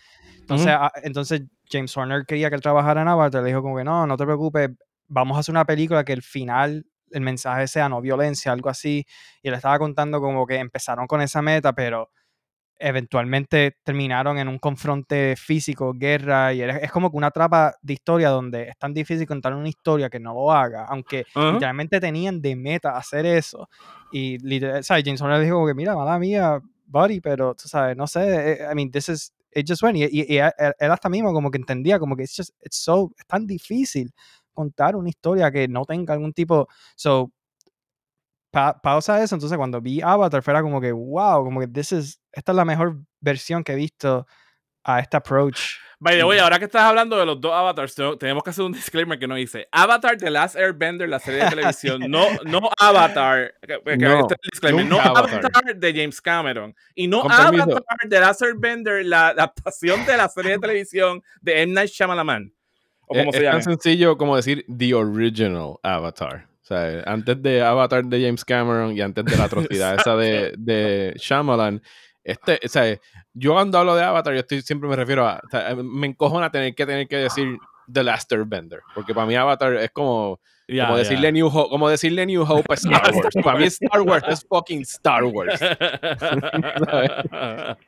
Entonces, 0.40 0.68
ah, 0.70 0.92
entonces 1.02 1.42
James 1.70 1.94
Horner 1.96 2.24
quería 2.26 2.48
que 2.48 2.56
él 2.56 2.62
trabajara 2.62 3.02
en 3.02 3.08
Avatar, 3.08 3.42
le 3.42 3.48
dijo 3.48 3.62
como 3.62 3.76
que 3.76 3.84
no, 3.84 4.06
no 4.06 4.16
te 4.16 4.24
preocupes, 4.24 4.70
vamos 5.06 5.36
a 5.36 5.40
hacer 5.40 5.52
una 5.52 5.64
película 5.64 6.04
que 6.04 6.12
el 6.12 6.22
final 6.22 6.86
el 7.10 7.22
mensaje 7.22 7.66
sea 7.66 7.88
no 7.88 8.00
violencia, 8.00 8.52
algo 8.52 8.68
así. 8.68 9.06
Y 9.42 9.48
él 9.48 9.54
estaba 9.54 9.78
contando 9.78 10.20
como 10.20 10.46
que 10.46 10.56
empezaron 10.56 11.06
con 11.06 11.20
esa 11.20 11.42
meta, 11.42 11.72
pero 11.72 12.10
eventualmente 12.78 13.76
terminaron 13.82 14.38
en 14.38 14.48
un 14.48 14.58
confronte 14.58 15.34
físico, 15.36 15.92
guerra, 15.94 16.52
y 16.54 16.62
es, 16.62 16.90
como 16.92 17.10
que 17.10 17.16
una 17.16 17.30
trapa 17.30 17.74
de 17.82 17.92
historia 17.94 18.30
donde 18.30 18.68
es 18.68 18.78
tan 18.78 18.92
difícil 18.94 19.26
contar 19.26 19.54
una 19.54 19.68
historia 19.68 20.08
que 20.10 20.20
no 20.20 20.34
lo 20.34 20.52
haga, 20.52 20.84
aunque 20.86 21.26
Ajá. 21.34 21.52
literalmente 21.52 22.00
tenían 22.00 22.40
de 22.40 22.56
meta 22.56 22.96
hacer 22.96 23.26
eso. 23.26 23.68
Y 24.10 24.38
literal, 24.38 24.82
¿sabes? 24.84 25.04
James 25.04 25.20
Horner 25.20 25.40
dijo 25.42 25.66
que, 25.66 25.74
mira, 25.74 25.94
mala 25.94 26.18
mía, 26.18 26.60
buddy, 26.86 27.20
pero 27.20 27.54
tú 27.54 27.68
sabes, 27.68 27.96
no 27.96 28.06
sé, 28.06 28.52
eh, 28.52 28.58
I 28.70 28.74
mean, 28.74 28.90
this 28.90 29.08
is, 29.08 29.32
it 29.52 29.66
just 29.68 29.82
went. 29.82 29.96
Y, 29.98 30.04
y- 30.04 30.26
y 30.34 30.38
él 30.38 30.90
hasta 30.90 31.08
mismo 31.08 31.32
como 31.32 31.50
que 31.50 31.58
entendía 31.58 31.98
como 31.98 32.16
que 32.16 32.22
it's 32.22 32.34
just, 32.36 32.50
it's 32.62 32.76
so, 32.76 33.12
es 33.18 33.26
tan 33.26 33.46
difícil 33.46 34.12
contar 34.52 34.96
una 34.96 35.08
historia 35.08 35.50
que 35.52 35.68
no 35.68 35.84
tenga 35.84 36.14
algún 36.14 36.32
tipo, 36.32 36.68
so, 36.96 37.30
pa- 38.50 38.80
pausa 38.80 39.22
eso, 39.22 39.34
entonces 39.34 39.56
cuando 39.58 39.80
vi 39.80 40.00
Avatar 40.02 40.42
fuera 40.42 40.62
como 40.62 40.80
que, 40.80 40.92
wow, 40.92 41.44
como 41.44 41.60
que 41.60 41.68
this 41.68 41.92
is, 41.92 42.20
esta 42.32 42.52
es 42.52 42.56
la 42.56 42.64
mejor 42.64 42.96
versión 43.20 43.62
que 43.64 43.72
he 43.72 43.76
visto 43.76 44.26
a 44.84 45.00
este 45.00 45.16
approach. 45.16 45.60
By 46.00 46.16
the 46.16 46.22
way, 46.24 46.38
ahora 46.38 46.60
que 46.60 46.64
estás 46.66 46.82
hablando 46.82 47.18
de 47.18 47.26
los 47.26 47.40
dos 47.40 47.52
avatars, 47.52 47.92
te- 47.94 48.16
tenemos 48.18 48.44
que 48.44 48.50
hacer 48.50 48.64
un 48.64 48.72
disclaimer 48.72 49.18
que 49.18 49.26
no 49.26 49.34
dice 49.34 49.66
Avatar 49.72 50.16
The 50.16 50.30
Last 50.30 50.54
Airbender, 50.56 51.08
la 51.08 51.18
serie 51.18 51.42
de 51.44 51.50
televisión, 51.50 52.02
no, 52.08 52.24
no 52.44 52.70
Avatar, 52.80 53.54
que- 53.60 53.80
que 53.84 53.96
No, 53.96 54.20
este 54.20 54.34
es 54.34 54.50
disclaimer, 54.52 54.86
no 54.86 55.00
Avatar. 55.00 55.40
Avatar. 55.44 55.76
de 55.76 55.92
James 55.92 56.20
Cameron 56.20 56.74
y 56.94 57.08
no 57.08 57.22
Con 57.22 57.32
permiso. 57.32 57.62
Avatar 57.64 57.82
The 58.08 58.20
Last 58.20 58.42
Airbender, 58.42 59.04
la 59.04 59.28
adaptación 59.28 60.06
de 60.06 60.16
la 60.16 60.28
serie 60.28 60.52
de 60.52 60.58
televisión 60.58 61.22
de 61.40 61.62
M. 61.62 61.72
Night 61.74 61.90
Shyamalan. 61.90 62.54
O 63.10 63.14
Es, 63.14 63.20
como 63.20 63.32
se 63.32 63.38
es 63.38 63.42
llama. 63.44 63.52
tan 63.56 63.62
sencillo 63.64 64.16
como 64.16 64.36
decir 64.36 64.64
The 64.74 64.94
Original 64.94 65.74
Avatar. 65.82 66.46
Sea, 66.68 67.02
antes 67.06 67.42
de 67.42 67.62
Avatar 67.62 68.04
de 68.04 68.22
James 68.22 68.44
Cameron 68.44 68.94
y 68.94 69.00
antes 69.00 69.24
de 69.24 69.38
la 69.38 69.44
atrocidad 69.44 69.94
esa 69.94 70.16
de, 70.16 70.52
de 70.58 71.14
Shyamalan, 71.16 71.80
este, 72.22 72.60
o 72.62 72.68
sea, 72.68 72.94
yo 73.32 73.54
cuando 73.54 73.78
hablo 73.78 73.96
de 73.96 74.02
Avatar, 74.02 74.34
yo 74.34 74.40
estoy, 74.40 74.60
siempre 74.60 74.86
me 74.86 74.96
refiero 74.96 75.26
a, 75.26 75.40
o 75.42 75.48
sea, 75.48 75.74
me 75.74 76.08
encojona 76.08 76.50
tener 76.50 76.74
que 76.74 76.84
tener 76.84 77.08
que 77.08 77.16
decir 77.16 77.56
The 77.90 78.04
Last 78.04 78.30
Airbender, 78.30 78.80
porque 78.94 79.14
para 79.14 79.26
mí 79.26 79.34
Avatar 79.34 79.76
es 79.76 79.90
como, 79.92 80.40
Ya, 80.68 80.88
como, 80.88 80.98
decirle 80.98 81.32
New 81.32 81.46
Hope, 81.46 81.70
como 81.70 81.88
decirle 81.88 82.26
New 82.26 82.42
Hope 82.42 82.66
a 82.68 82.74
Star 82.78 83.14
Wars. 83.14 83.34
para 83.42 83.58
mí 83.58 83.64
Star 83.64 84.02
Wars 84.02 84.24
es 84.28 84.44
fucking 84.46 84.82
Star 84.82 85.24
Wars. 85.24 85.58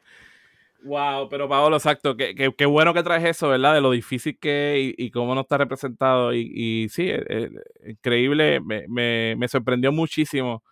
wow, 0.85 1.28
pero 1.28 1.48
Paolo, 1.48 1.77
exacto, 1.77 2.16
qué, 2.16 2.35
qué- 2.35 2.52
qué 2.57 2.66
bueno 2.66 2.94
que 2.94 3.02
traes 3.02 3.24
eso, 3.24 3.48
¿verdad? 3.48 3.74
De 3.74 3.81
lo 3.81 3.90
difícil 3.90 4.39
que 4.39 4.74
es 4.90 4.94
y, 4.98 5.07
y 5.07 5.11
cómo 5.11 5.35
no 5.35 5.43
está 5.43 5.59
representado. 5.59 6.32
Y, 6.35 6.51
y 6.55 6.89
sí, 6.89 7.09
eh, 7.09 7.24
eh, 7.28 7.51
increíble, 7.90 8.61
me, 8.61 8.86
me- 8.89 9.35
me 9.36 9.48
sorprendió 9.48 9.93
muchísimo. 9.93 10.62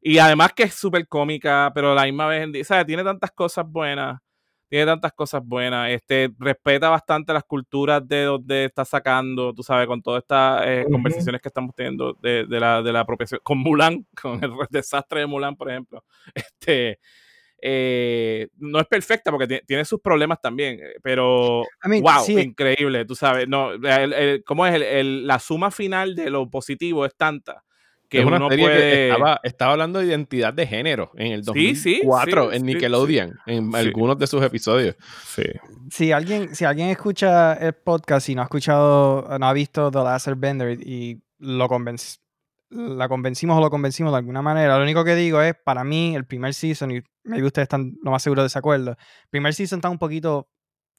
Y 0.00 0.18
además 0.18 0.52
que 0.54 0.64
es 0.64 0.74
súper 0.74 1.08
cómica, 1.08 1.70
pero 1.74 1.92
a 1.92 1.94
la 1.94 2.04
misma 2.04 2.26
vez, 2.28 2.44
en- 2.44 2.64
¿sabes? 2.64 2.86
Tiene 2.86 3.04
tantas 3.04 3.30
cosas 3.32 3.66
buenas. 3.68 4.20
Tiene 4.68 4.86
tantas 4.86 5.12
cosas 5.12 5.42
buenas. 5.44 5.90
Este, 5.90 6.30
respeta 6.38 6.88
bastante 6.90 7.32
las 7.34 7.44
culturas 7.44 8.06
de 8.08 8.24
donde 8.24 8.64
está 8.66 8.84
sacando, 8.86 9.52
tú 9.54 9.62
sabes, 9.62 9.86
con 9.86 10.02
todas 10.02 10.22
estas 10.22 10.62
eh, 10.66 10.86
conversaciones 10.90 11.42
que 11.42 11.48
estamos 11.48 11.74
teniendo 11.76 12.14
de, 12.22 12.46
de 12.46 12.60
la, 12.60 12.82
de 12.82 12.92
la 12.92 13.00
apropiación. 13.00 13.40
Con 13.44 13.58
Mulan, 13.58 14.06
con 14.22 14.42
el 14.44 14.52
desastre 14.70 15.20
de 15.20 15.26
Mulan, 15.26 15.56
por 15.56 15.70
ejemplo. 15.70 16.04
Este, 16.34 16.98
eh, 17.64 18.48
no 18.58 18.80
es 18.80 18.86
perfecta 18.86 19.30
porque 19.30 19.46
ti- 19.46 19.60
tiene 19.66 19.84
sus 19.84 20.00
problemas 20.00 20.40
también, 20.40 20.80
eh, 20.80 20.94
pero 21.02 21.62
I 21.84 21.88
mean, 21.88 22.02
wow, 22.02 22.24
sí, 22.24 22.38
increíble, 22.38 23.04
tú 23.04 23.14
sabes, 23.14 23.46
no, 23.48 23.72
el- 23.72 24.12
el- 24.12 24.44
¿cómo 24.44 24.66
es? 24.66 24.74
El- 24.74 24.82
el- 24.82 25.26
la 25.26 25.38
suma 25.38 25.70
final 25.70 26.14
de 26.16 26.28
lo 26.28 26.50
positivo 26.50 27.06
es 27.06 27.14
tanta 27.16 27.62
que 28.08 28.18
es 28.18 28.26
una 28.26 28.36
uno 28.36 28.50
serie 28.50 28.64
puede... 28.66 28.78
que 28.80 29.08
estaba, 29.10 29.40
estaba 29.42 29.72
hablando 29.72 29.98
de 30.00 30.04
identidad 30.06 30.52
de 30.52 30.66
género 30.66 31.12
en 31.16 31.32
el 31.32 31.44
Sí, 31.44 31.74
sí, 31.76 32.00
2004 32.04 32.50
sí, 32.50 32.56
en 32.56 32.60
sí, 32.60 32.66
Nickelodeon, 32.66 33.38
en 33.46 33.74
algunos 33.74 34.18
de 34.18 34.26
sus 34.26 34.42
episodios. 34.42 34.96
Sí. 35.24 35.44
si 35.90 36.12
alguien, 36.12 36.54
si 36.54 36.66
alguien 36.66 36.88
escucha 36.90 37.54
el 37.54 37.72
podcast 37.72 38.28
y 38.28 38.34
no 38.34 38.42
ha 38.42 38.44
escuchado, 38.44 39.26
no 39.38 39.46
ha 39.46 39.52
visto 39.54 39.90
The 39.90 39.98
Last 40.00 40.28
Airbender 40.28 40.78
y 40.86 41.22
lo 41.38 41.66
convenc- 41.68 42.18
la 42.72 43.08
convencimos 43.08 43.56
o 43.58 43.60
lo 43.60 43.70
convencimos 43.70 44.12
de 44.12 44.18
alguna 44.18 44.42
manera, 44.42 44.76
lo 44.76 44.82
único 44.82 45.04
que 45.04 45.14
digo 45.14 45.40
es, 45.40 45.54
para 45.64 45.84
mí, 45.84 46.16
el 46.16 46.26
primer 46.26 46.54
season, 46.54 46.90
y 46.90 47.02
me 47.24 47.36
que 47.36 47.44
ustedes 47.44 47.66
están 47.66 47.94
lo 48.02 48.10
más 48.10 48.22
seguro 48.22 48.42
de 48.42 48.46
desacuerdo, 48.46 48.92
el 48.92 49.28
primer 49.30 49.54
season 49.54 49.78
está 49.78 49.90
un 49.90 49.98
poquito, 49.98 50.48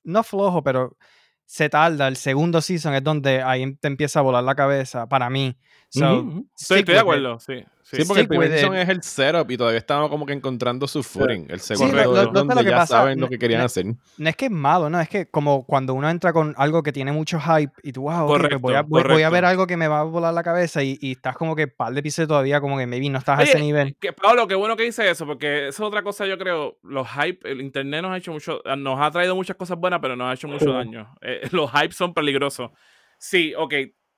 no 0.03 0.23
flojo, 0.23 0.63
pero 0.63 0.97
se 1.45 1.69
tarda. 1.69 2.07
El 2.07 2.15
segundo 2.15 2.61
season 2.61 2.93
es 2.93 3.03
donde 3.03 3.41
ahí 3.41 3.75
te 3.75 3.87
empieza 3.87 4.19
a 4.19 4.23
volar 4.23 4.43
la 4.43 4.55
cabeza, 4.55 5.07
para 5.07 5.29
mí. 5.29 5.57
So, 5.89 6.25
Estoy, 6.57 6.79
estoy 6.79 6.83
de 6.83 6.91
with 6.91 6.95
it. 6.95 7.01
acuerdo, 7.01 7.39
sí. 7.39 7.65
Sí. 7.83 7.97
Sí, 7.97 8.03
porque 8.07 8.21
el 8.21 8.27
primer 8.27 8.51
es 8.51 8.89
el 8.89 9.03
setup 9.03 9.49
y 9.51 9.57
todavía 9.57 9.77
estamos 9.79 10.09
como 10.09 10.25
que 10.25 10.33
encontrando 10.33 10.87
su 10.87 11.03
footing. 11.03 11.47
El 11.49 11.59
segundo 11.59 11.95
lo- 11.95 12.25
donde 12.31 12.55
lo 12.55 12.61
que 12.63 12.69
ya 12.69 12.77
pasa- 12.77 12.97
saben 12.99 13.19
lo 13.19 13.27
que 13.29 13.37
querían 13.37 13.59
no- 13.59 13.65
hacer. 13.65 13.85
No 14.17 14.29
es 14.29 14.35
que 14.35 14.45
es 14.45 14.51
malo, 14.51 14.89
no, 14.89 14.99
es 14.99 15.09
que 15.09 15.27
como 15.27 15.65
cuando 15.65 15.93
uno 15.93 16.09
entra 16.09 16.33
con 16.33 16.53
algo 16.57 16.81
que 16.83 16.91
tiene 16.91 17.11
mucho 17.11 17.39
hype 17.39 17.71
y 17.83 17.91
tú, 17.91 18.01
wow, 18.03 18.25
ok, 18.31 18.39
pues 18.49 18.61
voy, 18.61 18.73
a, 18.75 18.81
voy- 18.81 18.89
voy 18.89 18.99
a 19.01 19.03
correcto. 19.03 19.31
ver 19.31 19.45
algo 19.45 19.67
que 19.67 19.77
me 19.77 19.87
va 19.87 19.99
a 19.99 20.03
volar 20.03 20.33
la 20.33 20.43
cabeza 20.43 20.81
y, 20.83 20.97
y 21.01 21.11
estás 21.11 21.35
como 21.37 21.55
que 21.55 21.67
par 21.67 21.93
de 21.93 21.99
episodios 21.99 22.27
todavía 22.29 22.59
como 22.61 22.77
que 22.77 22.87
maybe 22.87 23.09
no 23.09 23.19
estás 23.19 23.39
a 23.39 23.43
ese 23.43 23.59
nivel. 23.59 23.95
Que, 23.99 24.13
Pablo, 24.13 24.47
qué 24.47 24.55
bueno 24.55 24.75
que 24.75 24.83
dice 24.83 25.09
eso, 25.09 25.25
porque 25.25 25.67
eso 25.67 25.83
es 25.83 25.87
otra 25.87 26.03
cosa, 26.03 26.25
yo 26.25 26.37
creo. 26.37 26.77
Los 26.83 27.07
hype, 27.09 27.49
el 27.49 27.61
internet 27.61 28.01
nos 28.01 28.11
ha 28.11 28.17
hecho 28.17 28.31
mucho, 28.31 28.61
nos 28.77 28.99
ha 28.99 29.11
traído 29.11 29.35
muchas 29.35 29.55
cosas 29.55 29.77
buenas, 29.77 29.99
pero 30.01 30.15
nos 30.15 30.29
ha 30.29 30.33
hecho 30.33 30.47
mucho 30.47 30.65
Sí. 30.65 30.71
daño. 30.71 31.13
Eh, 31.21 31.41
los 31.51 31.69
hypes 31.71 31.95
son 31.95 32.13
peligrosos. 32.13 32.71
Sí, 33.17 33.53
ok. 33.57 33.73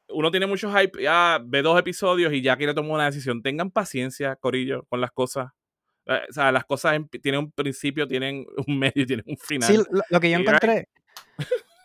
Uno 0.10 0.30
tiene 0.32 0.46
mucho 0.48 0.72
hype, 0.72 1.02
ya 1.02 1.40
ve 1.44 1.62
dos 1.62 1.80
episodios 1.80 2.32
y 2.34 2.42
ya 2.42 2.56
quiere 2.58 2.74
tomar 2.74 2.92
una 2.92 3.06
decisión. 3.06 3.42
Tengan 3.42 3.72
paciencia, 3.72 4.36
Corillo, 4.36 4.84
con 4.90 5.02
las 5.02 5.12
cosas. 5.12 5.52
Eh, 6.06 6.20
o 6.30 6.34
sea, 6.34 6.52
las 6.52 6.66
cosas 6.66 6.94
en- 6.94 7.08
tienen 7.10 7.40
un 7.40 7.52
principio, 7.52 8.08
tienen 8.08 8.46
un 8.68 8.78
medio 8.80 9.04
y 9.04 9.06
tienen 9.06 9.26
un 9.28 9.38
final. 9.38 9.70
Sí, 9.70 9.78
lo, 9.78 10.02
lo 10.10 10.20
que 10.20 10.30
yo 10.30 10.38
encontré. 10.38 10.88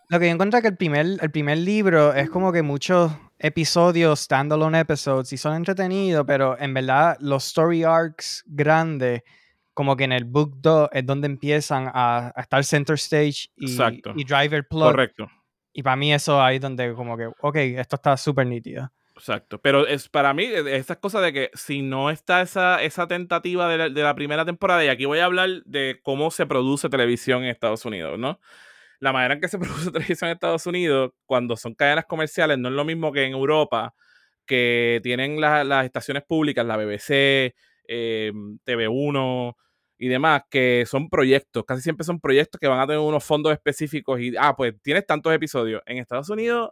Lo 0.08 0.18
que 0.18 0.26
yo 0.26 0.32
encontré 0.32 0.60
que 0.60 0.68
el 0.68 0.76
primer, 0.76 1.06
el 1.20 1.30
primer 1.30 1.58
libro 1.58 2.12
es 2.12 2.28
como 2.28 2.52
que 2.52 2.62
muchos 2.62 3.12
episodios, 3.38 4.20
standalone 4.20 4.80
episodes, 4.80 5.32
y 5.32 5.36
son 5.36 5.54
entretenidos, 5.54 6.24
pero 6.26 6.58
en 6.58 6.74
verdad 6.74 7.16
los 7.20 7.46
story 7.46 7.84
arcs 7.84 8.42
grandes 8.46 9.22
como 9.72 9.96
que 9.96 10.04
en 10.04 10.12
el 10.12 10.24
book 10.24 10.56
2 10.60 10.90
es 10.92 11.06
donde 11.06 11.26
empiezan 11.26 11.88
a, 11.94 12.32
a 12.34 12.40
estar 12.42 12.62
center 12.64 12.96
stage 12.96 13.46
y, 13.56 13.66
y 14.16 14.24
driver 14.24 14.66
plot. 14.68 14.90
Correcto. 14.90 15.28
Y 15.72 15.82
para 15.82 15.96
mí 15.96 16.12
eso 16.12 16.42
ahí 16.42 16.56
es 16.56 16.62
donde 16.62 16.94
como 16.94 17.16
que, 17.16 17.26
ok, 17.26 17.56
esto 17.56 17.96
está 17.96 18.16
súper 18.16 18.46
nítido. 18.46 18.90
Exacto. 19.14 19.60
Pero 19.60 19.86
es 19.86 20.08
para 20.08 20.32
mí, 20.32 20.44
e- 20.44 20.76
esas 20.76 20.96
cosas 20.96 21.22
de 21.22 21.32
que 21.32 21.50
si 21.54 21.82
no 21.82 22.10
está 22.10 22.40
esa, 22.42 22.82
esa 22.82 23.06
tentativa 23.06 23.68
de 23.68 23.78
la, 23.78 23.88
de 23.90 24.02
la 24.02 24.14
primera 24.14 24.44
temporada, 24.44 24.84
y 24.84 24.88
aquí 24.88 25.04
voy 25.04 25.18
a 25.18 25.26
hablar 25.26 25.48
de 25.66 26.00
cómo 26.02 26.30
se 26.30 26.46
produce 26.46 26.88
televisión 26.88 27.42
en 27.44 27.50
Estados 27.50 27.84
Unidos, 27.84 28.18
¿no? 28.18 28.40
La 28.98 29.12
manera 29.12 29.34
en 29.34 29.40
que 29.40 29.48
se 29.48 29.58
produce 29.58 29.90
televisión 29.92 30.28
en 30.30 30.34
Estados 30.34 30.66
Unidos, 30.66 31.12
cuando 31.26 31.56
son 31.56 31.74
cadenas 31.74 32.06
comerciales, 32.06 32.58
no 32.58 32.68
es 32.68 32.74
lo 32.74 32.84
mismo 32.84 33.12
que 33.12 33.24
en 33.24 33.32
Europa, 33.32 33.94
que 34.46 35.00
tienen 35.02 35.40
la- 35.40 35.64
las 35.64 35.84
estaciones 35.84 36.24
públicas, 36.24 36.64
la 36.66 36.76
BBC, 36.78 37.54
eh, 37.88 38.32
TV1 38.64 39.56
y 40.00 40.08
demás, 40.08 40.42
que 40.50 40.84
son 40.86 41.10
proyectos, 41.10 41.64
casi 41.66 41.82
siempre 41.82 42.04
son 42.04 42.20
proyectos 42.20 42.58
que 42.58 42.66
van 42.68 42.80
a 42.80 42.86
tener 42.86 43.00
unos 43.00 43.22
fondos 43.24 43.52
específicos 43.52 44.18
y, 44.20 44.34
ah, 44.38 44.56
pues 44.56 44.74
tienes 44.82 45.06
tantos 45.06 45.32
episodios. 45.34 45.82
En 45.86 45.98
Estados 45.98 46.30
Unidos 46.30 46.70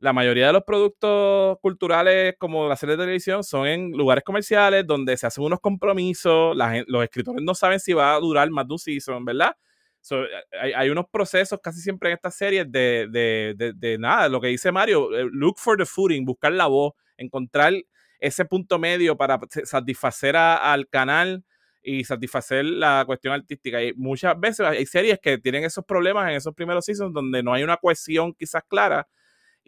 la 0.00 0.12
mayoría 0.12 0.46
de 0.48 0.52
los 0.52 0.62
productos 0.64 1.58
culturales 1.60 2.36
como 2.38 2.68
las 2.68 2.78
series 2.78 2.96
de 2.98 3.02
televisión 3.04 3.42
son 3.42 3.66
en 3.66 3.90
lugares 3.92 4.22
comerciales 4.24 4.86
donde 4.86 5.16
se 5.16 5.26
hacen 5.26 5.42
unos 5.44 5.60
compromisos, 5.60 6.56
los 6.86 7.02
escritores 7.04 7.42
no 7.42 7.54
saben 7.54 7.80
si 7.80 7.92
va 7.92 8.14
a 8.14 8.20
durar 8.20 8.48
más 8.50 8.66
de 8.68 8.74
un 8.74 8.78
season, 8.78 9.24
¿verdad? 9.24 9.56
So, 10.00 10.22
eh, 10.24 10.28
hay, 10.60 10.72
hay 10.72 10.90
unos 10.90 11.06
procesos 11.10 11.58
casi 11.62 11.80
siempre 11.80 12.10
en 12.10 12.14
estas 12.14 12.36
series 12.36 12.70
de, 12.70 13.08
de, 13.10 13.54
de, 13.56 13.72
de 13.74 13.98
nada, 13.98 14.28
lo 14.28 14.40
que 14.40 14.46
dice 14.48 14.70
Mario, 14.70 15.12
eh, 15.18 15.28
look 15.32 15.58
for 15.58 15.76
the 15.76 15.84
footing, 15.84 16.24
buscar 16.24 16.52
la 16.52 16.68
voz, 16.68 16.92
encontrar 17.16 17.72
ese 18.20 18.44
punto 18.44 18.78
medio 18.78 19.16
para 19.16 19.38
sa- 19.50 19.66
satisfacer 19.66 20.36
a- 20.36 20.72
al 20.72 20.88
canal 20.88 21.44
y 21.88 22.04
satisfacer 22.04 22.64
la 22.64 23.04
cuestión 23.06 23.34
artística. 23.34 23.82
Y 23.82 23.94
muchas 23.94 24.38
veces 24.38 24.60
hay 24.66 24.86
series 24.86 25.18
que 25.20 25.38
tienen 25.38 25.64
esos 25.64 25.84
problemas 25.84 26.28
en 26.30 26.36
esos 26.36 26.54
primeros 26.54 26.84
seasons 26.84 27.12
donde 27.12 27.42
no 27.42 27.52
hay 27.52 27.62
una 27.62 27.76
cohesión 27.76 28.34
quizás 28.34 28.62
clara 28.68 29.08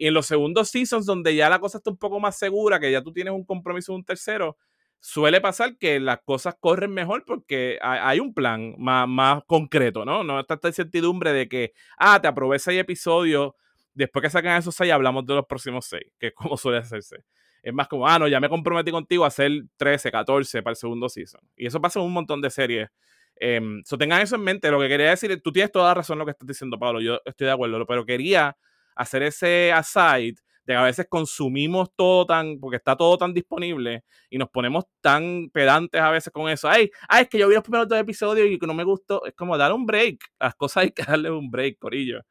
y 0.01 0.07
en 0.07 0.15
los 0.15 0.25
segundos 0.25 0.69
seasons, 0.69 1.05
donde 1.05 1.35
ya 1.35 1.47
la 1.47 1.59
cosa 1.59 1.77
está 1.77 1.91
un 1.91 1.97
poco 1.97 2.19
más 2.19 2.35
segura, 2.35 2.79
que 2.79 2.91
ya 2.91 3.03
tú 3.03 3.13
tienes 3.13 3.33
un 3.35 3.45
compromiso 3.45 3.91
de 3.91 3.97
un 3.97 4.03
tercero, 4.03 4.57
suele 4.99 5.41
pasar 5.41 5.77
que 5.77 5.99
las 5.99 6.21
cosas 6.25 6.55
corren 6.59 6.91
mejor 6.91 7.23
porque 7.23 7.77
hay, 7.83 8.19
un 8.19 8.33
plan 8.33 8.73
más, 8.79 9.07
más 9.07 9.43
concreto, 9.45 10.03
¿no? 10.03 10.23
No 10.23 10.39
está 10.39 10.55
esta 10.55 10.69
incertidumbre 10.69 11.33
de 11.33 11.47
que, 11.47 11.73
ah, 11.99 12.19
te 12.19 12.27
aprobé 12.27 12.57
seis 12.57 12.79
episodios, 12.79 13.51
después 13.93 14.23
que 14.23 14.31
sacan 14.31 14.57
esos 14.57 14.73
seis 14.73 14.91
hablamos 14.91 15.23
de 15.27 15.35
los 15.35 15.45
próximos 15.45 15.85
seis, 15.85 16.05
que 16.19 16.27
es 16.27 16.33
como 16.33 16.57
suele 16.57 16.79
hacerse. 16.79 17.17
Es 17.61 17.73
más 17.73 17.87
como, 17.87 18.07
ah, 18.07 18.17
no, 18.17 18.27
ya 18.27 18.39
me 18.39 18.49
comprometí 18.49 18.91
contigo 18.91 19.23
a 19.23 19.27
hacer 19.27 19.51
13, 19.77 20.11
14 20.11 20.63
para 20.63 20.71
el 20.71 20.77
segundo 20.77 21.09
season. 21.09 21.41
Y 21.55 21.67
eso 21.67 21.79
pasa 21.79 21.99
en 21.99 22.05
un 22.05 22.13
montón 22.13 22.41
de 22.41 22.49
series. 22.49 22.89
Em, 23.35 23.83
so 23.85 23.97
tengan 23.97 24.21
eso 24.21 24.35
en 24.35 24.41
mente. 24.43 24.69
Lo 24.71 24.79
que 24.79 24.87
quería 24.87 25.09
decir, 25.09 25.39
tú 25.43 25.51
tienes 25.51 25.71
toda 25.71 25.89
la 25.89 25.93
razón 25.95 26.15
en 26.15 26.19
lo 26.19 26.25
que 26.25 26.31
estás 26.31 26.47
diciendo, 26.47 26.77
Pablo. 26.79 27.01
Yo 27.01 27.19
estoy 27.25 27.47
de 27.47 27.53
acuerdo, 27.53 27.85
pero 27.85 28.05
quería 28.05 28.57
hacer 28.95 29.23
ese 29.23 29.71
aside 29.71 30.35
de 30.65 30.73
que 30.73 30.75
a 30.75 30.83
veces 30.83 31.07
consumimos 31.09 31.89
todo 31.95 32.25
tan, 32.25 32.59
porque 32.59 32.77
está 32.77 32.95
todo 32.95 33.17
tan 33.17 33.33
disponible 33.33 34.03
y 34.29 34.37
nos 34.37 34.49
ponemos 34.49 34.85
tan 35.01 35.49
pedantes 35.51 35.99
a 35.99 36.11
veces 36.11 36.31
con 36.31 36.49
eso. 36.49 36.69
Ay, 36.69 36.91
ay, 37.09 37.23
es 37.23 37.29
que 37.29 37.39
yo 37.39 37.47
vi 37.47 37.55
los 37.55 37.63
primeros 37.63 37.87
dos 37.87 37.99
episodios 37.99 38.47
y 38.49 38.59
que 38.59 38.67
no 38.67 38.73
me 38.73 38.83
gustó. 38.83 39.25
Es 39.25 39.33
como 39.33 39.57
dar 39.57 39.73
un 39.73 39.85
break. 39.85 40.19
Las 40.39 40.55
cosas 40.55 40.83
hay 40.83 40.91
que 40.91 41.03
darle 41.03 41.31
un 41.31 41.49
break, 41.49 41.79
corillo. 41.79 42.21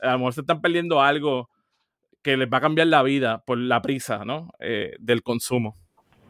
A 0.00 0.12
lo 0.12 0.18
mejor 0.18 0.32
se 0.34 0.40
están 0.40 0.60
perdiendo 0.60 1.00
algo 1.00 1.48
que 2.26 2.36
les 2.36 2.48
va 2.52 2.58
a 2.58 2.60
cambiar 2.60 2.88
la 2.88 3.02
vida 3.04 3.38
por 3.46 3.56
la 3.56 3.80
prisa, 3.80 4.24
¿no? 4.24 4.50
Eh, 4.58 4.96
del 4.98 5.22
consumo. 5.22 5.76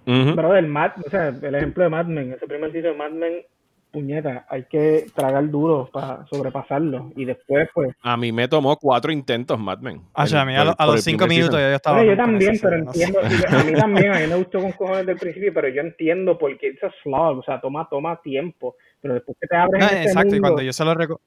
Pero 0.05 0.55
el 0.55 0.68
Mad, 0.68 0.93
o 1.05 1.10
sea, 1.10 1.28
el 1.28 1.55
ejemplo 1.55 1.82
de 1.82 1.89
Mad 1.90 2.06
Men, 2.06 2.32
ese 2.32 2.47
primer 2.47 2.70
sitio 2.70 2.90
de 2.93 2.97
Mad 2.97 3.10
Men, 3.10 3.32
puñeta, 3.90 4.47
hay 4.48 4.64
que 4.64 5.06
tragar 5.14 5.48
duro 5.51 5.89
para 5.93 6.24
sobrepasarlo. 6.27 7.10
Y 7.16 7.24
después, 7.24 7.68
pues, 7.74 7.94
A 8.02 8.16
mí 8.16 8.31
me 8.31 8.47
tomó 8.47 8.77
cuatro 8.77 9.10
intentos, 9.10 9.59
Mad 9.59 9.78
Men. 9.81 10.02
Ah, 10.14 10.27
sea, 10.27 10.43
a 10.43 10.44
mí 10.44 10.55
a, 10.55 10.59
por- 10.59 10.66
lo- 10.66 10.73
a 10.73 10.77
por 10.77 10.94
los 10.97 11.02
cinco 11.02 11.27
minutos 11.27 11.59
ya 11.59 11.70
yo 11.70 11.74
estaba. 11.77 11.97
bueno, 11.97 12.12
yo 12.12 12.16
también, 12.18 12.59
pero 12.62 12.77
serie, 12.77 12.85
no 12.85 12.93
sé. 12.93 13.02
entiendo, 13.05 13.20
y 13.51 13.55
a 13.55 13.64
mí 13.64 13.73
también, 14.06 14.12
a 14.12 14.18
mí 14.20 14.27
me 14.28 14.36
gustó 14.36 14.60
con 14.60 14.73
cojones 14.73 15.06
del 15.06 15.16
principio, 15.16 15.52
pero 15.55 15.68
yo 15.68 15.81
entiendo 15.81 16.36
porque 16.39 16.68
es 16.68 16.85
a 16.85 16.90
slog, 17.02 17.39
o 17.39 17.43
sea, 17.43 17.60
toma, 17.60 17.89
toma 17.89 18.20
tiempo. 18.23 18.77
Pero 19.01 19.14
después 19.14 19.36
que 19.40 19.47
te 19.48 19.56
abres 19.56 19.82
No, 19.82 19.89
en 19.90 19.97
ese 19.98 20.09
exacto, 20.09 20.28
y 20.28 20.32
mundo, 20.32 20.48
cuando 20.48 20.62
yo 20.62 20.73
se 20.73 20.85
lo 20.85 20.94
reco- 20.94 21.20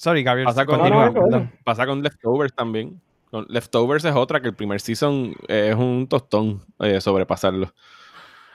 Sorry, 0.00 0.22
Gabriel. 0.22 0.46
Pasa 0.46 0.64
con, 0.64 0.78
continúa, 0.78 1.06
No, 1.06 1.12
no, 1.12 1.18
eso, 1.20 1.28
perdón. 1.28 1.52
pasa 1.62 1.86
con 1.86 2.02
Leftovers 2.02 2.54
también. 2.54 3.02
Con 3.30 3.44
Leftovers 3.50 4.02
es 4.06 4.14
otra 4.14 4.40
que 4.40 4.48
el 4.48 4.54
primer 4.54 4.80
season 4.80 5.34
es 5.46 5.74
un 5.74 6.06
tostón 6.08 6.62
eh, 6.78 7.02
sobrepasarlo. 7.02 7.66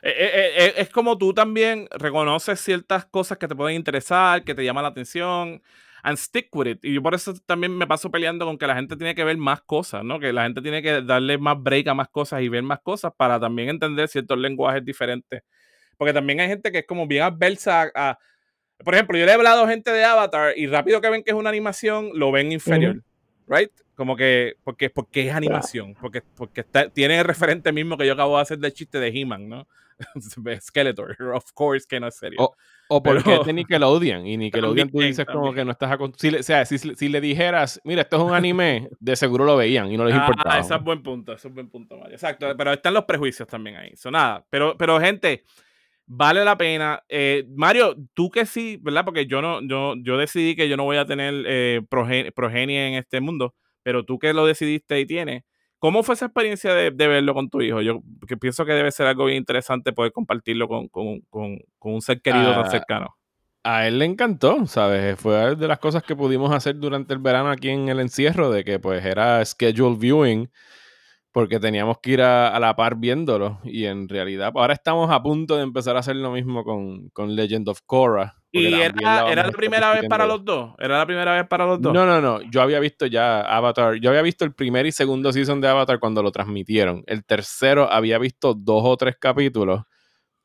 Eh, 0.01 0.09
eh, 0.17 0.51
eh, 0.57 0.73
es 0.77 0.89
como 0.89 1.19
tú 1.19 1.34
también 1.35 1.88
reconoces 1.91 2.59
ciertas 2.59 3.05
cosas 3.05 3.38
que 3.38 3.47
te 3.47 3.55
pueden 3.55 3.76
interesar, 3.76 4.43
que 4.43 4.55
te 4.55 4.65
llaman 4.65 4.81
la 4.84 4.89
atención, 4.89 5.61
and 6.01 6.17
stick 6.17 6.47
with 6.55 6.65
it. 6.67 6.80
Y 6.84 6.93
yo 6.95 7.03
por 7.03 7.13
eso 7.13 7.35
también 7.45 7.77
me 7.77 7.85
paso 7.85 8.09
peleando 8.09 8.43
con 8.45 8.57
que 8.57 8.65
la 8.65 8.73
gente 8.76 8.95
tiene 8.97 9.13
que 9.13 9.23
ver 9.23 9.38
más 9.38 9.61
cosas, 9.61 10.03
¿no? 10.03 10.19
Que 10.19 10.34
la 10.34 10.43
gente 10.45 10.63
tiene 10.63 10.81
que 10.81 11.03
darle 11.03 11.38
más 11.38 11.61
break 11.61 11.88
a 11.89 11.93
más 11.93 12.07
cosas 12.09 12.41
y 12.41 12.49
ver 12.49 12.63
más 12.63 12.80
cosas 12.81 13.13
para 13.15 13.39
también 13.39 13.69
entender 13.69 14.07
ciertos 14.07 14.39
lenguajes 14.39 14.84
diferentes. 14.84 15.43
Porque 15.95 16.11
también 16.11 16.39
hay 16.39 16.47
gente 16.47 16.72
que 16.72 16.80
es 16.80 16.88
como 16.88 17.05
bien 17.05 17.22
adversa 17.22 17.84
a, 17.84 17.91
a- 18.09 18.17
por 18.84 18.93
ejemplo, 18.93 19.18
yo 19.18 19.26
le 19.26 19.31
he 19.31 19.35
hablado 19.35 19.64
a 19.64 19.68
gente 19.68 19.91
de 19.91 20.03
Avatar 20.03 20.53
y 20.57 20.68
rápido 20.68 21.02
que 21.02 21.10
ven 21.10 21.23
que 21.23 21.31
es 21.31 21.35
una 21.38 21.49
animación, 21.49 22.10
lo 22.14 22.31
ven 22.31 22.52
inferior. 22.52 23.02
Right? 23.47 23.72
Como 23.95 24.15
que, 24.15 24.56
porque, 24.64 24.89
porque 24.89 25.27
es 25.27 25.34
animación, 25.34 25.93
porque, 26.02 26.22
porque 26.35 26.61
está, 26.61 26.89
tiene 26.89 27.19
el 27.19 27.23
referente 27.26 27.72
mismo 27.72 27.95
que 27.97 28.06
yo 28.06 28.14
acabo 28.14 28.35
de 28.38 28.41
hacer 28.41 28.57
del 28.60 28.73
chiste 28.73 28.99
de 28.99 29.07
He-Man, 29.10 29.47
¿no? 29.47 29.68
Skeletor, 30.61 31.15
of 31.34 31.52
course 31.53 31.85
que 31.88 31.99
no 31.99 32.07
es 32.07 32.15
serio. 32.18 32.38
Oh, 32.41 32.56
O 32.89 33.02
porque 33.02 33.23
Pero- 33.23 33.41
es 33.41 33.47
de 33.47 33.53
Nickelodeon. 33.53 34.26
Y 34.27 34.35
Nickelodeon 34.38 34.89
tú 34.89 34.93
También, 34.93 35.11
dices 35.11 35.26
como 35.26 35.45
también. 35.45 35.56
que 35.56 35.65
no 35.65 35.72
estás 35.72 35.91
acon- 35.91 36.14
si 36.18 36.31
le, 36.31 36.39
o 36.39 36.43
sea, 36.43 36.65
si, 36.65 36.77
si 36.77 37.07
le 37.07 37.22
dijeras, 37.22 37.80
mira, 37.84 38.02
esto 38.02 38.18
es 38.18 38.23
un 38.23 38.34
anime, 38.34 38.89
de 38.99 39.15
seguro 39.15 39.45
lo 39.45 39.56
veían 39.56 39.91
y 39.91 39.97
no 39.97 40.06
les 40.06 40.15
importaba. 40.15 40.56
Ah, 40.56 40.60
ese 40.60 40.76
es 40.76 40.84
buen 40.84 41.02
punto, 41.02 41.34
ese 41.34 41.47
es 41.47 41.53
buen 41.53 41.69
punto, 41.69 41.97
Mario. 41.97 42.14
Exacto, 42.15 42.47
pero 42.57 42.73
están 42.73 42.93
los 42.93 43.06
prejuicios 43.06 43.47
también 43.47 43.77
ahí. 43.77 43.89
Eso 43.93 44.11
nada. 44.11 44.45
Pero, 44.49 44.76
pero 44.77 44.99
gente, 44.99 45.43
vale 46.06 46.44
la 46.45 46.57
pena. 46.57 47.02
Eh, 47.10 47.45
Mario, 47.56 47.95
tú 48.14 48.30
que 48.30 48.45
sí, 48.45 48.77
¿verdad? 48.82 49.06
Porque 49.06 49.26
yo 49.27 49.41
no, 49.41 49.61
yo, 49.68 49.95
yo 50.03 50.18
decidí 50.18 50.56
que 50.56 50.69
yo 50.69 50.77
no 50.77 50.84
voy 50.84 50.98
a 50.98 51.06
tener 51.06 51.34
eh, 51.48 51.82
proge- 51.90 52.32
progenie 52.34 52.88
en 52.90 52.94
este 52.95 53.22
mundo, 53.22 53.56
pero 53.84 54.03
tú 54.06 54.19
que 54.19 54.34
lo 54.34 54.45
decidiste 54.45 54.99
y 54.99 55.06
tienes. 55.06 55.44
¿Cómo 55.80 56.02
fue 56.03 56.15
esa 56.15 56.26
experiencia 56.26 56.73
de, 56.73 56.90
de 56.91 57.07
verlo 57.07 57.34
con 57.34 57.49
tu 57.49 57.61
hijo? 57.61 57.82
Yo 57.82 58.02
que 58.27 58.38
pienso 58.38 58.65
que 58.65 58.72
debe 58.73 58.91
ser 58.91 59.07
algo 59.07 59.26
bien 59.26 59.38
interesante 59.38 59.94
poder 59.94 60.11
compartirlo 60.11 60.68
con, 60.68 60.88
con- 60.88 61.19
con- 61.30 61.60
con 61.77 61.94
un 61.95 62.02
ser 62.02 62.22
querido 62.22 62.53
tan 62.53 62.65
Ah, 62.65 62.69
cercano. 62.69 63.15
a 63.64 63.88
él 63.88 63.99
le 63.99 64.06
encantó, 64.06 64.65
¿sabes? 64.68 65.19
Fue 65.19 65.56
de 65.56 65.68
las 65.68 65.80
cosas 65.80 66.03
que 66.03 66.15
pudimos 66.15 66.52
hacer 66.53 66.77
durante 66.80 67.14
el 67.14 67.19
verano 67.19 67.49
aquí 67.52 67.69
en 67.69 67.90
el 67.90 67.99
encierro, 67.99 68.49
de 68.52 68.64
que 68.64 68.80
pues 68.80 69.03
era 69.06 69.44
schedule 69.45 69.95
viewing, 69.98 70.49
porque 71.35 71.59
teníamos 71.59 71.97
que 72.01 72.11
ir 72.11 72.21
a, 72.21 72.47
a 72.47 72.59
la 72.61 72.77
par 72.77 72.95
viéndolo. 72.95 73.59
Y 73.65 73.83
en 73.87 74.07
realidad, 74.07 74.53
ahora 74.55 74.73
estamos 74.73 75.11
a 75.11 75.21
punto 75.21 75.57
de 75.57 75.63
empezar 75.63 75.97
a 75.97 75.99
hacer 75.99 76.15
lo 76.15 76.31
mismo 76.31 76.63
con, 76.63 77.09
con 77.09 77.35
Legend 77.35 77.67
of 77.67 77.81
Korra. 77.85 78.35
¿Y 78.53 78.73
era, 78.75 79.29
era 79.29 79.43
la 79.43 79.51
primera 79.51 79.91
vez 79.91 80.07
para 80.07 80.25
los 80.25 80.45
dos? 80.45 80.73
¿Era 80.79 80.97
la 80.97 81.05
primera 81.05 81.35
vez 81.35 81.45
para 81.45 81.65
los 81.65 81.81
dos? 81.81 81.93
No, 81.93 82.05
no, 82.05 82.21
no. 82.21 82.39
Yo 82.49 82.61
había 82.61 82.79
visto 82.79 83.05
ya 83.05 83.41
Avatar. 83.41 83.95
Yo 83.95 84.11
había 84.11 84.21
visto 84.21 84.45
el 84.45 84.53
primer 84.53 84.85
y 84.85 84.93
segundo 84.93 85.33
season 85.33 85.59
de 85.59 85.67
Avatar 85.67 85.99
cuando 85.99 86.23
lo 86.23 86.31
transmitieron. 86.31 87.03
El 87.05 87.25
tercero 87.25 87.91
había 87.91 88.17
visto 88.17 88.53
dos 88.53 88.83
o 88.85 88.95
tres 88.95 89.17
capítulos, 89.19 89.81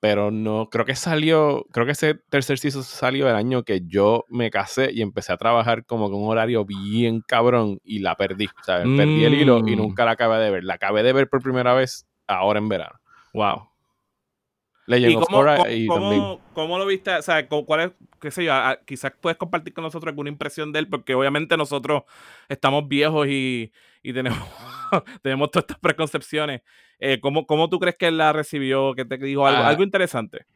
pero 0.01 0.31
no. 0.31 0.68
Creo 0.70 0.85
que 0.86 0.94
salió. 0.97 1.66
Creo 1.72 1.85
que 1.86 1.93
ese 1.93 2.14
tercer 2.14 2.59
season 2.59 2.82
salió 2.82 3.28
el 3.28 3.36
año 3.36 3.62
que 3.64 3.82
yo 3.86 4.24
me 4.28 4.51
casé 4.51 4.90
y 4.93 5.02
empecé 5.02 5.32
a 5.32 5.36
trabajar 5.36 5.85
como 5.85 6.10
con 6.10 6.22
un 6.22 6.28
horario 6.31 6.64
bien 6.64 7.20
cabrón 7.20 7.78
y 7.85 7.98
la 8.01 8.16
perdí. 8.16 8.48
¿sabes? 8.64 8.86
Perdí 8.97 9.24
el 9.24 9.35
hilo 9.35 9.59
y 9.59 9.77
Mm. 9.77 9.78
nunca 9.78 10.05
la 10.05 10.12
acabé 10.12 10.39
de 10.39 10.51
ver. 10.51 10.64
La 10.64 10.74
acabé 10.74 11.02
de 11.02 11.12
ver 11.12 11.28
por 11.28 11.43
primera 11.43 11.74
vez 11.74 12.06
ahora 12.27 12.59
en 12.59 12.68
verano. 12.68 12.98
Wow. 13.35 13.68
Legend 14.86 15.12
¿Y 15.12 15.16
of 15.16 15.24
cómo, 15.27 15.39
Korra 15.39 15.56
cómo- 15.59 15.70
y 15.70 15.86
cómo- 15.86 16.40
cómo 16.52 16.78
lo 16.78 16.86
viste? 16.86 17.14
O 17.14 17.22
sea, 17.22 17.47
cu- 17.47 17.64
¿cuál 17.64 17.81
es, 17.81 17.90
qué 18.20 18.31
sé 18.32 18.44
yo, 18.44 18.52
a- 18.52 18.70
a- 18.70 18.77
quizás 18.85 19.12
puedes 19.20 19.36
compartir 19.36 19.72
con 19.72 19.85
nosotros 19.85 20.09
alguna 20.10 20.31
impresión 20.31 20.72
de 20.72 20.81
él, 20.81 20.89
porque 20.89 21.14
obviamente 21.14 21.56
nosotros 21.56 22.02
estamos 22.48 22.89
viejos 22.89 23.28
y, 23.28 23.70
y 24.02 24.12
tenemos, 24.12 24.39
tenemos 25.22 25.50
todas 25.50 25.64
estas 25.64 25.78
preconcepciones. 25.78 26.62
Eh, 26.98 27.18
¿cómo, 27.20 27.46
¿Cómo 27.46 27.68
tú 27.68 27.78
crees 27.78 27.96
que 27.96 28.08
él 28.08 28.18
la 28.18 28.32
recibió? 28.32 28.94
¿Qué 28.94 29.04
te 29.04 29.16
dijo? 29.18 29.46
Algo, 29.46 29.62
Ah. 29.62 29.68
algo 29.68 29.82
interesante. 29.82 30.46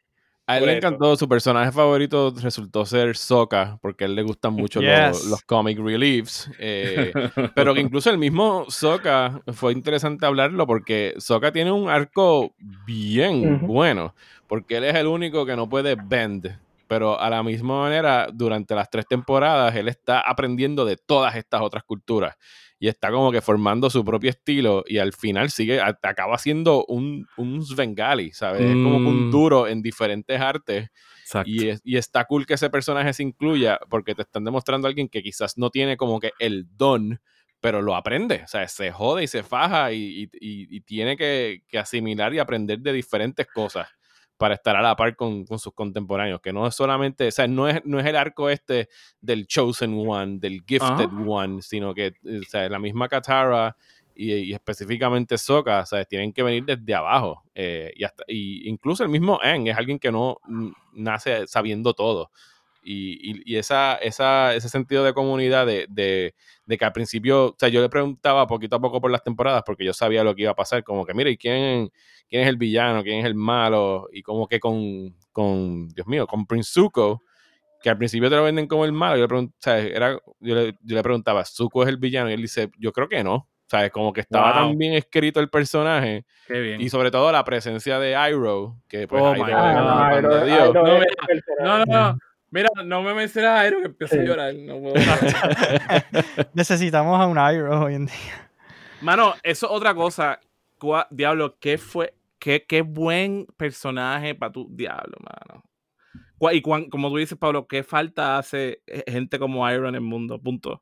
A 0.47 0.59
él 0.59 0.67
le 0.67 0.77
encantó, 0.77 1.17
su 1.17 1.27
personaje 1.27 1.73
favorito 1.73 2.35
resultó 2.43 2.85
ser 2.85 3.17
Sokka, 3.17 3.79
porque 3.81 4.05
a 4.05 4.07
él 4.09 4.15
le 4.15 4.23
gustan 4.23 4.53
mucho 4.69 4.83
los- 4.83 5.19
Yes. 5.23 5.31
los, 5.31 5.43
comic 5.43 5.79
reliefs. 5.79 6.51
eh, 6.59 7.13
pero 7.55 7.73
que 7.73 7.81
incluso 7.81 8.11
el 8.11 8.19
mismo 8.19 8.67
Sokka 8.69 9.41
fue 9.55 9.73
interesante 9.73 10.27
hablarlo 10.27 10.67
porque 10.67 11.15
Sokka 11.17 11.51
tiene 11.51 11.73
un 11.73 11.89
arco 11.89 12.55
bien 12.87 13.67
bueno, 13.67 14.15
porque 14.47 14.77
él 14.77 14.85
es 14.85 14.95
el 14.97 15.07
único 15.07 15.47
que 15.47 15.57
no 15.57 15.67
puede 15.67 15.97
bend. 15.97 16.59
Pero 16.87 17.19
a 17.19 17.31
la 17.31 17.43
misma 17.43 17.81
manera, 17.81 18.29
durante 18.31 18.75
las 18.75 18.91
tres 18.91 19.07
temporadas, 19.09 19.75
él 19.75 19.89
está 19.89 20.21
aprendiendo 20.21 20.85
de 20.85 20.99
todas 20.99 21.35
estas 21.37 21.63
otras 21.63 21.83
culturas. 21.85 22.37
Y 22.85 22.89
está 22.89 23.11
como 23.11 23.33
que 23.33 23.41
formando 23.41 23.89
su 23.89 24.05
propio 24.05 24.29
estilo 24.29 24.85
y 24.87 24.99
al 24.99 25.15
final 25.15 25.49
sigue, 25.51 25.81
acaba 25.81 26.37
siendo 26.37 26.85
un, 26.85 27.27
un 27.39 27.65
Svengali, 27.65 28.31
¿sabes? 28.33 28.61
Es 28.73 28.77
como 28.83 28.99
un 28.99 29.29
Mm. 29.29 29.31
duro 29.31 29.67
en 29.69 29.81
diferentes 29.81 30.39
artes 30.39 30.91
Exacto. 31.23 31.51
y, 31.51 31.69
es- 31.69 31.81
y 31.83 31.97
está 31.97 32.27
cool 32.27 32.45
que 32.45 32.53
ese 32.55 32.69
personaje 32.69 33.15
se 33.15 33.23
incluya 33.23 33.79
porque 33.89 34.15
te 34.15 34.21
están 34.21 34.45
demostrando 34.45 34.87
a 34.87 34.91
alguien 34.91 35.09
que 35.09 35.23
quizás 35.23 35.57
no 35.57 35.71
tiene 35.71 35.97
como 35.97 36.21
que 36.21 36.33
el 36.39 36.67
don, 36.77 37.21
pero 37.61 37.81
lo 37.81 37.97
aprende. 37.97 38.43
O 38.45 38.49
sea, 38.49 38.69
se 38.69 38.93
jode 38.93 39.25
y 39.25 39.29
se 39.29 39.43
faja 39.43 39.91
y, 39.93 39.97
y- 39.99 40.23
y- 40.39 40.77
y 40.77 40.81
tiene 40.83 41.17
que, 41.17 41.63
que 41.67 41.79
asimilar 41.79 42.35
y 42.35 42.39
aprender 42.39 42.81
de 42.81 42.93
diferentes 42.93 43.47
cosas 43.47 43.89
para 44.37 44.55
estar 44.55 44.77
a 44.77 44.83
la 44.83 44.97
par 44.97 45.17
con, 45.17 45.45
con 45.45 45.59
sus 45.59 45.73
contemporáneos. 45.73 46.41
Que 46.41 46.53
no 46.53 46.67
es 46.67 46.75
solamente, 46.75 47.29
o 47.29 47.31
sea, 47.31 47.47
no 47.47 47.69
es, 47.69 47.81
no 47.85 48.01
es 48.01 48.07
el 48.07 48.17
arco 48.17 48.51
este 48.51 48.89
del 49.21 49.47
Chosen 49.47 49.95
One, 50.07 50.39
del 50.39 50.63
Gifted 50.67 51.09
One, 51.27 51.63
sino 51.63 51.95
que 51.95 52.07
eh, 52.25 52.41
o 52.41 52.49
sea, 52.49 52.69
la 52.69 52.79
misma 52.79 53.09
Katara 53.09 53.77
y, 54.15 54.33
y 54.33 54.53
específicamente 54.53 55.39
Sokka, 55.39 55.81
o 55.81 55.87
sea, 55.87 56.05
tienen 56.05 56.33
que 56.33 56.43
venir 56.43 56.65
desde 56.65 56.95
abajo. 56.95 57.43
eh, 57.55 57.93
y, 57.97 58.05
hasta, 58.05 58.25
y 58.29 58.69
incluso 58.69 59.03
el 59.03 59.09
mismo 59.11 59.39
Aang 59.43 59.67
es 59.69 59.77
alguien 59.77 59.99
que 59.99 60.13
no 60.13 60.39
nace 60.93 61.47
sabiendo 61.47 61.95
todo. 61.95 62.31
Y, 62.87 63.31
y- 63.31 63.43
y 63.55 63.57
esa, 63.57 63.95
esa, 63.97 64.55
ese 64.55 64.69
sentido 64.69 65.03
de 65.05 65.15
comunidad 65.15 65.67
de, 65.67 65.87
de, 65.89 66.35
de 66.67 66.79
que 66.79 66.85
al 66.85 66.93
principio, 66.93 67.47
o 67.47 67.57
sea, 67.59 67.71
yo 67.71 67.81
le 67.81 67.89
preguntaba 67.89 68.47
poquito 68.47 68.77
a 68.77 68.81
poco 68.81 69.01
por 69.01 69.11
las 69.11 69.23
temporadas 69.25 69.63
porque 69.65 69.87
yo 69.87 69.95
sabía 69.95 70.23
lo 70.23 70.35
que 70.35 70.43
iba 70.43 70.51
a 70.51 70.55
pasar, 70.55 70.85
como 70.85 71.07
que, 71.07 71.15
mira, 71.15 71.31
¿y 71.31 71.39
quién, 71.39 71.91
quién 72.29 72.43
es 72.43 72.49
el 72.49 72.59
villano? 72.59 73.03
¿Quién 73.03 73.21
es 73.21 73.25
el 73.25 73.35
malo? 73.35 74.09
Y 74.13 74.23
como 74.23 74.47
que 74.47 74.61
con, 74.61 75.17
con 75.33 75.89
Dios 75.89 76.07
mío, 76.07 76.27
con 76.27 76.45
Prince 76.47 76.71
Zuko, 76.73 77.23
que 77.83 77.89
al 77.91 77.97
principio 77.99 78.29
te 78.29 78.37
lo 78.37 78.45
venden 78.45 78.67
como 78.67 78.85
el 78.85 78.93
malo, 78.93 79.17
yo 79.17 79.27
le, 79.27 79.45
o 79.47 79.51
sea, 79.59 79.79
era, 79.79 80.19
yo 80.41 80.55
le, 80.55 80.73
yo 80.83 80.97
le 80.97 81.03
preguntaba, 81.03 81.45
¿Zuko 81.47 81.83
es 81.85 81.89
el 81.89 81.97
villano? 81.97 82.29
Y 82.31 82.35
él 82.35 82.43
dice, 82.43 82.71
yo 82.79 82.93
creo 82.93 83.09
que 83.09 83.25
no. 83.25 83.35
O 83.35 83.49
sea, 83.67 83.89
como 83.89 84.13
que 84.13 84.21
estaba 84.21 84.53
Wow. 84.53 84.69
tan 84.69 84.77
bien 84.79 84.93
escrito 84.93 85.41
el 85.41 85.49
personaje 85.49 86.27
Qué 86.47 86.61
bien. 86.61 86.81
y 86.83 86.91
sobre 86.91 87.11
todo 87.11 87.33
la 87.33 87.43
presencia 87.45 87.99
de 87.99 88.11
Iroh, 88.31 88.77
que 88.89 89.09
pues 89.09 89.23
Oh 89.23 89.35
Iroh 89.35 89.49
Iroh-. 89.49 90.19
Iroh 90.19 90.75
No, 91.61 91.79
No, 91.79 91.85
no. 91.87 92.19
Mira, 92.55 92.69
no 92.85 93.03
me 93.03 93.15
menciones 93.15 93.51
a 93.51 93.59
Aero 93.63 93.81
que 93.81 93.87
empiezo 93.87 94.15
a 94.15 94.23
llorar. 94.23 94.55
No 94.55 94.79
puedo. 94.81 94.95
Necesitamos 96.55 97.21
a 97.21 97.27
un 97.27 97.37
Iroh 97.37 97.85
hoy 97.85 97.95
en 97.97 98.07
día. 98.07 98.51
Mano, 99.01 99.35
eso 99.43 99.67
es 99.67 99.73
otra 99.73 99.93
cosa. 99.93 100.39
Cua- 100.79 101.09
Diablo, 101.11 101.59
¿qué 101.59 101.79
fue? 101.79 102.15
Qué, 102.39 102.65
qué 102.65 102.83
buen 102.83 103.47
personaje 103.57 104.37
para 104.37 104.53
tu 104.53 104.69
diablo, 104.71 105.17
mano. 105.21 105.65
Cua- 106.39 106.55
Y 106.55 106.63
cuan- 106.63 106.89
como 106.91 107.09
tú 107.11 107.17
dices, 107.17 107.37
Pablo, 107.37 107.67
¿qué 107.67 107.83
falta 107.83 108.39
hace 108.39 108.83
gente 109.09 109.41
como 109.41 109.69
Iron 109.69 109.89
en 109.89 109.95
el 109.97 110.01
mundo? 110.03 110.41
Punto. 110.41 110.81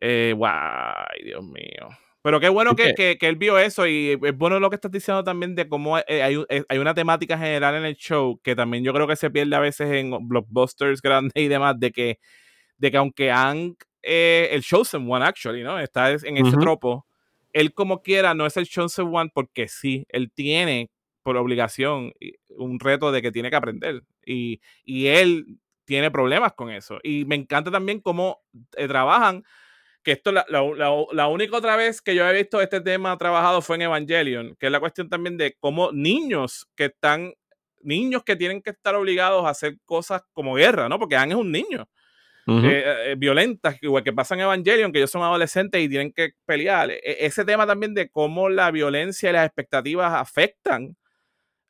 Eh, 0.00 0.32
guay, 0.36 1.24
Dios 1.24 1.42
mío. 1.44 1.88
Pero 2.22 2.38
qué 2.40 2.48
bueno 2.50 2.76
que, 2.76 2.94
que- 2.94 3.16
que- 3.18 3.28
él 3.28 3.36
vio 3.36 3.58
eso 3.58 3.86
y 3.86 4.18
es 4.22 4.36
bueno 4.36 4.60
lo 4.60 4.68
que 4.68 4.76
estás 4.76 4.90
diciendo 4.92 5.24
también 5.24 5.54
de 5.54 5.68
cómo 5.68 5.98
eh, 5.98 6.22
hay, 6.22 6.36
eh, 6.50 6.64
hay 6.68 6.78
una 6.78 6.94
temática 6.94 7.38
general 7.38 7.76
en 7.76 7.84
el 7.86 7.96
show 7.96 8.38
que 8.42 8.54
también 8.54 8.84
yo 8.84 8.92
creo 8.92 9.06
que 9.06 9.16
se 9.16 9.30
pierde 9.30 9.56
a 9.56 9.60
veces 9.60 9.90
en 9.90 10.10
blockbusters 10.28 11.00
grandes 11.02 11.32
y 11.34 11.48
demás, 11.48 11.78
de 11.80 11.92
que, 11.92 12.18
de 12.78 12.90
que 12.90 12.96
aunque 12.98 13.30
Hank, 13.32 13.82
eh, 14.02 14.48
el 14.52 14.62
Chosen 14.62 15.10
One, 15.10 15.24
actually, 15.24 15.62
¿no? 15.62 15.78
Está 15.80 16.12
es- 16.12 16.24
en 16.24 16.36
ese 16.36 16.50
Ujú. 16.50 16.60
tropo, 16.60 17.06
él 17.52 17.74
como 17.74 18.02
quiera 18.02 18.34
no 18.34 18.46
es 18.46 18.56
el 18.56 18.66
Chosen 18.68 19.08
One 19.14 19.30
porque 19.34 19.68
sí, 19.68 20.06
él 20.10 20.30
tiene 20.32 20.90
por 21.22 21.36
obligación 21.36 22.12
y- 22.20 22.34
un 22.56 22.80
reto 22.80 23.12
de 23.12 23.22
que 23.22 23.32
tiene 23.32 23.50
que 23.50 23.56
aprender 23.56 24.02
y, 24.26 24.60
y 24.84 25.06
él 25.08 25.58
tiene 25.86 26.10
problemas 26.10 26.52
con 26.54 26.70
eso. 26.70 26.98
Y 27.02 27.24
me 27.24 27.34
encanta 27.34 27.70
también 27.70 28.00
cómo 28.00 28.40
eh, 28.76 28.86
trabajan 28.88 29.42
que 30.02 30.12
esto 30.12 30.32
la, 30.32 30.44
la, 30.48 30.62
la- 30.62 31.04
la 31.12 31.26
única 31.28 31.56
otra 31.56 31.76
vez 31.76 32.00
que 32.00 32.14
yo 32.14 32.26
he 32.28 32.32
visto 32.32 32.60
este 32.60 32.80
tema 32.80 33.16
trabajado 33.18 33.60
fue 33.62 33.76
en 33.76 33.82
Evangelion, 33.82 34.56
que 34.58 34.66
es 34.66 34.72
la 34.72 34.80
cuestión 34.80 35.08
también 35.08 35.36
de 35.36 35.54
cómo 35.60 35.92
niños 35.92 36.66
que 36.74 36.86
están, 36.86 37.34
niños 37.82 38.22
que 38.24 38.36
tienen 38.36 38.62
que 38.62 38.70
estar 38.70 38.94
obligados 38.94 39.44
a 39.44 39.50
hacer 39.50 39.76
cosas 39.84 40.22
como 40.32 40.54
guerra, 40.54 40.88
¿no? 40.88 40.98
Porque 40.98 41.16
Aang 41.16 41.30
es 41.30 41.36
un 41.36 41.52
niño, 41.52 41.88
Ujú. 42.46 42.66
eh, 42.66 43.12
eh, 43.12 43.14
violentas, 43.18 43.76
igual 43.82 44.02
que 44.02 44.12
pasa 44.12 44.34
en 44.34 44.40
Evangelion, 44.40 44.90
que 44.92 44.98
ellos 44.98 45.10
son 45.10 45.22
adolescentes 45.22 45.80
y 45.82 45.88
tienen 45.88 46.12
que 46.12 46.30
pelear. 46.46 46.90
E- 46.90 47.00
ese 47.26 47.44
tema 47.44 47.66
también 47.66 47.94
de 47.94 48.08
cómo 48.10 48.48
la 48.48 48.70
violencia 48.70 49.30
y 49.30 49.32
las 49.34 49.46
expectativas 49.46 50.12
afectan 50.14 50.96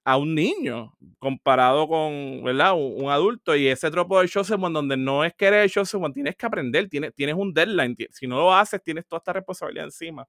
a 0.04 0.16
un 0.16 0.34
niño 0.34 0.96
comparado 1.18 1.86
con, 1.86 2.42
¿verdad? 2.42 2.72
Un, 2.74 3.04
un 3.04 3.10
adulto 3.10 3.54
y 3.54 3.68
ese 3.68 3.90
tropo 3.90 4.20
de 4.20 4.28
Chosen 4.28 4.62
One 4.62 4.72
donde 4.74 4.96
no 4.96 5.24
es 5.24 5.34
que 5.34 5.46
eres 5.46 5.64
el 5.64 5.70
Chosen 5.70 6.02
One, 6.02 6.14
tienes 6.14 6.36
que 6.36 6.46
aprender, 6.46 6.88
tienes, 6.88 7.14
tienes 7.14 7.34
un 7.36 7.52
deadline, 7.52 7.96
si 8.10 8.26
no 8.26 8.36
lo 8.38 8.54
haces 8.54 8.82
tienes 8.82 9.06
toda 9.06 9.18
esta 9.18 9.32
responsabilidad 9.34 9.84
encima. 9.86 10.26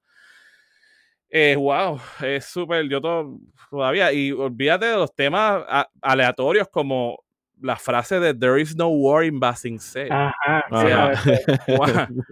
Eh, 1.30 1.56
wow, 1.56 1.98
es 2.22 2.46
súper, 2.46 2.88
yo 2.90 3.00
to- 3.00 3.40
todavía, 3.70 4.12
y 4.12 4.32
olvídate 4.34 4.88
de 4.88 4.96
los 4.98 5.16
temas 5.16 5.64
a- 5.68 5.88
aleatorios 6.02 6.68
como 6.68 7.24
la 7.62 7.78
frase 7.78 8.20
de 8.20 8.34
There 8.34 8.62
is 8.62 8.76
no 8.76 8.90
war 8.90 9.24
in 9.24 9.40
Basing 9.40 9.80
Sea. 9.80 10.34
Ajá. 10.36 10.66
O 10.70 10.82
sea, 10.82 11.14
cuán- 11.78 12.26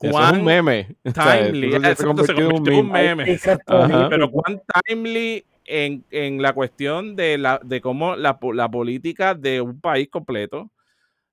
es 0.00 0.14
un 0.38 0.44
meme. 0.44 0.96
O 1.04 1.10
sea, 1.10 1.44
timely, 1.44 1.68
eso 1.68 1.80
se 1.80 1.86
ha 1.86 1.90
exacto, 1.90 2.24
se 2.24 2.34
convertido 2.34 2.38
en 2.40 2.46
un 2.46 2.52
convirtió 2.52 2.80
en 2.80 2.86
un 2.86 2.92
meme. 2.92 3.24
meme. 3.26 4.08
Pero 4.08 4.30
cuán 4.30 4.62
timely 4.86 5.44
en, 5.64 6.04
en 6.10 6.42
la 6.42 6.52
cuestión 6.52 7.16
de, 7.16 7.38
la, 7.38 7.60
de 7.62 7.80
cómo 7.80 8.16
la, 8.16 8.38
la 8.54 8.70
política 8.70 9.34
de 9.34 9.60
un 9.60 9.80
país 9.80 10.08
completo 10.10 10.70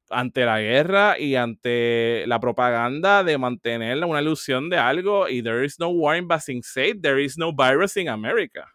ante 0.09 0.45
la 0.45 0.61
guerra 0.61 1.19
y 1.19 1.35
ante 1.35 2.23
la 2.27 2.39
propaganda 2.39 3.23
de 3.23 3.37
mantener 3.37 4.03
una 4.05 4.21
ilusión 4.21 4.69
de 4.69 4.77
algo 4.77 5.27
y 5.27 5.41
there 5.43 5.65
is 5.65 5.79
no 5.79 5.89
war 5.89 6.15
in 6.17 6.27
Basing 6.27 6.63
Sea, 6.63 6.93
there 7.01 7.21
is 7.21 7.37
no 7.37 7.51
virus 7.53 7.97
in 7.97 8.07
America. 8.07 8.65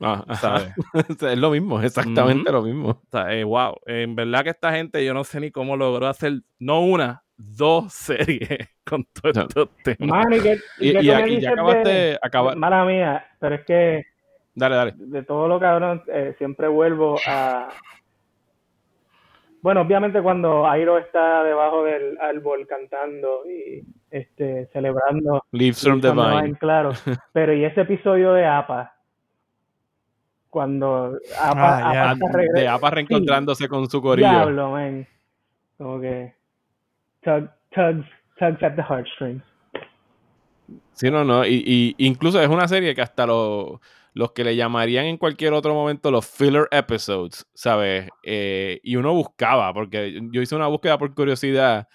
Ah. 0.00 0.24
¿Sabes? 0.38 0.72
Es 1.32 1.38
lo 1.38 1.50
mismo, 1.52 1.80
exactamente 1.80 2.50
lo 2.52 2.60
mismo. 2.62 2.88
O 2.90 3.02
sea, 3.10 3.32
eh, 3.34 3.44
wow, 3.44 3.76
en 3.86 4.14
verdad 4.14 4.42
que 4.44 4.50
esta 4.50 4.72
gente 4.72 5.02
yo 5.02 5.14
no 5.14 5.24
sé 5.24 5.40
ni 5.40 5.50
cómo 5.50 5.76
logró 5.76 6.06
hacer 6.08 6.40
no 6.58 6.80
una, 6.82 7.22
dos 7.36 7.92
series 7.94 8.48
con 8.84 9.06
todos 9.14 9.36
No. 9.36 9.42
estos 9.42 9.68
temas. 9.84 10.08
Mano, 10.26 10.36
¿y 10.36 10.40
qué, 10.40 10.58
Y, 10.80 10.90
y 10.90 10.92
me 10.92 11.14
aquí 11.14 11.40
ya 11.40 11.48
de- 11.48 11.54
acabaste, 11.54 12.18
acaba- 12.20 12.54
Mala 12.56 12.84
mía, 12.84 13.24
pero 13.40 13.54
es 13.54 13.64
que 13.64 14.04
Dale, 14.54 14.76
dale. 14.76 14.94
de 14.96 15.22
todo 15.24 15.48
lo 15.48 15.58
cabrón, 15.58 16.02
eh, 16.08 16.34
siempre 16.38 16.68
vuelvo 16.68 17.16
a... 17.26 17.68
Bueno, 19.62 19.80
obviamente 19.80 20.20
cuando 20.22 20.66
Airo 20.68 20.98
está 20.98 21.42
debajo 21.42 21.84
del 21.84 22.18
árbol 22.20 22.66
cantando 22.66 23.42
y 23.48 23.82
este 24.10 24.66
celebrando 24.72 25.42
Leaves 25.52 25.82
from 25.82 26.00
the 26.02 26.10
Vine. 26.10 26.42
Vine, 26.42 26.58
claro. 26.58 26.92
Pero 27.32 27.54
y 27.54 27.64
ese 27.64 27.80
episodio 27.80 28.34
de 28.34 28.44
APA, 28.44 28.94
cuando 30.50 31.18
APA, 31.40 31.78
Ah. 31.78 32.10
APA 32.10 32.28
De 32.54 32.68
APA 32.68 32.90
reencontrándose 32.90 33.66
con 33.66 33.88
su 33.88 34.02
corillo. 34.02 34.28
Diablo, 34.28 34.70
man. 34.72 35.08
Como 35.78 35.98
que 35.98 36.34
tug, 37.22 37.48
tugs, 37.70 38.06
tugs 38.38 38.62
at 38.62 38.74
the 38.76 38.82
heartstrings. 38.82 39.42
Sí, 40.92 41.10
no, 41.10 41.24
no. 41.24 41.44
Y, 41.46 41.94
y 41.98 42.06
incluso 42.06 42.40
es 42.40 42.48
una 42.48 42.68
serie 42.68 42.94
que 42.94 43.00
hasta 43.02 43.26
los, 43.26 43.80
los 44.14 44.32
que 44.32 44.44
le 44.44 44.54
llamarían 44.54 45.06
en 45.06 45.18
cualquier 45.18 45.52
otro 45.52 45.74
momento 45.74 46.10
los 46.10 46.24
filler 46.24 46.68
episodes, 46.70 47.46
¿sabes? 47.52 48.08
Eh, 48.22 48.80
y 48.84 48.94
uno 48.96 49.12
buscaba, 49.12 49.74
porque 49.74 50.20
yo 50.32 50.40
hice 50.40 50.54
una 50.54 50.68
búsqueda 50.68 50.96
por 50.96 51.12
curiosidad 51.14 51.88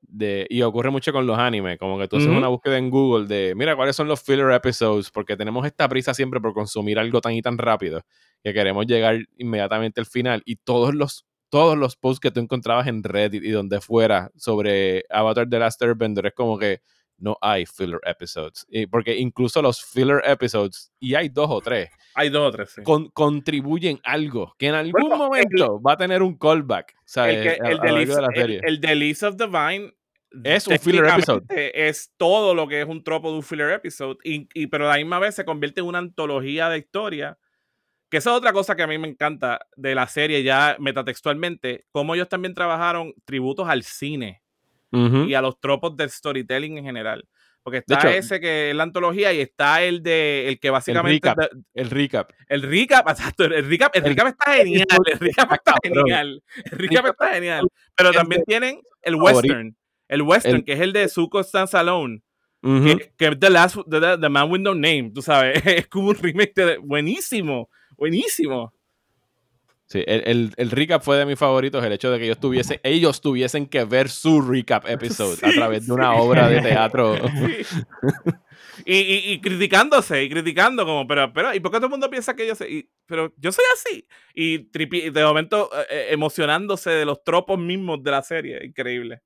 de, 0.00 0.46
y 0.48 0.62
ocurre 0.62 0.90
mucho 0.90 1.12
con 1.12 1.26
los 1.26 1.36
animes, 1.36 1.76
como 1.78 1.98
que 1.98 2.06
tú 2.06 2.16
haces 2.16 2.28
una 2.28 2.46
búsqueda 2.46 2.78
en 2.78 2.90
Google 2.90 3.26
de, 3.26 3.54
mira, 3.56 3.74
¿cuáles 3.74 3.96
son 3.96 4.06
los 4.06 4.22
filler 4.22 4.52
episodes? 4.52 5.10
Porque 5.10 5.36
tenemos 5.36 5.66
esta 5.66 5.88
prisa 5.88 6.14
siempre 6.14 6.40
por 6.40 6.54
consumir 6.54 6.98
algo 6.98 7.20
tan 7.20 7.32
y 7.32 7.42
tan 7.42 7.58
rápido 7.58 8.02
que 8.44 8.54
queremos 8.54 8.86
llegar 8.86 9.18
inmediatamente 9.36 10.00
al 10.00 10.06
final 10.06 10.42
y 10.44 10.56
todos 10.56 10.94
los 10.94 11.26
todos 11.48 11.78
los 11.78 11.94
posts 11.94 12.18
que 12.18 12.30
tú 12.32 12.40
encontrabas 12.40 12.88
en 12.88 13.04
Reddit 13.04 13.44
y 13.44 13.50
donde 13.50 13.80
fuera 13.80 14.30
sobre 14.36 15.04
Avatar 15.08 15.48
The 15.48 15.60
Last 15.60 15.80
Airbender 15.82 16.26
es 16.26 16.34
como 16.34 16.58
que 16.58 16.80
no 17.18 17.36
hay 17.40 17.64
filler 17.66 18.00
episodes. 18.04 18.66
Y 18.68 18.86
porque 18.86 19.16
incluso 19.16 19.62
los 19.62 19.82
filler 19.84 20.20
episodes, 20.24 20.92
y 21.00 21.14
hay 21.14 21.28
dos 21.28 21.48
o 21.50 21.60
tres, 21.60 21.90
Hay 22.14 22.28
dos 22.28 22.48
o 22.48 22.50
tres, 22.50 22.70
sí. 22.70 22.82
con- 22.82 23.08
contribuyen 23.10 24.00
algo 24.04 24.54
que 24.58 24.68
en 24.68 24.74
algún 24.74 25.00
Bueno, 25.08 25.16
momento 25.16 25.80
va 25.82 25.92
a 25.92 25.96
tener 25.96 26.22
un 26.22 26.36
callback, 26.38 26.94
¿sabes? 27.04 27.36
el, 27.36 27.42
que, 27.42 27.48
a, 27.50 27.54
el, 27.54 27.62
a 27.64 27.68
de 27.68 27.74
lo 27.74 27.82
largo 27.84 27.96
Leaves- 27.98 28.14
de 28.16 28.22
la 28.22 28.28
el- 28.28 28.40
serie. 28.40 28.60
el 28.64 28.80
de 28.80 28.94
Leaves 28.94 29.22
of 29.22 29.36
the 29.36 29.46
Vine 29.46 29.92
Es 30.44 30.66
un 30.66 30.78
filler 30.78 31.04
episode. 31.06 31.44
Es 31.48 32.12
todo 32.16 32.54
lo 32.54 32.66
que 32.66 32.80
es 32.80 32.88
un 32.88 33.04
tropo 33.04 33.30
de 33.30 33.36
un 33.36 33.42
filler 33.44 33.70
episode, 33.70 34.16
y, 34.24 34.48
y- 34.54 34.66
pero 34.66 34.86
a 34.86 34.92
la 34.92 34.96
misma 34.96 35.18
vez 35.20 35.34
se 35.36 35.44
convierte 35.44 35.80
en 35.80 35.86
una 35.86 35.98
antología 35.98 36.68
de 36.68 36.78
historia. 36.78 37.38
Que 38.10 38.18
esa 38.18 38.30
es 38.30 38.36
otra 38.36 38.52
cosa 38.52 38.76
que 38.76 38.82
a 38.82 38.86
mí 38.86 38.96
me 38.98 39.08
encanta 39.08 39.66
de 39.76 39.94
la 39.94 40.06
serie, 40.06 40.42
ya 40.44 40.76
metatextualmente, 40.78 41.86
cómo 41.90 42.14
ellos 42.14 42.28
también 42.28 42.54
trabajaron 42.54 43.12
tributos 43.24 43.68
al 43.68 43.82
cine 43.82 44.42
Y 45.28 45.34
a 45.34 45.40
los 45.42 45.58
tropos 45.60 45.96
del 45.96 46.10
storytelling 46.10 46.78
en 46.78 46.84
general. 46.84 47.24
Porque 47.62 47.78
está 47.78 47.94
hecho, 47.96 48.08
ese 48.08 48.40
que 48.40 48.68
es 48.70 48.76
la 48.76 48.82
antología 48.82 49.32
y 49.32 49.40
está 49.40 49.82
el 49.82 50.02
de 50.02 50.48
el 50.48 50.60
que 50.60 50.68
básicamente 50.68 51.28
recap. 51.30 51.50
El 51.72 51.88
recap. 51.90 52.30
el 52.48 52.62
recap, 52.62 53.08
exacto, 53.38 53.44
el 53.44 53.66
recap, 53.66 53.96
el 53.96 54.02
El- 54.02 54.08
recap 54.10 54.26
está 54.28 54.52
genial, 54.52 54.86
el 55.10 55.18
recap 55.18 55.52
está 55.52 55.74
genial, 55.82 56.42
el 56.70 56.78
recap 56.78 57.06
está 57.06 57.28
genial, 57.32 57.66
pero 57.96 58.10
es 58.10 58.16
también 58.16 58.42
tienen 58.46 58.80
el 59.00 59.14
western, 59.14 59.74
el 60.08 60.22
western 60.22 60.56
El- 60.56 60.64
que 60.64 60.72
es 60.74 60.80
el 60.80 60.92
de 60.92 61.08
Zuko 61.08 61.42
Stands 61.42 61.74
Alone, 61.74 62.20
que, 62.62 63.12
que 63.16 63.34
The 63.36 63.48
Last, 63.48 63.76
the, 63.90 64.18
the, 64.20 64.28
Man 64.28 64.50
with 64.50 64.60
No 64.60 64.74
Name, 64.74 65.12
tú 65.14 65.22
sabes, 65.22 65.54
es 65.64 65.86
como 65.88 66.08
un 66.08 66.16
remake 66.16 66.52
de, 66.54 66.76
buenísimo, 66.76 67.70
buenísimo. 67.96 68.73
Sí, 69.94 70.02
el, 70.08 70.22
el, 70.26 70.52
el, 70.56 70.70
recap 70.72 71.04
fue 71.04 71.16
de 71.16 71.24
mis 71.24 71.38
favoritos, 71.38 71.84
el 71.84 71.92
hecho 71.92 72.10
de 72.10 72.18
que 72.18 72.24
ellos, 72.24 72.40
tuviesen, 72.40 72.80
ellos 72.82 73.20
tuviesen 73.20 73.68
que 73.68 73.84
ver 73.84 74.08
su 74.08 74.42
recap 74.42 74.84
episode 74.88 75.38
a 75.40 75.52
través 75.52 75.86
de 75.86 75.92
una 75.92 76.14
obra 76.14 76.48
de 76.48 76.60
teatro. 76.62 77.14
y, 78.84 78.96
y, 78.96 79.32
y, 79.32 79.40
criticándose, 79.40 80.24
y 80.24 80.28
criticando 80.28 80.84
como, 80.84 81.06
pero, 81.06 81.32
pero, 81.32 81.54
¿y 81.54 81.60
por 81.60 81.70
qué 81.70 81.76
todo 81.76 81.86
el 81.86 81.90
mundo 81.92 82.10
piensa 82.10 82.34
que 82.34 82.44
yo 82.44 82.56
soy? 82.56 82.90
pero 83.06 83.32
yo 83.36 83.52
soy 83.52 83.64
así. 83.72 84.08
Y 84.34 84.68
tripi, 84.70 85.10
de 85.10 85.24
momento 85.24 85.70
eh, 85.72 85.86
eh, 85.88 86.06
emocionándose 86.10 86.90
de 86.90 87.04
los 87.04 87.22
tropos 87.22 87.56
mismos 87.56 88.02
de 88.02 88.10
la 88.10 88.22
serie, 88.24 88.66
increíble. 88.66 89.22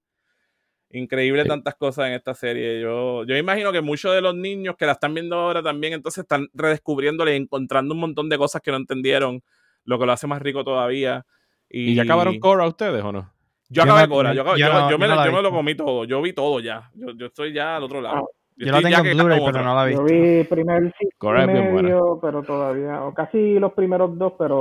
Increíble 0.90 1.46
tantas 1.46 1.76
cosas 1.76 2.08
en 2.08 2.12
esta 2.12 2.34
serie. 2.34 2.82
Yo, 2.82 3.24
yo 3.24 3.38
imagino 3.38 3.72
que 3.72 3.80
muchos 3.80 4.14
de 4.14 4.20
los 4.20 4.34
niños 4.34 4.76
que 4.76 4.84
la 4.84 4.92
están 4.92 5.14
viendo 5.14 5.34
ahora 5.34 5.62
también, 5.62 5.94
entonces 5.94 6.24
están 6.24 6.46
redescubriéndole 6.52 7.32
y 7.32 7.36
encontrando 7.38 7.94
un 7.94 8.00
montón 8.00 8.28
de 8.28 8.36
cosas 8.36 8.60
que 8.60 8.70
no 8.70 8.76
entendieron, 8.76 9.42
lo 9.88 9.98
que 9.98 10.04
lo 10.04 10.12
hace 10.12 10.26
más 10.26 10.42
rico 10.42 10.64
todavía. 10.64 11.24
¿Y, 11.68 11.94
ya 11.94 12.02
acabaron 12.02 12.38
Cora 12.38 12.66
ustedes 12.66 13.02
o 13.02 13.10
no? 13.10 13.32
Yo, 13.70 13.82
acabé 13.82 14.06
Cora, 14.06 14.34
yo, 14.34 14.44
yo, 14.56 14.98
me, 14.98 15.08
lo 15.08 15.50
comí 15.50 15.74
todo, 15.74 16.04
yo 16.04 16.20
vi 16.20 16.34
todo 16.34 16.60
ya. 16.60 16.90
Yo, 16.94 17.12
yo 17.12 17.26
estoy 17.26 17.54
ya 17.54 17.76
al 17.76 17.84
otro 17.84 18.00
lado. 18.02 18.30
Yo, 18.56 18.72
la 18.72 18.82
tengo 18.82 18.96
en 18.98 19.16
Blu-ray, 19.16 19.40
pero 19.44 19.64
no 19.64 19.74
la 19.74 19.84
vi. 19.84 19.94
Yo 19.94 20.04
vi 20.04 20.44
primer 20.44 20.94
Cora 21.16 21.46
medio, 21.46 22.18
pero 22.20 22.42
todavía, 22.42 23.02
o 23.02 23.14
casi 23.14 23.58
los 23.58 23.72
primeros 23.72 24.16
dos, 24.18 24.34
pero 24.38 24.60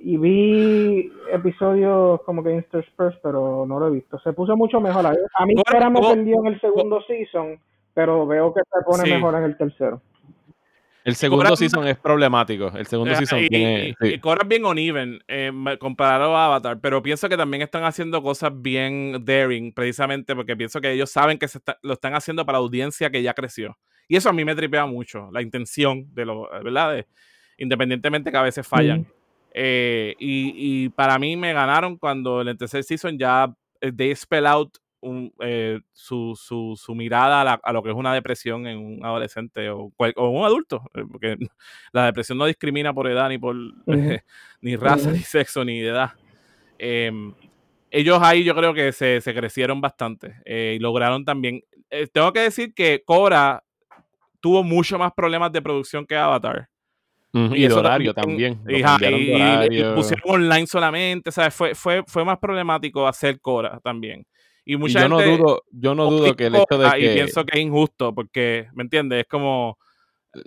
y 0.00 0.16
vi 0.16 1.12
episodios 1.30 2.22
como 2.22 2.42
que 2.42 2.52
interspersed, 2.52 3.20
pero 3.22 3.66
no 3.66 3.78
lo 3.78 3.88
he 3.88 3.90
visto. 3.90 4.18
Se 4.20 4.32
puso 4.32 4.56
mucho 4.56 4.80
mejor. 4.80 5.06
A 5.06 5.46
mí 5.46 5.54
Cora 5.70 5.90
me 5.90 6.00
perdió 6.00 6.40
en 6.40 6.46
el 6.54 6.60
segundo 6.60 7.02
season, 7.02 7.58
pero 7.92 8.26
veo 8.26 8.54
que 8.54 8.60
se 8.60 8.84
pone 8.84 9.14
mejor 9.14 9.34
en 9.34 9.44
el 9.44 9.58
tercero. 9.58 10.00
El 11.04 11.16
segundo 11.16 11.56
season 11.56 11.86
es 11.86 11.98
problemático. 11.98 12.72
El 12.76 12.86
segundo 12.86 13.14
season 13.14 13.40
y, 13.40 13.48
tiene. 13.48 13.94
Y, 14.00 14.18
Cora 14.18 14.42
es 14.42 14.48
bien 14.48 14.64
uneven 14.64 15.18
eh, 15.26 15.50
comparado 15.80 16.36
a 16.36 16.46
Avatar, 16.46 16.80
pero 16.80 17.02
pienso 17.02 17.28
que 17.28 17.36
también 17.36 17.62
están 17.62 17.84
haciendo 17.84 18.22
cosas 18.22 18.52
bien 18.54 19.24
daring, 19.24 19.72
precisamente 19.72 20.34
porque 20.34 20.56
pienso 20.56 20.80
que 20.80 20.92
ellos 20.92 21.10
saben 21.10 21.38
que 21.38 21.48
se 21.48 21.60
lo 21.82 21.94
están 21.94 22.14
haciendo 22.14 22.46
para 22.46 22.58
audiencia 22.58 23.10
que 23.10 23.22
ya 23.22 23.34
creció. 23.34 23.76
Y 24.08 24.16
eso 24.16 24.28
a 24.28 24.32
mí 24.32 24.44
me 24.44 24.54
tripea 24.54 24.86
mucho, 24.86 25.28
la 25.32 25.42
intención 25.42 26.06
de 26.14 26.24
lo, 26.24 26.48
¿verdad? 26.62 27.04
independientemente 27.58 28.30
que 28.30 28.36
a 28.36 28.42
veces 28.42 28.66
fallan. 28.66 29.06
Eh, 29.54 30.14
y, 30.18 30.88
para 30.90 31.18
mí 31.18 31.36
me 31.36 31.52
ganaron 31.52 31.96
cuando 31.96 32.40
en 32.40 32.48
el 32.48 32.56
tercer 32.56 32.84
season 32.84 33.18
ya 33.18 33.54
eh, 33.80 33.92
they 33.92 34.14
spell 34.14 34.46
out 34.46 34.78
eh, 35.40 35.80
su, 35.92 36.34
su, 36.36 36.74
su, 36.76 36.94
mirada 36.94 37.60
a, 37.62 37.72
lo 37.72 37.82
que 37.82 37.90
es 37.90 37.96
una 37.96 38.14
depresión 38.14 38.66
en 38.66 38.78
un 38.78 39.04
adolescente 39.04 39.68
o, 39.70 39.92
o, 40.16 40.28
un 40.28 40.44
adulto, 40.44 40.82
porque 41.10 41.36
la 41.92 42.06
depresión 42.06 42.38
no 42.38 42.46
discrimina 42.46 42.94
por 42.94 43.08
edad, 43.08 43.28
ni 43.28 43.38
por 43.38 43.56
ni 44.60 44.76
raza, 44.76 45.10
ni 45.10 45.18
sexo, 45.18 45.64
ni 45.64 45.80
edad. 45.80 46.12
Em, 46.78 47.34
ellos 47.90 48.18
ahí 48.22 48.44
yo 48.44 48.54
creo 48.54 48.72
que 48.72 48.92
se, 48.92 49.20
se 49.20 49.34
crecieron 49.34 49.80
bastante 49.80 50.36
y 50.46 50.78
lograron 50.78 51.24
también. 51.24 51.62
tengo 52.12 52.32
que 52.32 52.40
decir 52.40 52.72
que 52.72 53.02
Cora 53.04 53.62
tuvo 54.40 54.62
mucho 54.62 54.98
más 54.98 55.12
problemas 55.12 55.52
de 55.52 55.62
producción 55.62 56.06
que 56.06 56.16
Avatar 56.16 56.68
y, 57.32 57.64
el 57.64 57.72
horario 57.72 58.12
también. 58.12 58.60
Y, 58.68 58.82
pusieron 59.94 60.22
online 60.26 60.66
solamente, 60.66 61.32
¿sabes? 61.32 61.54
Fue, 61.54 61.74
fue, 61.74 62.02
fue 62.06 62.24
más 62.24 62.38
problemático 62.38 63.06
hacer 63.06 63.40
Cora 63.40 63.80
también. 63.82 64.26
Y 64.64 64.76
mucha 64.76 65.02
yo 65.02 65.08
no 65.08 65.20
dudo, 65.20 65.62
yo 65.70 65.94
no 65.94 66.10
dudo 66.10 66.34
que 66.36 66.46
el 66.46 66.54
hecho 66.54 66.78
de 66.78 66.90
que... 66.90 67.12
Y 67.12 67.14
pienso 67.14 67.44
que 67.44 67.58
es 67.58 67.64
injusto, 67.64 68.14
porque, 68.14 68.68
¿me 68.74 68.82
entiendes? 68.82 69.20
Es 69.20 69.26
como... 69.28 69.78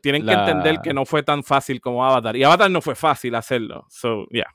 Tienen 0.02 0.26
que 0.26 0.34
entender 0.34 0.80
que 0.82 0.94
no 0.94 1.06
fue 1.06 1.22
tan 1.22 1.44
fácil 1.44 1.80
como 1.80 2.04
Avatar. 2.04 2.36
Y 2.36 2.44
Avatar 2.44 2.72
no 2.72 2.82
fue 2.82 2.96
fácil 2.96 3.36
hacerlo. 3.36 3.86
So, 3.90 4.26
yeah. 4.32 4.48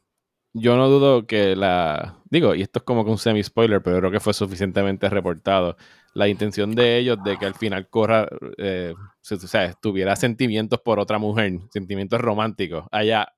Yo 0.52 0.76
no 0.76 0.88
dudo 0.88 1.26
que 1.26 1.54
la... 1.54 2.16
Digo, 2.28 2.54
y 2.56 2.62
esto 2.62 2.80
es 2.80 2.84
como 2.84 3.04
que 3.04 3.12
un 3.12 3.18
semi-spoiler, 3.18 3.80
pero 3.82 3.98
creo 3.98 4.10
que 4.10 4.18
fue 4.18 4.34
suficientemente 4.34 5.08
reportado 5.08 5.76
la 6.14 6.26
intención 6.26 6.74
de 6.74 6.98
ellos 6.98 7.18
de 7.22 7.36
que 7.36 7.46
al 7.46 7.54
final 7.54 7.88
Corra 7.88 8.28
eh, 8.58 8.94
o 8.96 9.36
sea, 9.36 9.72
tuviera 9.74 10.16
sentimientos 10.16 10.80
por 10.80 10.98
otra 10.98 11.18
mujer, 11.18 11.52
sentimientos 11.70 12.20
románticos, 12.20 12.86
haya 12.90 13.28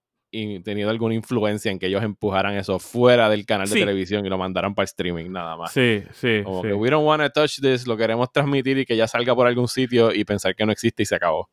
tenido 0.63 0.89
alguna 0.91 1.15
influencia 1.15 1.71
en 1.71 1.79
que 1.79 1.87
ellos 1.87 2.03
empujaran 2.03 2.55
eso 2.55 2.79
fuera 2.79 3.29
del 3.29 3.45
canal 3.45 3.69
de 3.69 3.79
televisión 3.79 4.25
y 4.25 4.29
lo 4.31 4.39
mandaran 4.39 4.75
para 4.75 4.85
streaming, 4.85 5.31
nada 5.31 5.57
más. 5.57 5.73
Sí, 5.73 6.03
sí. 6.13 6.41
Como 6.43 6.63
que 6.63 6.73
we 6.73 6.89
don't 6.89 7.07
want 7.07 7.23
to 7.23 7.31
touch 7.31 7.61
this, 7.61 7.87
lo 7.87 7.97
queremos 7.97 8.33
transmitir 8.33 8.79
y 8.79 8.87
que 8.87 8.97
ya 8.97 9.07
salga 9.07 9.35
por 9.35 9.47
algún 9.47 9.69
sitio 9.69 10.13
y 10.13 10.25
pensar 10.25 10.55
que 10.55 10.65
no 10.65 10.73
existe 10.73 11.03
y 11.03 11.07
se 11.07 11.15
acabó. 11.15 11.51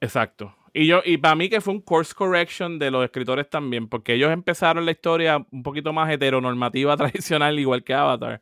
Exacto. 0.00 0.56
Y 0.72 0.86
yo, 0.86 1.02
y 1.04 1.18
para 1.18 1.34
mí 1.34 1.48
que 1.48 1.60
fue 1.60 1.74
un 1.74 1.80
course 1.80 2.14
correction 2.14 2.78
de 2.78 2.90
los 2.90 3.04
escritores 3.04 3.50
también, 3.50 3.88
porque 3.88 4.14
ellos 4.14 4.30
empezaron 4.30 4.86
la 4.86 4.92
historia 4.92 5.44
un 5.50 5.62
poquito 5.62 5.92
más 5.92 6.10
heteronormativa 6.10 6.96
tradicional, 6.96 7.58
igual 7.58 7.84
que 7.84 7.94
Avatar. 7.94 8.40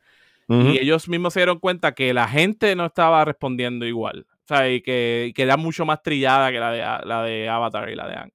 Y 0.51 0.79
ellos 0.79 1.11
mismos 1.11 1.35
se 1.35 1.41
dieron 1.41 1.59
cuenta 1.59 1.93
que 1.93 2.15
la 2.15 2.27
gente 2.27 2.75
no 2.75 2.87
estaba 2.87 3.23
respondiendo 3.23 3.85
igual. 3.85 4.27
O 4.31 4.47
sea, 4.49 4.71
y 4.71 4.81
que, 4.81 5.33
que 5.35 5.43
era 5.43 5.59
mucho 5.59 5.85
más 5.85 6.03
trillada 6.03 6.51
que 6.51 6.59
la 6.59 6.71
de, 6.71 7.07
la 7.07 7.23
de 7.23 7.49
Avatar 7.51 7.91
y 7.91 7.95
la 7.95 8.09
de 8.09 8.15
Ang. 8.15 8.33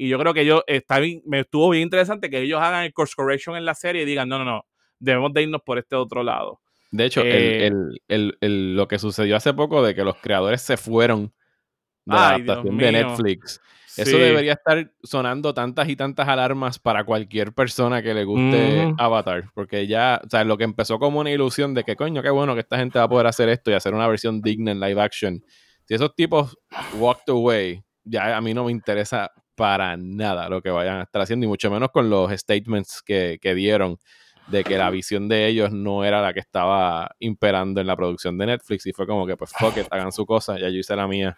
Y 0.00 0.08
yo 0.08 0.18
creo 0.18 0.32
que 0.32 0.46
yo 0.46 0.64
está 0.66 1.00
me 1.26 1.40
estuvo 1.40 1.70
bien 1.70 1.82
interesante 1.82 2.30
que 2.30 2.40
ellos 2.40 2.60
hagan 2.60 2.84
el 2.84 2.92
course 2.92 3.14
correction 3.16 3.56
en 3.56 3.64
la 3.64 3.74
serie 3.74 4.02
y 4.02 4.04
digan, 4.04 4.28
no, 4.28 4.38
no, 4.38 4.44
no, 4.44 4.64
debemos 4.98 5.32
de 5.32 5.42
irnos 5.42 5.62
por 5.62 5.78
este 5.78 5.96
otro 5.96 6.22
lado. 6.22 6.60
De 6.90 7.04
hecho, 7.04 7.20
el, 7.20 8.00
eh, 8.08 8.32
el, 8.40 8.76
lo 8.76 8.88
que 8.88 8.98
sucedió 8.98 9.36
hace 9.36 9.52
poco 9.54 9.82
de 9.82 9.94
que 9.94 10.02
los 10.02 10.16
creadores 10.16 10.62
se 10.62 10.76
fueron 10.76 11.32
de 12.04 12.14
la 12.16 12.28
adaptación 12.30 12.78
de 12.78 12.92
Netflix 12.92 13.60
eso 13.96 14.18
debería 14.18 14.52
estar 14.52 14.92
sonando 15.02 15.52
tantas 15.52 15.88
y 15.88 15.96
tantas 15.96 16.28
alarmas 16.28 16.78
para 16.78 17.04
cualquier 17.04 17.52
persona 17.52 18.02
que 18.02 18.14
le 18.14 18.24
guste 18.24 18.94
Avatar. 18.98 19.50
Porque 19.54 19.86
ya, 19.86 20.20
o 20.24 20.28
sea, 20.28 20.44
lo 20.44 20.56
que 20.56 20.64
empezó 20.64 20.98
como 20.98 21.20
una 21.20 21.30
ilusión 21.30 21.74
de 21.74 21.84
que, 21.84 21.96
coño, 21.96 22.22
qué 22.22 22.30
bueno 22.30 22.54
que 22.54 22.60
esta 22.60 22.78
gente 22.78 22.98
va 22.98 23.06
a 23.06 23.08
poder 23.08 23.26
hacer 23.26 23.48
esto 23.48 23.70
y 23.70 23.74
hacer 23.74 23.94
una 23.94 24.06
versión 24.06 24.40
digna 24.40 24.72
en 24.72 24.80
live 24.80 25.00
action. 25.00 25.44
Si 25.86 25.94
esos 25.94 26.14
tipos 26.14 26.56
walked 26.98 27.30
away, 27.30 27.82
ya 28.04 28.36
a 28.36 28.40
mí 28.40 28.54
no 28.54 28.64
me 28.64 28.72
interesa 28.72 29.30
para 29.60 29.94
nada 29.98 30.48
lo 30.48 30.62
que 30.62 30.70
vayan 30.70 31.00
a 31.00 31.02
estar 31.02 31.20
haciendo, 31.20 31.44
y 31.44 31.48
mucho 31.48 31.70
menos 31.70 31.90
con 31.90 32.08
los 32.08 32.32
statements 32.32 33.02
que, 33.02 33.38
que 33.42 33.54
dieron 33.54 33.98
de 34.46 34.64
que 34.64 34.78
la 34.78 34.88
visión 34.88 35.28
de 35.28 35.46
ellos 35.46 35.70
no 35.70 36.02
era 36.02 36.22
la 36.22 36.32
que 36.32 36.40
estaba 36.40 37.10
imperando 37.18 37.78
en 37.80 37.86
la 37.86 37.94
producción 37.94 38.38
de 38.38 38.46
Netflix 38.46 38.86
y 38.86 38.92
fue 38.92 39.06
como 39.06 39.26
que 39.26 39.36
pues 39.36 39.52
fuck 39.52 39.76
it, 39.76 39.86
hagan 39.90 40.12
su 40.12 40.24
cosa, 40.24 40.58
ya 40.58 40.70
yo 40.70 40.78
hice 40.78 40.96
la 40.96 41.06
mía 41.06 41.36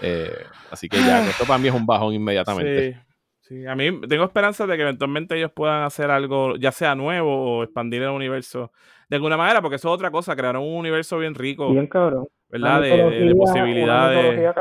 eh, 0.00 0.32
así 0.70 0.88
que 0.88 0.96
ya, 0.96 1.28
esto 1.28 1.44
para 1.44 1.58
mí 1.58 1.68
es 1.68 1.74
un 1.74 1.84
bajón 1.84 2.14
inmediatamente. 2.14 2.98
Sí, 3.40 3.66
a 3.66 3.74
mí 3.74 4.00
tengo 4.08 4.24
esperanza 4.24 4.66
de 4.66 4.76
que 4.76 4.82
eventualmente 4.82 5.36
ellos 5.36 5.50
puedan 5.54 5.82
hacer 5.82 6.10
algo, 6.10 6.56
ya 6.56 6.72
sea 6.72 6.94
nuevo 6.94 7.58
o 7.58 7.62
expandir 7.62 8.00
el 8.02 8.08
universo 8.08 8.72
de 9.08 9.16
alguna 9.16 9.36
manera, 9.36 9.60
porque 9.60 9.76
eso 9.76 9.88
es 9.88 9.94
otra 9.94 10.10
cosa, 10.10 10.34
crearon 10.34 10.62
un 10.62 10.76
universo 10.76 11.18
bien 11.18 11.34
rico. 11.34 11.70
Bien 11.70 11.86
cabrón. 11.86 12.26
¿Verdad? 12.48 12.80
De, 12.80 13.34
posibilidades. 13.36 14.54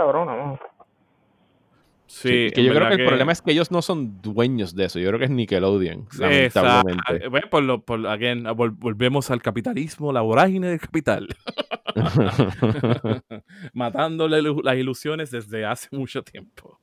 Sí, 2.09 2.49
que 2.55 2.63
yo 2.63 2.73
creo 2.73 2.87
que, 2.87 2.95
el 2.95 3.05
problema 3.05 3.31
es 3.31 3.41
que 3.43 3.51
ellos 3.51 3.69
no 3.69 3.83
son 3.83 4.19
dueños 4.19 4.75
de 4.75 4.85
eso. 4.85 4.97
Yo 4.97 5.09
creo 5.09 5.19
que 5.19 5.25
es 5.25 5.31
Nickelodeon, 5.31 6.07
lamentablemente. 6.17 7.27
Bueno, 7.27 7.47
por 7.51 7.61
lo, 7.61 7.85
por, 7.85 8.07
again, 8.07 8.45
volvemos 8.55 9.29
al 9.29 9.43
capitalismo, 9.43 10.11
la 10.11 10.21
vorágine 10.21 10.69
del 10.69 10.79
capital. 10.79 11.27
Matándole 13.73 14.41
las 14.41 14.75
ilusiones 14.75 15.29
desde 15.29 15.65
hace 15.65 15.87
mucho 15.95 16.23
tiempo. 16.23 16.79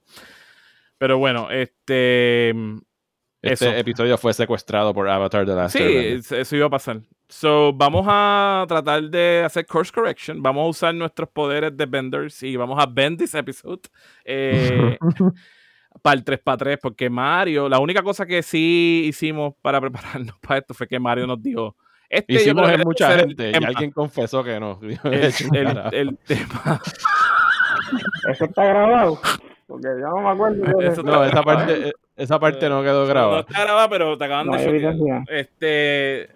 Pero 0.96 1.18
bueno, 1.18 1.50
este. 1.50 2.54
Este 3.42 3.78
episodio 3.78 4.16
fue 4.18 4.32
secuestrado 4.32 4.94
por 4.94 5.08
Avatar 5.08 5.44
de 5.44 5.54
la 5.54 5.68
Sí, 5.68 5.80
eso 6.30 6.56
iba 6.56 6.66
a 6.66 6.70
pasar. 6.70 7.00
So, 7.28 7.72
vamos 7.72 8.06
a 8.08 8.64
tratar 8.68 9.02
de 9.02 9.42
hacer 9.44 9.66
course 9.66 9.90
correction. 9.92 10.40
Vamos 10.42 10.64
a 10.64 10.68
usar 10.68 10.94
nuestros 10.94 11.28
poderes 11.28 11.76
de 11.76 11.84
benders 11.84 12.40
y 12.42 12.56
vamos 12.56 12.80
a 12.80 12.86
bend 12.86 13.18
this 13.18 13.34
episode 13.34 13.80
eh, 14.24 14.96
para 16.02 16.16
el 16.16 16.24
3x3. 16.24 16.78
Porque 16.80 17.10
Mario, 17.10 17.68
la 17.68 17.80
única 17.80 18.02
cosa 18.02 18.26
que 18.26 18.42
sí 18.44 19.02
hicimos 19.06 19.54
para 19.60 19.80
prepararnos 19.80 20.36
para 20.40 20.60
esto 20.60 20.72
fue 20.72 20.86
que 20.86 21.00
Mario 21.00 21.26
nos 21.26 21.42
dijo. 21.42 21.76
Este 22.08 22.34
Hicimos 22.34 22.70
en 22.70 22.80
mucha 22.82 23.18
gente 23.18 23.50
y 23.50 23.64
alguien 23.64 23.90
confesó 23.90 24.44
que 24.44 24.60
no. 24.60 24.78
El, 25.92 26.16
tema. 26.18 26.80
Eso 28.30 28.44
está 28.44 28.64
grabado. 28.64 29.18
Porque 29.66 29.88
yo 30.00 30.08
no 30.10 30.20
me 30.20 30.28
acuerdo. 30.28 31.02
No, 31.02 31.24
esa 31.24 31.42
parte, 31.42 31.92
esa 32.14 32.38
parte 32.38 32.68
no 32.68 32.84
quedó 32.84 33.04
grabada. 33.08 33.32
No, 33.32 33.40
está 33.40 33.64
grabada, 33.64 33.88
pero 33.88 34.16
te 34.16 34.24
acaban 34.24 34.52
de 34.52 35.24
Este 35.28 36.35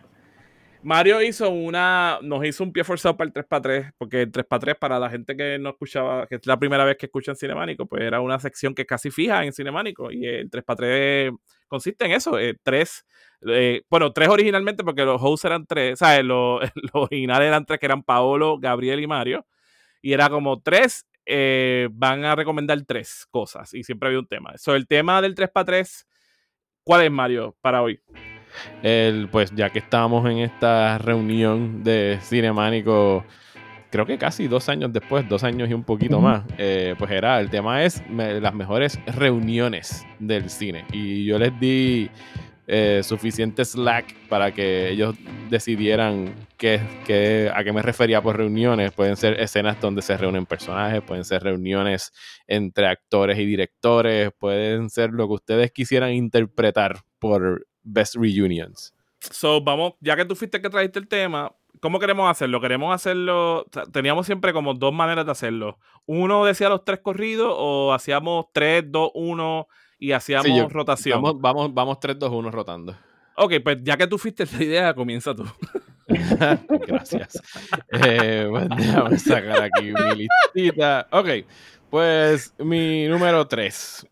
Mario 0.82 1.20
hizo 1.20 1.50
una, 1.50 2.18
nos 2.22 2.44
hizo 2.46 2.64
un 2.64 2.72
pie 2.72 2.84
forzado 2.84 3.16
para 3.16 3.28
el 3.28 3.34
3x3, 3.34 3.92
porque 3.98 4.22
el 4.22 4.32
3x3 4.32 4.78
para 4.78 4.98
la 4.98 5.10
gente 5.10 5.36
que 5.36 5.58
no 5.58 5.70
escuchaba, 5.70 6.26
que 6.26 6.36
es 6.36 6.46
la 6.46 6.58
primera 6.58 6.84
vez 6.84 6.96
que 6.96 7.06
escuchan 7.06 7.36
Cinemánico, 7.36 7.86
pues 7.86 8.02
era 8.02 8.20
una 8.20 8.38
sección 8.38 8.74
que 8.74 8.86
casi 8.86 9.10
fija 9.10 9.44
en 9.44 9.52
Cinemánico, 9.52 10.10
y 10.10 10.26
el 10.26 10.50
3x3 10.50 11.36
consiste 11.68 12.06
en 12.06 12.12
eso, 12.12 12.38
eh, 12.38 12.56
tres, 12.62 13.04
eh, 13.46 13.82
bueno, 13.90 14.12
tres 14.12 14.28
originalmente 14.30 14.82
porque 14.82 15.04
los 15.04 15.20
hosts 15.22 15.44
eran 15.44 15.66
tres, 15.66 15.98
¿sabes? 15.98 16.24
Los, 16.24 16.60
los 16.74 16.94
originales 16.94 17.48
eran 17.48 17.66
tres 17.66 17.78
que 17.78 17.86
eran 17.86 18.02
Paolo, 18.02 18.58
Gabriel 18.58 19.00
y 19.00 19.06
Mario, 19.06 19.46
y 20.00 20.14
era 20.14 20.30
como 20.30 20.62
tres, 20.62 21.06
eh, 21.26 21.88
van 21.92 22.24
a 22.24 22.34
recomendar 22.34 22.80
tres 22.86 23.26
cosas 23.30 23.74
y 23.74 23.84
siempre 23.84 24.08
había 24.08 24.18
un 24.18 24.26
tema. 24.26 24.56
So, 24.56 24.74
el 24.74 24.86
tema 24.86 25.20
del 25.20 25.34
3 25.34 25.50
para 25.50 25.66
3, 25.66 26.08
¿cuál 26.82 27.02
es 27.02 27.10
Mario 27.10 27.56
para 27.60 27.82
hoy? 27.82 28.00
El, 28.82 29.28
pues 29.28 29.52
ya 29.54 29.70
que 29.70 29.78
estábamos 29.80 30.28
en 30.30 30.38
esta 30.38 30.98
reunión 30.98 31.82
de 31.84 32.18
Cinemánico, 32.22 33.24
creo 33.90 34.06
que 34.06 34.18
casi 34.18 34.46
dos 34.48 34.68
años 34.68 34.92
después, 34.92 35.28
dos 35.28 35.42
años 35.44 35.68
y 35.68 35.74
un 35.74 35.84
poquito 35.84 36.20
más, 36.20 36.44
eh, 36.58 36.94
pues 36.98 37.10
era, 37.10 37.40
el 37.40 37.50
tema 37.50 37.82
es 37.84 38.02
me- 38.08 38.40
las 38.40 38.54
mejores 38.54 38.98
reuniones 39.06 40.06
del 40.18 40.48
cine. 40.50 40.84
Y 40.92 41.24
yo 41.24 41.38
les 41.38 41.58
di 41.58 42.08
eh, 42.72 43.00
suficiente 43.02 43.64
slack 43.64 44.14
para 44.28 44.52
que 44.52 44.90
ellos 44.90 45.16
decidieran 45.48 46.32
qué, 46.56 46.80
qué- 47.04 47.50
a 47.52 47.64
qué 47.64 47.72
me 47.72 47.82
refería 47.82 48.22
por 48.22 48.36
reuniones. 48.36 48.92
Pueden 48.92 49.16
ser 49.16 49.40
escenas 49.40 49.80
donde 49.80 50.02
se 50.02 50.16
reúnen 50.16 50.46
personajes, 50.46 51.02
pueden 51.02 51.24
ser 51.24 51.42
reuniones 51.42 52.12
entre 52.46 52.86
actores 52.86 53.36
y 53.40 53.44
directores, 53.44 54.30
pueden 54.38 54.88
ser 54.88 55.10
lo 55.10 55.26
que 55.26 55.34
ustedes 55.34 55.72
quisieran 55.72 56.12
interpretar 56.12 56.98
por 57.18 57.66
Best 57.82 58.16
Reunions. 58.16 58.94
So, 59.20 59.60
vamos, 59.60 59.94
ya 60.00 60.16
que 60.16 60.24
tú 60.24 60.34
fuiste 60.34 60.60
que 60.62 60.70
trajiste 60.70 60.98
el 60.98 61.06
tema, 61.08 61.52
¿cómo 61.80 61.98
queremos 61.98 62.30
hacerlo? 62.30 62.60
¿Queremos 62.60 62.94
hacerlo? 62.94 63.66
teníamos 63.92 64.26
siempre 64.26 64.52
como 64.52 64.72
dos 64.74 64.92
maneras 64.94 65.26
de 65.26 65.32
hacerlo. 65.32 65.78
Uno 66.06 66.44
decía 66.44 66.68
los 66.70 66.84
tres 66.84 67.00
corridos 67.00 67.52
o 67.56 67.92
hacíamos 67.92 68.46
tres, 68.52 68.84
dos, 68.90 69.10
uno 69.14 69.68
y 69.98 70.12
hacíamos 70.12 70.46
Sí, 70.46 70.56
yo- 70.56 70.68
rotación. 70.68 71.20
Vamos, 71.22 71.40
vamos, 71.40 71.74
vamos 71.74 72.00
3, 72.00 72.18
2, 72.18 72.30
1 72.32 72.50
rotando. 72.50 72.96
Ok, 73.36 73.54
pues 73.62 73.78
ya 73.82 73.96
que 73.98 74.06
tú 74.06 74.16
fuiste 74.18 74.44
la 74.50 74.64
idea, 74.64 74.94
comienza 74.94 75.34
tú. 75.34 75.44
Gracias. 76.86 77.40
Eh, 77.92 78.46
pues 78.50 78.68
déjame 78.76 79.18
sacar 79.18 79.62
aquí 79.62 79.92
mi 79.92 80.26
listita. 80.54 81.06
Ok, 81.12 81.28
pues 81.90 82.54
mi 82.58 83.06
número 83.08 83.46
3. 83.46 84.06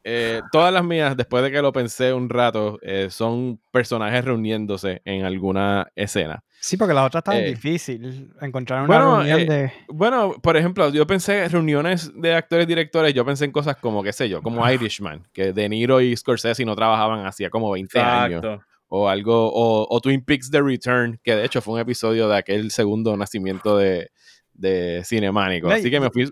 todas 0.52 0.72
las 0.72 0.84
mías, 0.84 1.16
después 1.16 1.42
de 1.44 1.50
que 1.50 1.62
lo 1.62 1.72
pensé 1.72 2.12
un 2.12 2.28
rato, 2.28 2.78
eh, 2.82 3.08
son 3.10 3.60
personajes 3.70 4.24
reuniéndose 4.24 5.00
en 5.04 5.24
alguna 5.24 5.88
escena. 5.94 6.42
Sí, 6.60 6.76
porque 6.76 6.92
la 6.92 7.04
otra 7.04 7.18
está 7.18 7.38
Eh, 7.38 7.50
difícil. 7.50 8.32
Encontrar 8.40 8.80
una 8.80 8.86
bueno, 8.88 9.16
reunión 9.18 9.40
eh, 9.40 9.44
de. 9.46 9.72
Bueno, 9.88 10.34
por 10.42 10.56
ejemplo, 10.56 10.90
yo 10.90 11.06
pensé 11.06 11.44
en 11.44 11.50
reuniones 11.50 12.10
de 12.14 12.34
actores 12.34 12.66
directores, 12.66 13.14
yo 13.14 13.24
pensé 13.24 13.44
en 13.44 13.52
cosas 13.52 13.76
como, 13.76 14.02
qué 14.02 14.12
sé 14.12 14.28
yo, 14.28 14.42
como 14.42 14.68
Irishman, 14.68 15.22
que 15.32 15.52
De 15.52 15.68
Niro 15.68 16.00
y 16.00 16.16
Scorsese 16.16 16.64
no 16.64 16.74
trabajaban 16.74 17.24
hacía 17.26 17.48
como 17.48 17.70
20 17.70 18.00
años. 18.00 18.44
O 18.88 19.08
algo, 19.08 19.52
o, 19.52 19.86
o 19.88 20.00
Twin 20.00 20.24
Peaks 20.24 20.50
The 20.50 20.62
Return, 20.62 21.20
que 21.22 21.36
de 21.36 21.44
hecho 21.44 21.60
fue 21.60 21.74
un 21.74 21.80
episodio 21.80 22.26
de 22.28 22.38
aquel 22.38 22.70
segundo 22.70 23.14
nacimiento 23.18 23.76
de, 23.76 24.10
de 24.54 25.02
Cinemánico. 25.04 25.70
Así 25.70 25.90
que 25.90 26.00
me 26.00 26.10
fui. 26.10 26.28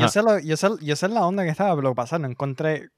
Yo 0.00 0.08
sé, 0.08 0.22
lo- 0.22 0.38
yo, 0.40 0.56
sé, 0.56 0.68
yo 0.80 0.96
sé 0.96 1.08
la 1.08 1.26
onda 1.26 1.42
que 1.44 1.50
estaba, 1.50 1.70
pero 1.70 1.82
lo 1.82 1.90
que 1.90 1.96
pasa, 1.96 2.18
no 2.18 2.26
encontré 2.28 2.88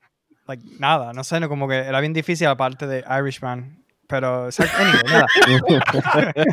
like, 0.46 0.62
nada. 0.78 1.12
No 1.12 1.24
sé, 1.24 1.40
no, 1.40 1.48
como 1.48 1.68
que 1.68 1.76
era 1.78 2.00
bien 2.00 2.12
difícil 2.12 2.46
aparte 2.48 2.86
de 2.86 3.04
Irishman. 3.20 3.82
Pero, 4.08 4.46
exacto, 4.46 4.76
anyway, 4.78 5.02
nada. 5.04 5.26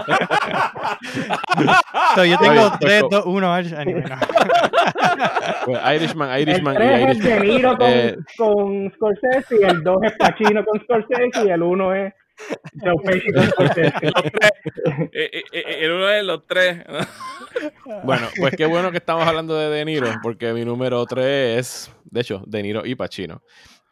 So, 2.15 2.25
yo 2.25 2.37
tengo 2.39 2.61
Oye, 2.67 2.71
3, 2.79 3.01
pues, 3.09 3.11
2, 3.11 3.25
1, 3.25 3.59
Irish. 3.59 3.73
Anyway, 3.73 4.03
no. 4.03 4.15
Pues, 5.65 5.79
Irishman, 5.95 6.29
El 6.31 6.41
Irishman 6.41 6.75
3 6.75 6.89
y 6.89 6.93
es 6.93 7.01
Irishman. 7.17 7.39
De 7.39 7.47
Niro 7.47 7.77
con, 7.77 7.87
Eh, 7.89 8.17
con 8.37 8.91
Scorsese 8.95 9.55
y 9.61 9.63
el 9.63 9.81
2 9.83 9.97
es 10.03 10.11
Pacino 10.17 10.65
con 10.65 10.81
Scorsese 10.81 11.45
y 11.45 11.49
el 11.49 11.63
1 11.63 11.93
es 11.93 12.13
Eh, 15.13 15.29
eh, 15.33 15.43
eh, 15.51 15.77
el 15.81 15.91
uno 15.91 16.07
de 16.07 16.23
los 16.23 16.45
tres. 16.47 16.83
Bueno, 18.03 18.27
pues 18.37 18.55
qué 18.55 18.65
bueno 18.65 18.91
que 18.91 18.97
estamos 18.97 19.25
hablando 19.25 19.55
de 19.55 19.69
De 19.69 19.85
Niro, 19.85 20.09
porque 20.21 20.53
mi 20.53 20.65
número 20.65 21.05
3 21.05 21.59
es, 21.59 21.91
de 22.05 22.21
hecho, 22.21 22.43
De 22.47 22.63
Niro 22.63 22.85
y 22.85 22.95
Pacino. 22.95 23.43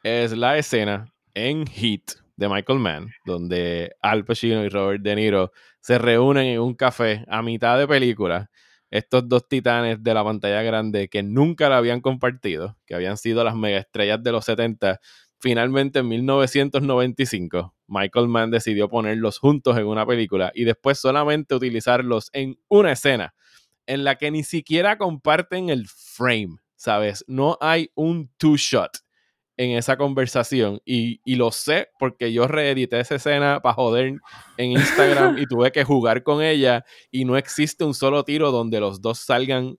Es 0.04 0.32
la 0.36 0.58
escena 0.58 1.14
en 1.34 1.66
Heat 1.68 2.02
de 2.36 2.50
Michael 2.50 2.80
Mann, 2.80 3.12
donde 3.26 3.96
Al 4.02 4.26
Pacino 4.26 4.64
y 4.64 4.70
Robert 4.70 5.02
De 5.02 5.16
Niro 5.16 5.52
se 5.80 5.98
reúnen 5.98 6.48
en 6.48 6.60
un 6.60 6.74
café 6.74 7.24
a 7.28 7.42
mitad 7.42 7.78
de 7.78 7.88
película. 7.88 8.50
Estos 8.90 9.30
dos 9.30 9.48
titanes 9.48 10.04
de 10.04 10.14
la 10.14 10.24
pantalla 10.24 10.62
grande 10.64 11.08
que 11.08 11.24
nunca 11.24 11.70
la 11.70 11.78
habían 11.78 12.02
compartido, 12.02 12.78
que 12.86 12.96
habían 12.96 13.18
sido 13.18 13.44
las 13.44 13.56
megaestrellas 13.56 14.22
de 14.22 14.32
los 14.32 14.46
70, 14.46 15.00
finalmente 15.40 16.00
en 16.00 16.08
1995, 16.08 17.74
Michael 17.92 18.30
Mann 18.30 18.52
decidió 18.52 18.88
ponerlos 18.88 19.38
juntos 19.38 19.78
en 19.78 19.86
una 19.86 20.06
película 20.06 20.52
y 20.56 20.64
después 20.64 20.98
solamente 20.98 21.54
utilizarlos 21.54 22.30
en 22.32 22.58
una 22.70 22.94
escena 22.94 23.36
en 23.86 24.06
la 24.06 24.16
que 24.16 24.32
ni 24.32 24.44
siquiera 24.44 24.98
comparten 24.98 25.70
el 25.70 25.88
frame, 25.88 26.56
¿sabes? 26.76 27.26
No 27.28 27.58
hay 27.60 27.92
un 27.96 28.32
two-shot 28.38 29.00
en 29.58 29.72
esa 29.72 29.98
conversación 29.98 30.80
y, 30.86 31.20
y 31.26 31.36
lo 31.36 31.52
sé 31.52 31.90
porque 32.00 32.32
yo 32.32 32.48
reedité 32.48 33.02
esa 33.02 33.16
escena 33.16 33.60
para 33.62 33.76
joder 33.76 34.16
en 34.58 34.72
Instagram 34.72 35.38
y 35.38 35.46
tuve 35.46 35.72
que 35.74 35.84
jugar 35.84 36.24
con 36.24 36.42
ella 36.42 36.86
y 37.12 37.26
no 37.26 37.36
existe 37.36 37.84
un 37.84 37.94
solo 37.94 38.24
tiro 38.24 38.52
donde 38.52 38.80
los 38.80 39.02
dos 39.02 39.20
salgan 39.20 39.76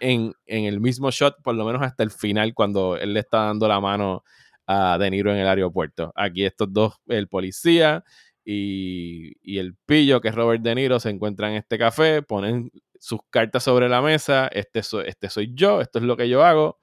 en, 0.00 0.34
en 0.46 0.64
el 0.66 0.80
mismo 0.80 1.10
shot, 1.10 1.42
por 1.42 1.54
lo 1.54 1.64
menos 1.64 1.82
hasta 1.82 2.02
el 2.02 2.10
final 2.10 2.52
cuando 2.52 2.96
él 2.96 3.14
le 3.14 3.20
está 3.20 3.44
dando 3.46 3.66
la 3.66 3.80
mano 3.80 4.22
a 4.68 4.98
De 4.98 5.10
Niro 5.10 5.32
en 5.32 5.38
el 5.38 5.48
aeropuerto. 5.48 6.12
Aquí 6.16 6.44
estos 6.44 6.72
dos, 6.72 6.94
el 7.08 7.28
policía 7.28 8.04
y, 8.44 9.32
y 9.42 9.58
el 9.58 9.74
pillo, 9.86 10.20
que 10.20 10.28
es 10.28 10.36
Robert 10.36 10.62
De 10.62 10.74
Niro, 10.76 11.00
se 11.00 11.10
encuentran 11.10 11.52
en 11.52 11.58
este 11.58 11.78
café, 11.78 12.22
ponen 12.22 12.70
sus 13.00 13.20
cartas 13.30 13.64
sobre 13.64 13.88
la 13.88 14.02
mesa, 14.02 14.48
este, 14.52 14.82
so- 14.84 15.02
este 15.02 15.30
soy 15.30 15.52
yo, 15.54 15.80
esto 15.80 15.98
es 16.00 16.04
lo 16.06 16.16
que 16.16 16.28
yo 16.28 16.44
hago, 16.44 16.78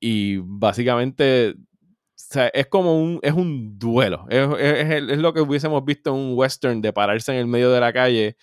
y 0.00 0.38
básicamente 0.42 1.54
o 2.36 2.40
es 2.52 2.66
como 2.68 3.00
un, 3.00 3.20
es 3.22 3.32
un 3.32 3.78
duelo, 3.78 4.26
es, 4.28 4.48
es- 4.58 5.10
es 5.10 5.18
lo 5.18 5.32
que 5.34 5.40
hubiésemos 5.40 5.84
visto 5.84 6.10
en 6.10 6.16
un 6.16 6.32
western 6.38 6.80
de 6.80 6.92
pararse 6.92 7.32
en 7.32 7.38
el 7.38 7.46
medio 7.46 7.70
de 7.70 7.80
la 7.80 7.92
calle 7.92 8.36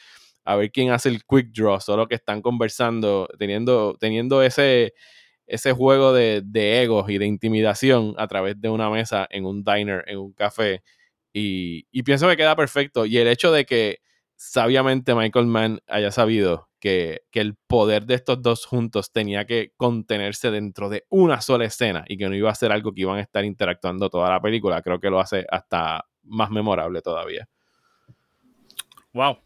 a 0.45 0.55
ver 0.55 0.71
quién 0.71 0.91
hace 0.91 1.09
el 1.09 1.23
quick 1.25 1.51
draw, 1.53 1.79
solo 1.81 2.07
que 2.07 2.15
están 2.15 2.41
conversando, 2.41 3.27
teniendo, 3.39 3.95
teniendo 3.99 4.43
ese, 4.43 4.93
ese 5.51 5.73
juego 5.73 6.13
de, 6.13 6.41
de 6.45 6.81
egos 6.81 7.09
y 7.09 7.17
de 7.17 7.25
intimidación 7.25 8.15
a 8.17 8.25
través 8.27 8.59
de 8.61 8.69
una 8.69 8.89
mesa 8.89 9.27
en 9.29 9.45
un 9.45 9.63
diner, 9.63 10.05
en 10.07 10.17
un 10.17 10.31
café. 10.31 10.81
Y, 11.33 11.87
y 11.91 12.03
pienso 12.03 12.29
que 12.29 12.37
queda 12.37 12.55
perfecto. 12.55 13.05
Y 13.05 13.17
el 13.17 13.27
hecho 13.27 13.51
de 13.51 13.65
que 13.65 13.99
sabiamente 14.37 15.13
Michael 15.13 15.47
Mann 15.47 15.81
haya 15.87 16.09
sabido 16.11 16.69
que, 16.79 17.23
que 17.31 17.41
el 17.41 17.55
poder 17.67 18.05
de 18.05 18.15
estos 18.15 18.41
dos 18.41 18.65
juntos 18.65 19.11
tenía 19.11 19.45
que 19.45 19.73
contenerse 19.75 20.51
dentro 20.51 20.89
de 20.89 21.05
una 21.09 21.41
sola 21.41 21.65
escena 21.65 22.05
y 22.07 22.17
que 22.17 22.29
no 22.29 22.35
iba 22.35 22.49
a 22.49 22.55
ser 22.55 22.71
algo 22.71 22.93
que 22.93 23.01
iban 23.01 23.17
a 23.17 23.21
estar 23.21 23.43
interactuando 23.43 24.09
toda 24.09 24.29
la 24.29 24.41
película, 24.41 24.81
creo 24.81 24.99
que 24.99 25.09
lo 25.09 25.19
hace 25.19 25.45
hasta 25.51 26.05
más 26.23 26.49
memorable 26.49 27.01
todavía. 27.01 27.47
Wow. 29.13 29.37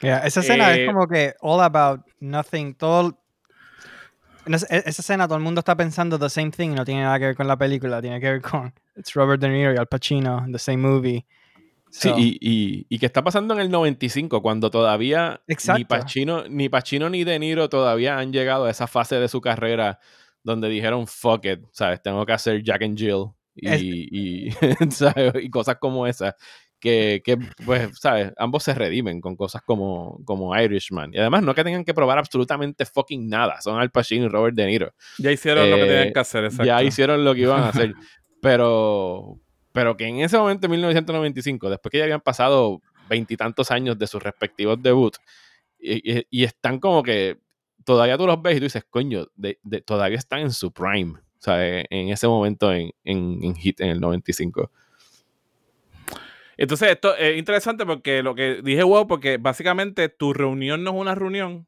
Yeah, 0.00 0.26
esa 0.26 0.40
escena 0.40 0.74
Eh, 0.74 0.82
es 0.82 0.88
como 0.88 1.06
que 1.06 1.34
all 1.40 1.60
about 1.60 2.00
nothing. 2.18 2.74
Todo. 2.74 3.18
Esa, 4.54 4.66
e- 4.74 4.82
esa 4.86 5.02
escena 5.02 5.26
todo 5.26 5.36
el 5.38 5.44
mundo 5.44 5.58
está 5.60 5.76
pensando 5.76 6.18
the 6.18 6.30
same 6.30 6.50
thing 6.50 6.70
y 6.70 6.74
no 6.74 6.84
tiene 6.84 7.02
nada 7.02 7.18
que 7.18 7.26
ver 7.26 7.36
con 7.36 7.48
la 7.48 7.56
película, 7.56 8.00
tiene 8.00 8.20
que 8.20 8.30
ver 8.30 8.42
con 8.42 8.72
it's 8.96 9.12
Robert 9.14 9.40
De 9.40 9.48
Niro 9.48 9.74
y 9.74 9.76
Al 9.76 9.86
Pacino, 9.86 10.46
the 10.50 10.58
same 10.58 10.78
movie. 10.78 11.26
Sí, 11.90 12.08
So, 12.10 12.18
y, 12.18 12.36
y, 12.40 12.86
y 12.88 12.98
que 12.98 13.06
está 13.06 13.22
pasando 13.22 13.54
en 13.54 13.60
el 13.60 13.70
95, 13.70 14.42
cuando 14.42 14.70
todavía 14.70 15.40
ni 15.46 15.52
Exacto. 15.54 15.86
Pacino, 15.86 16.44
ni 16.48 16.68
Pacino 16.68 17.08
ni 17.08 17.24
De 17.24 17.38
Niro 17.38 17.68
todavía 17.68 18.18
han 18.18 18.32
llegado 18.32 18.66
a 18.66 18.70
esa 18.70 18.86
fase 18.86 19.16
de 19.16 19.28
su 19.28 19.40
carrera 19.40 19.98
donde 20.42 20.68
dijeron, 20.68 21.06
fuck 21.06 21.44
it, 21.46 21.60
¿sabes? 21.72 22.02
Tengo 22.02 22.24
que 22.26 22.32
hacer 22.32 22.62
Jack 22.62 22.82
and 22.82 22.98
Jill 22.98 23.26
y, 23.54 23.68
Es- 23.68 23.82
y, 23.82 24.50
¿sabes? 24.90 25.32
y 25.42 25.48
cosas 25.48 25.76
como 25.80 26.06
esas. 26.06 26.34
Que, 26.78 27.22
que, 27.24 27.38
pues, 27.64 27.98
¿sabes? 27.98 28.32
Ambos 28.36 28.62
se 28.62 28.74
redimen 28.74 29.20
con 29.22 29.34
cosas 29.34 29.62
como, 29.62 30.20
como 30.24 30.54
Irishman. 30.60 31.12
Y 31.14 31.18
además, 31.18 31.42
no 31.42 31.54
que 31.54 31.64
tengan 31.64 31.84
que 31.84 31.94
probar 31.94 32.18
absolutamente 32.18 32.84
fucking 32.84 33.28
nada. 33.28 33.60
Son 33.62 33.80
Al 33.80 33.90
Pacino 33.90 34.26
y 34.26 34.28
Robert 34.28 34.54
De 34.54 34.66
Niro 34.66 34.92
Ya 35.18 35.32
hicieron 35.32 35.70
lo 35.70 35.76
que 35.76 35.82
Eh, 35.82 35.86
tenían 35.88 36.12
que 36.12 36.20
hacer, 36.20 36.44
exacto. 36.44 36.64
ya 36.64 36.82
hicieron 36.82 37.24
lo 37.24 37.34
que 37.34 37.40
iban 37.40 37.62
a 37.62 37.68
hacer. 37.70 37.94
pero, 38.42 39.38
pero 39.72 39.96
que 39.96 40.06
en 40.06 40.20
ese 40.20 40.38
momento, 40.38 40.66
en 40.66 40.72
1995, 40.72 41.70
después 41.70 41.90
que 41.90 41.98
ya 41.98 42.04
habían 42.04 42.20
pasado 42.20 42.80
veintitantos 43.08 43.70
años 43.70 43.98
de 43.98 44.06
sus 44.06 44.22
respectivos 44.22 44.80
debuts, 44.82 45.18
y, 45.78 46.18
y- 46.18 46.26
y 46.30 46.44
están 46.44 46.78
como 46.78 47.02
que 47.02 47.38
todavía 47.84 48.16
tú 48.18 48.26
los 48.26 48.40
ves 48.42 48.56
y 48.56 48.58
tú 48.60 48.64
dices, 48.64 48.84
coño, 48.88 49.26
de- 49.34 49.58
de- 49.62 49.80
todavía 49.80 50.18
están 50.18 50.40
en 50.40 50.52
su 50.52 50.72
prime. 50.72 51.14
O 51.18 51.42
sea, 51.46 51.66
en, 51.66 51.86
en 51.90 52.08
ese 52.08 52.26
momento 52.26 52.72
en, 52.72 52.90
en, 53.04 53.38
en 53.42 53.54
Hit, 53.54 53.80
en 53.80 53.88
el 53.88 54.00
95. 54.00 54.70
Entonces, 56.56 56.90
esto 56.90 57.14
es 57.16 57.36
interesante 57.36 57.84
porque 57.84 58.22
lo 58.22 58.34
que 58.34 58.60
dije, 58.62 58.82
wow, 58.82 59.06
porque 59.06 59.36
básicamente 59.38 60.08
tu 60.08 60.32
reunión 60.32 60.82
no 60.84 60.90
es 60.92 60.96
una 60.96 61.14
reunión. 61.14 61.66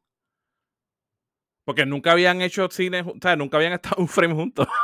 Porque 1.64 1.84
nunca 1.84 2.12
habían 2.12 2.40
hecho 2.40 2.68
cine, 2.70 3.02
o 3.02 3.14
sea, 3.20 3.36
nunca 3.36 3.58
habían 3.58 3.74
estado 3.74 3.96
un 3.98 4.08
frame 4.08 4.34
juntos. 4.34 4.66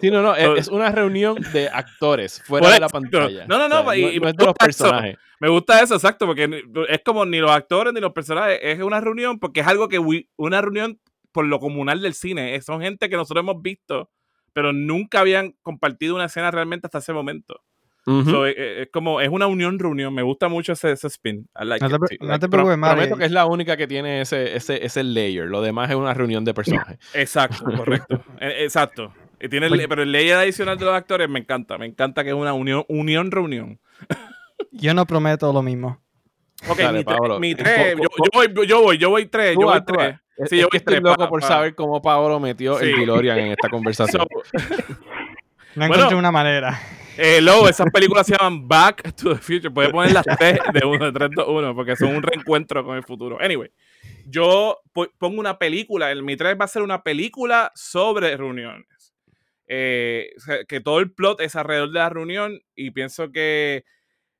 Sí, 0.00 0.10
no, 0.10 0.20
no, 0.20 0.34
es, 0.34 0.68
una 0.68 0.90
reunión 0.90 1.36
de 1.52 1.68
actores 1.68 2.42
fuera 2.42 2.68
de 2.70 2.80
la 2.80 2.88
pantalla. 2.88 3.46
No, 3.46 3.56
no, 3.56 3.68
no, 3.68 3.80
O 3.80 3.84
sea, 3.84 3.96
y- 3.96 4.18
no 4.18 4.24
me 4.24 4.30
es 4.30 4.36
de 4.36 4.44
los 4.44 4.54
eso. 4.54 4.66
personajes. 4.66 5.16
Me 5.40 5.48
gusta 5.48 5.80
eso, 5.80 5.94
exacto, 5.94 6.26
porque 6.26 6.64
es 6.88 7.00
como 7.04 7.24
ni 7.24 7.38
los 7.38 7.50
actores 7.50 7.94
ni 7.94 8.00
los 8.00 8.12
personajes, 8.12 8.58
es 8.62 8.80
una 8.82 9.00
reunión 9.00 9.38
porque 9.38 9.60
es 9.60 9.66
algo 9.66 9.88
que, 9.88 9.98
we- 9.98 10.28
una 10.36 10.60
reunión 10.60 11.00
por 11.32 11.46
lo 11.46 11.60
comunal 11.60 12.02
del 12.02 12.12
cine, 12.14 12.60
son 12.62 12.82
gente 12.82 13.08
que 13.08 13.16
nosotros 13.16 13.42
hemos 13.42 13.62
visto, 13.62 14.10
pero 14.52 14.72
nunca 14.72 15.20
habían 15.20 15.52
compartido 15.62 16.14
una 16.14 16.24
escena 16.26 16.50
realmente 16.50 16.88
hasta 16.88 16.98
ese 16.98 17.12
momento. 17.12 17.62
Ujú. 18.06 18.30
So, 18.30 18.46
eh, 18.46 18.54
eh, 18.56 18.82
es 18.82 18.88
como, 18.92 19.20
es 19.20 19.28
una 19.28 19.46
unión, 19.48 19.78
reunión, 19.80 20.14
me 20.14 20.22
gusta 20.22 20.48
mucho 20.48 20.72
ese, 20.74 20.92
ese 20.92 21.08
spin. 21.08 21.48
I 21.60 21.64
like 21.64 21.86
No 21.88 21.98
te, 21.98 22.14
it, 22.14 22.20
no 22.22 22.38
te 22.38 22.48
Pro- 22.48 22.50
preocupes, 22.50 22.78
Mario. 22.78 22.96
prometo 22.96 23.16
que 23.18 23.24
es 23.24 23.32
la 23.32 23.46
única 23.46 23.76
que 23.76 23.86
tiene 23.88 24.20
ese, 24.20 24.56
ese, 24.56 24.84
ese 24.86 25.02
layer. 25.02 25.46
Lo 25.46 25.60
demás 25.60 25.90
es 25.90 25.96
una 25.96 26.14
reunión 26.14 26.44
de 26.44 26.54
personajes. 26.54 26.98
Exacto, 27.14 27.64
correcto. 27.64 28.22
Eh, 28.40 28.64
Exacto. 28.64 29.12
Y 29.40 29.48
tiene 29.48 29.66
el- 29.66 29.72
Oye. 29.72 29.88
pero 29.88 30.02
el 30.02 30.12
ley 30.12 30.30
adicional 30.30 30.78
de 30.78 30.84
los 30.84 30.94
actores 30.94 31.28
me 31.28 31.40
encanta. 31.40 31.76
Me 31.78 31.86
encanta 31.86 32.22
que 32.22 32.30
es 32.30 32.34
una 32.36 32.52
unión, 32.52 32.84
unión 32.88 33.30
reunión. 33.30 33.80
Yo 34.70 34.94
no 34.94 35.04
prometo 35.06 35.52
lo 35.52 35.62
mismo. 35.62 36.00
Ok, 36.68 36.78
Dale, 36.78 36.98
mi, 36.98 37.04
tre- 37.04 37.16
Pablo. 37.18 37.40
mi 37.40 37.54
tres. 37.54 37.96
Yo, 37.96 38.02
yo 38.02 38.30
voy, 38.32 38.66
yo 38.66 38.82
voy, 38.82 38.98
yo 38.98 39.10
voy 39.10 39.26
tres. 39.26 39.54
Tú 39.54 39.60
Yo 39.62 39.66
voy 39.66 39.74
vas. 39.78 39.84
tres. 39.84 40.14
Es, 40.38 40.48
Sí, 40.50 40.56
es 40.56 40.62
yo 40.62 40.68
que 40.68 40.76
estoy 40.78 40.94
tres, 40.94 41.02
loco 41.04 41.16
pa- 41.24 41.28
por 41.28 41.40
pa- 41.40 41.48
saber 41.48 41.74
cómo 41.74 42.00
Paolo 42.00 42.38
metió 42.40 42.78
Sí. 42.78 42.86
el 42.86 42.96
DeLorean 43.00 43.38
en 43.38 43.50
esta 43.52 43.68
conversación. 43.68 44.22
So, 44.22 44.58
No 45.74 45.86
Bueno. 45.88 45.94
encontré 45.94 46.16
una 46.16 46.30
manera. 46.30 46.78
Eh, 47.16 47.40
Lobo, 47.40 47.68
esas 47.68 47.90
películas 47.90 48.26
se 48.26 48.36
llaman 48.36 48.66
Back 48.68 49.14
to 49.14 49.34
the 49.34 49.40
Future. 49.40 49.70
Puedes 49.70 49.90
poner 49.92 50.12
las 50.12 50.24
tres 50.38 50.58
de 50.72 50.86
uno, 50.86 51.06
de 51.06 51.12
3, 51.12 51.30
2, 51.34 51.46
1, 51.48 51.74
porque 51.74 51.96
son 51.96 52.14
un 52.16 52.22
reencuentro 52.22 52.84
con 52.84 52.96
el 52.96 53.02
futuro. 53.02 53.38
Anyway, 53.40 53.70
yo 54.26 54.80
po- 54.92 55.08
pongo 55.18 55.40
una 55.40 55.58
película. 55.58 56.10
El, 56.10 56.22
mi 56.22 56.36
tres 56.36 56.56
va 56.60 56.64
a 56.64 56.68
ser 56.68 56.82
una 56.82 57.02
película 57.02 57.72
sobre 57.74 58.36
reuniones. 58.36 59.14
Eh, 59.68 60.30
que 60.68 60.80
todo 60.80 61.00
el 61.00 61.10
plot 61.12 61.40
es 61.40 61.56
alrededor 61.56 61.88
de 61.90 61.98
la 61.98 62.08
reunión 62.08 62.60
y 62.76 62.92
pienso 62.92 63.32
que 63.32 63.84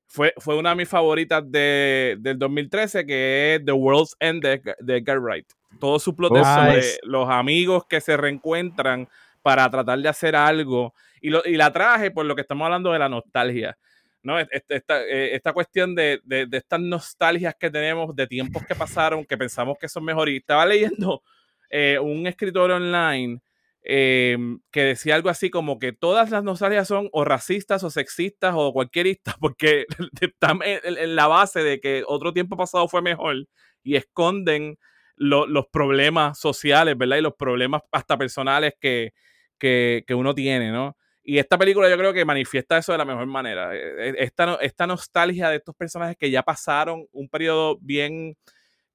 fue, 0.06 0.32
fue 0.38 0.56
una 0.56 0.70
de 0.70 0.76
mis 0.76 0.88
favoritas 0.88 1.42
de, 1.50 2.16
del 2.20 2.38
2013, 2.38 3.04
que 3.04 3.56
es 3.56 3.64
The 3.64 3.72
World's 3.72 4.14
End 4.20 4.40
de, 4.42 4.62
de 4.78 4.96
Edgar 4.98 5.18
Wright. 5.18 5.46
Todo 5.80 5.98
su 5.98 6.14
plot 6.14 6.36
es 6.36 6.46
sobre 6.46 6.76
Nice. 6.76 6.98
los 7.02 7.28
amigos 7.28 7.84
que 7.88 8.00
se 8.00 8.16
reencuentran 8.16 9.08
para 9.42 9.68
tratar 9.68 9.98
de 9.98 10.08
hacer 10.08 10.36
algo. 10.36 10.94
Y, 11.20 11.30
lo- 11.30 11.42
y 11.44 11.56
la 11.56 11.72
traje 11.72 12.10
por 12.10 12.26
lo 12.26 12.34
que 12.34 12.42
estamos 12.42 12.64
hablando 12.66 12.92
de 12.92 12.98
la 12.98 13.08
nostalgia. 13.08 13.76
¿no? 14.22 14.38
Es- 14.40 14.48
es- 14.50 14.64
Esta, 14.68 15.02
eh, 15.04 15.34
esta 15.34 15.52
cuestión 15.52 15.94
de, 15.94 16.20
de- 16.24 16.46
de 16.46 16.56
estas 16.58 16.80
nostalgias 16.80 17.54
que 17.58 17.70
tenemos 17.70 18.14
de 18.16 18.26
tiempos 18.26 18.64
que 18.66 18.74
pasaron, 18.74 19.24
que 19.24 19.36
pensamos 19.38 19.76
que 19.78 19.88
son 19.88 20.04
mejores. 20.04 20.34
Y 20.34 20.38
estaba 20.38 20.66
leyendo 20.66 21.22
eh, 21.70 21.98
un 22.00 22.26
escritor 22.26 22.70
online 22.70 23.40
eh, 23.88 24.36
que 24.72 24.82
decía 24.82 25.14
algo 25.14 25.28
así 25.28 25.48
como 25.50 25.78
que 25.78 25.92
todas 25.92 26.30
las 26.30 26.42
nostalgias 26.42 26.88
son 26.88 27.08
o 27.12 27.24
racistas 27.24 27.84
o 27.84 27.90
sexistas 27.90 28.52
o 28.56 28.72
cualquieristas, 28.72 29.36
porque 29.40 29.86
están 30.20 30.60
en- 30.64 30.80
en 30.98 31.16
la 31.16 31.26
base 31.28 31.62
de 31.62 31.80
que 31.80 32.02
otro 32.06 32.32
tiempo 32.32 32.56
pasado 32.56 32.88
fue 32.88 33.00
mejor 33.02 33.46
y 33.84 33.94
esconden 33.96 34.76
lo- 35.16 35.46
los 35.46 35.66
problemas 35.68 36.38
sociales, 36.38 36.98
¿verdad? 36.98 37.18
Y 37.18 37.20
los 37.22 37.34
problemas 37.36 37.82
hasta 37.92 38.18
personales 38.18 38.74
que, 38.80 39.12
que, 39.58 40.02
que 40.06 40.14
uno 40.14 40.34
tiene, 40.34 40.70
¿no? 40.72 40.96
Y 41.28 41.38
esta 41.38 41.58
película 41.58 41.90
yo 41.90 41.98
creo 41.98 42.12
que 42.12 42.24
manifiesta 42.24 42.78
eso 42.78 42.92
de 42.92 42.98
la 42.98 43.04
mejor 43.04 43.26
manera. 43.26 43.74
Eh, 43.74 44.10
eh, 44.10 44.14
Esta, 44.18 44.54
esta 44.60 44.86
nostalgia 44.86 45.48
de 45.50 45.56
estos 45.56 45.74
personajes 45.74 46.16
que 46.16 46.30
ya 46.30 46.44
pasaron 46.44 47.04
un 47.10 47.28
periodo 47.28 47.78
bien, 47.80 48.36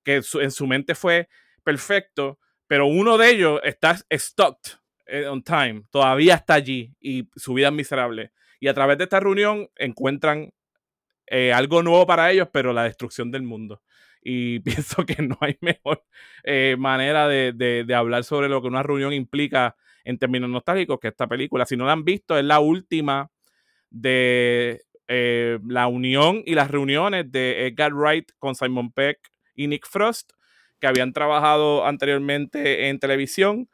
que 0.06 0.22
en 0.36 0.52
su 0.52 0.66
mente 0.66 0.96
fue 0.96 1.28
perfecto, 1.64 2.40
pero 2.68 2.88
uno 2.88 3.18
de 3.18 3.32
ellos 3.32 3.60
está 3.66 3.98
stuck 4.14 4.58
eh, 5.08 5.28
on 5.28 5.44
time, 5.44 5.84
todavía 5.92 6.36
está 6.36 6.54
allí 6.54 6.96
y 7.02 7.28
su 7.36 7.54
vida 7.54 7.68
es 7.68 7.74
miserable. 7.74 8.32
Y 8.62 8.70
a 8.70 8.74
través 8.74 8.98
de 8.98 9.04
esta 9.04 9.20
reunión 9.20 9.70
encuentran 9.76 10.54
algo 11.54 11.82
nuevo 11.82 12.06
para 12.06 12.32
ellos, 12.32 12.50
pero 12.52 12.74
la 12.74 12.84
destrucción 12.84 13.32
del 13.32 13.44
mundo. 13.44 13.82
Y 14.22 14.60
pienso 14.62 15.06
que 15.06 15.22
no 15.24 15.38
hay 15.42 15.58
mejor 15.62 16.04
manera 16.78 17.28
de- 17.28 17.54
de 17.54 17.96
hablar 17.96 18.24
sobre 18.24 18.50
lo 18.50 18.62
que 18.62 18.68
una 18.68 18.84
reunión 18.84 19.14
implica 19.14 19.76
en 20.04 20.18
términos 20.18 20.50
nostálgicos 20.50 21.00
que 21.00 21.10
esta 21.10 21.28
película. 21.28 21.66
Si 21.66 21.78
no 21.78 21.86
la 21.86 21.94
han 21.94 22.04
visto, 22.06 22.38
es 22.38 22.44
la 22.46 22.60
última 22.60 23.30
de 23.90 24.82
eh, 25.08 25.60
la 25.68 25.88
unión 25.88 26.42
y 26.46 26.56
las 26.56 26.72
reuniones 26.72 27.32
de 27.32 27.68
Edgar 27.68 27.94
Wright 27.94 28.32
con 28.40 28.56
Simon 28.56 28.92
Peck 28.92 29.20
y 29.56 29.68
Nick 29.68 29.86
Frost, 29.88 30.32
que 30.80 30.88
habían 30.88 31.14
trabajado 31.14 31.86
anteriormente 31.86 32.88
en 32.90 33.00
televisión. 33.00 33.68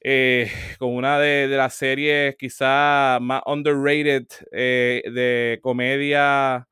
eh, 0.00 0.50
con 0.78 0.90
una 0.94 1.18
de, 1.18 1.48
de 1.48 1.56
las 1.56 1.74
series 1.74 2.36
quizá 2.36 3.18
más 3.20 3.42
underrated 3.46 4.26
eh, 4.52 5.02
de 5.12 5.58
comedia 5.62 6.68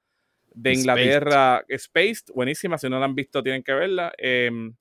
de. 0.52 0.74
Inglaterra, 0.74 1.64
Spaced, 1.76 2.32
buenísima, 2.34 2.78
si 2.78 2.88
no 2.88 2.98
la 2.98 3.06
han 3.06 3.14
visto 3.14 3.42
tienen 3.42 3.62
que 3.62 3.72
verla. 3.72 4.12
em, 4.18 4.74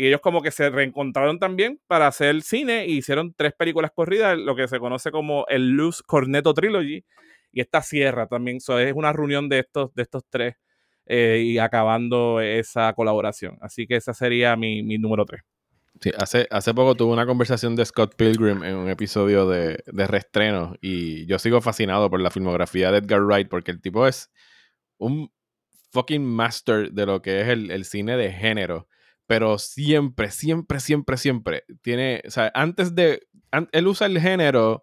y 0.00 0.06
ellos 0.06 0.22
como 0.22 0.40
que 0.40 0.50
se 0.50 0.70
reencontraron 0.70 1.38
también 1.38 1.78
para 1.86 2.06
hacer 2.06 2.40
cine 2.40 2.86
y 2.86 2.96
hicieron 2.96 3.34
tres 3.36 3.52
películas 3.52 3.90
corridas, 3.94 4.38
lo 4.38 4.56
que 4.56 4.66
se 4.66 4.78
conoce 4.78 5.10
como 5.10 5.44
el 5.48 5.72
Luz 5.72 6.02
Cornetto 6.02 6.54
Trilogy. 6.54 7.04
Y 7.52 7.60
esta 7.60 7.82
cierra 7.82 8.26
también, 8.26 8.60
so, 8.60 8.78
es 8.78 8.94
una 8.94 9.12
reunión 9.12 9.50
de 9.50 9.58
estos, 9.58 9.92
de 9.94 10.02
estos 10.02 10.22
tres 10.30 10.54
eh, 11.04 11.42
y 11.44 11.58
acabando 11.58 12.40
esa 12.40 12.94
colaboración. 12.94 13.58
Así 13.60 13.86
que 13.86 13.96
esa 13.96 14.14
sería 14.14 14.56
mi, 14.56 14.82
mi 14.82 14.96
número 14.96 15.26
tres. 15.26 15.42
Sí, 16.00 16.10
hace, 16.16 16.46
hace 16.50 16.72
poco 16.72 16.94
tuve 16.94 17.12
una 17.12 17.26
conversación 17.26 17.76
de 17.76 17.84
Scott 17.84 18.14
Pilgrim 18.16 18.64
en 18.64 18.76
un 18.76 18.88
episodio 18.88 19.46
de, 19.46 19.84
de 19.84 20.06
reestreno 20.06 20.76
y 20.80 21.26
yo 21.26 21.38
sigo 21.38 21.60
fascinado 21.60 22.08
por 22.08 22.20
la 22.20 22.30
filmografía 22.30 22.90
de 22.90 23.00
Edgar 23.00 23.20
Wright 23.20 23.50
porque 23.50 23.70
el 23.70 23.82
tipo 23.82 24.06
es 24.06 24.30
un 24.96 25.30
fucking 25.92 26.24
master 26.24 26.90
de 26.90 27.04
lo 27.04 27.20
que 27.20 27.42
es 27.42 27.48
el, 27.48 27.70
el 27.70 27.84
cine 27.84 28.16
de 28.16 28.32
género, 28.32 28.88
pero 29.30 29.58
siempre, 29.58 30.28
siempre, 30.32 30.80
siempre, 30.80 31.16
siempre 31.16 31.62
tiene, 31.82 32.20
o 32.26 32.30
sea, 32.32 32.50
antes 32.52 32.96
de, 32.96 33.28
an- 33.52 33.68
él 33.70 33.86
usa 33.86 34.08
el 34.08 34.18
género 34.20 34.82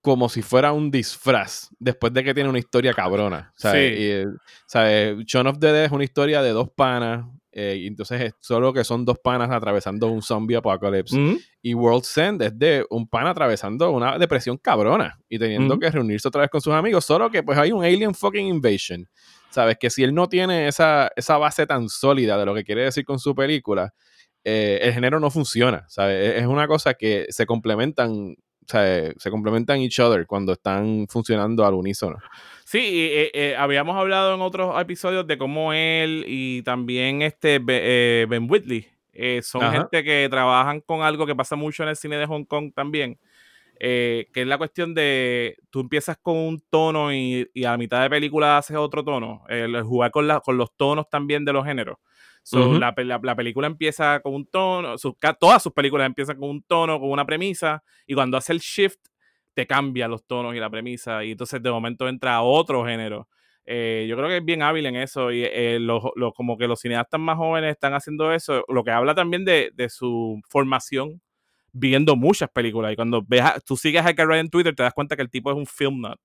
como 0.00 0.28
si 0.28 0.42
fuera 0.42 0.70
un 0.70 0.92
disfraz, 0.92 1.68
después 1.80 2.12
de 2.12 2.22
que 2.22 2.34
tiene 2.34 2.48
una 2.48 2.60
historia 2.60 2.94
cabrona. 2.94 3.52
¿sabes? 3.56 3.96
Sí. 3.96 4.00
Y, 4.00 4.06
eh, 4.10 4.26
¿sabes? 4.68 5.16
Shaun 5.26 5.48
of 5.48 5.58
the 5.58 5.72
Dead 5.72 5.86
es 5.86 5.90
una 5.90 6.04
historia 6.04 6.40
de 6.40 6.50
dos 6.50 6.68
panas, 6.70 7.26
eh, 7.50 7.78
y 7.80 7.88
entonces 7.88 8.20
es 8.20 8.34
solo 8.38 8.72
que 8.72 8.84
son 8.84 9.04
dos 9.04 9.18
panas 9.18 9.50
atravesando 9.50 10.06
un 10.06 10.22
zombie 10.22 10.54
apocalypse. 10.54 11.16
Y 11.60 11.74
World's 11.74 12.16
End 12.16 12.40
es 12.42 12.56
de 12.56 12.86
un 12.90 13.08
pan 13.08 13.26
atravesando 13.26 13.90
una 13.90 14.18
depresión 14.18 14.56
cabrona 14.58 15.18
y 15.28 15.36
teniendo 15.36 15.76
que 15.80 15.90
reunirse 15.90 16.28
otra 16.28 16.42
vez 16.42 16.50
con 16.50 16.60
sus 16.60 16.74
amigos, 16.74 17.04
solo 17.04 17.28
que 17.28 17.42
pues 17.42 17.58
hay 17.58 17.72
un 17.72 17.82
alien 17.84 18.14
fucking 18.14 18.46
invasion. 18.46 19.04
Sabes 19.50 19.76
que 19.78 19.90
si 19.90 20.02
él 20.04 20.14
no 20.14 20.28
tiene 20.28 20.68
esa, 20.68 21.10
esa 21.16 21.38
base 21.38 21.66
tan 21.66 21.88
sólida 21.88 22.36
de 22.38 22.44
lo 22.46 22.54
que 22.54 22.64
quiere 22.64 22.82
decir 22.84 23.04
con 23.04 23.18
su 23.18 23.34
película, 23.34 23.92
eh, 24.44 24.78
el 24.82 24.92
género 24.92 25.20
no 25.20 25.30
funciona. 25.30 25.84
¿sabes? 25.88 26.34
Es- 26.34 26.42
Es 26.42 26.46
una 26.46 26.66
cosa 26.68 26.94
que 26.94 27.26
se 27.30 27.46
complementan, 27.46 28.36
¿sabes? 28.66 29.14
se 29.18 29.30
complementan 29.30 29.80
each 29.80 29.98
other 30.00 30.26
cuando 30.26 30.52
están 30.52 31.06
funcionando 31.08 31.64
al 31.66 31.74
unísono. 31.74 32.18
Sí, 32.64 32.78
eh, 33.12 33.30
eh, 33.32 33.56
habíamos 33.56 33.96
hablado 33.96 34.34
en 34.34 34.42
otros 34.42 34.78
episodios 34.80 35.26
de 35.26 35.38
cómo 35.38 35.72
él 35.72 36.24
y 36.26 36.62
también 36.62 37.22
este 37.22 37.58
eh, 37.66 38.26
Ben 38.28 38.46
Whitley 38.50 38.86
son 39.42 39.62
Ajá. 39.64 39.72
gente 39.80 40.04
que 40.04 40.28
trabajan 40.30 40.80
con 40.82 41.02
algo 41.02 41.26
que 41.26 41.34
pasa 41.34 41.56
mucho 41.56 41.82
en 41.82 41.88
el 41.88 41.96
cine 41.96 42.16
de 42.18 42.26
Hong 42.26 42.44
Kong 42.44 42.72
también, 42.74 43.18
eh, 43.80 44.28
que 44.32 44.42
es 44.42 44.46
la 44.46 44.58
cuestión 44.58 44.94
de 44.94 45.56
tú 45.70 45.80
empiezas 45.80 46.18
con 46.20 46.36
un 46.36 46.60
tono 46.70 47.12
y, 47.12 47.48
y 47.54 47.64
a 47.64 47.72
la 47.72 47.78
mitad 47.78 48.02
de 48.02 48.10
película 48.10 48.58
haces 48.58 48.76
otro 48.76 49.04
tono, 49.04 49.44
el 49.48 49.80
jugar 49.82 50.10
con, 50.10 50.26
la- 50.28 50.40
con 50.40 50.56
los 50.56 50.74
tonos 50.76 51.08
también 51.08 51.44
de 51.44 51.52
los 51.52 51.64
géneros. 51.64 51.96
So, 52.42 52.68
la, 52.78 52.94
pe- 52.94 53.04
la- 53.04 53.20
la 53.22 53.36
película 53.36 53.66
empieza 53.66 54.20
con 54.20 54.34
un 54.34 54.46
tono, 54.46 54.96
sus 54.98 55.14
todas 55.38 55.62
sus 55.62 55.72
películas 55.72 56.06
empiezan 56.06 56.38
con 56.38 56.48
un 56.50 56.62
tono, 56.62 56.98
con 56.98 57.10
una 57.10 57.26
premisa, 57.26 57.82
y 58.06 58.14
cuando 58.14 58.36
hace 58.38 58.52
el 58.52 58.60
shift, 58.60 58.98
te 59.54 59.66
cambia 59.66 60.08
los 60.08 60.24
tonos 60.26 60.54
y 60.54 60.58
la 60.60 60.70
premisa, 60.70 61.24
y 61.24 61.32
entonces 61.32 61.62
de 61.62 61.70
momento 61.70 62.08
entra 62.08 62.40
otro 62.42 62.84
género. 62.86 63.28
Eh, 63.66 64.06
yo 64.08 64.16
creo 64.16 64.28
que 64.28 64.38
es 64.38 64.44
bien 64.44 64.62
hábil 64.62 64.86
en 64.86 64.96
eso, 64.96 65.30
y 65.32 65.42
eh, 65.44 65.78
los, 65.80 66.02
los- 66.16 66.32
como 66.34 66.56
que 66.56 66.66
los 66.68 66.80
cineastas 66.80 67.20
más 67.20 67.36
jóvenes 67.36 67.72
están 67.72 67.92
haciendo 67.94 68.32
eso, 68.32 68.64
lo 68.68 68.82
que 68.84 68.92
habla 68.92 69.14
también 69.14 69.44
de, 69.44 69.70
de 69.74 69.88
su 69.90 70.40
formación 70.48 71.20
viendo 71.78 72.16
muchas 72.16 72.50
películas. 72.50 72.92
Y 72.92 72.96
cuando 72.96 73.22
ves 73.26 73.40
a- 73.42 73.60
tú 73.60 73.76
sigues 73.76 74.04
a 74.04 74.10
Edgar 74.10 74.26
Wright 74.26 74.40
en 74.40 74.50
Twitter, 74.50 74.74
te 74.74 74.82
das 74.82 74.92
cuenta 74.94 75.16
que 75.16 75.22
el 75.22 75.30
tipo 75.30 75.50
es 75.50 75.56
un 75.56 75.66
film 75.66 76.00
nut. 76.02 76.18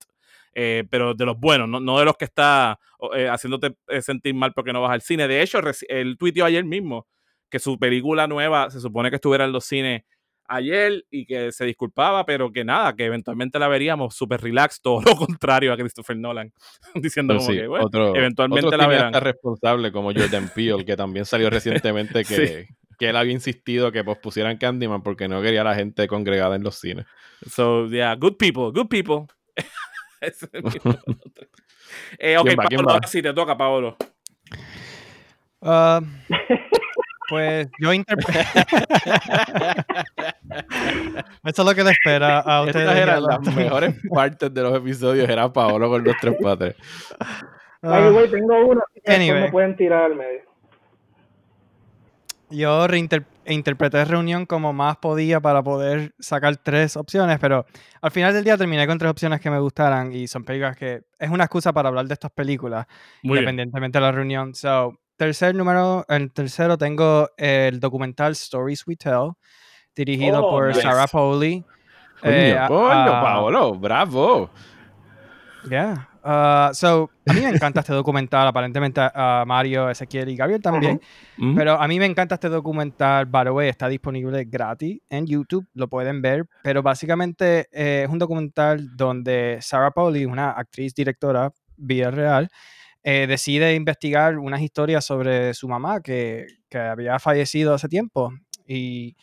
eh, 0.56 0.84
pero 0.88 1.14
de 1.14 1.24
los 1.26 1.36
buenos, 1.38 1.68
no, 1.68 1.80
no 1.80 1.98
de 1.98 2.04
los 2.04 2.16
que 2.16 2.24
está 2.26 2.78
eh, 3.16 3.28
haciéndote 3.28 3.74
eh, 3.88 4.00
sentir 4.02 4.34
mal 4.34 4.52
porque 4.54 4.72
no 4.72 4.80
vas 4.82 4.92
al 4.92 5.02
cine. 5.02 5.26
De 5.26 5.42
hecho, 5.42 5.58
él 5.88 6.16
tuiteó 6.16 6.44
ayer 6.44 6.64
mismo 6.64 7.08
que 7.50 7.58
su 7.58 7.76
película 7.78 8.26
nueva 8.28 8.70
se 8.70 8.78
supone 8.80 9.10
que 9.10 9.16
estuviera 9.16 9.44
en 9.46 9.52
los 9.52 9.64
cines 9.64 10.02
ayer 10.46 11.04
y 11.10 11.24
que 11.26 11.50
se 11.52 11.64
disculpaba, 11.64 12.24
pero 12.26 12.52
que 12.52 12.64
nada, 12.64 12.94
que 12.94 13.06
eventualmente 13.06 13.58
la 13.58 13.66
veríamos 13.66 14.14
súper 14.14 14.40
relax, 14.42 14.80
todo 14.80 15.00
lo 15.02 15.16
contrario 15.40 15.72
a 15.72 15.76
Christopher 15.76 16.16
Nolan, 16.16 16.52
diciendo 16.94 17.32
Pero 17.34 17.40
como 17.40 17.50
sí, 17.52 17.58
que, 17.58 17.66
bueno, 17.66 17.86
otro, 17.86 18.14
eventualmente 18.14 18.66
otro 18.66 18.78
la 18.78 18.86
verán. 18.86 19.14
responsable 19.14 19.90
como 19.90 20.12
Jordan 20.12 20.50
Peele, 20.54 20.84
que 20.84 20.96
también 20.96 21.24
salió 21.24 21.48
recientemente 21.50 22.24
que, 22.24 22.68
que 22.98 23.08
él 23.08 23.16
había 23.16 23.32
insistido 23.32 23.92
que 23.92 24.04
pospusieran 24.04 24.56
Candyman 24.58 25.02
porque 25.02 25.28
no 25.28 25.42
quería 25.42 25.62
a 25.62 25.64
la 25.64 25.74
gente 25.74 26.06
congregada 26.08 26.56
en 26.56 26.62
los 26.62 26.76
cines. 26.76 27.06
So, 27.48 27.88
yeah, 27.88 28.14
good 28.14 28.36
people, 28.36 28.70
good 28.72 28.88
people. 28.88 29.26
Ese 30.20 30.48
es 30.52 30.62
eh, 32.18 32.38
ok, 32.38 32.46
¿Quién 32.46 32.58
va? 32.58 32.64
¿Quién 32.64 32.78
Paolo, 32.78 32.88
va? 32.88 32.94
ahora 32.94 33.08
sí 33.08 33.22
te 33.22 33.32
toca, 33.32 33.56
Paolo. 33.56 33.96
Ah, 35.62 36.00
pues 37.28 37.68
yo 37.80 37.92
interpreto. 37.92 38.38
Eso 41.44 41.62
es 41.62 41.68
lo 41.68 41.74
que 41.74 41.84
le 41.84 41.90
espera 41.90 42.40
a 42.40 42.62
ustedes. 42.62 42.86
Estas 42.86 42.98
eran 42.98 43.22
las 43.22 43.40
mejores 43.54 43.94
partes 44.10 44.52
de 44.52 44.62
los 44.62 44.76
episodios. 44.76 45.28
Era 45.28 45.52
Paolo 45.52 45.88
con 45.88 46.04
los 46.04 46.14
tres 46.20 46.36
patres. 46.40 46.76
Ah, 47.18 47.40
Ay, 47.82 48.12
güey, 48.12 48.30
tengo 48.30 48.66
uno. 48.66 48.82
Anyway. 49.06 49.42
me 49.42 49.50
pueden 49.50 49.76
tirar 49.76 50.04
al 50.04 50.16
medio. 50.16 50.42
Yo 52.50 52.86
reinter- 52.86 53.24
interpreté 53.46 54.04
reunión 54.04 54.46
como 54.46 54.72
más 54.72 54.96
podía 54.98 55.40
para 55.40 55.62
poder 55.62 56.14
sacar 56.18 56.56
tres 56.56 56.96
opciones, 56.96 57.38
pero 57.40 57.64
al 58.00 58.10
final 58.10 58.32
del 58.32 58.44
día 58.44 58.56
terminé 58.56 58.86
con 58.86 58.98
tres 58.98 59.10
opciones 59.10 59.40
que 59.40 59.50
me 59.50 59.58
gustaran 59.58 60.12
y 60.12 60.28
son 60.28 60.44
películas 60.44 60.76
que 60.76 61.02
es 61.18 61.30
una 61.30 61.44
excusa 61.44 61.72
para 61.72 61.88
hablar 61.88 62.06
de 62.06 62.14
estas 62.14 62.30
películas, 62.30 62.86
Muy 63.22 63.38
bien. 63.38 63.44
independientemente 63.44 63.98
de 63.98 64.02
la 64.02 64.12
reunión. 64.12 64.54
So, 64.54 64.98
tercer 65.16 65.54
número, 65.54 66.04
en 66.08 66.30
tercero 66.30 66.76
tengo 66.78 67.28
el 67.36 67.80
documental 67.80 68.32
Stories 68.32 68.86
We 68.86 68.96
Tell, 68.96 69.30
dirigido 69.96 70.44
Oh, 70.46 70.50
por 70.50 70.68
nice. 70.68 70.82
Sarah 70.82 71.06
Pauli. 71.06 71.64
Coño, 72.20 72.32
Eh, 72.34 72.58
a- 72.58 72.68
coño, 72.68 72.88
a- 72.90 73.20
Paolo, 73.22 73.74
bravo. 73.74 74.50
Yeah. 75.68 76.08
Uh, 76.26 76.72
so, 76.72 77.10
a 77.28 77.34
mí 77.34 77.40
me 77.42 77.50
encanta 77.50 77.80
este 77.80 77.92
documental, 77.92 78.48
aparentemente 78.48 78.98
a 79.02 79.44
Mario, 79.46 79.90
Ezequiel 79.90 80.30
y 80.30 80.36
Gabriel 80.36 80.62
también. 80.62 80.98
Pero 81.54 81.78
a 81.78 81.86
mí 81.86 81.98
me 81.98 82.06
encanta 82.06 82.36
este 82.36 82.48
documental, 82.48 83.26
by 83.26 83.44
the 83.44 83.50
way, 83.50 83.68
está 83.68 83.88
disponible 83.88 84.42
gratis 84.46 85.00
en 85.10 85.26
YouTube, 85.26 85.66
lo 85.74 85.86
pueden 85.88 86.22
ver, 86.22 86.46
pero 86.62 86.82
básicamente 86.82 87.68
eh, 87.72 88.04
es 88.04 88.08
un 88.08 88.18
documental 88.18 88.96
donde 88.96 89.58
Sarah 89.60 89.90
Pauli, 89.90 90.24
una 90.24 90.52
actriz 90.52 90.94
directora 90.94 91.52
vida 91.76 92.10
real, 92.10 92.48
eh, 93.02 93.26
decide 93.26 93.74
investigar 93.74 94.38
unas 94.38 94.62
historias 94.62 95.04
sobre 95.04 95.52
su 95.52 95.68
mamá 95.68 96.00
que, 96.00 96.46
que 96.70 96.78
había 96.78 97.18
fallecido 97.18 97.74
hace 97.74 97.88
tiempo. 97.88 98.32
Y 98.66 99.14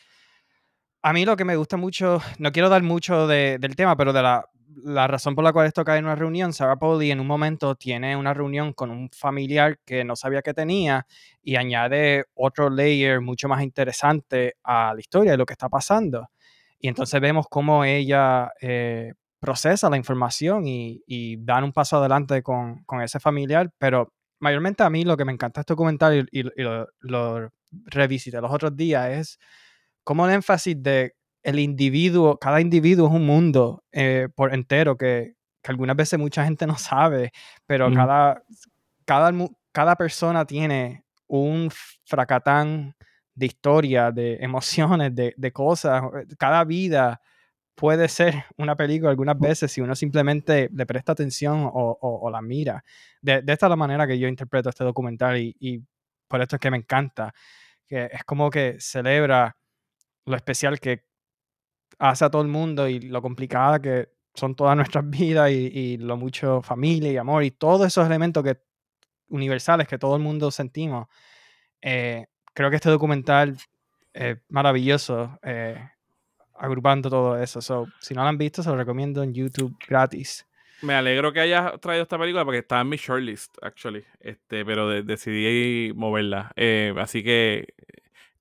a 1.02 1.14
mí 1.14 1.26
lo 1.26 1.36
que 1.36 1.45
me 1.45 1.56
gusta 1.56 1.78
mucho, 1.78 2.22
no 2.38 2.52
quiero 2.52 2.69
dar 2.69 2.84
mucho 2.84 3.26
de- 3.26 3.57
del 3.60 3.76
tema, 3.76 3.95
pero 3.98 4.14
de 4.14 4.22
la, 4.22 4.45
la 4.84 5.07
razón 5.07 5.35
por 5.35 5.43
la 5.43 5.53
cual 5.53 5.68
esto 5.68 5.84
cae 5.84 5.99
en 5.99 6.06
una 6.06 6.15
reunión, 6.15 6.53
Sarah 6.53 6.77
Pauli 6.77 7.11
en 7.11 7.19
un 7.19 7.27
momento 7.27 7.76
tiene 7.76 8.15
una 8.15 8.34
reunión 8.34 8.73
con 8.73 8.91
un 8.91 9.10
familiar 9.10 9.80
que 9.85 10.03
no 10.03 10.15
sabía 10.15 10.41
que 10.41 10.53
tenía 10.53 11.06
y 11.41 11.56
añade 11.56 12.26
otro 12.34 12.69
layer 12.69 13.22
mucho 13.22 13.48
más 13.48 13.64
interesante 13.64 14.56
a 14.64 14.93
la 14.93 14.99
historia 14.99 15.31
de 15.31 15.38
lo 15.38 15.45
que 15.45 15.53
está 15.53 15.69
pasando. 15.69 16.30
Y 16.80 16.88
entonces 16.88 17.19
vemos 17.22 17.45
cómo 17.49 17.85
ella 17.85 18.52
eh, 18.61 19.14
procesa 19.39 19.89
la 19.89 19.98
información 19.98 20.64
y, 20.65 21.38
dan 21.39 21.64
un 21.64 21.73
paso 21.73 21.98
adelante 21.98 22.41
con, 22.43 22.84
con 22.85 23.02
ese 23.02 23.19
familiar, 23.19 23.72
pero 23.77 24.14
mayormente 24.39 24.84
a 24.84 24.89
mí 24.89 25.03
lo 25.03 25.18
que 25.18 25.26
me 25.26 25.31
encanta 25.31 25.61
este 25.61 25.73
documental 25.73 26.27
y, 26.31 26.43
lo, 26.61 26.88
lo 26.99 27.49
revisité 27.72 28.41
los 28.41 28.52
otros 28.52 28.76
días 28.76 29.10
es 29.10 29.39
cómo 30.03 30.26
el 30.26 30.34
énfasis 30.34 30.81
de 30.81 31.15
el 31.44 31.60
individuo, 31.60 32.38
cada 32.38 32.62
individuo 32.62 33.08
es 33.08 33.14
un 33.14 33.26
mundo 33.26 33.84
eh, 33.92 34.28
por 34.36 34.54
entero 34.54 34.98
que, 34.98 35.36
que 35.62 35.72
algunas 35.72 35.96
veces 35.96 36.20
mucha 36.20 36.44
gente 36.46 36.68
no 36.68 36.78
sabe, 36.78 37.32
pero 37.66 37.90
cada, 37.96 38.44
cada, 39.06 39.32
cada 39.72 39.96
persona 39.96 40.46
tiene 40.46 41.04
un 41.28 41.70
fracatán 42.06 42.96
de 43.34 43.46
historia, 43.46 44.12
de 44.12 44.36
emociones, 44.42 45.16
de, 45.16 45.34
de 45.38 45.52
cosas. 45.52 46.04
eh, 46.04 46.36
Cada 46.38 46.64
vida 46.64 47.22
puede 47.76 48.08
ser 48.10 48.46
una 48.58 48.76
película 48.76 49.10
algunas 49.12 49.40
veces 49.40 49.72
si 49.72 49.82
uno 49.82 49.96
simplemente 49.96 50.70
le 50.74 50.86
presta 50.86 51.14
atención 51.14 51.64
o, 51.64 51.98
o- 52.02 52.20
o 52.28 52.30
la 52.30 52.42
mira. 52.42 52.84
De, 53.22 53.42
de 53.42 53.54
esta 53.54 53.66
es 53.68 53.70
la 53.70 53.76
manera 53.76 54.06
que 54.06 54.20
yo 54.20 54.28
interpreto 54.28 54.70
este 54.70 54.84
documental 54.84 55.38
y, 55.38 55.56
y 55.60 55.80
por 56.28 56.42
esto 56.42 56.58
es 56.58 56.60
que 56.60 56.70
me 56.72 56.78
encanta, 56.78 57.34
que 57.88 58.10
es 58.12 58.24
como 58.26 58.50
que 58.50 58.78
celebra 58.80 59.58
lo 60.26 60.36
especial 60.36 60.80
que 60.80 61.06
hace 62.02 62.26
a 62.26 62.32
todo 62.32 62.41
el 62.41 62.48
mundo 62.48 62.88
y 62.88 62.99
lo 62.99 63.22
complicada 63.22 63.80
que 63.80 64.10
son 64.34 64.56
todas 64.56 64.76
nuestras 64.76 65.07
vidas 65.10 65.52
y, 65.52 65.98
lo 65.98 66.18
mucho 66.18 66.61
familia 66.61 67.11
y 67.11 67.18
amor 67.18 67.44
y 67.44 67.52
todos 67.52 67.86
esos 67.86 68.06
elementos 68.06 68.44
que 68.44 68.57
universales 69.30 69.88
que 69.88 69.98
todo 69.98 70.15
el 70.15 70.22
mundo 70.22 70.52
sentimos. 70.52 71.07
Eh, 71.82 72.26
creo 72.53 72.69
que 72.69 72.76
este 72.78 72.90
documental 72.90 73.56
es 74.14 74.38
maravilloso 74.49 75.40
eh, 75.44 75.80
agrupando 76.56 77.10
todo 77.10 77.41
eso. 77.41 77.61
So, 77.61 77.88
si 77.99 78.14
no 78.14 78.23
lo 78.23 78.30
han 78.30 78.38
visto, 78.38 78.61
se 78.64 78.69
lo 78.69 78.76
recomiendo 78.76 79.23
en 79.23 79.34
YouTube 79.34 79.78
gratis. 79.88 80.45
Me 80.82 80.95
alegro 80.95 81.32
que 81.32 81.40
hayas 81.40 81.80
traído 81.80 82.03
esta 82.03 82.18
película 82.18 82.44
porque 82.44 82.60
estaba 82.60 82.82
en 82.82 82.90
mi 82.90 82.98
shortlist, 82.98 83.56
actually. 83.61 84.03
Este, 84.19 84.65
pero 84.65 84.90
de- 84.90 85.03
decidí 85.03 85.94
moverla. 85.94 86.52
Eh, 86.56 86.94
así 86.98 87.23
que 87.23 87.68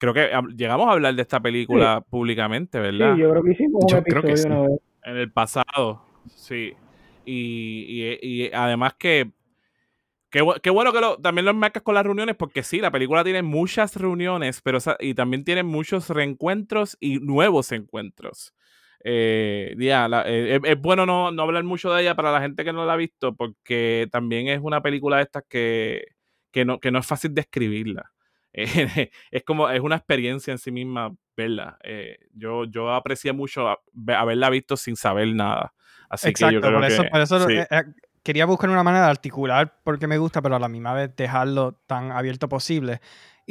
creo 0.01 0.13
que 0.13 0.29
llegamos 0.57 0.89
a 0.89 0.93
hablar 0.93 1.15
de 1.15 1.23
esta 1.23 1.39
película 1.39 2.01
públicamente, 2.01 2.81
¿verdad? 2.81 3.15
Sí, 3.15 3.21
yo 3.21 3.31
creo 3.31 3.43
que 3.45 3.51
hicimos 3.53 3.85
un 3.85 3.89
Yo 3.91 3.99
episodio 3.99 4.37
sí. 4.37 4.47
una 4.49 4.61
vez. 4.63 4.81
En 5.05 5.17
el 5.17 5.31
pasado, 5.31 6.03
sí. 6.35 6.73
Y, 7.25 8.19
y- 8.23 8.45
y 8.47 8.51
además 8.53 8.95
que. 8.99 9.31
Qué, 10.31 10.45
qué 10.63 10.71
bueno 10.71 10.93
que 10.93 11.01
lo, 11.01 11.17
también 11.17 11.45
lo 11.45 11.51
enmarcas 11.51 11.83
con 11.83 11.95
las 11.97 12.05
reuniones, 12.05 12.37
porque 12.37 12.63
sí, 12.63 12.79
la 12.81 12.91
película 12.93 13.25
tiene 13.25 13.43
muchas 13.43 13.97
reuniones, 13.97 14.61
pero 14.63 14.79
y 15.01 15.15
también 15.15 15.45
tiene 15.45 15.65
muchos 15.65 16.09
reencuentros 16.09 16.97
y 17.01 17.19
nuevos 17.19 17.73
encuentros. 17.73 18.55
Eh, 19.03 19.75
ya, 19.79 20.07
eh, 20.27 20.57
es, 20.63 20.71
es 20.71 20.81
bueno 20.81 21.05
no, 21.07 21.33
no 21.33 21.43
hablar 21.43 21.65
mucho 21.65 21.93
de 21.93 22.03
ella 22.03 22.15
para 22.15 22.31
la 22.31 22.41
gente 22.41 22.65
que 22.65 22.73
no 22.73 22.85
la 22.87 22.93
ha 22.93 22.97
visto, 22.97 23.35
porque 23.35 24.07
también 24.13 24.47
es 24.49 24.61
una 24.63 24.81
película 24.83 25.17
de 25.17 25.23
estas 25.25 25.43
que, 25.49 26.05
que, 26.53 26.65
no, 26.65 26.79
que 26.79 26.91
no 26.93 27.01
es 27.01 27.07
fácil 27.07 27.35
describirla. 27.35 28.13
Eh, 28.53 29.11
es 29.31 29.45
como, 29.45 29.69
es 29.71 29.81
una 29.81 29.97
experiencia 29.97 30.53
en 30.53 30.59
sí 30.59 30.71
misma 30.71 31.15
verla. 31.37 31.79
Eh, 31.83 32.19
yo, 32.35 32.65
yo 32.65 32.93
aprecié 32.93 33.33
mucho 33.33 33.69
a- 33.69 33.79
haberla 34.17 34.51
visto 34.51 34.77
sin 34.77 34.97
saber 34.97 35.29
nada. 35.35 35.73
Así 36.09 36.31
Exacto, 36.31 36.49
que 36.49 36.55
yo 36.55 36.61
creo 36.61 36.75
por 36.81 36.85
eso, 36.85 37.03
que, 37.05 37.09
por 37.11 37.21
eso 37.21 37.49
sí. 37.49 37.53
eh, 37.55 37.67
eh, 37.71 37.83
quería 38.23 38.45
buscar 38.47 38.69
una 38.71 38.83
manera 38.83 39.05
de 39.05 39.11
articular 39.11 39.81
porque 39.85 40.07
me 40.07 40.19
gusta, 40.19 40.43
pero 40.43 40.57
a 40.57 40.59
la 40.59 40.69
misma 40.69 40.93
vez 40.93 41.15
dejarlo 41.17 41.81
tan 41.87 42.13
abierto 42.13 42.49
posible. 42.49 43.01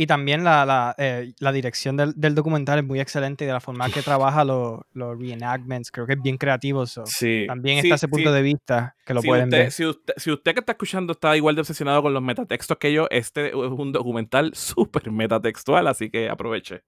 Y 0.02 0.08
también 0.08 0.46
la, 0.46 0.66
la, 0.66 0.96
eh, 0.98 1.34
la 1.40 1.52
dirección 1.52 1.98
del, 1.98 2.14
del 2.16 2.34
documental 2.34 2.80
es 2.80 2.86
muy 2.86 3.02
excelente 3.02 3.44
y 3.44 3.48
de 3.48 3.52
la 3.52 3.60
forma 3.60 3.90
que 3.90 4.02
trabaja 4.02 4.46
los 4.46 4.80
los 4.94 5.20
reenactments, 5.20 5.92
creo 5.92 6.08
que 6.08 6.14
es 6.14 6.22
bien 6.22 6.38
creativo. 6.38 6.86
so, 6.86 7.06
Sí. 7.06 7.44
También 7.46 7.82
Sí, 7.82 7.88
está 7.88 7.96
ese 7.96 8.08
punto 8.08 8.30
sí. 8.30 8.36
de 8.38 8.42
vista 8.42 8.96
que 9.06 9.14
lo 9.14 9.22
si 9.22 9.28
pueden 9.28 9.50
usted, 9.50 9.58
ver. 9.58 9.72
Si 9.74 9.86
usted, 9.86 10.14
si 10.16 10.32
usted 10.32 10.54
que 10.54 10.62
está 10.62 10.72
escuchando 10.72 11.12
está 11.12 11.36
igual 11.36 11.56
de 11.56 11.62
obsesionado 11.62 12.02
con 12.02 12.14
los 12.14 12.24
metatextos 12.24 12.78
que 12.78 12.94
yo, 12.94 13.08
este 13.12 13.50
es 13.50 13.54
un 13.54 13.92
documental 13.92 14.52
súper 14.56 15.12
metatextual, 15.12 15.86
así 15.86 16.10
que 16.10 16.30
aproveche. 16.30 16.82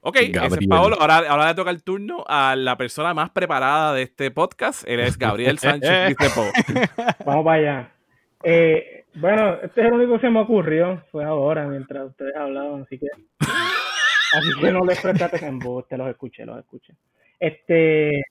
Ok, 0.00 0.16
ese 0.16 0.46
es. 0.62 0.66
Paolo. 0.66 0.96
Ahora, 0.98 1.18
ahora 1.28 1.48
le 1.48 1.54
toca 1.54 1.68
el 1.68 1.82
turno 1.82 2.24
a 2.26 2.56
la 2.56 2.78
persona 2.78 3.12
más 3.12 3.28
preparada 3.28 3.92
de 3.92 4.00
este 4.00 4.30
podcast. 4.30 4.82
Él 4.86 5.00
es 5.00 5.18
Gabriel 5.18 5.58
Sánchez. 5.58 6.16
Vamos 7.26 7.44
para 7.44 7.52
allá. 7.52 7.92
Eh, 8.42 9.04
bueno, 9.14 9.54
este 9.62 9.80
es 9.80 9.86
el 9.86 9.92
único 9.92 10.14
que 10.14 10.20
se 10.20 10.30
me 10.30 10.40
ocurrió. 10.40 11.02
Fue 11.10 11.24
ahora, 11.24 11.66
mientras 11.66 12.08
ustedes 12.08 12.34
hablaban, 12.36 12.82
así 12.82 12.98
que. 12.98 13.06
Así 14.32 14.60
que 14.60 14.70
no 14.70 14.84
les 14.84 15.00
presté 15.00 15.24
atención. 15.24 15.84
Te 15.88 15.96
los 15.96 16.08
escuché, 16.08 16.46
los 16.46 16.60
escuché. 16.60 16.94
Este. 17.40 18.22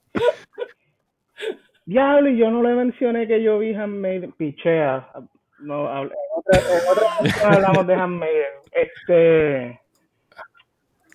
Diablo, 1.86 2.30
y 2.30 2.38
yo 2.38 2.49
no 2.49 2.64
le 2.64 2.73
mencioné 2.73 3.27
que 3.27 3.44
yo 3.44 3.60
vi 3.60 3.73
Handmaiden. 3.73 4.31
Pichea. 4.31 5.10
No, 5.60 6.03
en 6.03 6.10
otra, 6.36 6.60
en 6.60 6.90
otra 6.90 7.03
ocasión 7.19 7.53
hablamos 7.53 7.88
de 7.88 7.95
Handmaiden. 7.95 8.53
Este. 8.72 9.81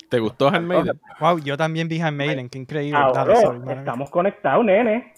¿Te 0.09 0.19
gustó 0.19 0.49
Handmaiden? 0.49 0.99
Wow, 1.19 1.39
yo 1.39 1.57
también 1.57 1.87
vi 1.87 1.99
Handmaiden, 1.99 2.49
qué 2.49 2.59
increíble. 2.59 2.99
Ahora, 2.99 3.33
estamos 3.73 4.11
conectados, 4.11 4.63
nene. 4.63 5.13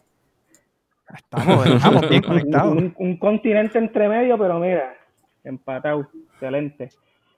Estamos, 1.16 1.66
estamos 1.68 2.10
bien 2.10 2.22
conectados. 2.22 2.76
un- 2.76 2.94
un 2.98 3.18
continente 3.18 3.78
entre 3.78 4.08
medio, 4.10 4.38
pero 4.38 4.60
mira, 4.60 4.96
empatado, 5.44 6.10
excelente. 6.34 6.90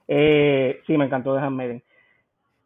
Eh, 0.08 0.82
sí, 0.88 0.98
me 0.98 1.06
encantó 1.06 1.34
de 1.36 1.41
Handmaiden. 1.41 1.84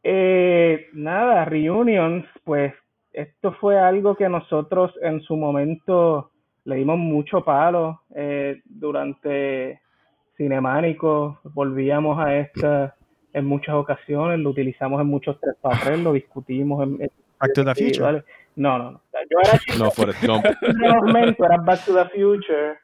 Eh, 0.04 0.88
nada, 0.94 1.46
Reunions, 1.46 2.26
pues 2.44 2.74
esto 3.14 3.54
fue 3.54 3.80
algo 3.80 4.16
que 4.16 4.28
nosotros 4.28 4.92
en 5.02 5.22
su 5.22 5.36
momento 5.38 6.32
le 6.66 6.76
dimos 6.78 6.98
mucho 6.98 7.44
palo 7.44 8.02
eh, 8.16 8.62
durante 8.66 9.80
Cinemánico, 10.38 11.40
volvíamos 11.54 12.18
a 12.20 12.36
esta 12.38 12.96
en 13.34 13.46
muchas 13.46 13.76
ocasiones, 13.76 14.40
lo 14.40 14.50
utilizamos 14.50 15.00
en 15.02 15.08
muchos 15.08 15.40
tres 15.40 15.56
para 15.62 15.96
lo 15.98 16.14
discutimos 16.14 16.84
en, 16.84 17.02
en 17.04 17.12
Back 17.40 17.54
to 17.54 17.64
the 17.64 17.70
Future. 17.72 17.84
individuales. 17.86 18.24
No, 18.56 18.78
no, 18.78 18.92
no. 18.92 19.02
Yo 19.30 19.40
era 19.44 19.58
chico 19.60 19.78
No, 19.84 19.92
Forrest 19.92 20.24
Gump. 20.24 20.46
en 20.46 20.84
ese 20.84 20.96
momento, 20.96 21.46
era 21.46 21.58
Back 21.58 21.86
to 21.86 21.94
the 21.94 22.06
Future. 22.10 22.78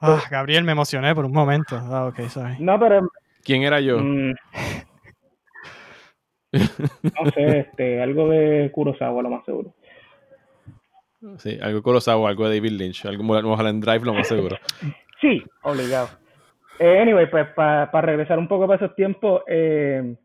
Ah, 0.00 0.22
Gabriel, 0.30 0.64
me 0.64 0.72
emocioné 0.72 1.14
por 1.14 1.24
un 1.24 1.32
momento. 1.32 1.76
Ah, 1.76 2.06
ok, 2.06 2.20
sorry. 2.28 2.56
No, 2.58 2.78
pero 2.78 3.10
¿Quién 3.44 3.62
era 3.62 3.80
yo? 3.80 3.98
Mm. 3.98 4.34
no 6.52 7.30
sé, 7.32 7.58
este, 7.60 8.02
algo 8.02 8.28
de 8.28 8.70
Kurosawa, 8.72 9.22
lo 9.22 9.30
más 9.30 9.44
seguro. 9.44 9.74
Sí, 11.38 11.58
algo 11.60 11.76
de 11.76 11.82
Kurosawa, 11.82 12.28
algo 12.28 12.48
de 12.48 12.56
David 12.56 12.72
Lynch, 12.72 13.04
algo 13.06 13.36
de 13.36 13.42
Mulholland 13.42 13.84
Drive, 13.84 14.04
lo 14.04 14.14
más 14.14 14.26
seguro. 14.28 14.56
sí, 15.20 15.42
obligado. 15.62 16.08
Eh, 16.78 16.98
anyway, 17.00 17.30
pues 17.30 17.46
para 17.54 18.00
regresar 18.00 18.38
un 18.38 18.48
poco 18.48 18.66
para 18.66 18.82
esos 18.82 18.96
tiempos, 18.96 19.42
eh, 19.46 20.16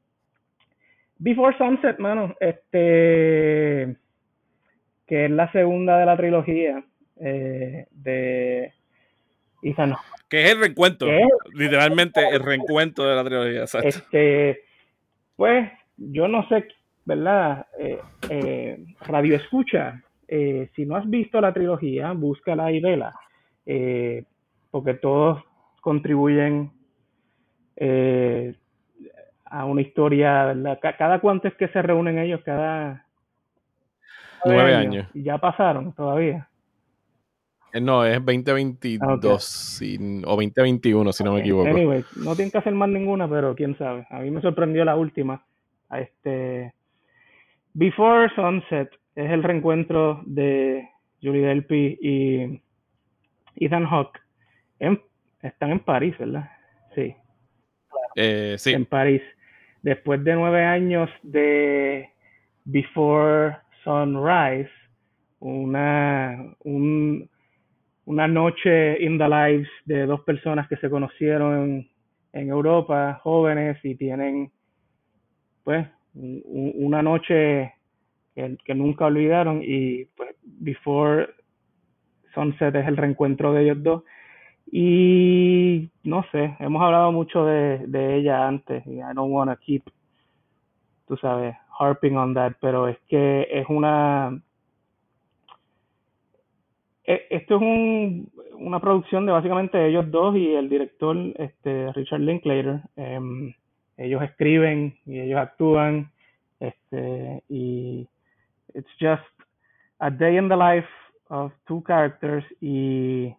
Before 1.17 1.57
Sunset, 1.57 1.99
mano, 1.99 2.35
este, 2.39 3.95
que 5.07 5.25
es 5.25 5.31
la 5.31 5.51
segunda 5.51 5.97
de 5.97 6.05
la 6.05 6.17
trilogía 6.17 6.83
eh, 7.17 7.87
de 7.91 8.73
Ethan 9.61 9.93
Que 10.29 10.43
es 10.45 10.51
el 10.51 10.59
reencuentro, 10.59 11.07
literalmente 11.53 12.27
el 12.29 12.41
reencuentro 12.41 13.05
de 13.05 13.15
la 13.15 13.23
trilogía, 13.23 13.61
exacto. 13.61 13.87
Este, 13.87 14.61
pues, 15.35 15.71
yo 15.97 16.27
no 16.27 16.47
sé, 16.49 16.67
¿verdad? 17.05 17.67
Radio 19.01 19.35
Escucha, 19.35 20.01
si 20.27 20.85
no 20.85 20.95
has 20.95 21.09
visto 21.09 21.39
la 21.39 21.53
trilogía, 21.53 22.11
búscala 22.11 22.71
y 22.71 22.79
vela, 22.79 23.13
porque 24.71 24.95
todos 24.95 25.43
contribuyen 25.85 26.71
eh, 27.75 28.55
a 29.45 29.65
una 29.65 29.81
historia, 29.81 30.45
¿verdad? 30.45 30.79
¿Cada 30.97 31.19
cuánto 31.19 31.47
es 31.47 31.53
que 31.53 31.67
se 31.67 31.81
reúnen 31.81 32.17
ellos? 32.17 32.41
Cada 32.43 33.04
nueve 34.45 34.75
años. 34.75 35.07
Y 35.13 35.23
ya 35.23 35.37
pasaron 35.37 35.93
todavía. 35.93 36.47
Eh, 37.73 37.81
no, 37.81 38.05
es 38.05 38.23
2022 38.23 39.81
o 40.25 40.35
2021, 40.35 41.11
si 41.11 41.23
no 41.23 41.33
me 41.33 41.41
equivoco. 41.41 41.67
Anyway, 41.67 42.05
no 42.15 42.35
tienen 42.35 42.51
que 42.51 42.57
hacer 42.57 42.73
más 42.73 42.89
ninguna, 42.89 43.29
pero 43.29 43.53
quién 43.53 43.77
sabe. 43.77 44.07
A 44.09 44.19
mí 44.19 44.31
me 44.31 44.41
sorprendió 44.41 44.85
la 44.85 44.95
última. 44.95 45.45
Este, 45.91 46.73
Before 47.73 48.29
Sunset 48.35 48.89
es 49.15 49.29
el 49.31 49.43
reencuentro 49.43 50.21
de 50.25 50.87
Julie 51.21 51.45
Delpy 51.45 51.97
y 52.01 52.61
Ethan 53.57 53.85
Hawke 53.85 54.19
en 54.79 55.01
están 55.41 55.71
en 55.71 55.79
París, 55.79 56.17
¿verdad? 56.17 56.49
Sí. 56.95 57.15
Eh, 58.15 58.55
sí. 58.57 58.73
En 58.73 58.85
París. 58.85 59.21
Después 59.81 60.23
de 60.23 60.33
nueve 60.33 60.63
años 60.63 61.09
de 61.21 62.09
Before 62.63 63.57
Sunrise, 63.85 64.69
una, 65.39 66.55
una 66.63 68.27
noche 68.27 68.97
in 69.01 69.19
the 69.19 69.29
lives 69.29 69.69
de 69.85 70.07
dos 70.07 70.21
personas 70.21 70.67
que 70.67 70.75
se 70.77 70.89
conocieron 70.89 71.87
en, 72.33 72.49
Europa, 72.49 73.21
jóvenes, 73.23 73.77
y 73.83 73.95
tienen, 73.95 74.51
pues, 75.63 75.87
una 76.15 77.01
noche 77.03 77.73
que, 78.33 78.57
que, 78.65 78.75
nunca 78.75 79.05
olvidaron 79.05 79.61
y 79.63 80.05
pues 80.17 80.35
Before 80.41 81.29
Sunset 82.33 82.75
es 82.75 82.87
el 82.87 82.97
reencuentro 82.97 83.53
de 83.53 83.63
ellos 83.63 83.83
dos. 83.83 84.03
Y 84.71 85.91
no 86.03 86.25
sé, 86.31 86.55
hemos 86.59 86.81
hablado 86.81 87.11
mucho 87.11 87.45
de, 87.45 87.85
de 87.87 88.15
ella 88.15 88.47
antes 88.47 88.85
y 88.87 88.95
I 88.95 89.13
don't 89.13 89.31
want 89.31 89.51
to 89.51 89.57
keep, 89.57 89.83
tú 91.07 91.17
sabes, 91.17 91.55
harping 91.79 92.17
on 92.17 92.33
that, 92.33 92.53
pero 92.61 92.87
es 92.87 92.97
que 93.07 93.47
es 93.51 93.65
una... 93.69 94.39
E, 97.05 97.27
esto 97.29 97.55
es 97.55 97.61
un, 97.61 98.31
una 98.57 98.79
producción 98.79 99.25
de 99.25 99.31
básicamente 99.31 99.85
ellos 99.85 100.09
dos 100.09 100.35
y 100.35 100.53
el 100.55 100.69
director 100.69 101.15
este, 101.35 101.91
Richard 101.93 102.21
Linklater. 102.21 102.81
Em, 102.95 103.53
ellos 103.97 104.21
escriben 104.23 104.97
y 105.05 105.19
ellos 105.19 105.39
actúan 105.39 106.11
este, 106.59 107.43
y 107.49 108.07
it's 108.73 108.89
just 108.99 109.23
a 109.99 110.09
day 110.09 110.37
in 110.37 110.49
the 110.49 110.55
life 110.55 110.87
of 111.29 111.51
two 111.65 111.83
characters 111.85 112.43
y 112.61 113.33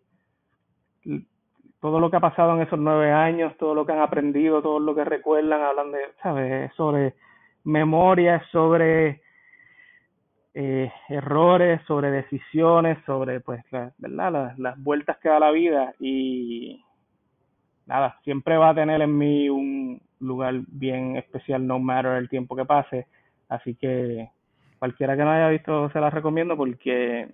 todo 1.81 2.01
lo 2.01 2.11
que 2.11 2.17
ha 2.17 2.21
pasado 2.21 2.55
en 2.55 2.63
esos 2.63 2.79
nueve 2.79 3.13
años, 3.13 3.57
todo 3.59 3.75
lo 3.75 3.87
que 3.87 3.93
han 3.93 4.01
aprendido, 4.01 4.63
todo 4.63 4.81
lo 4.81 4.95
que 4.95 5.05
recuerdan, 5.05 5.63
hablan 5.63 5.93
de, 5.93 6.01
¿sabes? 6.23 6.73
Sobre 6.75 7.15
memoria, 7.67 8.43
sobre 8.53 9.21
eh, 10.55 10.91
errores, 11.09 11.83
sobre 11.87 12.11
decisiones, 12.11 12.97
sobre, 13.05 13.41
pues, 13.41 13.63
¿verdad? 13.99 14.55
Las, 14.57 14.83
vueltas 14.83 15.19
que 15.19 15.29
da 15.29 15.41
la 15.41 15.51
vida 15.51 15.93
y 16.01 16.83
nada, 17.87 18.19
siempre 18.25 18.57
va 18.57 18.71
a 18.71 18.75
tener 18.75 19.03
en 19.03 19.19
mí 19.19 19.49
un 19.51 20.01
lugar 20.21 20.55
bien 20.69 21.17
especial, 21.17 21.67
no 21.67 21.79
matter 21.79 22.13
el 22.13 22.29
tiempo 22.29 22.57
que 22.57 22.65
pase. 22.65 23.07
Así 23.49 23.75
que 23.75 24.31
cualquiera 24.79 25.17
que 25.17 25.25
no 25.25 25.31
haya 25.31 25.49
visto 25.49 25.91
se 25.91 26.01
la 26.01 26.11
recomiendo 26.11 26.57
porque 26.57 27.29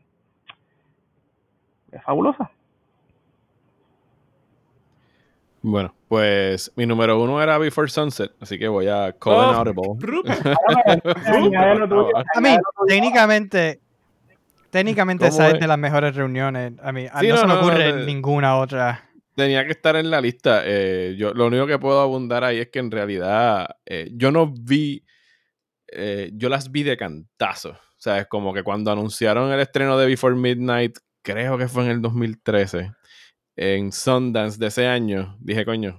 es 1.92 2.02
fabulosa. 2.02 2.50
Bueno, 5.62 5.94
pues 6.08 6.72
mi 6.74 6.86
número 6.86 7.22
uno 7.22 7.40
era 7.40 7.56
Before 7.56 7.88
Sunset, 7.88 8.32
así 8.40 8.58
que 8.58 8.66
voy 8.66 8.88
a 8.88 9.12
call 9.12 9.34
an 9.34 9.54
oh, 9.54 9.58
audible. 9.58 9.84
a 12.34 12.40
mí, 12.40 12.56
técnicamente, 12.88 13.80
técnicamente 14.70 15.28
esa 15.28 15.50
es? 15.50 15.60
de 15.60 15.66
las 15.68 15.78
mejores 15.78 16.16
reuniones. 16.16 16.72
A 16.82 16.90
mí, 16.90 17.04
no, 17.04 17.36
se 17.36 17.46
me 17.46 17.54
ocurre 17.54 18.04
ninguna 18.04 18.58
otra. 18.58 19.08
Tenía 19.36 19.64
que 19.64 19.70
estar 19.70 19.94
en 19.94 20.10
la 20.10 20.20
lista. 20.20 20.62
Eh, 20.64 21.14
yo, 21.16 21.32
lo 21.32 21.46
único 21.46 21.68
que 21.68 21.78
puedo 21.78 22.00
abundar 22.00 22.42
ahí 22.42 22.58
es 22.58 22.68
que 22.68 22.80
en 22.80 22.90
realidad 22.90 23.76
eh, 23.86 24.10
yo 24.14 24.32
no 24.32 24.52
vi, 24.52 25.04
eh, 25.86 26.32
yo 26.34 26.48
las 26.48 26.72
vi 26.72 26.82
de 26.82 26.96
cantazo. 26.96 27.70
O 27.70 28.00
sea, 28.02 28.18
es 28.18 28.26
como 28.26 28.52
que 28.52 28.64
cuando 28.64 28.90
anunciaron 28.90 29.52
el 29.52 29.60
estreno 29.60 29.96
de 29.96 30.06
Before 30.06 30.34
Midnight, 30.34 30.98
creo 31.22 31.56
que 31.56 31.68
fue 31.68 31.84
en 31.84 31.90
el 31.90 32.02
2013 32.02 32.90
en 33.56 33.92
Sundance 33.92 34.58
de 34.58 34.68
ese 34.68 34.86
año, 34.86 35.36
dije, 35.40 35.64
coño, 35.64 35.98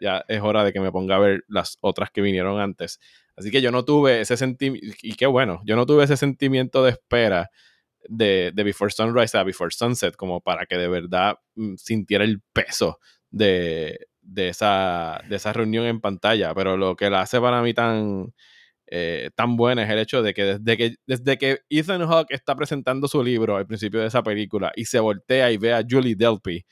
ya, 0.00 0.24
es 0.28 0.40
hora 0.40 0.64
de 0.64 0.72
que 0.72 0.80
me 0.80 0.90
ponga 0.90 1.16
a 1.16 1.18
ver 1.18 1.44
las 1.48 1.78
otras 1.80 2.10
que 2.10 2.22
vinieron 2.22 2.60
antes. 2.60 2.98
Así 3.36 3.50
que 3.50 3.60
yo 3.60 3.70
no 3.70 3.84
tuve 3.84 4.20
ese 4.20 4.36
sentimiento, 4.36 4.96
y 5.02 5.14
qué 5.14 5.26
bueno, 5.26 5.60
yo 5.64 5.76
no 5.76 5.86
tuve 5.86 6.04
ese 6.04 6.16
sentimiento 6.16 6.84
de 6.84 6.92
espera 6.92 7.50
de, 8.08 8.52
Before 8.54 8.90
Sunrise 8.90 9.36
a 9.36 9.44
Before 9.44 9.70
Sunset, 9.70 10.16
como 10.16 10.40
para 10.40 10.66
que 10.66 10.76
de 10.76 10.88
verdad 10.88 11.36
mm, 11.56 11.74
sintiera 11.76 12.24
el 12.24 12.40
peso 12.52 12.98
de, 13.30 13.98
esa, 14.36 15.20
de 15.28 15.36
esa 15.36 15.52
reunión 15.52 15.86
en 15.86 16.00
pantalla. 16.00 16.54
Pero 16.54 16.76
lo 16.76 16.96
que 16.96 17.10
la 17.10 17.22
hace 17.22 17.40
para 17.40 17.62
mí 17.62 17.74
tan, 17.74 18.32
eh, 18.86 19.30
tan 19.34 19.56
buena 19.56 19.84
es 19.84 19.90
el 19.90 19.98
hecho 19.98 20.22
de 20.22 20.34
que 20.34 20.44
desde, 20.44 20.76
que 20.76 20.96
desde 21.06 21.38
que 21.38 21.60
Ethan 21.68 22.06
Hawke 22.06 22.32
está 22.32 22.54
presentando 22.54 23.08
su 23.08 23.22
libro 23.22 23.56
al 23.56 23.66
principio 23.66 24.00
de 24.00 24.06
esa 24.06 24.22
película 24.22 24.72
y 24.76 24.84
se 24.84 25.00
voltea 25.00 25.50
y 25.50 25.56
ve 25.56 25.74
a 25.74 25.82
Julie 25.88 26.14
Delpy, 26.16 26.64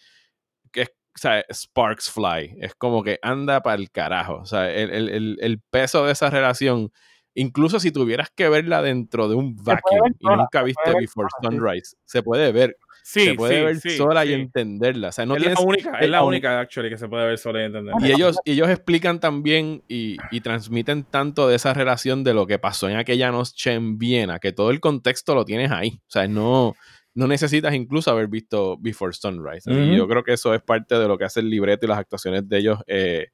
o 1.15 1.19
sea, 1.19 1.45
Sparks 1.53 2.11
Fly. 2.11 2.57
Es 2.61 2.75
como 2.75 3.03
que 3.03 3.19
anda 3.23 3.63
para 3.63 3.77
el 3.77 3.91
carajo. 3.91 4.37
O 4.37 4.47
sea, 4.47 4.71
el, 4.71 5.61
peso 5.71 6.07
de 6.07 6.13
esa 6.13 6.31
relación, 6.31 6.91
incluso 7.35 7.81
si 7.81 7.93
tuvieras 7.93 8.31
que 8.35 8.49
verla 8.49 8.83
dentro 8.83 9.29
de 9.29 9.35
un 9.35 9.55
vacuum 9.57 10.13
y 10.19 10.27
nunca 10.27 10.63
viste 10.63 10.93
Before 10.99 11.29
Sunrise, 11.43 11.97
se 12.05 12.23
puede 12.23 12.53
ver. 12.53 12.77
Sí, 13.05 13.25
se 13.25 13.35
puede 13.35 13.65
ver 13.65 13.81
sola 13.81 14.25
y 14.25 14.33
entenderla. 14.33 15.09
O 15.09 15.13
sea, 15.13 15.27
no 15.27 15.35
es 15.35 15.45
la 15.45 15.61
única, 15.61 15.99
es 15.99 16.09
la 16.09 16.23
única 16.23 16.61
actually 16.61 16.89
que 16.89 16.97
se 16.97 17.09
puede 17.09 17.27
ver 17.27 17.37
sola 17.37 17.61
y 17.61 17.65
entenderla. 17.65 18.07
Y 18.07 18.13
ellos, 18.13 18.39
ellos 18.45 18.69
explican 18.69 19.19
también 19.19 19.83
y, 19.89 20.19
y, 20.31 20.41
transmiten 20.41 21.03
tanto 21.03 21.49
de 21.49 21.57
esa 21.57 21.75
relación 21.75 22.23
de 22.23 22.33
lo 22.33 22.47
que 22.47 22.61
pasó 22.61 22.89
en 22.89 22.97
aquella 22.97 23.33
noche 23.33 23.73
en 23.73 23.99
Viena, 23.99 24.39
que 24.39 24.53
todo 24.53 24.71
el 24.71 24.79
contexto 24.79 25.35
lo 25.35 25.45
tienes 25.45 25.73
ahí. 25.73 25.99
O 26.07 26.11
sea, 26.11 26.29
no, 26.29 26.77
no 27.15 27.27
necesitas 27.27 27.75
incluso 27.75 28.11
haber 28.11 28.29
visto 28.29 28.77
Before 28.79 29.13
Sunrise. 29.13 29.71
Y 29.71 29.97
yo 29.97 30.09
creo 30.09 30.25
que 30.25 30.33
eso 30.33 30.55
es 30.55 30.63
parte 30.63 30.99
de 30.99 31.07
lo 31.07 31.19
que 31.19 31.25
hace 31.25 31.41
el 31.41 31.51
libreto 31.51 31.85
y 31.85 31.89
las 31.89 31.99
actuaciones 31.99 32.49
de 32.49 32.59
ellos 32.59 32.79
eh, 32.87 33.29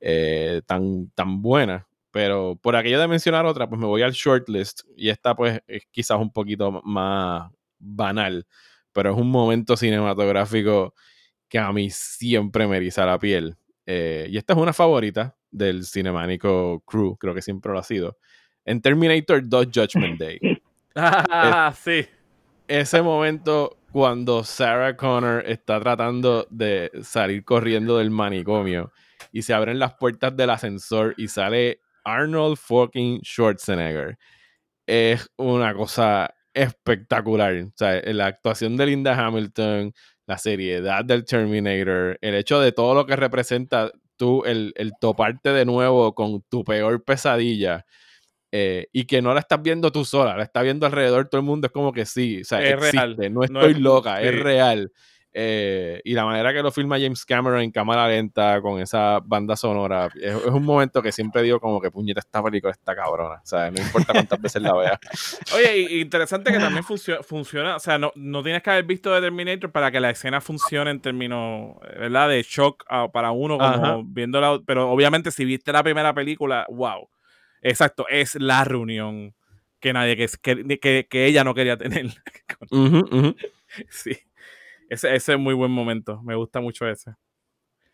eh, 0.00 0.62
tan, 0.66 1.10
tan 1.10 1.40
buenas. 1.40 1.84
Pero 2.10 2.58
por 2.60 2.76
aquello 2.76 3.00
de 3.00 3.08
mencionar 3.08 3.46
otra, 3.46 3.68
pues 3.68 3.80
me 3.80 3.86
voy 3.86 4.02
al 4.02 4.12
shortlist. 4.12 4.82
Y 4.96 5.08
esta, 5.08 5.36
pues, 5.36 5.60
es 5.66 5.86
quizás 5.90 6.18
un 6.18 6.32
poquito 6.32 6.82
más 6.84 7.50
banal. 7.78 8.46
Pero 8.92 9.12
es 9.12 9.16
un 9.16 9.30
momento 9.30 9.76
cinematográfico 9.76 10.94
que 11.48 11.58
a 11.58 11.72
mí 11.72 11.90
siempre 11.90 12.66
me 12.66 12.76
eriza 12.76 13.06
la 13.06 13.18
piel. 13.18 13.56
Eh, 13.86 14.26
y 14.30 14.36
esta 14.36 14.52
es 14.52 14.58
una 14.58 14.72
favorita 14.72 15.36
del 15.50 15.84
cinemánico 15.84 16.82
crew, 16.86 17.16
creo 17.16 17.34
que 17.34 17.42
siempre 17.42 17.72
lo 17.72 17.78
ha 17.78 17.82
sido. 17.82 18.18
En 18.64 18.80
Terminator 18.80 19.42
2 19.48 19.66
Judgment 19.72 20.18
Day. 20.18 20.38
ah, 20.96 21.74
sí 21.76 22.06
ese 22.68 23.02
momento 23.02 23.78
cuando 23.92 24.42
Sarah 24.42 24.96
Connor 24.96 25.44
está 25.46 25.78
tratando 25.80 26.46
de 26.50 26.90
salir 27.02 27.44
corriendo 27.44 27.98
del 27.98 28.10
manicomio 28.10 28.92
y 29.32 29.42
se 29.42 29.52
abren 29.52 29.78
las 29.78 29.94
puertas 29.94 30.36
del 30.36 30.50
ascensor 30.50 31.14
y 31.18 31.28
sale 31.28 31.80
Arnold 32.04 32.56
fucking 32.56 33.20
Schwarzenegger. 33.22 34.18
Es 34.86 35.28
una 35.36 35.74
cosa 35.74 36.34
espectacular. 36.54 37.54
O 37.54 37.72
sea, 37.76 38.00
la 38.06 38.26
actuación 38.26 38.76
de 38.76 38.86
Linda 38.86 39.14
Hamilton, 39.14 39.92
la 40.26 40.38
seriedad 40.38 41.04
del 41.04 41.24
Terminator, 41.24 42.18
el 42.20 42.34
hecho 42.34 42.60
de 42.60 42.72
todo 42.72 42.94
lo 42.94 43.06
que 43.06 43.16
representa 43.16 43.92
tú, 44.16 44.44
el, 44.44 44.72
el 44.76 44.92
toparte 45.00 45.50
de 45.50 45.64
nuevo 45.64 46.14
con 46.14 46.42
tu 46.48 46.64
peor 46.64 47.04
pesadilla 47.04 47.84
eh, 48.52 48.86
y 48.92 49.06
que 49.06 49.20
no 49.22 49.32
la 49.34 49.40
estás 49.40 49.60
viendo 49.62 49.90
tú 49.90 50.04
sola, 50.04 50.36
la 50.36 50.42
está 50.44 50.62
viendo 50.62 50.84
alrededor 50.86 51.26
todo 51.28 51.40
el 51.40 51.46
mundo, 51.46 51.66
es 51.66 51.72
como 51.72 51.90
que 51.92 52.04
sí, 52.06 52.42
o 52.42 52.44
sea, 52.44 52.62
Es 52.62 52.74
existe, 52.74 52.92
real, 52.98 53.16
no 53.16 53.28
no 53.30 53.44
estoy 53.44 53.72
es- 53.72 53.78
loca, 53.80 54.20
sí. 54.20 54.26
es 54.28 54.38
real. 54.38 54.92
Eh, 55.34 56.02
y 56.04 56.12
la 56.12 56.26
manera 56.26 56.52
que 56.52 56.62
lo 56.62 56.70
filma 56.70 56.98
James 57.00 57.24
Cameron 57.24 57.62
en 57.62 57.70
cámara 57.70 58.06
lenta 58.06 58.60
con 58.60 58.78
esa 58.82 59.18
banda 59.24 59.56
sonora, 59.56 60.10
es, 60.14 60.34
es 60.34 60.44
un 60.44 60.62
momento 60.62 61.00
que 61.00 61.10
siempre 61.10 61.40
digo 61.42 61.58
como 61.58 61.80
que 61.80 61.90
puñeta, 61.90 62.20
esta 62.20 62.42
película 62.42 62.70
está 62.70 62.94
cabrona, 62.94 63.36
o 63.36 63.46
sea, 63.46 63.70
no 63.70 63.80
importa 63.80 64.12
cuántas 64.12 64.38
veces 64.42 64.60
la 64.60 64.74
vea. 64.74 65.00
Oye, 65.54 65.78
y, 65.78 66.00
interesante 66.02 66.52
que 66.52 66.58
también 66.58 66.84
funcio- 66.84 67.22
funciona, 67.22 67.76
o 67.76 67.80
sea, 67.80 67.96
no, 67.96 68.12
no 68.14 68.42
tienes 68.42 68.62
que 68.62 68.68
haber 68.72 68.84
visto 68.84 69.10
The 69.14 69.22
Terminator 69.22 69.72
para 69.72 69.90
que 69.90 70.00
la 70.00 70.10
escena 70.10 70.42
funcione 70.42 70.90
en 70.90 71.00
términos, 71.00 71.76
eh, 71.88 72.00
¿verdad? 72.00 72.28
De 72.28 72.42
shock 72.42 72.84
ah, 72.90 73.08
para 73.10 73.30
uno, 73.30 73.56
como 73.56 73.66
Ajá. 73.68 73.96
viéndola, 74.04 74.60
pero 74.66 74.90
obviamente 74.90 75.30
si 75.30 75.46
viste 75.46 75.72
la 75.72 75.82
primera 75.82 76.12
película, 76.12 76.66
wow. 76.68 77.08
Exacto, 77.62 78.06
es 78.08 78.34
la 78.34 78.64
reunión 78.64 79.34
que 79.80 79.92
nadie, 79.92 80.16
que, 80.16 80.26
que, 80.42 80.78
que, 80.78 81.06
que 81.08 81.26
ella 81.26 81.44
no 81.44 81.54
quería 81.54 81.76
tener. 81.76 82.06
Sí, 83.88 84.16
ese, 84.90 85.14
ese 85.14 85.32
es 85.32 85.38
muy 85.38 85.54
buen 85.54 85.70
momento, 85.70 86.20
me 86.22 86.34
gusta 86.34 86.60
mucho 86.60 86.86
ese. 86.86 87.14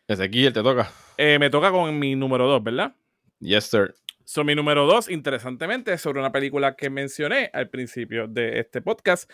Ezequiel, 0.09 0.53
te 0.53 0.63
toca. 0.63 0.91
Eh, 1.17 1.39
me 1.39 1.51
toca 1.51 1.71
con 1.71 1.97
mi 1.99 2.17
número 2.17 2.49
dos, 2.49 2.63
¿verdad? 2.65 2.97
Yes, 3.39 3.65
sir. 3.67 3.95
So, 4.25 4.43
mi 4.43 4.55
número 4.55 4.87
dos, 4.87 5.09
interesantemente, 5.09 5.93
es 5.93 6.01
sobre 6.01 6.19
una 6.19 6.33
película 6.33 6.75
que 6.77 6.91
mencioné 6.91 7.51
al 7.53 7.69
principio 7.71 8.27
de 8.27 8.59
este 8.59 8.81
podcast, 8.83 9.31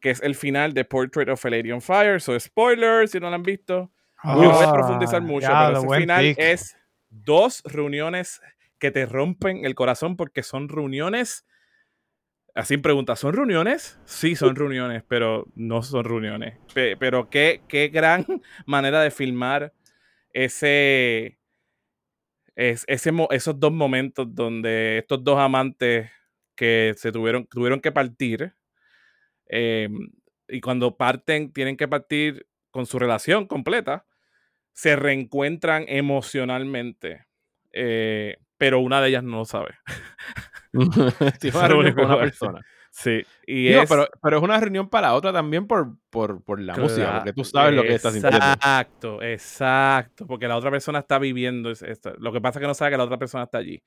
que 0.00 0.10
es 0.10 0.22
el 0.22 0.34
final 0.34 0.72
de 0.72 0.84
Portrait 0.84 1.28
of 1.28 1.44
a 1.44 1.50
Lady 1.50 1.72
on 1.72 1.82
Fire. 1.82 2.20
So, 2.20 2.38
spoilers, 2.38 3.10
si 3.10 3.20
no 3.20 3.28
la 3.28 3.36
han 3.36 3.42
visto. 3.42 3.90
No 4.24 4.34
voy 4.36 4.46
a 4.46 4.68
Ah, 4.68 4.72
profundizar 4.72 5.20
mucho, 5.22 5.48
pero 5.48 5.78
ese 5.78 6.00
final 6.00 6.24
pick. 6.24 6.38
es 6.38 6.76
dos 7.10 7.62
reuniones 7.64 8.40
que 8.78 8.90
te 8.90 9.06
rompen 9.06 9.64
el 9.64 9.74
corazón 9.74 10.16
porque 10.16 10.42
son 10.42 10.68
reuniones. 10.68 11.46
Así 12.54 12.76
pregunta, 12.76 13.14
¿son 13.14 13.34
reuniones? 13.34 14.00
Sí, 14.04 14.34
son 14.34 14.56
reuniones, 14.56 15.04
pero 15.06 15.46
no 15.54 15.82
son 15.82 16.04
reuniones. 16.04 16.58
Pe- 16.74 16.96
pero 16.96 17.30
qué, 17.30 17.62
qué 17.68 17.88
gran 17.88 18.24
manera 18.66 19.00
de 19.00 19.10
filmar 19.10 19.72
ese, 20.32 21.38
es, 22.56 22.84
ese, 22.88 23.10
esos 23.30 23.60
dos 23.60 23.72
momentos 23.72 24.34
donde 24.34 24.98
estos 24.98 25.22
dos 25.22 25.38
amantes 25.38 26.10
que 26.56 26.94
se 26.96 27.12
tuvieron, 27.12 27.46
tuvieron 27.46 27.80
que 27.80 27.92
partir 27.92 28.54
eh, 29.48 29.88
y 30.48 30.60
cuando 30.60 30.96
parten 30.96 31.52
tienen 31.52 31.76
que 31.76 31.88
partir 31.88 32.46
con 32.70 32.86
su 32.86 32.98
relación 32.98 33.46
completa, 33.46 34.06
se 34.72 34.96
reencuentran 34.96 35.84
emocionalmente, 35.88 37.26
eh, 37.72 38.38
pero 38.58 38.80
una 38.80 39.00
de 39.00 39.08
ellas 39.08 39.24
no 39.24 39.36
lo 39.38 39.44
sabe. 39.46 39.74
Sí, 41.40 41.48
una 41.54 41.68
reunión 41.68 41.94
con 41.94 42.04
una 42.06 42.18
persona. 42.18 42.60
Sí, 42.90 43.22
y 43.46 43.68
es... 43.68 43.88
pero, 43.88 44.08
pero 44.22 44.38
es 44.38 44.42
una 44.42 44.58
reunión 44.58 44.88
para 44.88 45.14
otra 45.14 45.32
también 45.32 45.66
por, 45.66 45.96
por, 46.10 46.42
por 46.42 46.58
la 46.60 46.74
música, 46.76 47.14
porque 47.16 47.32
tú 47.32 47.44
sabes 47.44 47.74
lo 47.74 47.82
que 47.82 47.94
estás 47.94 48.12
sintiendo. 48.14 48.38
Exacto, 48.54 49.22
exacto, 49.22 50.26
porque 50.26 50.48
la 50.48 50.56
otra 50.56 50.70
persona 50.70 50.98
está 51.00 51.18
viviendo 51.18 51.70
es- 51.70 51.82
esto. 51.82 52.12
Lo 52.18 52.32
que 52.32 52.40
pasa 52.40 52.58
es 52.58 52.62
que 52.62 52.66
no 52.66 52.74
sabe 52.74 52.90
que 52.92 52.96
la 52.96 53.04
otra 53.04 53.18
persona 53.18 53.44
está 53.44 53.58
allí. 53.58 53.82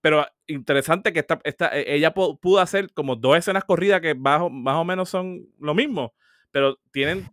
Pero 0.00 0.20
ah, 0.20 0.32
interesante 0.46 1.12
que 1.12 1.20
esta, 1.20 1.38
esta, 1.44 1.68
e- 1.78 1.94
ella 1.94 2.12
pu- 2.12 2.40
pudo 2.40 2.58
hacer 2.60 2.92
como 2.92 3.14
dos 3.14 3.36
escenas 3.36 3.62
corridas 3.64 4.00
que 4.00 4.14
bajo, 4.14 4.50
más 4.50 4.76
o 4.76 4.84
menos 4.84 5.08
son 5.10 5.46
lo 5.60 5.74
mismo, 5.74 6.14
pero 6.50 6.78
tienen, 6.90 7.28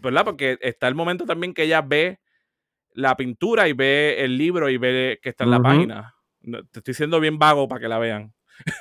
¿verdad? 0.00 0.24
Porque 0.24 0.58
está 0.62 0.88
el 0.88 0.94
momento 0.94 1.26
también 1.26 1.52
que 1.54 1.64
ella 1.64 1.82
ve 1.82 2.18
la 2.94 3.16
pintura 3.16 3.68
y 3.68 3.72
ve 3.74 4.24
el 4.24 4.38
libro 4.38 4.70
y 4.70 4.78
ve 4.78 5.18
que 5.22 5.28
está 5.28 5.44
en 5.44 5.50
la 5.50 5.58
página. 5.62 6.14
Te 6.70 6.78
estoy 6.80 6.94
siendo 6.94 7.20
bien 7.20 7.38
vago 7.38 7.68
para 7.68 7.80
que 7.80 7.88
la 7.88 7.98
vean. 7.98 8.32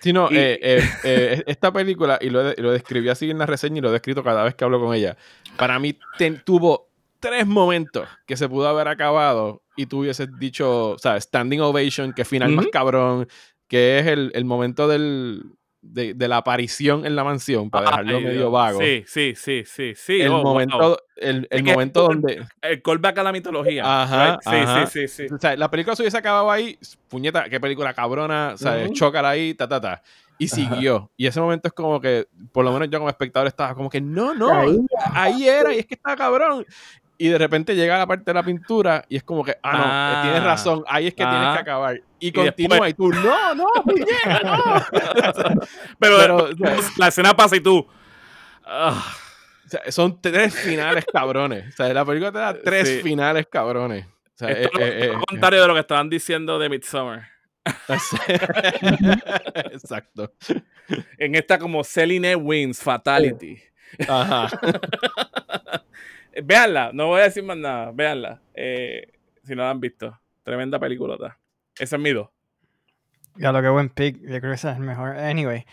Sí, 0.00 0.12
no, 0.12 0.28
Y- 0.30 0.36
eh, 0.36 0.58
eh, 0.62 0.82
eh, 1.04 1.42
esta 1.46 1.72
película, 1.72 2.18
y 2.20 2.28
lo, 2.28 2.52
lo 2.52 2.70
describí 2.72 3.08
así 3.08 3.30
en 3.30 3.38
la 3.38 3.46
reseña 3.46 3.78
y 3.78 3.80
lo 3.80 3.88
he 3.88 3.92
descrito 3.92 4.22
cada 4.22 4.44
vez 4.44 4.54
que 4.54 4.62
hablo 4.62 4.78
con 4.78 4.94
ella, 4.94 5.16
para 5.56 5.78
mí 5.78 5.98
ten- 6.18 6.42
tuvo 6.44 6.90
tres 7.18 7.46
momentos 7.46 8.06
que 8.26 8.36
se 8.36 8.46
pudo 8.48 8.68
haber 8.68 8.88
acabado 8.88 9.62
y 9.74 9.86
tú 9.86 10.00
hubieses 10.00 10.28
dicho, 10.38 10.90
o 10.90 10.98
sea, 10.98 11.18
standing 11.20 11.60
ovation, 11.62 12.12
que 12.12 12.24
final 12.26 12.52
más 12.52 12.66
cabrón, 12.72 13.26
que 13.68 13.98
es 13.98 14.06
el, 14.06 14.30
el 14.34 14.44
momento 14.44 14.86
del, 14.86 15.42
de, 15.92 16.14
de 16.14 16.28
la 16.28 16.38
aparición 16.38 17.06
en 17.06 17.16
la 17.16 17.24
mansión, 17.24 17.70
para 17.70 17.90
dejarlo 17.90 18.16
Ay, 18.18 18.24
medio 18.24 18.38
Dios. 18.40 18.52
vago. 18.52 18.80
Sí, 18.80 19.04
sí, 19.06 19.34
sí, 19.36 19.64
sí, 19.66 19.94
sí. 19.94 20.20
el 20.20 20.28
oh, 20.28 20.42
wow. 20.42 20.42
momento, 20.42 20.98
el, 21.16 21.46
el 21.50 21.64
que- 21.64 21.72
momento 21.72 22.02
donde... 22.08 22.46
El 22.62 22.82
callback 22.82 23.18
a 23.18 23.22
la 23.22 23.32
mitología. 23.32 24.02
Ajá, 24.02 24.32
right? 24.32 24.40
Sí, 24.42 24.50
ajá. 24.56 24.86
sí, 24.86 25.08
sí, 25.08 25.28
sí. 25.28 25.34
O 25.34 25.38
sea, 25.38 25.56
la 25.56 25.70
película 25.70 25.96
se 25.96 26.02
hubiese 26.02 26.18
acabado 26.18 26.50
ahí, 26.50 26.78
puñeta, 27.08 27.48
qué 27.48 27.58
película 27.60 27.94
cabrona, 27.94 28.52
o 28.54 28.56
sea, 28.58 28.84
Ujú. 28.84 28.92
chócala 28.92 29.30
ahí, 29.30 29.54
ta, 29.54 29.68
ta, 29.68 29.80
ta. 29.80 30.02
Y 30.38 30.48
siguió. 30.48 31.10
Y 31.16 31.26
ese 31.26 31.40
momento 31.40 31.68
es 31.68 31.72
como 31.72 31.98
que, 31.98 32.28
por 32.52 32.62
lo 32.62 32.70
menos 32.72 32.90
yo 32.90 32.98
como 32.98 33.08
espectador 33.08 33.46
estaba 33.46 33.74
como 33.74 33.88
que, 33.88 34.02
no, 34.02 34.34
no, 34.34 34.50
Ahí. 34.52 34.78
ahí 35.14 35.48
era, 35.48 35.74
y 35.74 35.78
es 35.78 35.86
que 35.86 35.94
estaba 35.94 36.14
cabrón. 36.14 36.66
Y 37.18 37.28
de 37.28 37.38
repente 37.38 37.74
llega 37.74 37.96
la 37.98 38.06
parte 38.06 38.24
de 38.26 38.34
la 38.34 38.42
pintura 38.42 39.04
y 39.08 39.16
es 39.16 39.22
como 39.22 39.42
que, 39.42 39.56
ah, 39.62 39.72
no, 39.72 39.78
eh, 39.78 39.82
Ah. 39.86 40.20
tienes 40.24 40.42
razón, 40.42 40.84
ahí 40.86 41.06
es 41.06 41.14
que 41.14 41.24
tienes 41.24 41.54
que 41.54 41.58
acabar. 41.60 42.00
Y, 42.18 42.32
continúa 42.32 42.88
y 42.88 42.94
tú, 42.94 43.10
no, 43.10 43.54
no, 43.54 43.66
puñeta, 43.84 44.40
no. 44.42 44.82
Pero, 45.98 46.18
Pero, 46.18 46.46
después 46.48 46.78
o 46.78 46.82
sea, 46.82 46.90
la 46.98 47.08
escena 47.08 47.34
pasa 47.36 47.56
y 47.56 47.60
tú. 47.60 47.86
ah, 48.66 49.02
O 49.64 49.68
sea, 49.68 49.80
son 49.90 50.20
tres 50.20 50.54
finales 50.54 51.04
cabrones. 51.10 51.72
O 51.72 51.76
sea, 51.76 51.92
la 51.94 52.04
película 52.04 52.30
te 52.32 52.38
da 52.38 52.54
tres 52.62 52.88
Sí. 52.88 53.00
finales 53.02 53.46
cabrones. 53.50 54.04
O 54.06 54.38
sea, 54.38 54.50
esto 54.50 54.78
eh, 54.80 54.88
es 54.88 55.04
eh, 55.06 55.10
es 55.12 55.24
contrario 55.26 55.62
de 55.62 55.68
lo 55.68 55.74
que 55.74 55.80
estaban 55.80 56.10
diciendo 56.10 56.58
de 56.58 56.68
Midsommar. 56.68 57.28
Exacto. 59.72 60.32
En 61.18 61.34
esta, 61.34 61.58
como 61.58 61.82
Celine 61.82 62.36
Wins 62.36 62.80
Fatality. 62.80 63.58
Ajá. 64.08 64.48
Véanla, 66.44 66.90
no 66.92 67.06
voy 67.08 67.20
a 67.20 67.24
decir 67.24 67.42
más 67.44 67.56
nada. 67.56 67.90
Véanla. 67.92 68.40
eh, 68.54 69.12
si 69.44 69.54
no 69.54 69.62
la 69.62 69.70
han 69.70 69.80
visto. 69.80 70.18
Tremenda 70.42 70.78
peliculota. 70.78 71.38
Ese 71.78 71.96
es 71.96 72.02
mi 72.02 72.10
dos. 72.12 72.28
Ya 73.36 73.52
lo 73.52 73.60
que 73.62 73.68
buen 73.68 73.90
pick, 73.90 74.16
yo 74.22 74.28
creo 74.40 74.40
que 74.40 74.54
ese 74.54 74.70
es 74.70 74.76
el 74.76 74.82
mejor. 74.82 75.16
Anyway. 75.16 75.64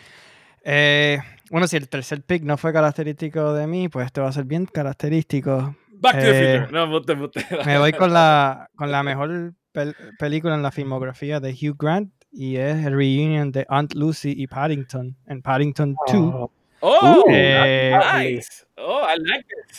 Eh, 0.64 1.18
bueno, 1.50 1.68
si 1.68 1.78
el 1.78 1.90
tercer 1.90 2.22
pick 2.24 2.44
no 2.44 2.58
fue 2.58 2.72
característico 2.74 3.54
de 3.54 3.68
mí, 3.68 3.90
pues 3.90 4.06
este 4.08 4.22
va 4.22 4.30
a 4.30 4.32
ser 4.32 4.46
bien 4.46 4.66
característico. 4.66 5.76
Back 5.92 6.14
to 6.16 6.20
the 6.22 6.30
Eh, 6.56 6.60
Future. 6.60 6.72
No, 6.72 6.84
embuste, 6.84 7.12
embuste. 7.14 7.46
Me 7.66 7.78
voy 7.78 7.94
con 7.94 8.14
la, 8.14 8.70
con 8.76 8.92
la 8.92 9.04
mejor 9.04 9.54
pel- 9.74 9.96
película 10.20 10.56
en 10.56 10.62
la 10.64 10.72
filmografía 10.72 11.40
de 11.40 11.52
Hugh 11.54 11.78
Grant 11.78 12.12
y 12.32 12.58
es 12.58 12.86
el 12.86 12.94
reunion 12.98 13.52
de 13.52 13.66
Aunt 13.70 13.94
Lucy 13.94 14.34
y 14.36 14.48
Paddington 14.48 15.16
en 15.28 15.42
Paddington 15.42 15.96
2. 16.08 16.16
Oh, 16.16 16.52
Oh, 16.86 17.24
Eh, 17.30 17.98
nice. 18.18 18.66
Oh, 18.78 19.04
I 19.08 19.18
like 19.20 19.46
it. 19.48 19.78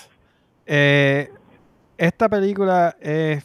Eh, 0.66 1.30
esta 1.96 2.28
película 2.28 2.96
es, 3.00 3.44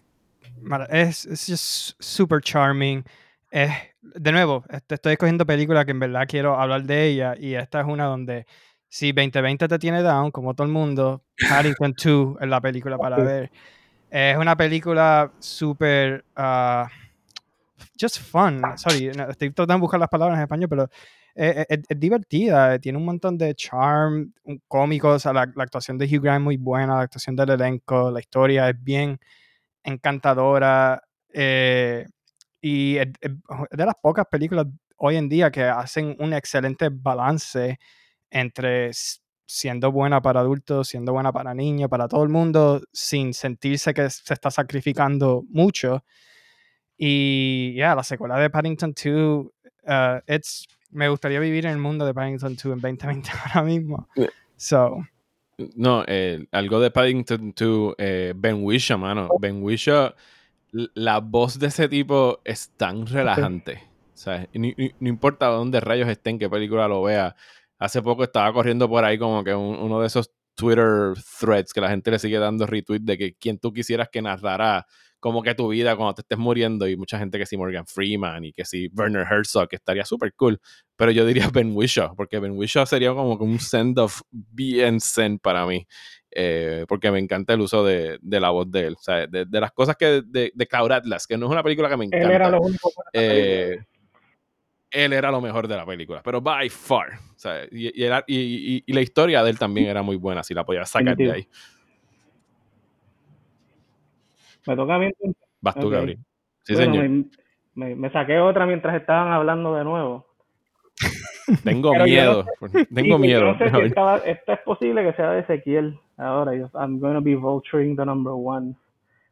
es, 0.89 1.25
es 1.25 1.45
just 1.47 2.01
super 2.01 2.41
charming. 2.41 3.03
Es, 3.51 3.71
de 4.01 4.31
nuevo, 4.31 4.63
estoy 4.87 5.13
escogiendo 5.13 5.45
películas 5.45 5.85
que 5.85 5.91
en 5.91 5.99
verdad 5.99 6.25
quiero 6.27 6.59
hablar 6.59 6.83
de 6.83 7.07
ella 7.07 7.35
y 7.37 7.55
esta 7.55 7.81
es 7.81 7.87
una 7.87 8.05
donde 8.05 8.45
si 8.87 9.11
2020 9.11 9.67
te 9.67 9.79
tiene 9.79 10.01
down, 10.01 10.31
como 10.31 10.53
todo 10.53 10.65
el 10.65 10.73
mundo, 10.73 11.23
Paddington 11.47 11.93
2 12.03 12.37
es 12.41 12.47
la 12.47 12.59
película 12.61 12.97
para 12.97 13.17
Ok. 13.17 13.25
ver. 13.25 13.51
Es 14.09 14.37
una 14.37 14.55
película 14.55 15.31
súper... 15.39 16.25
ah, 16.35 16.89
just 17.99 18.19
fun. 18.19 18.61
Sorry, 18.77 19.07
estoy 19.07 19.51
tratando 19.51 19.75
de 19.75 19.79
buscar 19.81 19.99
las 19.99 20.09
palabras 20.09 20.37
en 20.37 20.43
español, 20.43 20.69
pero 20.69 20.89
es, 21.35 21.65
es- 21.69 21.79
es 21.89 21.99
divertida. 21.99 22.79
Tiene 22.79 22.97
un 22.97 23.05
montón 23.05 23.37
de 23.37 23.55
charm, 23.55 24.33
cómicos. 24.67 25.25
La, 25.25 25.41
actuación 25.41 25.97
de 25.97 26.05
Hugh 26.05 26.21
Grant 26.23 26.41
es 26.41 26.45
muy 26.45 26.57
buena, 26.57 26.95
la 26.97 27.01
actuación 27.03 27.35
del 27.35 27.49
elenco, 27.51 28.11
la 28.11 28.19
historia 28.19 28.69
es 28.69 28.83
bien 28.83 29.19
encantadora. 29.83 31.01
eh, 31.33 32.05
y 32.61 32.97
es, 32.97 33.07
de 33.71 33.85
las 33.85 33.95
pocas 34.01 34.25
películas 34.31 34.67
hoy 34.97 35.15
en 35.17 35.29
día 35.29 35.51
que 35.51 35.63
hacen 35.63 36.15
un 36.19 36.33
excelente 36.33 36.89
balance 36.91 37.79
entre 38.31 38.91
siendo 39.47 39.91
buena 39.91 40.21
para 40.21 40.41
adultos, 40.41 40.89
siendo 40.89 41.13
buena 41.13 41.31
para 41.33 41.53
niños, 41.55 41.89
para 41.89 42.07
todo 42.07 42.23
el 42.23 42.29
mundo, 42.29 42.81
sin 42.93 43.33
sentirse 43.33 43.93
que 43.93 44.09
se 44.09 44.33
está 44.33 44.51
sacrificando 44.51 45.43
mucho. 45.49 46.03
Y 46.97 47.75
ya, 47.75 47.95
la 47.95 48.03
secuela 48.03 48.37
de 48.39 48.49
Paddington 48.49 48.93
2, 48.93 49.45
uh, 49.87 50.19
it's, 50.27 50.67
me 50.91 51.09
gustaría 51.09 51.39
vivir 51.39 51.65
en 51.65 51.71
el 51.73 51.77
mundo 51.77 52.05
de 52.05 52.13
Paddington 52.13 52.55
2 52.55 52.65
en 52.65 52.79
2020 52.81 53.29
ahora 53.45 53.63
mismo. 53.63 54.07
So, 54.55 54.97
No, 55.75 56.03
eh, 56.07 56.45
algo 56.51 56.79
de 56.79 56.91
Paddington 56.91 57.53
2, 57.55 57.95
eh, 57.97 58.33
Ben 58.35 58.63
Wisha, 58.63 58.97
mano. 58.97 59.27
Ben 59.39 59.61
Wisha, 59.63 60.13
la 60.71 61.19
voz 61.19 61.59
de 61.59 61.67
ese 61.67 61.87
tipo 61.89 62.39
es 62.45 62.69
tan 62.77 63.05
relajante. 63.07 63.83
O 64.13 64.17
sea, 64.21 64.47
ni- 64.53 64.73
ni- 64.77 64.91
no 64.99 65.09
importa 65.09 65.47
dónde 65.47 65.79
rayos 65.79 66.07
esté, 66.09 66.29
en 66.29 66.39
qué 66.39 66.49
película 66.49 66.87
lo 66.87 67.03
vea. 67.03 67.35
Hace 67.77 68.01
poco 68.01 68.23
estaba 68.23 68.51
corriendo 68.53 68.87
por 68.89 69.03
ahí 69.05 69.17
como 69.17 69.43
que 69.43 69.53
un- 69.55 69.77
uno 69.79 70.01
de 70.01 70.07
esos 70.07 70.31
Twitter 70.55 71.13
threads 71.39 71.71
que 71.73 71.79
la 71.79 71.89
gente 71.89 72.11
le 72.11 72.19
sigue 72.19 72.37
dando 72.37 72.65
retweet 72.67 72.99
de 72.99 73.17
que 73.17 73.33
quien 73.33 73.57
tú 73.59 73.71
quisieras 73.71 74.09
que 74.09 74.21
narrara 74.21 74.85
como 75.19 75.43
que 75.43 75.53
tu 75.55 75.67
vida 75.67 75.95
cuando 75.95 76.13
te 76.15 76.21
estés 76.21 76.37
muriendo 76.37 76.87
y 76.87 76.95
mucha 76.95 77.19
gente 77.19 77.37
que 77.37 77.45
sí 77.45 77.57
Morgan 77.57 77.85
Freeman 77.85 78.45
y 78.45 78.53
que 78.53 78.65
sí 78.65 78.89
Werner 78.93 79.27
Herzog, 79.29 79.67
que 79.67 79.75
estaría 79.75 80.05
súper 80.05 80.33
cool. 80.33 80.59
Pero 80.95 81.11
yo 81.11 81.25
diría 81.25 81.49
Ben 81.53 81.75
Whishaw, 81.75 82.15
porque 82.15 82.39
Ben 82.39 82.57
Whishaw 82.57 82.85
sería 82.85 83.09
como 83.13 83.35
un 83.35 83.59
send-off 83.59 84.21
bien 84.31 84.99
zen 84.99 85.39
para 85.39 85.65
mí. 85.65 85.85
Eh, 86.31 86.85
porque 86.87 87.09
me 87.09 87.17
encanta 87.17 87.53
el 87.53 87.61
uso 87.61 87.83
de, 87.83 88.19
de, 88.21 88.39
la 88.39 88.51
voz 88.51 88.69
de 88.69 88.87
él. 88.87 88.93
O 88.93 89.01
sea, 89.01 89.25
de, 89.25 89.45
de 89.45 89.59
las 89.59 89.71
cosas 89.71 89.95
que 89.97 90.21
de, 90.23 90.51
de, 90.53 90.67
Cloud 90.67 90.91
Atlas, 90.91 91.25
que 91.25 91.37
no 91.37 91.47
es 91.47 91.51
una 91.51 91.63
película 91.63 91.89
que 91.89 91.97
me 91.97 92.05
encanta. 92.05 92.27
Él 92.27 92.31
era 92.31 92.49
lo 92.51 92.61
único 92.61 92.91
eh, 93.13 93.79
él 94.91 95.13
era 95.13 95.31
lo 95.31 95.41
mejor 95.41 95.67
de 95.67 95.75
la 95.75 95.85
película, 95.85 96.21
pero 96.23 96.41
by 96.41 96.69
far. 96.69 97.19
O 97.35 97.39
sea, 97.39 97.63
y, 97.71 97.87
y, 97.87 98.07
y, 98.27 98.83
y, 98.85 98.93
la 98.93 99.01
historia 99.01 99.43
de 99.43 99.51
él 99.51 99.59
también 99.59 99.87
era 99.87 100.01
muy 100.01 100.15
buena, 100.15 100.43
si 100.43 100.53
la 100.53 100.65
podías 100.65 100.89
sacar 100.89 101.15
de 101.15 101.31
ahí. 101.31 101.47
Me 104.67 104.75
toca 104.75 104.95
a 104.95 104.99
mí. 104.99 105.11
Vas 105.61 105.75
tú, 105.75 105.87
okay. 105.87 105.91
Gabriel. 105.91 106.19
Sí, 106.63 106.75
bueno, 106.75 106.93
señor. 106.93 107.09
Me, 107.09 107.25
me, 107.75 107.95
me, 107.95 108.11
saqué 108.11 108.39
otra 108.39 108.65
mientras 108.65 108.95
estaban 108.95 109.31
hablando 109.31 109.75
de 109.75 109.83
nuevo. 109.83 110.25
Tengo 111.63 111.91
Pero 111.91 112.05
miedo. 112.05 112.45
No 112.61 112.67
sé, 112.67 112.85
Tengo 112.85 113.15
sí, 113.15 113.21
miedo. 113.21 113.43
No 113.43 113.57
sé 113.57 113.69
si 113.69 113.79
estaba, 113.81 114.17
esto 114.17 114.53
es 114.53 114.59
posible 114.59 115.03
que 115.03 115.13
sea 115.13 115.31
de 115.31 115.39
Ezequiel. 115.41 115.99
Ahora, 116.17 116.55
yo, 116.55 116.69
I'm 116.75 116.99
going 116.99 117.15
to 117.15 117.21
be 117.21 117.35
vulturing 117.35 117.95
the 117.95 118.05
number 118.05 118.33
one. 118.33 118.75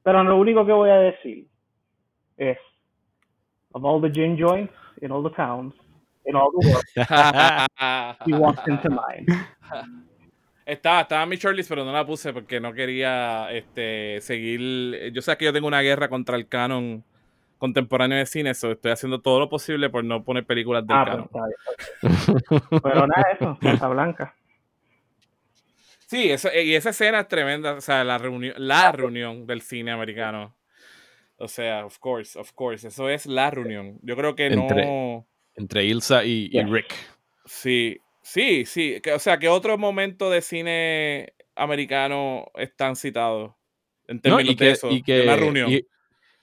Pero 0.04 0.24
lo 0.24 0.38
único 0.38 0.66
que 0.66 0.72
voy 0.72 0.90
a 0.90 0.98
decir 0.98 1.48
es, 2.38 2.58
of 3.74 3.84
all 3.84 4.02
the 4.02 4.10
gin 4.10 4.38
joints 4.38 4.74
in 5.02 5.12
all 5.12 5.22
the 5.22 5.36
towns, 5.36 5.74
in 6.26 6.36
all 6.36 6.50
the 6.52 6.68
world, 6.70 6.86
he 8.26 8.34
walks 8.34 8.66
into 8.68 8.90
mine. 8.90 9.26
Estaba, 10.68 11.02
estaba 11.02 11.24
en 11.24 11.30
mi 11.30 11.38
shortlist, 11.38 11.70
pero 11.70 11.86
no 11.86 11.94
la 11.94 12.06
puse 12.06 12.34
porque 12.34 12.60
no 12.60 12.74
quería 12.74 13.50
este, 13.54 14.20
seguir. 14.20 15.14
Yo 15.14 15.22
sé 15.22 15.38
que 15.38 15.46
yo 15.46 15.54
tengo 15.54 15.66
una 15.66 15.82
guerra 15.82 16.10
contra 16.10 16.36
el 16.36 16.50
canon 16.50 17.06
contemporáneo 17.58 18.18
de 18.18 18.26
cine, 18.26 18.50
eso 18.50 18.74
estoy 18.74 18.92
haciendo 18.92 19.22
todo 19.22 19.40
lo 19.40 19.50
posible 19.50 19.90
por 19.90 20.04
no 20.04 20.26
poner 20.26 20.46
películas 20.46 20.86
del 20.86 20.98
ah, 20.98 21.06
canon. 21.06 21.30
Pues, 21.32 22.62
pero 22.84 23.08
nada, 23.08 23.26
eso, 23.34 23.58
Santa 23.62 23.88
Blanca. 23.88 24.36
Sí, 26.06 26.32
eso, 26.32 26.50
y 26.54 26.76
esa 26.76 26.90
escena 26.90 27.22
es 27.22 27.28
tremenda, 27.30 27.74
o 27.74 27.82
sea, 27.82 28.04
la 28.04 28.18
reunión, 28.18 28.54
la 28.58 28.92
reunión 28.92 29.48
del 29.48 29.62
cine 29.62 29.92
americano. 29.92 30.54
O 31.38 31.48
sea, 31.48 31.86
of 31.86 31.98
course, 32.00 32.38
of 32.38 32.52
course, 32.52 32.88
eso 32.88 33.10
es 33.10 33.26
la 33.26 33.52
reunión. 33.52 34.00
Yo 34.02 34.18
creo 34.18 34.36
que 34.36 34.48
entre, 34.48 34.86
no. 34.86 35.28
Entre 35.56 35.86
Ilsa 35.86 36.26
y, 36.26 36.50
yeah. 36.50 36.64
y 36.64 36.66
Rick. 36.66 36.94
Sí, 37.46 38.02
Sí, 38.28 38.66
sí. 38.66 39.00
Que, 39.02 39.14
o 39.14 39.20
sea, 39.20 39.40
que 39.40 39.48
otro 39.48 39.78
momento 39.78 40.30
de 40.30 40.42
cine 40.42 41.34
americano 41.56 42.52
están 42.56 42.98
citados 42.98 43.54
en 44.06 44.20
términos 44.20 44.46
no, 44.46 44.52
y 44.52 44.56
que, 44.58 44.66
de 44.66 44.72
eso, 44.72 44.92
y 44.92 45.02
que, 45.02 45.14
de 45.14 45.24
una 45.24 45.36
reunión. 45.38 45.72
Y, 45.72 45.88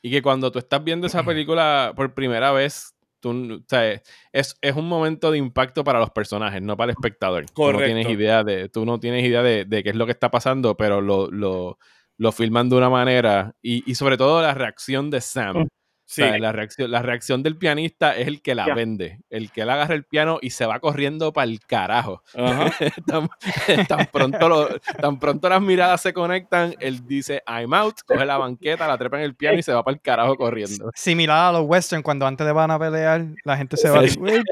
y, 0.01 0.11
que 0.11 0.23
cuando 0.23 0.51
tú 0.51 0.59
estás 0.59 0.83
viendo 0.83 1.07
esa 1.07 1.23
película 1.23 1.93
por 1.95 2.15
primera 2.15 2.53
vez, 2.53 2.95
tú, 3.21 3.61
o 3.63 3.69
sea, 3.69 3.93
es, 4.33 4.57
es 4.63 4.75
un 4.75 4.89
momento 4.89 5.31
de 5.31 5.37
impacto 5.37 5.85
para 5.85 5.99
los 5.99 6.09
personajes, 6.09 6.63
no 6.63 6.75
para 6.75 6.91
el 6.91 6.97
espectador. 6.97 7.45
Correcto. 7.53 7.79
Tú 7.79 7.81
no 7.81 7.95
tienes 7.95 8.09
idea 8.09 8.45
de, 8.45 8.69
tú 8.71 8.87
no 8.87 8.99
tienes 8.99 9.23
idea 9.23 9.43
de, 9.43 9.67
de 9.67 9.83
qué 9.83 9.91
es 9.91 9.97
lo 9.97 10.07
que 10.07 10.13
está 10.13 10.31
pasando, 10.31 10.79
pero 10.79 11.03
lo, 11.03 11.31
lo, 11.31 11.79
lo 12.17 12.33
filman 12.33 12.71
de 12.71 12.77
una 12.77 12.89
manera 12.89 13.57
y, 13.61 13.89
y 13.91 13.95
sobre 13.95 14.17
todo 14.17 14.41
la 14.41 14.55
reacción 14.55 15.11
de 15.11 15.21
Sam. 15.21 15.69
Sí. 16.07 16.23
O 16.23 16.27
sea, 16.27 16.39
la, 16.39 16.53
reacción, 16.53 16.91
la 16.91 17.03
reacción 17.03 17.43
del 17.43 17.57
pianista 17.57 18.17
es 18.17 18.29
el 18.29 18.43
que 18.43 18.55
la 18.55 18.67
yeah. 18.67 18.75
vende. 18.75 19.21
El 19.31 19.51
que 19.51 19.65
le 19.65 19.73
agarra 19.73 19.95
el 19.95 20.05
piano 20.05 20.39
y 20.43 20.51
se 20.51 20.67
va 20.67 20.79
corriendo 20.81 21.33
para 21.33 21.51
el 21.51 21.61
carajo. 21.61 22.23
Uh 22.35 22.41
-huh. 22.41 23.05
tan, 23.07 23.87
tan, 23.87 24.07
pronto 24.07 24.49
lo, 24.49 24.79
tan 24.79 25.19
pronto 25.19 25.49
las 25.49 25.63
miradas 25.63 26.03
se 26.03 26.13
conectan, 26.13 26.75
él 26.81 27.07
dice 27.07 27.43
I'm 27.47 27.73
out, 27.73 27.97
coge 28.07 28.25
la 28.27 28.37
banqueta, 28.37 28.87
la 28.87 28.99
trepa 28.99 29.19
en 29.19 29.25
el 29.25 29.35
piano 29.35 29.59
y 29.59 29.63
se 29.63 29.73
va 29.73 29.83
para 29.83 29.95
el 29.95 30.01
carajo 30.01 30.37
corriendo. 30.37 30.91
Similar 30.95 31.49
a 31.49 31.53
los 31.53 31.67
western, 31.67 32.03
cuando 32.03 32.27
antes 32.27 32.47
de 32.47 32.53
van 32.53 32.71
a 32.71 32.79
pelear, 32.79 33.27
la 33.45 33.57
gente 33.57 33.77
se 33.77 33.89
va 33.89 34.01
a 34.01 34.03
wait, 34.19 34.45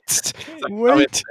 wait. 0.70 1.22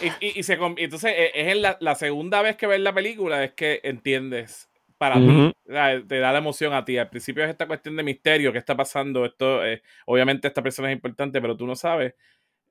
Y, 0.00 0.26
y, 0.26 0.38
y, 0.40 0.42
se, 0.42 0.54
entonces 0.54 1.12
e, 1.16 1.30
es 1.34 1.52
en 1.52 1.62
la, 1.62 1.76
la 1.80 1.94
segunda 1.94 2.42
vez 2.42 2.56
que 2.56 2.66
ves 2.66 2.80
la 2.80 2.92
película 2.92 3.44
es 3.44 3.52
que 3.52 3.80
entiendes 3.84 4.68
para 5.04 5.18
uh 5.18 5.20
-huh. 5.20 6.00
ti, 6.00 6.06
te 6.08 6.18
da 6.18 6.32
la 6.32 6.38
emoción 6.38 6.72
a 6.72 6.82
ti. 6.82 6.96
Al 6.96 7.10
principio 7.10 7.44
es 7.44 7.50
esta 7.50 7.66
cuestión 7.66 7.94
de 7.94 8.02
misterio, 8.02 8.52
¿qué 8.52 8.58
está 8.58 8.74
pasando? 8.74 9.26
Esto, 9.26 9.62
eh, 9.62 9.82
obviamente 10.06 10.48
esta 10.48 10.62
persona 10.62 10.90
es 10.90 10.94
importante, 10.94 11.42
pero 11.42 11.54
tú 11.58 11.66
no 11.66 11.74
sabes. 11.74 12.14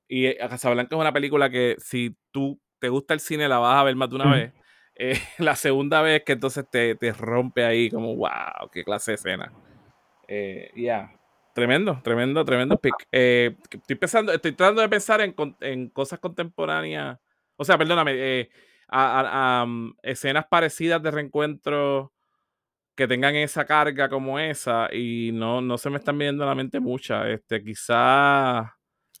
Y 0.08 0.26
eh, 0.26 0.36
Casablanca 0.36 0.96
es 0.96 1.00
una 1.00 1.12
película 1.12 1.48
que 1.48 1.76
si 1.78 2.16
tú 2.32 2.60
te 2.80 2.88
gusta 2.88 3.14
el 3.14 3.20
cine, 3.20 3.46
la 3.48 3.58
vas 3.58 3.76
a 3.76 3.84
ver 3.84 3.94
más 3.94 4.10
de 4.10 4.16
una 4.16 4.24
uh 4.24 4.28
-huh. 4.28 4.32
vez. 4.32 4.52
Eh, 4.96 5.18
la 5.38 5.56
segunda 5.56 6.02
vez 6.02 6.22
que 6.22 6.34
entonces 6.34 6.70
te, 6.70 6.94
te, 6.94 7.12
rompe 7.12 7.64
ahí 7.64 7.90
como, 7.90 8.14
wow, 8.14 8.70
qué 8.72 8.84
clase 8.84 9.10
de 9.10 9.14
escena. 9.16 9.52
Ya, 10.28 10.72
yeah. 10.76 11.12
tremendo, 11.52 12.00
tremendo, 12.04 12.44
tremendo 12.44 12.76
pick. 12.76 12.94
Estoy 13.10 13.96
pensando, 13.96 14.32
estoy 14.32 14.52
tratando 14.52 14.82
de 14.82 14.88
pensar 14.88 15.20
en, 15.20 15.34
en 15.62 15.88
cosas 15.88 16.20
contemporáneas. 16.20 17.18
O 17.56 17.64
sea, 17.64 17.76
perdóname, 17.76 18.48
a, 18.86 19.20
a, 19.20 19.60
a 19.60 19.64
um, 19.64 19.94
escenas 20.04 20.46
parecidas 20.46 21.02
de 21.02 21.10
reencuentro 21.10 22.13
que 22.94 23.08
tengan 23.08 23.34
esa 23.34 23.64
carga 23.64 24.08
como 24.08 24.38
esa 24.38 24.88
y 24.92 25.30
no, 25.32 25.60
no 25.60 25.78
se 25.78 25.90
me 25.90 25.98
están 25.98 26.18
viendo 26.18 26.44
a 26.44 26.46
la 26.46 26.54
mente 26.54 26.80
muchas. 26.80 27.26
Este, 27.26 27.62
quizá. 27.62 28.76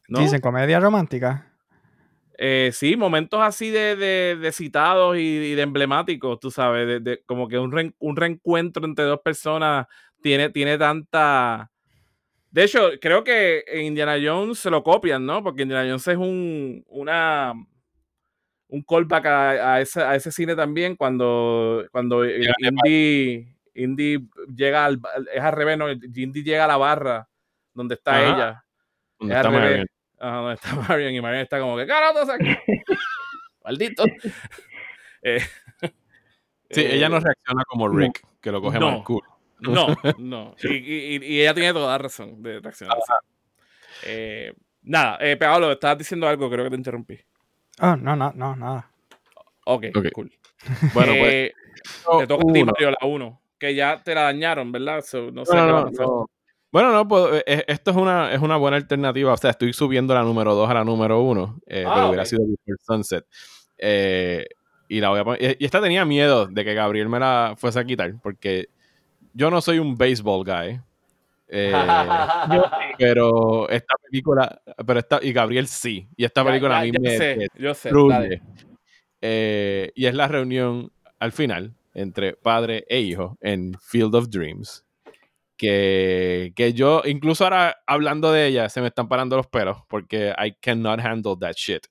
¿no? 0.08 0.20
Dicen 0.20 0.40
comedia 0.40 0.80
romántica. 0.80 1.50
Eh, 2.36 2.70
sí, 2.72 2.96
momentos 2.96 3.40
así 3.40 3.70
de, 3.70 3.94
de, 3.94 4.36
de 4.36 4.52
citados 4.52 5.16
y, 5.16 5.20
y, 5.20 5.54
de 5.54 5.62
emblemáticos, 5.62 6.40
tú 6.40 6.50
sabes, 6.50 6.86
de, 6.86 7.00
de 7.00 7.22
como 7.26 7.46
que 7.46 7.58
un, 7.58 7.70
re, 7.70 7.94
un, 7.98 8.16
reencuentro 8.16 8.84
entre 8.84 9.04
dos 9.04 9.20
personas 9.20 9.86
tiene, 10.20 10.50
tiene 10.50 10.76
tanta. 10.76 11.70
De 12.50 12.64
hecho, 12.64 12.90
creo 13.00 13.22
que 13.22 13.64
en 13.68 13.86
Indiana 13.86 14.16
Jones 14.22 14.58
se 14.58 14.70
lo 14.70 14.82
copian, 14.82 15.24
¿no? 15.24 15.44
Porque 15.44 15.62
Indiana 15.62 15.88
Jones 15.88 16.08
es 16.08 16.16
un, 16.16 16.84
una, 16.88 17.52
un 18.68 18.82
callback 18.82 19.26
a, 19.26 19.74
a, 19.74 19.80
ese, 19.80 20.02
a 20.02 20.16
ese 20.16 20.32
cine 20.32 20.56
también 20.56 20.96
cuando, 20.96 21.84
cuando 21.92 22.24
Indy, 22.24 23.53
Indy 23.74 24.28
llega 24.54 24.84
al, 24.84 25.00
es 25.32 25.42
al 25.42 25.52
revés, 25.52 25.78
¿no? 25.78 25.90
Indy 25.90 26.42
llega 26.42 26.64
a 26.64 26.68
la 26.68 26.76
barra 26.76 27.28
donde 27.72 27.94
está 27.94 28.16
Ajá. 28.16 28.24
ella. 28.24 28.64
¿Dónde 29.18 29.34
está 29.34 29.50
Marion? 29.50 29.86
Ajá, 30.18 30.36
donde 30.36 30.54
está 30.54 30.74
Marion 30.88 31.14
y 31.14 31.20
Marion 31.20 31.42
está 31.42 31.60
como 31.60 31.76
que 31.76 31.86
¡Carajo, 31.86 32.32
aquí! 32.32 32.56
¡Maldito! 33.64 34.04
eh, 35.22 35.40
sí, 36.70 36.80
eh, 36.80 36.96
ella 36.96 37.08
no 37.08 37.20
reacciona 37.20 37.64
como 37.64 37.88
Rick, 37.88 38.22
no, 38.22 38.30
que 38.40 38.52
lo 38.52 38.60
coge 38.60 38.78
no, 38.78 38.90
mal 38.90 39.04
cool. 39.04 39.22
No, 39.60 39.86
no. 40.18 40.54
Y, 40.62 40.74
y, 40.74 41.24
y, 41.24 41.40
ella 41.40 41.54
tiene 41.54 41.72
toda 41.72 41.92
la 41.92 41.98
razón 41.98 42.42
de 42.42 42.60
reaccionar. 42.60 42.98
Eh, 44.04 44.52
nada, 44.82 45.16
eh, 45.20 45.36
Pablo, 45.36 45.72
estabas 45.72 45.98
diciendo 45.98 46.28
algo, 46.28 46.50
creo 46.50 46.64
que 46.64 46.70
te 46.70 46.76
interrumpí. 46.76 47.18
Oh, 47.80 47.96
no, 47.96 48.14
no, 48.14 48.32
no, 48.34 48.54
nada. 48.56 48.90
Ok, 49.64 49.86
okay. 49.94 50.10
cool. 50.10 50.30
Bueno, 50.92 51.14
pues. 51.18 51.52
te 52.18 52.26
toca 52.26 52.44
uno. 52.44 52.50
a 52.50 52.52
ti, 52.52 52.64
Mario, 52.64 52.90
la 52.90 53.06
1. 53.06 53.40
Que 53.64 53.74
ya 53.74 54.02
te 54.02 54.14
la 54.14 54.24
dañaron, 54.24 54.70
¿verdad? 54.70 55.02
So, 55.02 55.30
no 55.30 55.46
sé 55.46 55.56
no, 55.56 55.86
qué 55.86 55.96
no, 55.96 56.06
no. 56.06 56.30
Bueno, 56.70 56.92
no, 56.92 57.08
pues 57.08 57.42
esto 57.46 57.92
es 57.92 57.96
una, 57.96 58.30
es 58.30 58.42
una 58.42 58.58
buena 58.58 58.76
alternativa. 58.76 59.32
O 59.32 59.36
sea, 59.38 59.48
estoy 59.48 59.72
subiendo 59.72 60.12
la 60.12 60.22
número 60.22 60.54
2 60.54 60.68
a 60.68 60.74
la 60.74 60.84
número 60.84 61.22
1. 61.22 61.60
Eh, 61.66 61.82
ah, 61.86 61.88
pero 61.88 61.90
okay. 61.92 62.08
hubiera 62.08 62.24
sido 62.26 62.42
Before 62.42 62.76
Sunset. 62.84 63.24
Eh, 63.78 64.44
y 64.86 65.00
la 65.00 65.08
voy 65.08 65.20
a 65.20 65.24
poner. 65.24 65.56
Y 65.58 65.64
esta 65.64 65.80
tenía 65.80 66.04
miedo 66.04 66.44
de 66.44 66.62
que 66.62 66.74
Gabriel 66.74 67.08
me 67.08 67.18
la 67.18 67.54
fuese 67.56 67.80
a 67.80 67.84
quitar. 67.86 68.12
Porque 68.22 68.68
yo 69.32 69.50
no 69.50 69.62
soy 69.62 69.78
un 69.78 69.96
baseball 69.96 70.44
guy. 70.44 70.78
Eh, 71.48 71.72
yo, 72.52 72.64
pero 72.98 73.66
esta 73.70 73.94
película, 74.02 74.60
pero 74.86 74.98
esta, 74.98 75.20
y 75.22 75.32
Gabriel 75.32 75.68
sí, 75.68 76.06
y 76.18 76.26
esta 76.26 76.44
película 76.44 76.74
ya, 76.74 76.80
a 76.80 76.82
mí 76.82 76.90
ya 76.92 77.00
me, 77.00 77.16
sé, 77.16 77.36
me 77.36 77.46
yo 77.54 77.72
sé, 77.72 77.90
eh, 79.22 79.90
y 79.94 80.04
es 80.04 80.14
la 80.14 80.28
reunión 80.28 80.92
al 81.18 81.32
final 81.32 81.72
entre 81.94 82.34
padre 82.34 82.84
e 82.88 83.00
hijo 83.00 83.38
en 83.40 83.74
Field 83.80 84.14
of 84.14 84.28
Dreams. 84.28 84.84
Que, 85.56 86.52
que 86.56 86.72
yo, 86.72 87.02
incluso 87.04 87.44
ahora 87.44 87.76
hablando 87.86 88.32
de 88.32 88.48
ella, 88.48 88.68
se 88.68 88.80
me 88.80 88.88
están 88.88 89.08
parando 89.08 89.36
los 89.36 89.46
pelos 89.46 89.78
porque 89.88 90.34
I 90.36 90.54
cannot 90.60 91.00
handle 91.00 91.36
that 91.40 91.54
shit. 91.54 91.86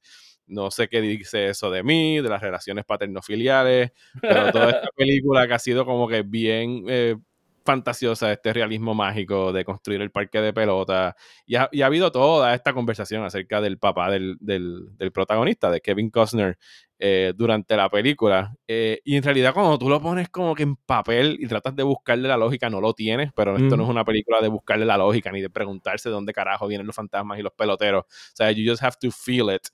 No 0.45 0.69
sé 0.69 0.89
qué 0.89 0.99
dice 1.01 1.47
eso 1.47 1.71
de 1.71 1.83
mí, 1.83 2.19
de 2.19 2.29
las 2.29 2.41
relaciones 2.41 2.83
paterno-filiales, 2.85 3.91
pero 4.21 4.51
toda 4.51 4.69
esta 4.81 4.89
película 4.95 5.47
que 5.47 5.53
ha 5.53 5.59
sido 5.59 5.85
como 5.85 6.07
que 6.07 6.23
bien 6.23 6.83
eh, 6.89 7.15
fantasiosa, 7.63 8.31
este 8.31 8.53
realismo 8.53 8.93
mágico 8.93 9.53
de 9.53 9.65
construir 9.65 10.01
el 10.01 10.11
parque 10.11 10.41
de 10.41 10.53
pelota. 10.53 11.15
Y 11.45 11.55
ha, 11.55 11.69
y 11.71 11.81
ha 11.81 11.87
habido 11.87 12.11
toda 12.11 12.53
esta 12.53 12.73
conversación 12.73 13.23
acerca 13.23 13.61
del 13.61 13.77
papá 13.77 14.11
del, 14.11 14.37
del, 14.39 14.95
del 14.97 15.11
protagonista, 15.11 15.71
de 15.71 15.81
Kevin 15.81 16.09
Costner, 16.09 16.57
eh, 16.99 17.33
durante 17.35 17.75
la 17.75 17.89
película. 17.89 18.55
Eh, 18.65 19.01
y 19.03 19.17
en 19.17 19.23
realidad 19.23 19.53
cuando 19.53 19.77
tú 19.77 19.89
lo 19.89 20.01
pones 20.01 20.29
como 20.29 20.55
que 20.55 20.63
en 20.63 20.77
papel 20.77 21.37
y 21.37 21.47
tratas 21.47 21.75
de 21.75 21.83
buscarle 21.83 22.29
la 22.29 22.37
lógica, 22.37 22.69
no 22.69 22.79
lo 22.79 22.93
tienes, 22.93 23.31
pero 23.35 23.57
mm. 23.57 23.63
esto 23.63 23.75
no 23.75 23.83
es 23.83 23.89
una 23.89 24.05
película 24.05 24.39
de 24.39 24.47
buscarle 24.47 24.85
la 24.85 24.97
lógica 24.97 25.29
ni 25.31 25.41
de 25.41 25.49
preguntarse 25.49 26.07
de 26.07 26.13
dónde 26.13 26.31
carajo 26.31 26.65
vienen 26.67 26.87
los 26.87 26.95
fantasmas 26.95 27.39
y 27.39 27.41
los 27.41 27.51
peloteros. 27.53 28.03
O 28.03 28.35
sea, 28.35 28.51
you 28.51 28.69
just 28.69 28.81
have 28.81 28.95
to 29.01 29.11
feel 29.11 29.53
it. 29.53 29.67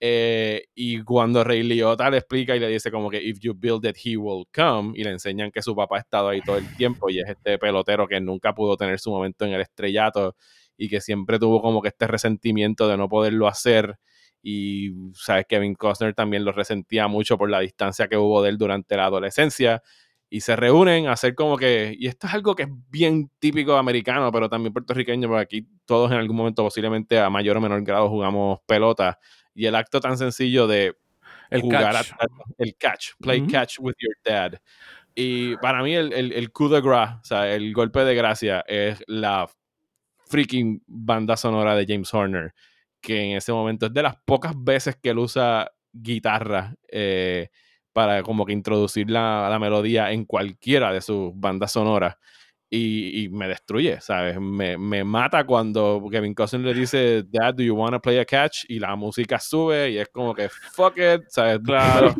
Eh, 0.00 0.66
y 0.74 1.02
cuando 1.02 1.42
Rey 1.42 1.64
Liotta 1.64 2.08
le 2.08 2.18
explica 2.18 2.54
y 2.54 2.60
le 2.60 2.68
dice 2.68 2.90
como 2.90 3.10
que 3.10 3.20
if 3.20 3.40
you 3.40 3.52
build 3.56 3.84
it, 3.84 3.96
he 4.04 4.16
will 4.16 4.44
come, 4.54 4.92
y 4.94 5.02
le 5.02 5.10
enseñan 5.10 5.50
que 5.50 5.60
su 5.60 5.74
papá 5.74 5.96
ha 5.96 6.00
estado 6.00 6.28
ahí 6.28 6.40
todo 6.40 6.56
el 6.56 6.76
tiempo 6.76 7.10
y 7.10 7.18
es 7.18 7.28
este 7.28 7.58
pelotero 7.58 8.06
que 8.06 8.20
nunca 8.20 8.54
pudo 8.54 8.76
tener 8.76 9.00
su 9.00 9.10
momento 9.10 9.44
en 9.44 9.54
el 9.54 9.60
estrellato 9.60 10.36
y 10.76 10.88
que 10.88 11.00
siempre 11.00 11.40
tuvo 11.40 11.60
como 11.60 11.82
que 11.82 11.88
este 11.88 12.06
resentimiento 12.06 12.86
de 12.86 12.96
no 12.96 13.08
poderlo 13.08 13.48
hacer 13.48 13.96
y 14.40 14.92
sabes 15.14 15.46
Kevin 15.48 15.74
Costner 15.74 16.14
también 16.14 16.44
lo 16.44 16.52
resentía 16.52 17.08
mucho 17.08 17.36
por 17.36 17.50
la 17.50 17.58
distancia 17.58 18.06
que 18.06 18.16
hubo 18.16 18.40
de 18.42 18.50
él 18.50 18.58
durante 18.58 18.96
la 18.96 19.06
adolescencia 19.06 19.82
y 20.30 20.42
se 20.42 20.54
reúnen 20.56 21.08
a 21.08 21.12
hacer 21.12 21.34
como 21.34 21.56
que, 21.56 21.94
y 21.98 22.06
esto 22.06 22.26
es 22.26 22.34
algo 22.34 22.54
que 22.54 22.64
es 22.64 22.68
bien 22.90 23.30
típico 23.38 23.76
americano, 23.76 24.30
pero 24.30 24.48
también 24.48 24.72
puertorriqueño, 24.74 25.26
porque 25.26 25.42
aquí 25.42 25.68
todos 25.86 26.12
en 26.12 26.18
algún 26.18 26.36
momento 26.36 26.62
posiblemente 26.62 27.18
a 27.18 27.30
mayor 27.30 27.56
o 27.56 27.60
menor 27.60 27.82
grado 27.82 28.08
jugamos 28.08 28.60
pelota 28.66 29.18
y 29.58 29.66
el 29.66 29.74
acto 29.74 30.00
tan 30.00 30.16
sencillo 30.16 30.66
de 30.66 30.94
El 31.50 31.60
jugar 31.62 31.92
catch. 31.94 32.12
a- 32.12 32.26
el 32.58 32.76
catch, 32.76 33.06
play 33.20 33.40
catch 33.46 33.78
with 33.80 33.94
your 33.98 34.14
dad. 34.24 34.54
Y 35.14 35.56
para 35.56 35.82
mí 35.82 35.94
el, 35.94 36.12
el, 36.12 36.32
el 36.32 36.52
coup 36.52 36.70
de 36.70 36.80
grace, 36.80 37.14
o 37.20 37.24
sea, 37.24 37.52
el 37.52 37.72
golpe 37.74 38.04
de 38.04 38.14
gracia 38.14 38.64
es 38.68 39.02
la 39.08 39.48
freaking 40.26 40.82
banda 40.86 41.36
sonora 41.36 41.74
de 41.74 41.86
James 41.88 42.12
Horner, 42.14 42.52
que 43.00 43.20
en 43.30 43.36
ese 43.36 43.52
momento 43.52 43.86
es 43.86 43.92
de 43.94 44.02
las 44.02 44.16
pocas 44.24 44.52
veces 44.56 44.96
que 45.02 45.10
él 45.10 45.18
usa 45.18 45.70
guitarra 45.92 46.74
eh, 46.90 47.48
para 47.92 48.22
como 48.22 48.44
que 48.46 48.52
introducir 48.52 49.10
la, 49.10 49.48
la 49.50 49.58
melodía 49.58 50.12
en 50.12 50.24
cualquiera 50.24 50.92
de 50.92 51.00
sus 51.00 51.32
bandas 51.34 51.72
sonoras. 51.72 52.16
Y, 52.70 53.22
y 53.24 53.28
me 53.30 53.48
destruye, 53.48 53.98
¿sabes? 54.00 54.38
Me, 54.38 54.76
me 54.76 55.02
mata 55.02 55.44
cuando 55.44 56.06
Kevin 56.10 56.34
Costner 56.34 56.60
le 56.62 56.74
dice, 56.74 57.24
Dad, 57.26 57.54
do 57.54 57.62
you 57.62 57.74
want 57.74 57.94
to 57.94 58.00
play 58.00 58.18
a 58.18 58.26
catch? 58.26 58.64
Y 58.68 58.78
la 58.78 58.94
música 58.94 59.40
sube 59.40 59.90
y 59.92 59.98
es 59.98 60.08
como 60.10 60.34
que, 60.34 60.48
fuck 60.50 60.96
it, 60.98 61.22
¿sabes? 61.28 61.60
Claro. 61.64 62.14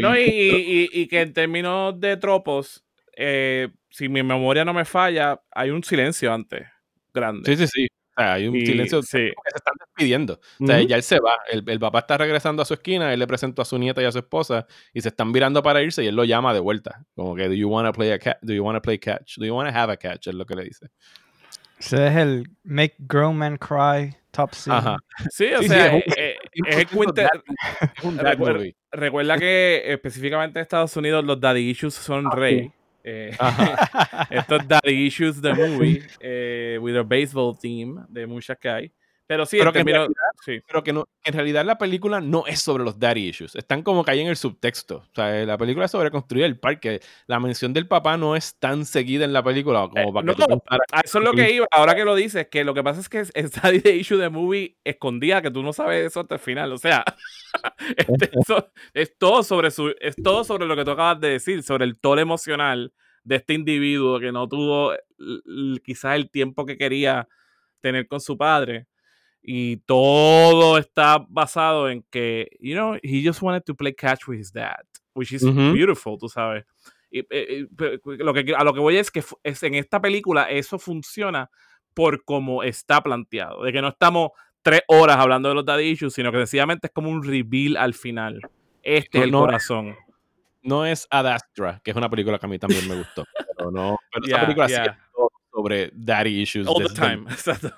No, 0.00 0.18
y, 0.18 0.22
y- 0.22 0.88
y- 0.92 1.02
y 1.02 1.06
que 1.08 1.20
en 1.20 1.32
términos 1.32 1.98
de 2.00 2.16
tropos, 2.16 2.84
eh, 3.16 3.68
si 3.90 4.08
mi 4.08 4.22
memoria 4.22 4.64
no 4.64 4.74
me 4.74 4.84
falla, 4.84 5.40
hay 5.52 5.70
un 5.70 5.84
silencio 5.84 6.32
antes, 6.32 6.66
grande. 7.14 7.54
Sí, 7.54 7.66
sí, 7.66 7.72
sí. 7.72 7.86
O 8.14 8.20
sea, 8.20 8.34
hay 8.34 8.46
un 8.46 8.56
Y- 8.56 8.66
silencio 8.66 9.02
sí. 9.02 9.18
que 9.18 9.50
se 9.50 9.56
están 9.56 9.74
despidiendo. 9.78 10.38
O 10.60 10.66
sea, 10.66 10.80
ya 10.82 10.96
él 10.96 11.02
se 11.02 11.18
va. 11.18 11.32
El, 11.50 11.64
el 11.66 11.80
papá 11.80 12.00
está 12.00 12.18
regresando 12.18 12.60
a 12.62 12.64
su 12.66 12.74
esquina, 12.74 13.12
él 13.12 13.18
le 13.18 13.26
presentó 13.26 13.62
a 13.62 13.64
su 13.64 13.78
nieta 13.78 14.02
y 14.02 14.04
a 14.04 14.12
su 14.12 14.18
esposa 14.18 14.66
y 14.92 15.00
se 15.00 15.08
están 15.08 15.32
virando 15.32 15.62
para 15.62 15.82
irse 15.82 16.04
y 16.04 16.08
él 16.08 16.14
lo 16.16 16.24
llama 16.24 16.52
de 16.52 16.60
vuelta. 16.60 17.04
Como 17.14 17.34
que, 17.34 17.48
do 17.48 17.54
you 17.54 17.68
want 17.68 17.86
to 17.86 17.92
play 17.92 18.10
a 18.10 18.18
catch? 18.18 18.36
Do 18.42 18.52
you 18.52 18.62
want 18.64 18.76
to 18.76 18.82
play 18.82 18.98
catch? 18.98 19.36
Do 19.38 19.46
you 19.46 19.54
want 19.54 19.70
to 19.70 19.74
have 19.78 19.90
a 19.92 19.96
catch? 19.96 20.26
Es 20.28 20.34
lo 20.34 20.44
que 20.44 20.54
le 20.56 20.64
dice. 20.64 20.88
Ese 21.78 22.06
es 22.06 22.16
el 22.16 22.44
Make 22.62 22.94
Grown 22.98 23.36
Men 23.36 23.56
Cry 23.56 24.14
top 24.30 24.52
scene. 24.54 24.76
Ajá. 24.76 24.96
Sí, 25.30 25.46
o 25.52 25.58
Sí, 25.58 25.64
sí, 25.64 25.68
sea, 25.70 25.86
es 25.86 25.92
un- 25.94 26.12
es 26.16 26.76
Es. 26.76 28.74
Recuerda 28.92 29.38
que 29.38 29.82
específicamente 29.86 30.58
en 30.58 30.62
Estados 30.62 30.96
Unidos 30.96 31.24
los 31.24 31.40
daddy 31.40 31.70
issues 31.70 31.94
son 31.94 32.26
Ah, 32.26 32.34
rey. 32.34 32.70
Eh, 33.04 33.34
Ajá. 33.38 34.26
Esto 34.30 34.56
es 34.56 34.68
Daddy 34.68 35.06
Issues 35.06 35.40
the 35.40 35.54
Movie, 35.54 36.02
eh, 36.20 36.78
with 36.80 36.96
a 36.96 37.02
baseball 37.02 37.56
team, 37.56 38.04
de 38.08 38.26
que 38.56 38.68
hay. 38.68 38.92
Pero 39.32 39.46
sí, 39.46 39.56
Pero 39.58 39.72
que 39.72 39.78
en 39.78 39.86
términos- 39.86 40.08
sí. 40.44 40.60
Pero 40.66 40.84
que 40.84 40.92
no, 40.92 41.08
en 41.24 41.32
realidad 41.32 41.64
la 41.64 41.78
película 41.78 42.20
no 42.20 42.44
es 42.46 42.60
sobre 42.60 42.84
los 42.84 42.98
daddy 42.98 43.28
issues. 43.28 43.56
Están 43.56 43.82
como 43.82 44.04
que 44.04 44.10
ahí 44.10 44.20
en 44.20 44.26
el 44.26 44.36
subtexto. 44.36 44.96
O 44.96 45.14
sea, 45.14 45.30
la 45.46 45.56
película 45.56 45.86
es 45.86 45.90
sobre 45.90 46.10
construir 46.10 46.44
el 46.44 46.58
parque. 46.58 47.00
La 47.26 47.40
mención 47.40 47.72
del 47.72 47.88
papá 47.88 48.18
no 48.18 48.36
es 48.36 48.56
tan 48.58 48.84
seguida 48.84 49.24
en 49.24 49.32
la 49.32 49.42
película 49.42 49.88
como 49.88 49.98
Eh, 50.10 50.12
para 50.12 50.26
no, 50.26 50.34
que 50.34 50.42
tú 50.42 50.46
pensaras 50.48 50.86
A 50.92 51.00
eso 51.00 51.18
es 51.18 51.24
lo 51.24 51.32
que 51.32 51.50
iba, 51.50 51.66
ahora 51.70 51.94
que 51.94 52.04
lo 52.04 52.14
dices, 52.14 52.48
que 52.48 52.62
lo 52.62 52.74
que 52.74 52.82
pasa 52.82 53.00
es 53.00 53.08
que 53.08 53.20
es, 53.20 53.32
Daddy 53.52 53.80
the 53.80 53.96
Issue 53.96 54.18
the 54.18 54.28
Movie 54.28 54.76
escondida, 54.84 55.40
que 55.40 55.50
tú 55.50 55.62
no 55.62 55.72
sabes 55.72 56.04
eso 56.06 56.20
hasta 56.20 56.34
el 56.34 56.40
final. 56.40 56.70
O 56.72 56.76
sea, 56.78 57.02
este, 57.96 58.30
eso- 58.46 58.70
es, 58.92 59.16
todo 59.16 59.42
sobre 59.42 59.70
su, 59.70 59.94
es 60.00 60.14
todo 60.22 60.44
sobre 60.44 60.66
lo 60.66 60.76
que 60.76 60.84
tú 60.84 60.90
acabas 60.90 61.20
de 61.20 61.30
decir, 61.30 61.62
sobre 61.62 61.86
el 61.86 61.98
tono 61.98 62.20
emocional 62.20 62.92
de 63.24 63.36
este 63.36 63.54
individuo 63.54 64.18
que 64.20 64.32
no 64.32 64.48
tuvo 64.48 64.92
quizás 65.84 66.16
el 66.16 66.28
tiempo 66.30 66.66
que 66.66 66.76
quería 66.76 67.28
tener 67.80 68.06
con 68.06 68.20
su 68.20 68.36
padre. 68.36 68.86
Y 69.42 69.78
todo 69.78 70.78
está 70.78 71.24
basado 71.28 71.90
en 71.90 72.04
que, 72.10 72.48
you 72.60 72.74
know, 72.74 72.94
he 73.02 73.22
just 73.26 73.42
wanted 73.42 73.62
to 73.64 73.74
play 73.74 73.92
catch 73.92 74.28
with 74.28 74.38
his 74.38 74.52
dad, 74.52 74.84
which 75.14 75.32
is 75.32 75.42
Ujú. 75.42 75.72
beautiful, 75.72 76.16
tú 76.18 76.28
sabes. 76.28 76.64
Y, 77.10 77.18
eh, 77.20 77.26
eh, 77.30 77.66
pe- 77.76 77.98
lo 78.18 78.32
que, 78.32 78.54
a 78.54 78.62
lo 78.64 78.72
que 78.72 78.80
voy 78.80 78.96
es 78.96 79.10
que 79.10 79.22
es, 79.42 79.62
en 79.64 79.74
esta 79.74 80.00
película 80.00 80.44
eso 80.50 80.78
funciona 80.78 81.50
por 81.92 82.24
cómo 82.24 82.62
está 82.62 83.02
planteado. 83.02 83.64
De 83.64 83.72
que 83.72 83.82
no 83.82 83.88
estamos 83.88 84.30
tres 84.62 84.82
horas 84.86 85.16
hablando 85.18 85.48
de 85.48 85.56
los 85.56 85.64
daddy 85.66 85.90
issues, 85.90 86.14
sino 86.14 86.30
que 86.30 86.38
sencillamente 86.38 86.86
es 86.86 86.92
como 86.92 87.10
un 87.10 87.22
reveal 87.24 87.76
al 87.76 87.94
final. 87.94 88.40
Este 88.82 89.18
es 89.18 89.24
el 89.24 89.30
No, 89.32 89.40
no, 89.40 89.46
corazón. 89.46 89.96
no 90.62 90.86
es 90.86 91.06
Ad 91.10 91.26
Astra, 91.26 91.80
que 91.84 91.90
es 91.90 91.96
una 91.96 92.08
película 92.08 92.38
que 92.38 92.46
a 92.46 92.48
mí 92.48 92.58
también 92.60 92.88
me 92.88 92.94
gustó. 92.94 93.24
Pero 93.58 93.70
no, 93.72 93.98
pero 94.12 94.24
esa 94.24 94.30
Yeah, 94.36 94.40
película 94.42 94.68
sí 94.68 94.74
yeah. 94.74 94.84
es 94.84 94.96
todo 95.12 95.28
sobre 95.52 95.90
daddy 95.92 96.40
issues. 96.42 96.66
All 96.68 96.86
the 96.86 96.94
time. 96.94 97.24
Exacto. 97.30 97.72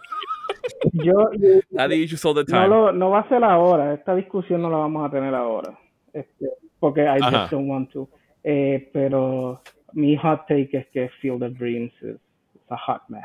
Yo, 0.92 1.12
yo- 1.32 1.60
Daddy 1.70 2.02
issues 2.04 2.24
all 2.24 2.34
the 2.34 2.40
no, 2.42 2.58
time. 2.58 2.68
lo, 2.68 2.92
no 2.92 3.10
va 3.10 3.20
a 3.20 3.28
ser 3.28 3.42
ahora, 3.44 3.94
esta 3.94 4.14
discusión 4.14 4.62
no 4.62 4.70
la 4.70 4.78
vamos 4.78 5.06
a 5.06 5.10
tener 5.10 5.34
ahora, 5.34 5.78
este, 6.12 6.48
porque 6.80 7.02
I 7.02 7.18
Ajá. 7.20 7.30
just 7.42 7.52
don't 7.52 7.68
want 7.68 7.90
to. 7.92 8.08
Eh, 8.42 8.90
pero 8.92 9.62
mi 9.92 10.16
hot 10.16 10.46
take 10.48 10.70
es 10.72 10.86
que 10.92 11.08
Field 11.20 11.42
of 11.42 11.52
Dreams 11.58 11.92
is, 12.02 12.16
is 12.54 12.62
a 12.70 12.76
hot 12.76 13.02
mess. 13.08 13.24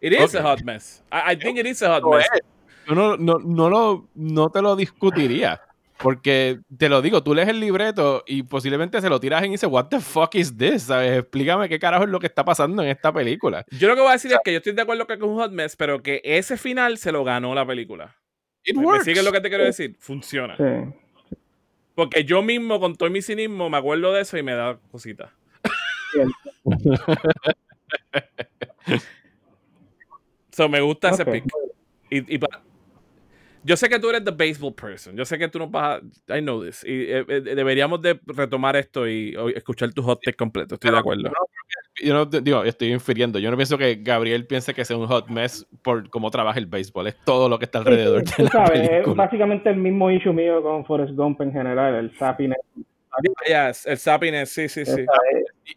It 0.00 0.12
is 0.12 0.34
Ok. 0.34 0.40
a 0.40 0.42
hot 0.42 0.62
mess. 0.64 1.02
I, 1.10 1.32
I 1.32 1.36
think 1.36 1.58
it 1.58 1.66
is 1.66 1.82
a 1.82 1.88
hot 1.88 2.04
mess. 2.04 2.26
es. 2.34 2.40
Yo 2.88 2.94
no, 2.94 3.16
no, 3.16 3.38
no, 3.44 3.68
lo, 3.68 4.08
no 4.14 4.48
te 4.50 4.62
lo 4.62 4.76
discutiría. 4.76 5.60
Porque 5.98 6.60
te 6.76 6.88
lo 6.88 7.00
digo, 7.00 7.22
tú 7.22 7.34
lees 7.34 7.48
el 7.48 7.58
libreto 7.58 8.22
y 8.26 8.42
posiblemente 8.42 9.00
se 9.00 9.08
lo 9.08 9.18
tiras 9.18 9.42
en 9.42 9.50
y 9.50 9.52
dices, 9.52 9.70
What 9.70 9.86
the 9.86 10.00
fuck 10.00 10.34
is 10.34 10.56
this? 10.56 10.84
¿Sabes? 10.84 11.20
Explícame 11.20 11.68
qué 11.68 11.78
carajo 11.78 12.04
es 12.04 12.10
lo 12.10 12.20
que 12.20 12.26
está 12.26 12.44
pasando 12.44 12.82
en 12.82 12.88
esta 12.88 13.12
película. 13.12 13.64
Yo 13.70 13.88
lo 13.88 13.94
que 13.94 14.02
voy 14.02 14.10
a 14.10 14.14
decir 14.14 14.32
es 14.32 14.38
que 14.44 14.52
yo 14.52 14.58
estoy 14.58 14.74
de 14.74 14.82
acuerdo 14.82 15.06
que 15.06 15.14
es 15.14 15.22
un 15.22 15.36
hot 15.36 15.52
mess, 15.52 15.74
pero 15.76 16.02
que 16.02 16.20
ese 16.22 16.58
final 16.58 16.98
se 16.98 17.12
lo 17.12 17.24
ganó 17.24 17.54
la 17.54 17.66
película. 17.66 18.14
It 18.64 18.76
¿Me, 18.76 19.00
sigues 19.00 19.24
lo 19.24 19.32
que 19.32 19.40
te 19.40 19.48
quiero 19.48 19.64
decir? 19.64 19.96
Funciona. 19.98 20.56
Sí. 20.56 20.64
Porque 21.94 22.24
yo 22.24 22.42
mismo, 22.42 22.78
con 22.78 22.94
todo 22.94 23.08
mi 23.08 23.22
cinismo, 23.22 23.70
me 23.70 23.78
acuerdo 23.78 24.12
de 24.12 24.20
eso 24.20 24.36
y 24.36 24.42
me 24.42 24.54
da 24.54 24.78
cosita. 24.90 25.32
so, 30.50 30.68
me 30.68 30.80
gusta 30.82 31.08
ese 31.10 31.24
pick. 31.24 31.44
Y, 32.10 32.34
y 32.34 32.38
pa- 32.38 32.62
yo 33.66 33.76
sé 33.76 33.88
que 33.88 33.98
tú 33.98 34.08
eres 34.10 34.24
the 34.24 34.30
baseball 34.30 34.72
person. 34.74 35.16
Yo 35.16 35.24
sé 35.24 35.36
que 35.38 35.48
tú 35.48 35.58
no 35.58 35.68
vas 35.68 36.00
a... 36.28 36.36
I 36.38 36.40
know 36.40 36.64
this. 36.64 36.84
Y 36.84 37.02
eh, 37.10 37.24
eh, 37.28 37.40
deberíamos 37.40 38.00
de 38.00 38.18
retomar 38.26 38.76
esto 38.76 39.08
y 39.08 39.34
o- 39.36 39.48
escuchar 39.48 39.92
tu 39.92 40.02
hot 40.02 40.20
take 40.24 40.36
completo. 40.36 40.74
Estoy 40.74 40.92
de 40.92 40.98
acuerdo. 40.98 41.30
Yo 42.02 42.14
no 42.14 42.28
te- 42.28 42.40
digo, 42.40 42.62
estoy 42.62 42.92
infiriendo. 42.92 43.38
Yo 43.40 43.50
no 43.50 43.56
pienso 43.56 43.76
que 43.76 43.96
Gabriel 43.96 44.46
piense 44.46 44.72
que 44.72 44.84
sea 44.84 44.96
un 44.96 45.06
hot 45.08 45.28
mess 45.28 45.66
por 45.82 46.08
cómo 46.10 46.30
trabaja 46.30 46.58
el 46.60 46.66
béisbol. 46.66 47.08
Es 47.08 47.16
todo 47.24 47.48
lo 47.48 47.58
que 47.58 47.64
está 47.64 47.78
alrededor 47.78 48.22
Sí, 48.28 48.34
de 48.38 48.44
la 48.44 48.50
sabes, 48.50 48.90
es 48.90 49.14
básicamente 49.14 49.68
el 49.70 49.76
mismo 49.76 50.10
issue 50.10 50.32
mío 50.32 50.62
con 50.62 50.84
Forrest 50.84 51.14
Gump 51.14 51.40
en 51.40 51.52
general, 51.52 51.94
el 51.96 52.10
zappiness. 52.16 52.58
Yes, 53.46 53.86
el 53.86 53.96
Sappiness, 53.96 54.50
sí, 54.50 54.68
sí, 54.68 54.84
sí. 54.84 55.04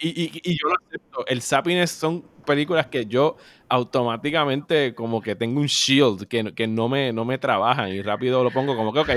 Y, 0.01 0.09
y- 0.23 0.41
y 0.43 0.57
yo 0.59 0.67
lo 0.67 0.75
acepto. 0.85 1.25
El 1.25 1.41
Sappiness 1.41 1.89
son 1.91 2.23
películas 2.49 2.87
que 2.87 3.05
yo 3.05 3.37
automáticamente 3.69 4.93
como 4.95 5.21
que 5.21 5.35
tengo 5.35 5.59
un 5.59 5.67
shield 5.67 6.27
que, 6.27 6.43
no- 6.43 6.53
que 6.53 6.67
no, 6.67 6.89
me, 6.89 7.13
no 7.13 7.23
me 7.25 7.37
trabajan 7.37 7.89
y 7.89 8.01
rápido 8.01 8.43
lo 8.43 8.49
pongo 8.51 8.75
como 8.75 8.91
que, 8.91 8.99
ok, 8.99 9.09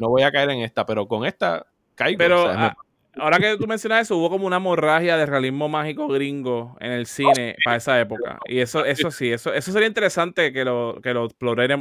no 0.00 0.08
voy 0.08 0.22
a 0.22 0.32
caer 0.32 0.50
en 0.50 0.60
esta, 0.60 0.86
pero 0.86 1.06
con 1.06 1.24
esta 1.26 1.66
caigo. 1.94 2.18
Pero 2.18 2.42
o 2.44 2.46
sea, 2.46 2.56
me- 2.58 2.66
ah, 2.66 2.76
ahora 3.18 3.38
que 3.38 3.56
tú 3.58 3.66
mencionas 3.66 4.02
eso, 4.02 4.16
hubo 4.16 4.30
como 4.30 4.46
una 4.46 4.56
hemorragia 4.56 5.16
de 5.16 5.26
realismo 5.26 5.68
mágico 5.68 6.08
gringo 6.08 6.76
en 6.80 6.92
el 6.92 7.06
cine 7.06 7.56
para 7.64 7.76
esa 7.76 8.00
época. 8.00 8.38
Y 8.46 8.60
eso, 8.60 8.84
eso 8.84 9.10
sí, 9.10 9.30
eso, 9.30 9.52
eso 9.52 9.72
sería 9.72 9.88
interesante 9.88 10.52
que 10.52 10.64
lo, 10.64 10.98
que 11.02 11.12
lo, 11.12 11.28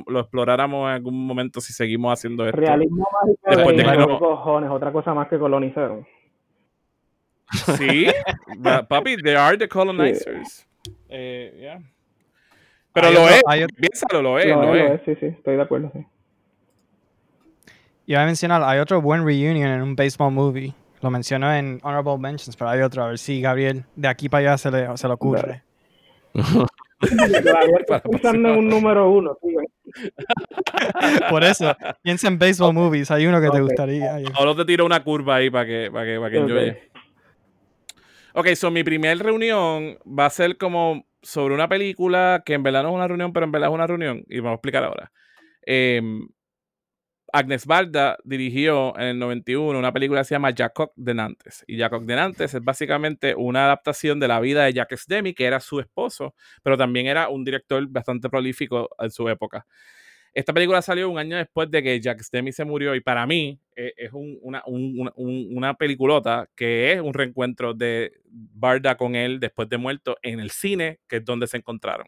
lo 0.07 0.19
exploráramos 0.19 0.89
en 0.89 0.95
algún 0.95 1.25
momento 1.25 1.61
si 1.61 1.71
seguimos 1.73 2.11
haciendo 2.13 2.45
esto. 2.45 2.57
Realismo 2.59 3.07
mágico 3.21 3.39
Después 3.45 3.77
de 3.77 3.83
de 3.83 3.89
que 3.89 3.97
¿qué 3.97 3.97
no- 3.97 4.19
cojones, 4.19 4.69
otra 4.69 4.91
cosa 4.91 5.13
más 5.13 5.27
que 5.29 5.39
colonizaron. 5.39 6.05
Sí, 7.77 8.05
pa- 8.63 8.87
papi, 8.87 9.17
they 9.23 9.35
are 9.35 9.57
the 9.57 9.67
colonizers. 9.67 10.67
Eh, 11.09 11.57
yeah. 11.59 11.79
Pero 12.93 13.07
Hay 13.07 13.13
lo 13.13 13.21
otro- 13.23 13.35
es, 13.35 13.41
hay 13.47 13.65
piénsalo, 13.67 14.21
lo 14.21 14.39
es, 14.39 14.45
Lo 14.47 14.61
lo 14.63 14.75
es, 14.75 14.81
es. 14.83 14.89
lo 14.89 14.95
es, 14.95 15.01
sí, 15.05 15.15
sí, 15.19 15.25
estoy 15.27 15.55
de 15.55 15.61
acuerdo, 15.61 15.91
sí. 15.93 16.05
Iba 18.07 18.23
a 18.23 18.25
mencionar, 18.25 18.63
hay 18.63 18.79
otro 18.79 19.01
buen 19.01 19.23
reunion 19.25 19.69
en 19.69 19.81
un 19.81 19.95
baseball 19.95 20.31
movie. 20.33 20.73
Lo 21.01 21.09
menciono 21.11 21.53
en 21.53 21.79
Honorable 21.83 22.17
Mentions, 22.17 22.57
pero 22.57 22.71
hay 22.71 22.81
otro. 22.81 23.03
A 23.03 23.07
ver 23.09 23.19
si 23.19 23.39
Gabriel 23.39 23.85
de 23.95 24.07
aquí 24.07 24.27
para 24.29 24.41
allá 24.49 24.57
se 24.57 24.71
le, 24.71 24.97
se 24.97 25.07
le 25.07 25.13
ocurre. 25.13 25.61
Pensando 28.03 28.49
en 28.49 28.57
un 28.57 28.67
número 28.67 29.09
uno, 29.09 29.37
sí. 29.41 29.55
Por 31.29 31.43
eso, 31.43 31.75
piensa 32.01 32.27
en 32.27 32.37
baseball 32.37 32.73
movies. 32.73 33.09
Hay 33.11 33.25
uno 33.25 33.39
que 33.41 33.49
te 33.49 33.61
gustaría. 33.61 34.19
Solo 34.35 34.55
te 34.55 34.65
tiro 34.65 34.85
una 34.85 35.01
curva 35.03 35.35
ahí 35.35 35.49
para 35.49 35.65
que, 35.65 35.89
para 35.91 36.05
que, 36.05 36.19
para 36.19 36.31
que. 36.31 36.88
Ok, 38.33 38.47
so 38.55 38.69
mi 38.71 38.83
primer 38.83 39.17
reunión 39.19 39.97
va 40.05 40.25
a 40.27 40.29
ser 40.29 40.57
como 40.57 41.05
sobre 41.21 41.53
una 41.53 41.67
película 41.67 42.43
que 42.45 42.53
en 42.53 42.63
verdad 42.63 42.83
no 42.83 42.89
es 42.89 42.95
una 42.95 43.07
reunión, 43.07 43.33
pero 43.33 43.45
en 43.45 43.51
verdad 43.51 43.69
es 43.69 43.73
una 43.75 43.87
reunión. 43.87 44.23
Y 44.29 44.37
vamos 44.39 44.51
a 44.51 44.55
explicar 44.55 44.83
ahora. 44.83 45.11
Em, 45.63 46.27
Agnes 47.31 47.65
Barda 47.65 48.17
dirigió 48.23 48.97
en 48.97 49.03
el 49.03 49.19
91 49.19 49.77
una 49.77 49.93
película 49.93 50.21
que 50.21 50.25
se 50.25 50.35
llama 50.35 50.53
Jacob 50.55 50.91
de 50.95 51.13
Nantes. 51.13 51.63
Y 51.67 51.77
Jacob 51.77 52.03
de 52.05 52.15
Nantes 52.15 52.53
es 52.55 52.63
básicamente 52.63 53.35
una 53.35 53.65
adaptación 53.65 54.19
de 54.19 54.27
la 54.27 54.39
vida 54.39 54.65
de 54.65 54.73
Jacques 54.73 55.05
Demy, 55.07 55.33
que 55.33 55.45
era 55.45 55.59
su 55.59 55.79
esposo, 55.79 56.33
pero 56.63 56.77
también 56.77 57.07
era 57.07 57.29
un 57.29 57.43
director 57.43 57.85
bastante 57.87 58.29
prolífico 58.29 58.89
en 58.99 59.11
su 59.11 59.29
época. 59.29 59.67
Esta 60.33 60.53
película 60.53 60.81
salió 60.81 61.09
un 61.09 61.17
año 61.17 61.37
después 61.37 61.69
de 61.71 61.81
que 61.81 61.99
Jacques 61.99 62.29
Demy 62.31 62.51
se 62.51 62.65
murió 62.65 62.95
y 62.95 63.01
para 63.01 63.25
mí 63.25 63.59
eh, 63.75 63.93
es 63.97 64.11
una, 64.13 64.63
una 64.65 65.73
peliculota 65.73 66.47
que 66.55 66.93
es 66.93 67.01
un 67.01 67.13
reencuentro 67.13 67.73
de 67.73 68.13
Barda 68.25 68.95
con 68.95 69.15
él 69.15 69.39
después 69.39 69.67
de 69.69 69.77
muerto 69.77 70.17
en 70.21 70.39
el 70.39 70.51
cine, 70.51 70.99
que 71.07 71.17
es 71.17 71.25
donde 71.25 71.47
se 71.47 71.57
encontraron. 71.57 72.07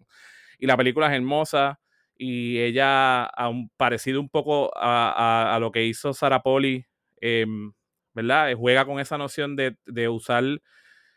Y 0.59 0.67
la 0.67 0.77
película 0.77 1.07
es 1.07 1.13
hermosa 1.13 1.79
y 2.23 2.59
ella, 2.59 3.31
un, 3.49 3.69
parecido 3.77 4.21
un 4.21 4.29
poco 4.29 4.71
a, 4.75 5.57
lo 5.59 5.71
que 5.71 5.85
hizo 5.85 6.13
Sarah 6.13 6.43
Poli, 6.43 6.85
em, 7.19 7.73
¿verdad? 8.13 8.51
Eh, 8.51 8.55
juega 8.55 8.85
con 8.85 8.99
esa 8.99 9.17
noción 9.17 9.55
de, 9.55 9.75
usar 10.07 10.43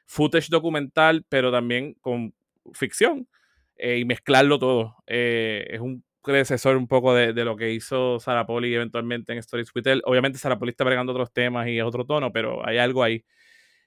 footage 0.07 0.49
documental, 0.49 1.25
pero 1.29 1.53
también 1.53 1.93
con 2.01 2.35
ficción 2.73 3.29
eh, 3.77 3.99
y 3.99 4.07
mezclarlo 4.07 4.59
todo. 4.59 4.97
Eh, 5.07 5.67
es 5.69 5.81
un 5.81 6.03
predecesor 6.25 6.77
un 6.77 6.89
poco 6.89 7.15
de, 7.15 7.33
lo 7.45 7.57
que 7.57 7.73
hizo 7.73 8.19
Sarah 8.19 8.47
Poli 8.47 8.75
eventualmente 8.75 9.33
en 9.33 9.39
Stories 9.39 9.71
with 9.75 9.85
Obviamente 10.05 10.39
Sarah 10.39 10.59
Poli 10.59 10.71
está 10.71 10.85
bregando 10.85 11.13
otros 11.13 11.33
temas 11.33 11.69
y 11.69 11.79
es 11.79 11.85
otro 11.85 12.05
tono, 12.05 12.33
pero 12.33 12.67
hay 12.67 12.79
algo 12.79 13.03
ahí. 13.05 13.25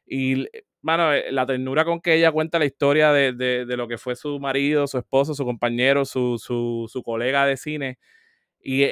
Y 0.05 0.47
mano, 0.81 1.13
eh, 1.13 1.31
la 1.31 1.45
ternura 1.45 1.83
con 1.83 1.99
que 1.99 2.13
ella 2.15 2.31
cuenta 2.31 2.59
la 2.59 2.65
historia 2.65 3.11
de, 3.11 3.65
lo 3.67 3.87
que 3.87 3.97
fue 3.97 4.15
su 4.15 4.39
marido, 4.39 4.87
su 4.87 4.97
esposo, 4.97 5.33
su 5.33 5.43
compañero, 5.45 6.05
su, 6.05 6.37
su, 6.39 7.03
colega 7.03 7.45
de 7.45 7.57
cine 7.57 7.99
y 8.59 8.85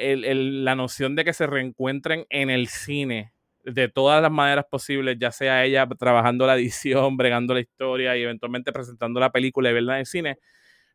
la 0.62 0.74
noción 0.74 1.16
de 1.16 1.24
que 1.24 1.32
se 1.32 1.46
reencuentren 1.46 2.26
en 2.30 2.50
el 2.50 2.68
cine 2.68 3.32
de 3.64 3.88
todas 3.88 4.22
las 4.22 4.30
maneras 4.30 4.66
posibles, 4.70 5.16
ya 5.18 5.32
sea 5.32 5.64
ella 5.64 5.88
trabajando 5.98 6.46
la 6.46 6.54
edición, 6.54 7.16
bregando 7.16 7.54
la 7.54 7.60
historia 7.60 8.16
y 8.16 8.22
eventualmente 8.22 8.72
presentando 8.72 9.20
la 9.20 9.32
película 9.32 9.70
y 9.70 9.72
verla 9.72 9.94
en 9.94 10.00
el 10.00 10.06
cine, 10.06 10.38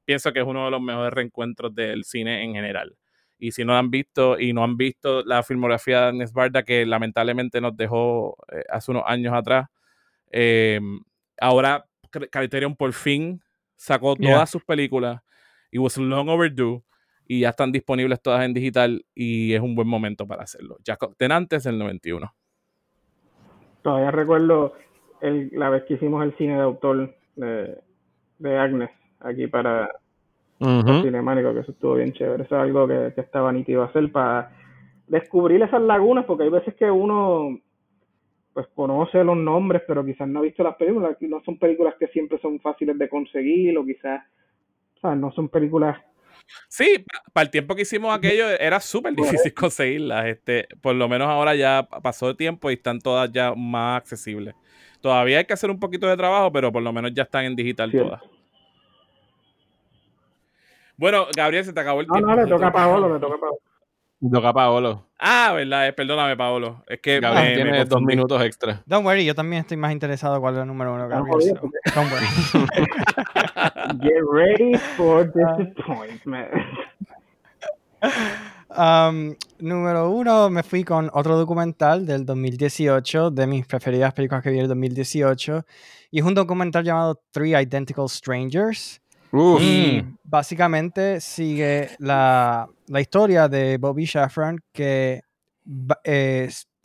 pienso 0.06 0.32
que 0.34 0.40
es 0.40 0.46
uno 0.46 0.66
de 0.66 0.72
los 0.72 0.82
mejores 0.82 1.14
reencuentros 1.14 1.74
del 1.74 2.04
cine 2.04 2.44
en 2.44 2.54
general. 2.54 2.96
Y 3.38 3.52
si 3.52 3.66
no 3.66 3.76
han 3.76 3.90
visto 3.90 4.40
y 4.40 4.54
no 4.54 4.64
han 4.64 4.78
visto 4.78 5.24
la 5.24 5.42
filmografía 5.44 6.02
de 6.02 6.08
Agnes 6.10 6.34
Barda, 6.34 6.64
que 6.64 6.86
lamentablemente 6.86 7.60
nos 7.60 7.76
dejó 7.76 8.38
eh, 8.52 8.64
hace 8.70 8.92
unos 8.92 9.04
años 9.08 9.34
atrás, 9.34 9.68
Em, 10.32 11.02
ahora 11.40 11.86
Criterion 12.10 12.76
por 12.76 12.94
fin 12.94 13.42
sacó 13.76 14.16
todas 14.16 14.50
sus 14.50 14.64
películas 14.64 15.22
y 15.72 15.78
was 15.78 15.98
long 15.98 16.30
overdue 16.30 16.84
y 17.28 17.42
ya 17.42 17.50
están 17.50 17.72
disponibles 17.72 18.22
todas 18.22 18.44
en 18.44 18.54
digital 18.54 19.06
y 19.14 19.54
es 19.54 19.62
un 19.62 19.76
buen 19.76 19.88
momento 19.88 20.28
para 20.28 20.44
hacerlo. 20.44 20.78
Ya 20.84 20.98
antes 21.30 21.64
del 21.64 21.78
91. 21.78 22.34
Todavía 23.82 24.12
recuerdo 24.12 24.74
la 25.22 25.70
vez 25.70 25.84
que 25.84 25.96
hicimos 25.96 26.24
el 26.24 26.36
cine 26.38 26.56
de 26.56 26.62
autor 26.62 27.16
de, 27.36 28.58
Agnes 28.58 28.90
aquí 29.24 29.48
para 29.48 29.90
uh 30.60 31.02
Cinemánico, 31.02 31.54
que 31.54 31.62
eso 31.62 31.72
estuvo 31.72 31.96
bien 31.96 32.14
chévere. 32.14 32.44
Eso 32.44 32.56
es 32.56 32.62
algo 32.62 32.88
que, 32.88 33.14
que 33.16 33.22
estaba 33.22 33.52
nítido 33.52 33.84
hacer 33.84 34.12
para 34.12 34.52
descubrir 35.08 35.62
esas 35.62 35.82
lagunas, 35.82 36.26
porque 36.26 36.44
hay 36.44 36.50
veces 36.50 36.76
que 36.76 36.90
uno 36.90 37.60
pues 38.54 38.68
conoce 38.76 39.24
los 39.24 39.38
nombres, 39.38 39.82
pero 39.88 40.06
quizás 40.06 40.28
no 40.28 40.40
ha 40.40 40.44
visto 40.44 40.64
las 40.64 40.76
películas. 40.76 41.18
No 41.22 41.42
son 41.44 41.58
películas 41.58 41.96
que 42.00 42.08
siempre 42.08 42.40
son 42.42 42.60
fáciles 42.60 42.98
de 42.98 43.10
conseguir 43.10 43.78
o 43.78 43.86
quizás, 43.86 44.24
o 44.98 45.00
sea, 45.00 45.16
no 45.16 45.32
son 45.32 45.50
películas... 45.50 45.98
Sí, 46.68 47.06
para 47.32 47.46
el 47.46 47.50
tiempo 47.50 47.76
que 47.76 47.84
hicimos 47.84 48.14
aquello 48.14 48.50
era 48.50 48.80
súper 48.82 49.14
difícil 49.14 49.54
conseguirlas. 49.56 50.26
Este, 50.28 50.68
por 50.82 50.96
lo 50.96 51.08
menos 51.08 51.30
ahora 51.30 51.56
ya 51.56 51.88
pasó 52.04 52.30
el 52.30 52.36
tiempo 52.36 52.70
y 52.70 52.74
están 52.74 53.00
todas 53.00 53.32
ya 53.32 53.54
más 53.56 53.98
accesibles. 53.98 54.54
Todavía 55.00 55.38
hay 55.38 55.46
que 55.46 55.54
hacer 55.54 55.72
un 55.72 55.80
poquito 55.80 56.08
de 56.08 56.18
trabajo, 56.18 56.52
pero 56.52 56.72
por 56.72 56.84
lo 56.84 56.92
menos 56.92 57.14
ya 57.14 57.24
están 57.24 57.46
en 57.46 57.56
digital 57.56 57.92
todas. 57.92 58.22
Bueno, 61.02 61.26
Gabriel, 61.36 61.66
se 61.66 61.74
te 61.74 61.80
acabó 61.80 62.02
el 62.02 62.06
tiempo. 62.06 62.28
No, 62.28 62.36
no, 62.36 62.44
le 62.44 62.48
toca 62.48 62.68
a 62.68 62.72
Paolo, 62.72 63.12
le 63.12 63.20
toca 63.20 63.34
a 63.34 63.40
Paolo. 63.40 63.58
Toca 64.32 64.54
Paolo. 64.54 65.08
Ah, 65.18 65.52
verdad, 65.52 65.88
eh, 65.88 65.94
perdóname, 65.94 66.38
Paolo. 66.38 66.84
Es 66.88 67.00
que 67.00 67.20
Gabriel 67.20 67.56
tiene 67.56 67.86
dos 67.86 68.04
minutos 68.04 68.40
extra. 68.44 68.84
Don't 68.86 69.04
worry, 69.04 69.26
yo 69.26 69.34
también 69.34 69.62
estoy 69.62 69.78
más 69.78 69.94
interesado 69.94 70.40
cuál 70.40 70.54
es 70.54 70.62
el 70.62 70.68
número 70.68 70.94
uno, 70.94 71.08
Gabriel. 71.08 71.60
Don't 71.96 72.12
worry. 72.12 72.28
Get 74.00 74.22
ready 74.32 74.78
for 74.96 75.26
disappointment. 75.26 76.52
Um, 78.70 79.36
número 79.58 80.12
uno, 80.12 80.52
me 80.52 80.62
fui 80.62 80.84
con 80.84 81.10
otro 81.14 81.36
documental 81.36 82.06
del 82.06 82.28
2018, 82.28 83.32
de 83.32 83.48
mis 83.48 83.66
preferidas 83.66 84.14
películas 84.14 84.44
que 84.44 84.52
vi 84.52 84.58
en 84.58 84.64
el 84.66 84.68
2018, 84.68 85.66
y 86.12 86.20
es 86.20 86.26
un 86.26 86.36
documental 86.36 86.84
llamado 86.84 87.20
Three 87.32 87.56
Identical 87.56 88.08
Strangers. 88.08 89.01
Y 89.34 90.04
básicamente 90.24 91.22
sigue 91.22 91.92
la, 92.00 92.68
historia 93.00 93.48
de 93.48 93.78
Bobby 93.78 94.06
Shafran 94.06 94.60
que 94.74 95.22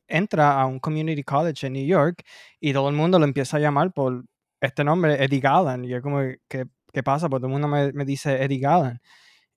entra 0.08 0.60
a 0.60 0.66
un 0.66 0.78
community 0.78 1.24
college 1.24 1.66
en 1.66 1.72
New 1.72 1.86
York 1.86 2.22
y 2.60 2.72
todo 2.72 2.88
el 2.88 2.94
mundo 2.94 3.18
lo 3.18 3.24
empieza 3.24 3.56
a 3.56 3.60
llamar 3.60 3.92
por 3.92 4.24
este 4.60 4.84
nombre, 4.84 5.22
Eddie 5.22 5.40
Gallen. 5.40 5.84
Y 5.84 5.88
yo 5.88 6.00
como, 6.00 6.20
¿qué, 6.48 6.66
qué 6.92 7.02
pasa? 7.02 7.28
Porque 7.28 7.40
todo 7.42 7.48
el 7.48 7.52
mundo 7.60 7.68
me, 7.68 7.92
me, 7.92 8.04
dice 8.04 8.42
Eddie 8.42 8.60
Gallen. 8.60 9.00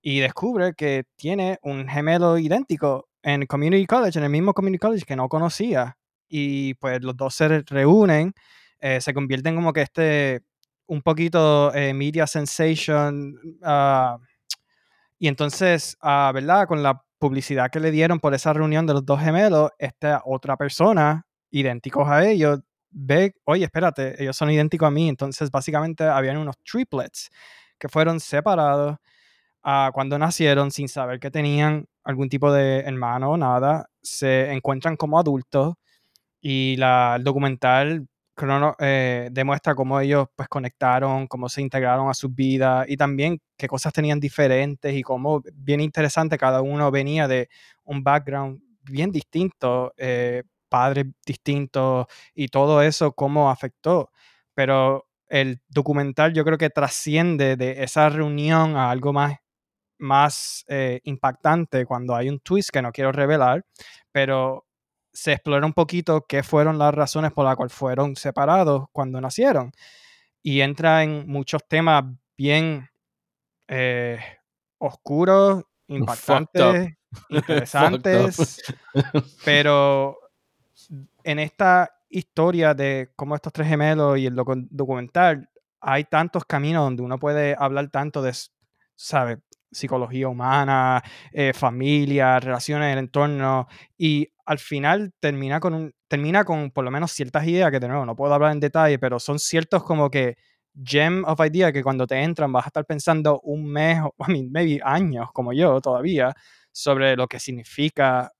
Y 0.01 0.19
descubre 0.19 0.73
que 0.73 1.03
tiene 1.15 1.59
un 1.61 1.87
gemelo 1.87 2.37
idéntico 2.37 3.07
en 3.21 3.45
community 3.45 3.85
college, 3.85 4.17
en 4.17 4.25
el 4.25 4.31
mismo 4.31 4.53
community 4.53 4.79
college 4.79 5.05
que 5.05 5.15
no 5.15 5.29
conocía. 5.29 5.97
Y 6.27 6.73
pues 6.75 7.03
los 7.03 7.15
dos 7.17 7.35
se 7.35 7.61
reúnen, 7.63 8.33
eh, 8.79 9.01
se 9.01 9.13
convierten 9.13 9.55
como 9.55 9.73
que 9.73 9.81
este 9.81 10.41
un 10.89 11.01
poquito 11.01 11.73
eh, 11.73 11.93
media 11.93 12.25
sensation. 12.27 13.35
Ah, 13.63 14.17
y 15.19 15.27
entonces, 15.27 15.97
uh, 16.01 16.33
¿verdad? 16.33 16.67
Con 16.67 16.81
la 16.81 17.03
publicidad 17.19 17.69
que 17.69 17.79
le 17.79 17.91
dieron 17.91 18.19
por 18.19 18.33
esa 18.33 18.53
reunión 18.53 18.87
de 18.87 18.93
los 18.93 19.05
dos 19.05 19.19
gemelos, 19.19 19.71
esta 19.77 20.21
otra 20.25 20.57
persona, 20.57 21.25
idénticos 21.51 22.07
a 22.09 22.27
ellos, 22.27 22.61
ve, 22.89 23.33
oye, 23.45 23.65
espérate, 23.65 24.21
ellos 24.21 24.35
son 24.35 24.49
idénticos 24.49 24.87
a 24.87 24.91
mí. 24.91 25.09
Entonces, 25.09 25.51
básicamente, 25.51 26.05
habían 26.05 26.37
unos 26.37 26.55
triplets 26.63 27.29
que 27.77 27.89
fueron 27.89 28.19
separados 28.19 28.97
uh, 29.65 29.91
cuando 29.93 30.17
nacieron 30.17 30.71
sin 30.71 30.89
saber 30.89 31.19
que 31.19 31.31
tenían 31.31 31.87
algún 32.03 32.29
tipo 32.29 32.51
de 32.51 32.79
hermano 32.79 33.31
o 33.31 33.37
nada. 33.37 33.89
Se 34.01 34.51
encuentran 34.51 34.97
como 34.97 35.19
adultos 35.19 35.75
y 36.41 36.77
la, 36.77 37.15
el 37.17 37.23
documental 37.23 38.07
eh, 38.79 39.29
demuestra 39.31 39.75
cómo 39.75 39.99
ellos 39.99 40.27
pues 40.35 40.47
conectaron, 40.49 41.27
cómo 41.27 41.49
se 41.49 41.61
integraron 41.61 42.09
a 42.09 42.13
sus 42.13 42.33
vidas 42.33 42.85
y 42.89 42.97
también 42.97 43.41
qué 43.57 43.67
cosas 43.67 43.93
tenían 43.93 44.19
diferentes 44.19 44.93
y 44.93 45.01
cómo 45.01 45.41
bien 45.53 45.81
interesante 45.81 46.37
cada 46.37 46.61
uno 46.61 46.91
venía 46.91 47.27
de 47.27 47.49
un 47.83 48.03
background 48.03 48.61
bien 48.83 49.11
distinto, 49.11 49.93
eh, 49.97 50.43
padres 50.69 51.05
distintos 51.25 52.07
y 52.33 52.47
todo 52.47 52.81
eso 52.81 53.11
cómo 53.13 53.49
afectó. 53.49 54.11
Pero 54.53 55.07
el 55.27 55.61
documental 55.69 56.33
yo 56.33 56.43
creo 56.45 56.57
que 56.57 56.69
trasciende 56.69 57.55
de 57.55 57.83
esa 57.83 58.09
reunión 58.09 58.75
a 58.77 58.89
algo 58.91 59.13
más, 59.13 59.37
más 59.99 60.65
eh, 60.67 61.01
impactante 61.03 61.85
cuando 61.85 62.15
hay 62.15 62.29
un 62.29 62.39
twist 62.39 62.69
que 62.71 62.81
no 62.81 62.91
quiero 62.91 63.11
revelar, 63.11 63.65
pero 64.11 64.65
se 65.19 65.33
explora 65.33 65.65
un 65.65 65.73
poquito 65.73 66.25
qué 66.25 66.43
fueron 66.43 66.77
las 66.77 66.93
razones 66.93 67.33
por 67.33 67.43
las 67.43 67.57
cuales 67.57 67.73
fueron 67.73 68.15
separados 68.15 68.85
cuando 68.93 69.19
nacieron. 69.19 69.73
Y 70.41 70.61
entra 70.61 71.03
en 71.03 71.27
muchos 71.27 71.67
temas 71.67 72.05
bien 72.37 72.89
eh, 73.67 74.17
oscuros, 74.77 75.65
impactantes, 75.87 76.95
interesantes. 77.29 78.61
pero 79.43 80.17
en 81.25 81.39
esta 81.39 81.91
historia 82.09 82.73
de 82.73 83.11
cómo 83.17 83.35
estos 83.35 83.51
tres 83.51 83.67
gemelos 83.67 84.17
y 84.17 84.25
el 84.25 84.35
documental, 84.35 85.49
hay 85.81 86.05
tantos 86.05 86.45
caminos 86.45 86.85
donde 86.85 87.03
uno 87.03 87.19
puede 87.19 87.57
hablar 87.59 87.89
tanto 87.89 88.21
de. 88.21 88.33
Psicología 89.71 90.27
humana, 90.27 91.01
eh, 91.31 91.53
familia, 91.53 92.39
relaciones 92.39 92.93
el 92.93 92.99
entorno, 92.99 93.67
y 93.97 94.29
al 94.45 94.59
final 94.59 95.13
termina 95.19 95.59
con, 95.59 95.73
un, 95.73 95.93
termina 96.07 96.43
con 96.43 96.71
por 96.71 96.83
lo 96.83 96.91
menos 96.91 97.11
ciertas 97.11 97.47
ideas 97.47 97.71
que 97.71 97.79
de 97.79 97.87
nuevo 97.87 98.05
no 98.05 98.15
puedo 98.15 98.33
hablar 98.33 98.51
en 98.51 98.59
detalle, 98.59 98.99
pero 98.99 99.19
son 99.19 99.39
ciertos 99.39 99.83
como 99.83 100.09
que 100.09 100.37
gem 100.83 101.23
of 101.25 101.39
idea 101.45 101.71
que 101.71 101.83
cuando 101.83 102.07
te 102.07 102.21
entran 102.21 102.51
vas 102.51 102.65
a 102.65 102.67
estar 102.69 102.85
pensando 102.85 103.39
un 103.43 103.65
mes, 103.71 104.01
o 104.01 104.13
I 104.27 104.31
mean, 104.31 104.51
maybe 104.51 104.79
años 104.83 105.29
como 105.33 105.53
yo 105.53 105.79
todavía, 105.81 106.33
sobre 106.71 107.15
lo 107.15 107.27
que 107.27 107.39
significa, 107.39 108.31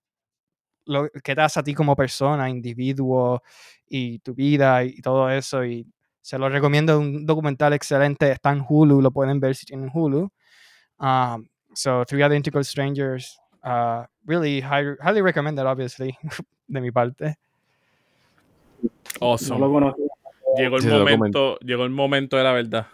lo 0.85 1.09
que 1.23 1.35
te 1.35 1.41
hace 1.41 1.59
a 1.59 1.63
ti 1.63 1.73
como 1.73 1.95
persona, 1.95 2.49
individuo 2.49 3.41
y 3.87 4.19
tu 4.19 4.33
vida 4.33 4.83
y, 4.83 5.01
todo 5.01 5.29
eso. 5.29 5.65
Y 5.65 5.87
se 6.21 6.37
lo 6.37 6.49
recomiendo, 6.49 6.99
un 6.99 7.25
documental 7.25 7.73
excelente, 7.73 8.31
está 8.31 8.51
en 8.51 8.63
Hulu, 8.67 9.01
lo 9.01 9.11
pueden 9.11 9.39
ver 9.39 9.55
si 9.55 9.65
tienen 9.65 9.89
Hulu. 9.93 10.31
Um, 10.99 11.49
so, 11.73 12.03
Three 12.03 12.23
Identical 12.23 12.63
Strangers, 12.63 13.39
Uh, 13.63 14.05
really 14.25 14.61
high, 14.61 14.95
highly 15.01 15.21
recommended, 15.21 15.65
obviously, 15.65 16.17
de 16.67 16.81
mi 16.81 16.91
parte. 16.91 17.35
Awesome. 19.19 19.59
No. 19.59 19.95
Llegó 20.57 20.77
el 20.77 20.87
momento, 20.87 21.59
llegó 21.59 21.83
el 21.83 21.89
momento 21.91 22.37
de 22.37 22.43
la 22.43 22.53
verdad. 22.53 22.87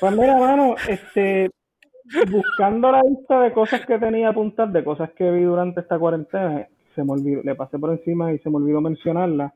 Pues 0.00 0.12
mira, 0.16 0.38
mano, 0.38 0.76
este, 0.88 1.50
buscando 2.30 2.90
la 2.90 3.02
lista 3.02 3.40
de 3.40 3.52
cosas 3.52 3.84
que 3.84 3.98
tenía 3.98 4.30
apuntadas, 4.30 4.72
de 4.72 4.84
cosas 4.84 5.10
que 5.12 5.30
vi 5.30 5.42
durante 5.42 5.80
esta 5.80 5.98
cuarentena, 5.98 6.66
se 6.94 7.04
me 7.04 7.12
olvidó, 7.12 7.42
le 7.42 7.54
pasé 7.54 7.78
por 7.78 7.90
encima 7.90 8.32
y 8.32 8.38
se 8.38 8.48
me 8.50 8.56
olvidó 8.56 8.80
mencionarla. 8.80 9.52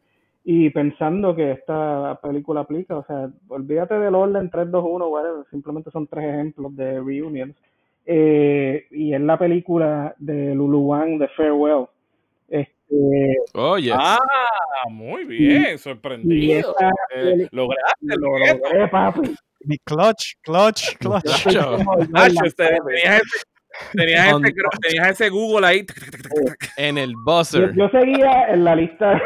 Y 0.48 0.70
pensando 0.70 1.34
que 1.34 1.50
esta 1.50 2.20
película 2.22 2.60
aplica, 2.60 2.96
o 2.96 3.04
sea, 3.04 3.28
olvídate 3.48 3.94
del 3.98 4.14
orden 4.14 4.48
3, 4.48 4.70
2, 4.70 4.84
1, 4.86 5.08
whatever, 5.08 5.44
simplemente 5.50 5.90
son 5.90 6.06
tres 6.06 6.24
ejemplos 6.24 6.74
de 6.76 7.00
reunions. 7.00 7.52
Eh, 8.04 8.86
y 8.92 9.12
es 9.12 9.20
la 9.20 9.36
película 9.36 10.14
de 10.18 10.54
Lulu 10.54 10.78
Wang, 10.82 11.18
de 11.18 11.26
Farewell. 11.36 11.86
Este, 12.48 13.36
Oye, 13.54 13.92
Ah, 13.92 14.18
muy 14.88 15.24
bien, 15.24 15.74
y 15.74 15.78
sorprendido. 15.78 16.60
esa 16.78 16.90
Eh, 17.16 17.48
lograste 17.50 17.96
lo 18.02 18.16
lo 18.16 18.38
logré, 18.38 18.86
papi. 18.88 19.34
Mi 19.64 19.78
clutch, 19.78 20.34
clutch, 20.42 20.96
clutch. 20.98 21.48
Yo 21.50 21.76
Nacho, 22.10 22.34
tenías 22.36 22.42
ese, 22.44 22.78
tenías, 23.92 24.32
ese, 24.44 24.54
tenías 24.80 25.08
ese 25.10 25.28
Google 25.28 25.66
ahí. 25.66 25.84
en 26.76 26.98
el 26.98 27.10
Yo, 27.14 27.18
buzzer. 27.24 27.74
yo 27.74 27.88
seguía 27.88 28.52
en 28.52 28.62
la 28.62 28.76
lista 28.76 29.20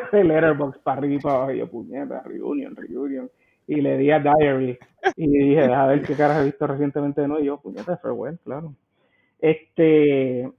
de 0.12 0.24
Letterboxd 0.24 0.80
para 0.82 0.98
arriba 0.98 1.14
y 1.14 1.18
para 1.18 1.34
abajo. 1.36 1.52
Y 1.52 1.58
yo, 1.58 1.70
puñeta, 1.70 2.22
reunion, 2.22 2.76
reunion. 2.76 3.30
Y 3.66 3.80
le 3.80 3.96
di 3.96 4.10
a 4.10 4.18
Diary. 4.18 4.78
Y 5.16 5.26
dije, 5.26 5.72
a 5.72 5.86
ver 5.86 6.02
qué 6.02 6.14
caras 6.14 6.42
he 6.42 6.44
visto 6.46 6.66
recientemente 6.66 7.20
de 7.20 7.28
nuevo. 7.28 7.42
Y 7.42 7.46
yo, 7.46 7.60
puñeta, 7.60 7.96
Farewell, 7.96 8.38
claro. 8.44 8.74
Este. 9.40 10.50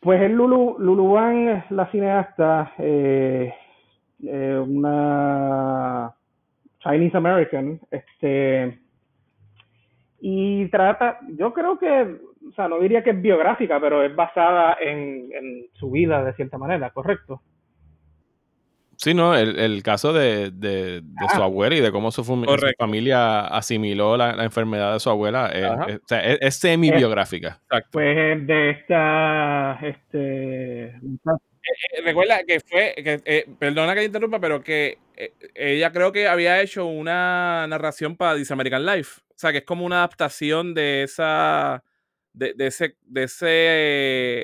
Pues 0.00 0.22
es 0.22 0.30
Lulu, 0.30 0.76
Lulu 0.78 1.12
Wang, 1.12 1.64
la 1.70 1.90
cineasta, 1.90 2.72
eh, 2.78 3.52
eh, 4.22 4.64
una 4.66 6.14
Chinese 6.80 7.16
American, 7.16 7.78
este, 7.90 8.78
y 10.20 10.68
trata, 10.68 11.18
yo 11.36 11.52
creo 11.52 11.78
que, 11.78 12.18
o 12.48 12.52
sea, 12.52 12.68
no 12.68 12.78
diría 12.80 13.02
que 13.04 13.10
es 13.10 13.20
biográfica, 13.20 13.78
pero 13.80 14.02
es 14.02 14.14
basada 14.14 14.76
en, 14.80 15.30
en 15.32 15.66
su 15.74 15.90
vida 15.90 16.24
de 16.24 16.32
cierta 16.34 16.58
manera, 16.58 16.90
¿correcto? 16.90 17.42
Sí, 19.02 19.14
no, 19.14 19.34
el, 19.34 19.58
el 19.58 19.82
caso 19.82 20.12
de, 20.12 20.50
de- 20.50 21.00
de 21.00 21.28
su 21.34 21.40
Ah. 21.40 21.44
abuela 21.46 21.74
y 21.74 21.80
de 21.80 21.90
cómo 21.90 22.10
su, 22.10 22.22
familia 22.78 23.40
asimiló 23.46 24.14
la, 24.18 24.36
la 24.36 24.44
enfermedad 24.44 24.92
de 24.92 25.00
su 25.00 25.08
abuela 25.08 25.46
es, 25.54 25.64
Ajá. 25.64 25.86
es- 25.88 26.00
sea, 26.06 26.20
es- 26.20 26.38
es 26.42 26.54
semi-biográfica. 26.56 27.60
Exacto. 27.62 27.88
Pues 27.92 28.46
de 28.46 28.70
esta, 28.70 29.78
este, 29.82 30.84
Eh, 30.86 32.02
recuerda 32.04 32.40
que 32.46 32.60
fue, 32.60 32.94
que, 32.96 33.20
eh, 33.24 33.46
perdona 33.58 33.94
que 33.94 34.00
te 34.00 34.06
interrumpa, 34.06 34.38
pero 34.40 34.62
que 34.62 34.98
eh, 35.16 35.32
ella 35.54 35.92
creo 35.92 36.12
que 36.12 36.26
había 36.28 36.60
hecho 36.60 36.84
una 36.86 37.66
narración 37.68 38.16
para 38.16 38.36
This 38.36 38.50
American 38.50 38.84
Life. 38.84 39.20
O 39.30 39.34
sea, 39.36 39.52
que 39.52 39.58
es 39.58 39.64
como 39.64 39.84
una 39.86 39.96
adaptación 39.98 40.74
de 40.74 41.04
esa, 41.04 41.82
de, 42.40 42.54
de 42.54 42.66
ese, 42.68 42.94
de 43.06 43.24
ese, 43.24 43.46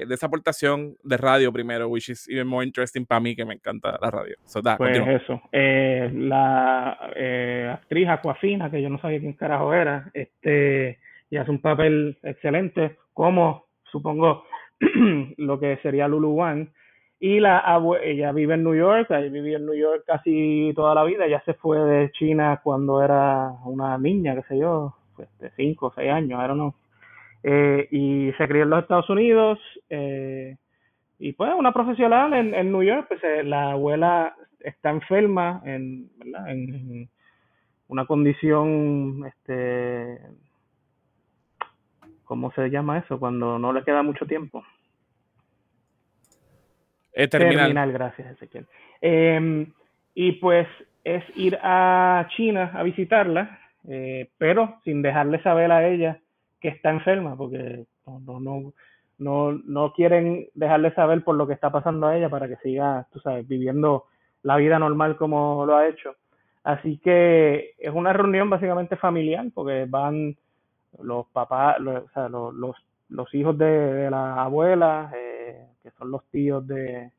de 0.07 0.15
esa 0.15 0.27
aportación 0.27 0.97
de 1.03 1.17
radio 1.17 1.51
primero, 1.51 1.89
which 1.89 2.11
is 2.11 2.29
even 2.29 2.47
more 2.47 2.65
interesting 2.65 3.07
para 3.07 3.21
mí, 3.21 3.35
que 3.35 3.47
me 3.47 3.55
encanta 3.55 3.99
la 4.01 4.11
radio. 4.11 4.37
So, 4.45 4.61
da, 4.61 4.77
Pues 4.77 4.99
continúa. 4.99 5.17
eso, 5.17 5.41
eh, 5.51 6.11
la 6.13 7.11
eh, 7.17 7.71
actriz 7.73 8.09
Aquafina, 8.09 8.71
que 8.71 8.83
yo 8.83 8.91
no 8.91 8.99
sabía 8.99 9.19
quién 9.19 9.33
carajo 9.33 9.73
era, 9.73 10.11
este, 10.13 10.99
y 11.31 11.39
hace 11.39 11.51
un 11.51 11.63
papel 11.63 12.19
excelente, 12.23 12.99
como 13.15 13.65
supongo 13.91 14.45
lo 15.39 15.59
que 15.59 15.79
sería 15.83 16.07
Lulu 16.07 16.33
Wang. 16.33 16.69
Y 17.19 17.41
la 17.41 17.65
ella 18.03 18.31
vive 18.33 18.55
en 18.55 18.63
New 18.63 18.75
York, 18.75 19.07
ella 19.09 19.21
vivió 19.31 19.57
en 19.57 19.65
New 19.65 19.75
York 19.75 20.05
casi 20.07 20.71
toda 20.77 20.95
la 20.95 21.03
vida, 21.05 21.25
ella 21.25 21.43
se 21.47 21.55
fue 21.55 21.79
de 21.79 22.11
China 22.13 22.61
cuando 22.63 23.03
era 23.03 23.53
una 23.65 23.97
niña, 23.97 24.35
qué 24.35 24.43
sé 24.49 24.59
yo, 24.59 24.95
de 25.41 25.51
5 25.57 25.87
o 25.87 25.93
6 25.95 26.11
años, 26.11 26.39
I 26.45 26.47
don't 26.47 26.59
know. 26.59 26.75
Eh, 27.49 27.87
y 27.93 28.33
se 28.33 28.49
crió 28.49 28.65
en 28.65 28.71
los 28.71 28.83
Estados 28.83 29.09
Unidos, 29.09 29.61
eh, 29.89 30.57
y 31.21 31.33
pues 31.33 31.53
una 31.57 31.73
profesional 31.73 32.33
en, 32.35 32.53
en 32.55 32.73
New 32.73 32.83
York, 32.83 33.07
pues 33.07 33.23
eh, 33.23 33.45
la 33.45 33.71
abuela 33.71 34.35
está 34.59 34.91
enferma 34.91 35.63
en, 35.65 36.11
¿verdad? 36.19 36.51
en, 36.51 36.75
en 36.75 37.09
una 37.87 38.05
condición, 38.05 39.25
este, 39.29 40.19
¿cómo 42.25 42.51
se 42.51 42.69
llama 42.69 42.99
eso? 42.99 43.21
Cuando 43.21 43.61
no 43.61 43.73
le 43.73 43.85
queda 43.85 44.03
mucho 44.03 44.27
tiempo. 44.27 44.65
Eh, 47.13 47.29
terminal. 47.29 47.93
gracias, 47.93 48.33
Ezequiel. 48.33 48.67
Eh, 49.01 49.69
y 50.15 50.33
pues 50.33 50.67
es 51.05 51.23
ir 51.37 51.57
a 51.63 52.27
China 52.37 52.73
a 52.75 52.83
visitarla, 52.83 53.61
eh, 53.89 54.31
pero 54.37 54.81
sin 54.83 55.01
dejarle 55.01 55.41
saber 55.45 55.71
a 55.71 55.87
ella 55.87 56.21
que 56.61 56.69
está 56.69 56.91
enferma, 56.91 57.37
porque 57.37 57.85
no, 58.07 58.21
no, 58.21 58.41
no, 58.41 58.73
no, 59.19 59.53
no 59.53 59.93
quieren 59.93 60.49
dejarle 60.55 60.95
saber 60.95 61.25
por 61.25 61.37
lo 61.37 61.47
que 61.47 61.55
está 61.55 61.71
pasando 61.71 62.07
a 62.07 62.17
ella 62.17 62.29
para 62.29 62.49
que 62.49 62.57
siga, 62.57 63.07
tú 63.13 63.21
sabes, 63.21 63.47
viviendo 63.47 64.05
la 64.43 64.57
vida 64.57 64.79
normal 64.79 65.17
como 65.17 65.65
lo 65.67 65.77
ha 65.77 65.89
hecho. 65.89 66.15
Así 66.65 66.99
que 66.99 67.75
es 67.79 67.93
una 67.95 68.13
reunión 68.13 68.51
básicamente 68.51 68.97
familiar, 68.97 69.47
porque 69.55 69.87
van 69.89 70.37
los 71.01 71.27
papás, 71.29 71.79
los, 71.79 72.05
o 72.05 72.09
sea, 72.11 72.29
los, 72.29 72.55
los, 72.55 72.77
los 73.09 73.33
hijos 73.35 73.57
de, 73.57 73.67
de 73.67 74.11
la 74.11 74.43
abuela, 74.43 75.13
eh, 75.15 75.67
que 75.83 75.91
son 75.93 76.11
los 76.11 76.25
tíos 76.31 76.67
de, 76.67 77.13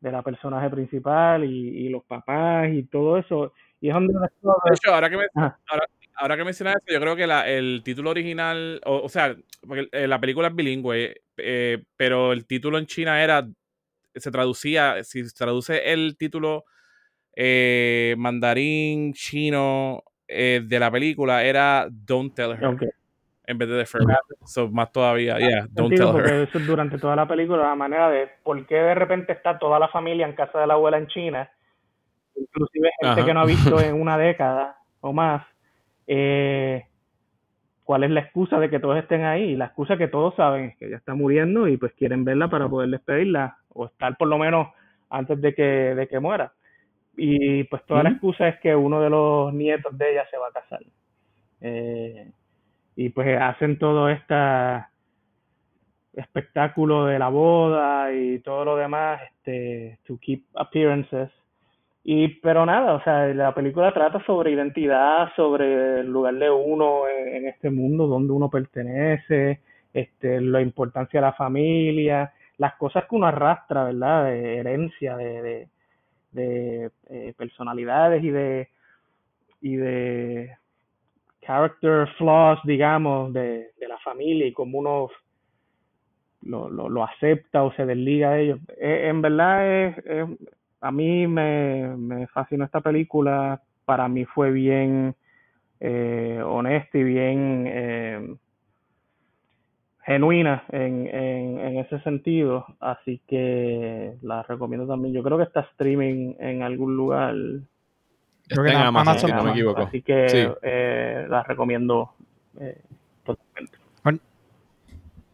de 0.00 0.12
la 0.12 0.22
personaje 0.22 0.68
principal, 0.70 1.44
y, 1.44 1.86
y 1.86 1.88
los 1.88 2.02
papás 2.04 2.68
y 2.70 2.82
todo 2.84 3.18
eso. 3.18 3.52
Y 3.80 3.88
es 3.88 3.94
donde 3.94 4.12
De 4.12 4.74
hecho, 4.74 4.92
ahora 4.94 5.08
que, 5.08 5.16
me, 5.16 5.26
ahora, 5.34 5.86
ahora 6.20 6.36
que 6.36 6.44
mencionas 6.44 6.76
eso, 6.76 6.94
yo 6.94 7.00
creo 7.00 7.16
que 7.16 7.26
la- 7.26 7.48
el 7.48 7.82
título 7.84 8.10
original, 8.10 8.80
o, 8.84 9.02
o 9.02 9.08
sea, 9.08 9.34
porque 9.66 9.88
eh, 9.92 10.06
la 10.06 10.20
película 10.20 10.48
es 10.48 10.54
bilingüe, 10.54 11.22
eh, 11.38 11.82
pero 11.96 12.32
el 12.32 12.46
título 12.46 12.78
en 12.78 12.86
China 12.86 13.22
era, 13.22 13.46
se 14.14 14.30
traducía, 14.30 15.02
si 15.04 15.24
se 15.24 15.34
traduce 15.36 15.92
el 15.92 16.16
título 16.16 16.64
eh, 17.36 18.14
mandarín 18.18 19.12
chino 19.14 20.02
eh, 20.28 20.62
de 20.64 20.78
la 20.78 20.90
película, 20.90 21.42
era 21.44 21.88
Don't 21.90 22.34
Tell 22.34 22.52
Her, 22.52 22.92
en 23.46 23.58
vez 23.58 23.68
de 23.68 23.78
The 23.78 23.86
Farewell. 23.86 24.16
So, 24.46 24.68
más 24.68 24.92
todavía, 24.92 25.38
yeah, 25.38 25.66
Don't 25.70 25.94
Tell 25.94 26.08
Her. 26.08 26.42
eso 26.48 26.58
es 26.58 26.66
durante 26.66 26.98
toda 26.98 27.16
la 27.16 27.26
película, 27.26 27.62
la 27.62 27.74
manera 27.74 28.10
de 28.10 28.28
por 28.42 28.66
qué 28.66 28.74
de 28.76 28.94
repente 28.94 29.32
está 29.32 29.58
toda 29.58 29.78
la 29.78 29.88
familia 29.88 30.26
en 30.26 30.34
casa 30.34 30.60
de 30.60 30.66
la 30.66 30.74
abuela 30.74 30.98
en 30.98 31.06
China, 31.06 31.50
inclusive 32.36 32.90
gente 33.00 33.20
Ajá. 33.20 33.24
que 33.24 33.34
no 33.34 33.40
ha 33.40 33.46
visto 33.46 33.80
en 33.80 34.00
una 34.00 34.18
década 34.18 34.76
o 35.00 35.12
más, 35.12 35.46
eh, 36.12 36.86
cuál 37.84 38.02
es 38.02 38.10
la 38.10 38.20
excusa 38.20 38.58
de 38.58 38.68
que 38.68 38.80
todos 38.80 38.98
estén 38.98 39.22
ahí. 39.24 39.54
La 39.54 39.66
excusa 39.66 39.96
que 39.96 40.08
todos 40.08 40.34
saben 40.34 40.64
es 40.64 40.76
que 40.76 40.86
ella 40.86 40.96
está 40.96 41.14
muriendo 41.14 41.68
y 41.68 41.76
pues 41.76 41.92
quieren 41.92 42.24
verla 42.24 42.50
para 42.50 42.68
poder 42.68 42.90
despedirla 42.90 43.58
o 43.68 43.86
estar 43.86 44.16
por 44.16 44.26
lo 44.26 44.36
menos 44.36 44.66
antes 45.08 45.40
de 45.40 45.54
que, 45.54 45.62
de 45.62 46.08
que 46.08 46.18
muera. 46.18 46.52
Y 47.16 47.62
pues 47.64 47.84
toda 47.86 48.02
la 48.02 48.10
excusa 48.10 48.48
es 48.48 48.58
que 48.58 48.74
uno 48.74 49.00
de 49.00 49.10
los 49.10 49.54
nietos 49.54 49.96
de 49.96 50.10
ella 50.10 50.26
se 50.32 50.36
va 50.36 50.48
a 50.48 50.52
casar. 50.52 50.80
Eh, 51.60 52.32
y 52.96 53.10
pues 53.10 53.40
hacen 53.40 53.78
todo 53.78 54.08
este 54.08 54.34
espectáculo 56.14 57.06
de 57.06 57.20
la 57.20 57.28
boda 57.28 58.12
y 58.12 58.40
todo 58.40 58.64
lo 58.64 58.76
demás, 58.76 59.20
este, 59.22 60.00
to 60.06 60.18
keep 60.18 60.44
appearances. 60.54 61.30
Y, 62.02 62.28
pero 62.40 62.64
nada, 62.64 62.94
o 62.94 63.02
sea, 63.02 63.26
la 63.28 63.54
película 63.54 63.92
trata 63.92 64.24
sobre 64.24 64.52
identidad, 64.52 65.30
sobre 65.36 66.00
el 66.00 66.06
lugar 66.06 66.34
de 66.34 66.50
uno 66.50 67.06
en, 67.08 67.46
este 67.46 67.70
mundo, 67.70 68.06
donde 68.06 68.32
uno 68.32 68.48
pertenece, 68.48 69.60
este, 69.92 70.40
la 70.40 70.62
importancia 70.62 71.20
de 71.20 71.26
la 71.26 71.32
familia, 71.34 72.32
las 72.58 72.74
cosas 72.76 73.04
que 73.06 73.16
uno 73.16 73.26
arrastra, 73.26 73.84
¿verdad? 73.84 74.24
De 74.24 74.56
herencia, 74.58 75.16
de, 75.16 75.68
de, 76.32 76.90
eh, 77.10 77.34
personalidades 77.36 78.24
y 78.24 78.30
de, 78.30 78.68
y 79.60 79.76
de 79.76 80.56
character 81.42 82.08
flaws, 82.18 82.60
digamos, 82.64 83.32
de, 83.32 83.72
de 83.78 83.88
la 83.88 83.98
familia 83.98 84.46
y 84.46 84.52
cómo 84.52 84.78
uno 84.78 85.08
lo, 86.42 86.70
lo, 86.70 86.88
lo 86.88 87.04
acepta 87.04 87.62
o 87.62 87.72
se 87.72 87.84
desliga 87.86 88.32
de 88.32 88.42
ellos. 88.44 88.60
Eh, 88.78 89.08
en 89.08 89.22
verdad, 89.22 89.86
es- 89.86 90.38
a 90.80 90.90
mí 90.90 91.26
me, 91.26 91.94
me 91.96 92.26
fascinó 92.28 92.64
esta 92.64 92.80
película. 92.80 93.60
Para 93.84 94.08
mí 94.08 94.24
fue 94.24 94.50
bien 94.50 95.14
eh, 95.80 96.42
honesta 96.44 96.98
y 96.98 97.02
bien 97.02 97.64
eh, 97.66 98.34
genuina 100.04 100.64
en, 100.70 101.06
en, 101.06 101.58
en 101.58 101.76
ese 101.78 102.00
sentido. 102.00 102.64
Así 102.80 103.20
que 103.26 104.14
la 104.22 104.42
recomiendo 104.44 104.86
también. 104.86 105.14
Yo 105.14 105.22
creo 105.22 105.36
que 105.38 105.44
está 105.44 105.60
streaming 105.60 106.34
en 106.38 106.62
algún 106.62 106.96
lugar. 106.96 107.34
Creo 108.48 108.64
que 108.64 108.70
en 108.70 108.76
Amazon, 108.76 109.08
Amazon 109.08 109.30
si 109.30 109.36
no 109.36 109.44
me 109.44 109.50
equivoco. 109.52 109.82
Así 109.82 110.02
que 110.02 110.28
Sí. 110.28 110.48
eh, 110.62 111.26
la 111.28 111.42
recomiendo 111.42 112.14
eh, 112.58 112.80
totalmente. 113.24 113.78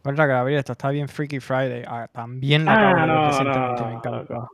Contra 0.03 0.25
Gabriel, 0.25 0.59
esto 0.59 0.71
está 0.71 0.89
bien 0.89 1.09
Freaky 1.09 1.41
Friday. 1.41 1.83
Ah, 1.85 2.07
también 2.09 2.63
la 2.63 2.71
Ah, 2.71 2.75
acabo 2.75 2.95
de 2.95 3.01
ver 3.01 3.09
no, 3.09 3.27
recientemente, 3.27 3.81
no, 3.81 3.87
me 3.87 3.93
encantó. 3.95 4.49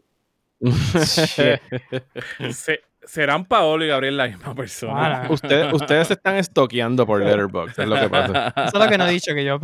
Se- 2.52 2.82
¿Serán 3.06 3.44
Paolo 3.46 3.84
y 3.84 3.90
Gabriel 3.90 4.16
la 4.16 4.28
misma 4.28 4.56
persona? 4.56 5.24
Ah. 5.24 5.28
Ustedes, 5.30 5.74
ustedes 5.74 6.08
se 6.08 6.14
están 6.14 6.38
estoqueando 6.38 7.06
por 7.06 7.22
Letterboxd, 7.22 7.82
es 7.82 7.88
lo 7.88 8.00
que 8.00 8.10
pasa. 8.10 8.48
Eso 8.56 8.78
es 8.78 8.84
lo 8.84 8.88
que 8.90 8.98
no 8.98 9.06
he 9.08 9.12
dicho, 9.12 9.34
que 9.34 9.44
yo 9.44 9.60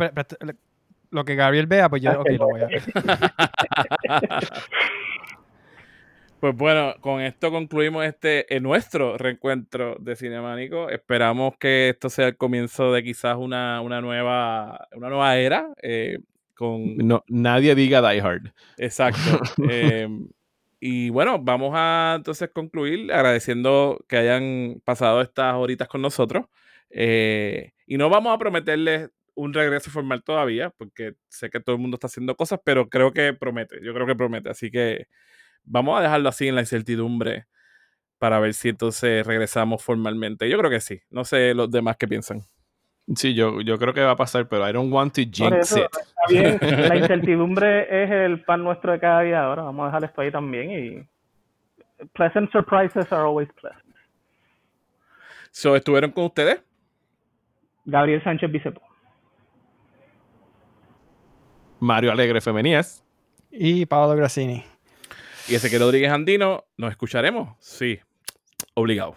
lo 1.10 1.24
que 1.24 1.34
Gabriel 1.36 1.66
vea, 1.66 1.88
pues 1.88 2.02
yo, 2.02 2.20
ok, 2.20 2.28
lo 2.38 2.46
voy 2.46 2.60
a 2.60 2.66
ver. 2.66 2.82
Pues 6.40 6.56
bueno, 6.56 6.94
con 7.02 7.20
esto 7.20 7.50
concluimos 7.50 8.02
este 8.06 8.54
eh, 8.54 8.60
nuestro 8.60 9.18
reencuentro 9.18 9.96
de 10.00 10.16
Cinemánico. 10.16 10.88
Esperamos 10.88 11.52
que 11.58 11.90
esto 11.90 12.08
sea 12.08 12.28
el 12.28 12.36
comienzo 12.38 12.92
de 12.94 13.02
quizás 13.02 13.36
una, 13.36 13.82
una 13.82 14.00
nueva 14.00 14.88
una 14.96 15.08
nueva 15.10 15.36
era 15.36 15.68
eh, 15.82 16.18
con 16.54 16.96
No, 16.96 17.22
nadie 17.28 17.74
diga 17.74 18.00
Die 18.00 18.22
Hard. 18.22 18.52
exacto. 18.78 19.20
Eh, 19.70 20.08
y 20.80 21.10
bueno, 21.10 21.38
vamos 21.38 21.72
a 21.74 22.14
entonces 22.16 22.50
concluir 22.52 23.12
agradeciendo 23.12 24.02
que 24.08 24.16
hayan 24.16 24.80
pasado 24.84 25.20
estas 25.20 25.54
horitas 25.54 25.88
con 25.88 26.00
nosotros. 26.00 26.46
Eh, 26.88 27.72
y 27.86 27.98
no 27.98 28.08
vamos 28.08 28.34
a 28.34 28.38
prometerles 28.38 29.10
un 29.34 29.52
regreso 29.52 29.90
formal 29.90 30.22
todavía, 30.24 30.70
porque 30.70 31.14
sé 31.28 31.50
que 31.50 31.60
todo 31.60 31.76
el 31.76 31.82
mundo 31.82 31.96
está 31.96 32.06
haciendo 32.06 32.34
cosas, 32.34 32.60
pero 32.64 32.88
creo 32.88 33.12
que 33.12 33.34
promete. 33.34 33.78
Yo 33.82 33.92
creo 33.94 34.06
que 34.06 34.16
promete. 34.16 34.50
Así 34.50 34.70
que 34.70 35.06
vamos 35.64 35.98
a 35.98 36.02
dejarlo 36.02 36.30
así 36.30 36.48
en 36.48 36.54
la 36.54 36.62
incertidumbre 36.62 37.46
para 38.18 38.40
ver 38.40 38.54
si 38.54 38.70
entonces 38.70 39.26
regresamos 39.26 39.82
formalmente. 39.84 40.48
Yo 40.48 40.58
creo 40.58 40.70
que 40.70 40.80
sí. 40.80 41.00
No 41.10 41.24
sé 41.24 41.54
los 41.54 41.70
demás 41.70 41.96
qué 41.98 42.08
piensan. 42.08 42.42
Sí, 43.14 43.34
yo, 43.34 43.60
yo 43.60 43.78
creo 43.78 43.92
que 43.92 44.02
va 44.02 44.12
a 44.12 44.16
pasar, 44.16 44.48
pero 44.48 44.68
I 44.68 44.72
don't 44.72 44.92
want 44.92 45.14
to 45.14 45.22
jinx 45.22 45.72
eso, 45.72 45.78
it. 45.78 45.84
está 45.92 46.22
bien. 46.28 46.58
La 46.88 46.96
incertidumbre 46.96 48.04
es 48.04 48.10
el 48.10 48.42
pan 48.44 48.62
nuestro 48.62 48.92
de 48.92 49.00
cada 49.00 49.22
día 49.22 49.42
ahora. 49.42 49.62
Vamos 49.62 49.82
a 49.84 49.86
dejar 49.86 50.04
esto 50.04 50.20
ahí 50.20 50.30
también 50.30 50.70
y 50.70 52.06
pleasant 52.14 52.50
surprises 52.52 53.12
are 53.12 53.22
always 53.22 53.48
pleasant. 53.60 53.84
So, 55.50 55.74
¿Estuvieron 55.74 56.12
con 56.12 56.24
ustedes? 56.24 56.62
Gabriel 57.84 58.22
Sánchez 58.22 58.50
Bicepo. 58.52 58.80
Mario 61.80 62.12
Alegre 62.12 62.40
Femenías. 62.40 63.02
Y 63.50 63.86
Paolo 63.86 64.14
Grassini. 64.14 64.64
Y 65.48 65.54
ese 65.56 65.68
que 65.68 65.78
Rodríguez 65.78 66.12
Andino, 66.12 66.64
¿nos 66.76 66.90
escucharemos? 66.90 67.56
Sí, 67.58 67.98
obligado. 68.74 69.16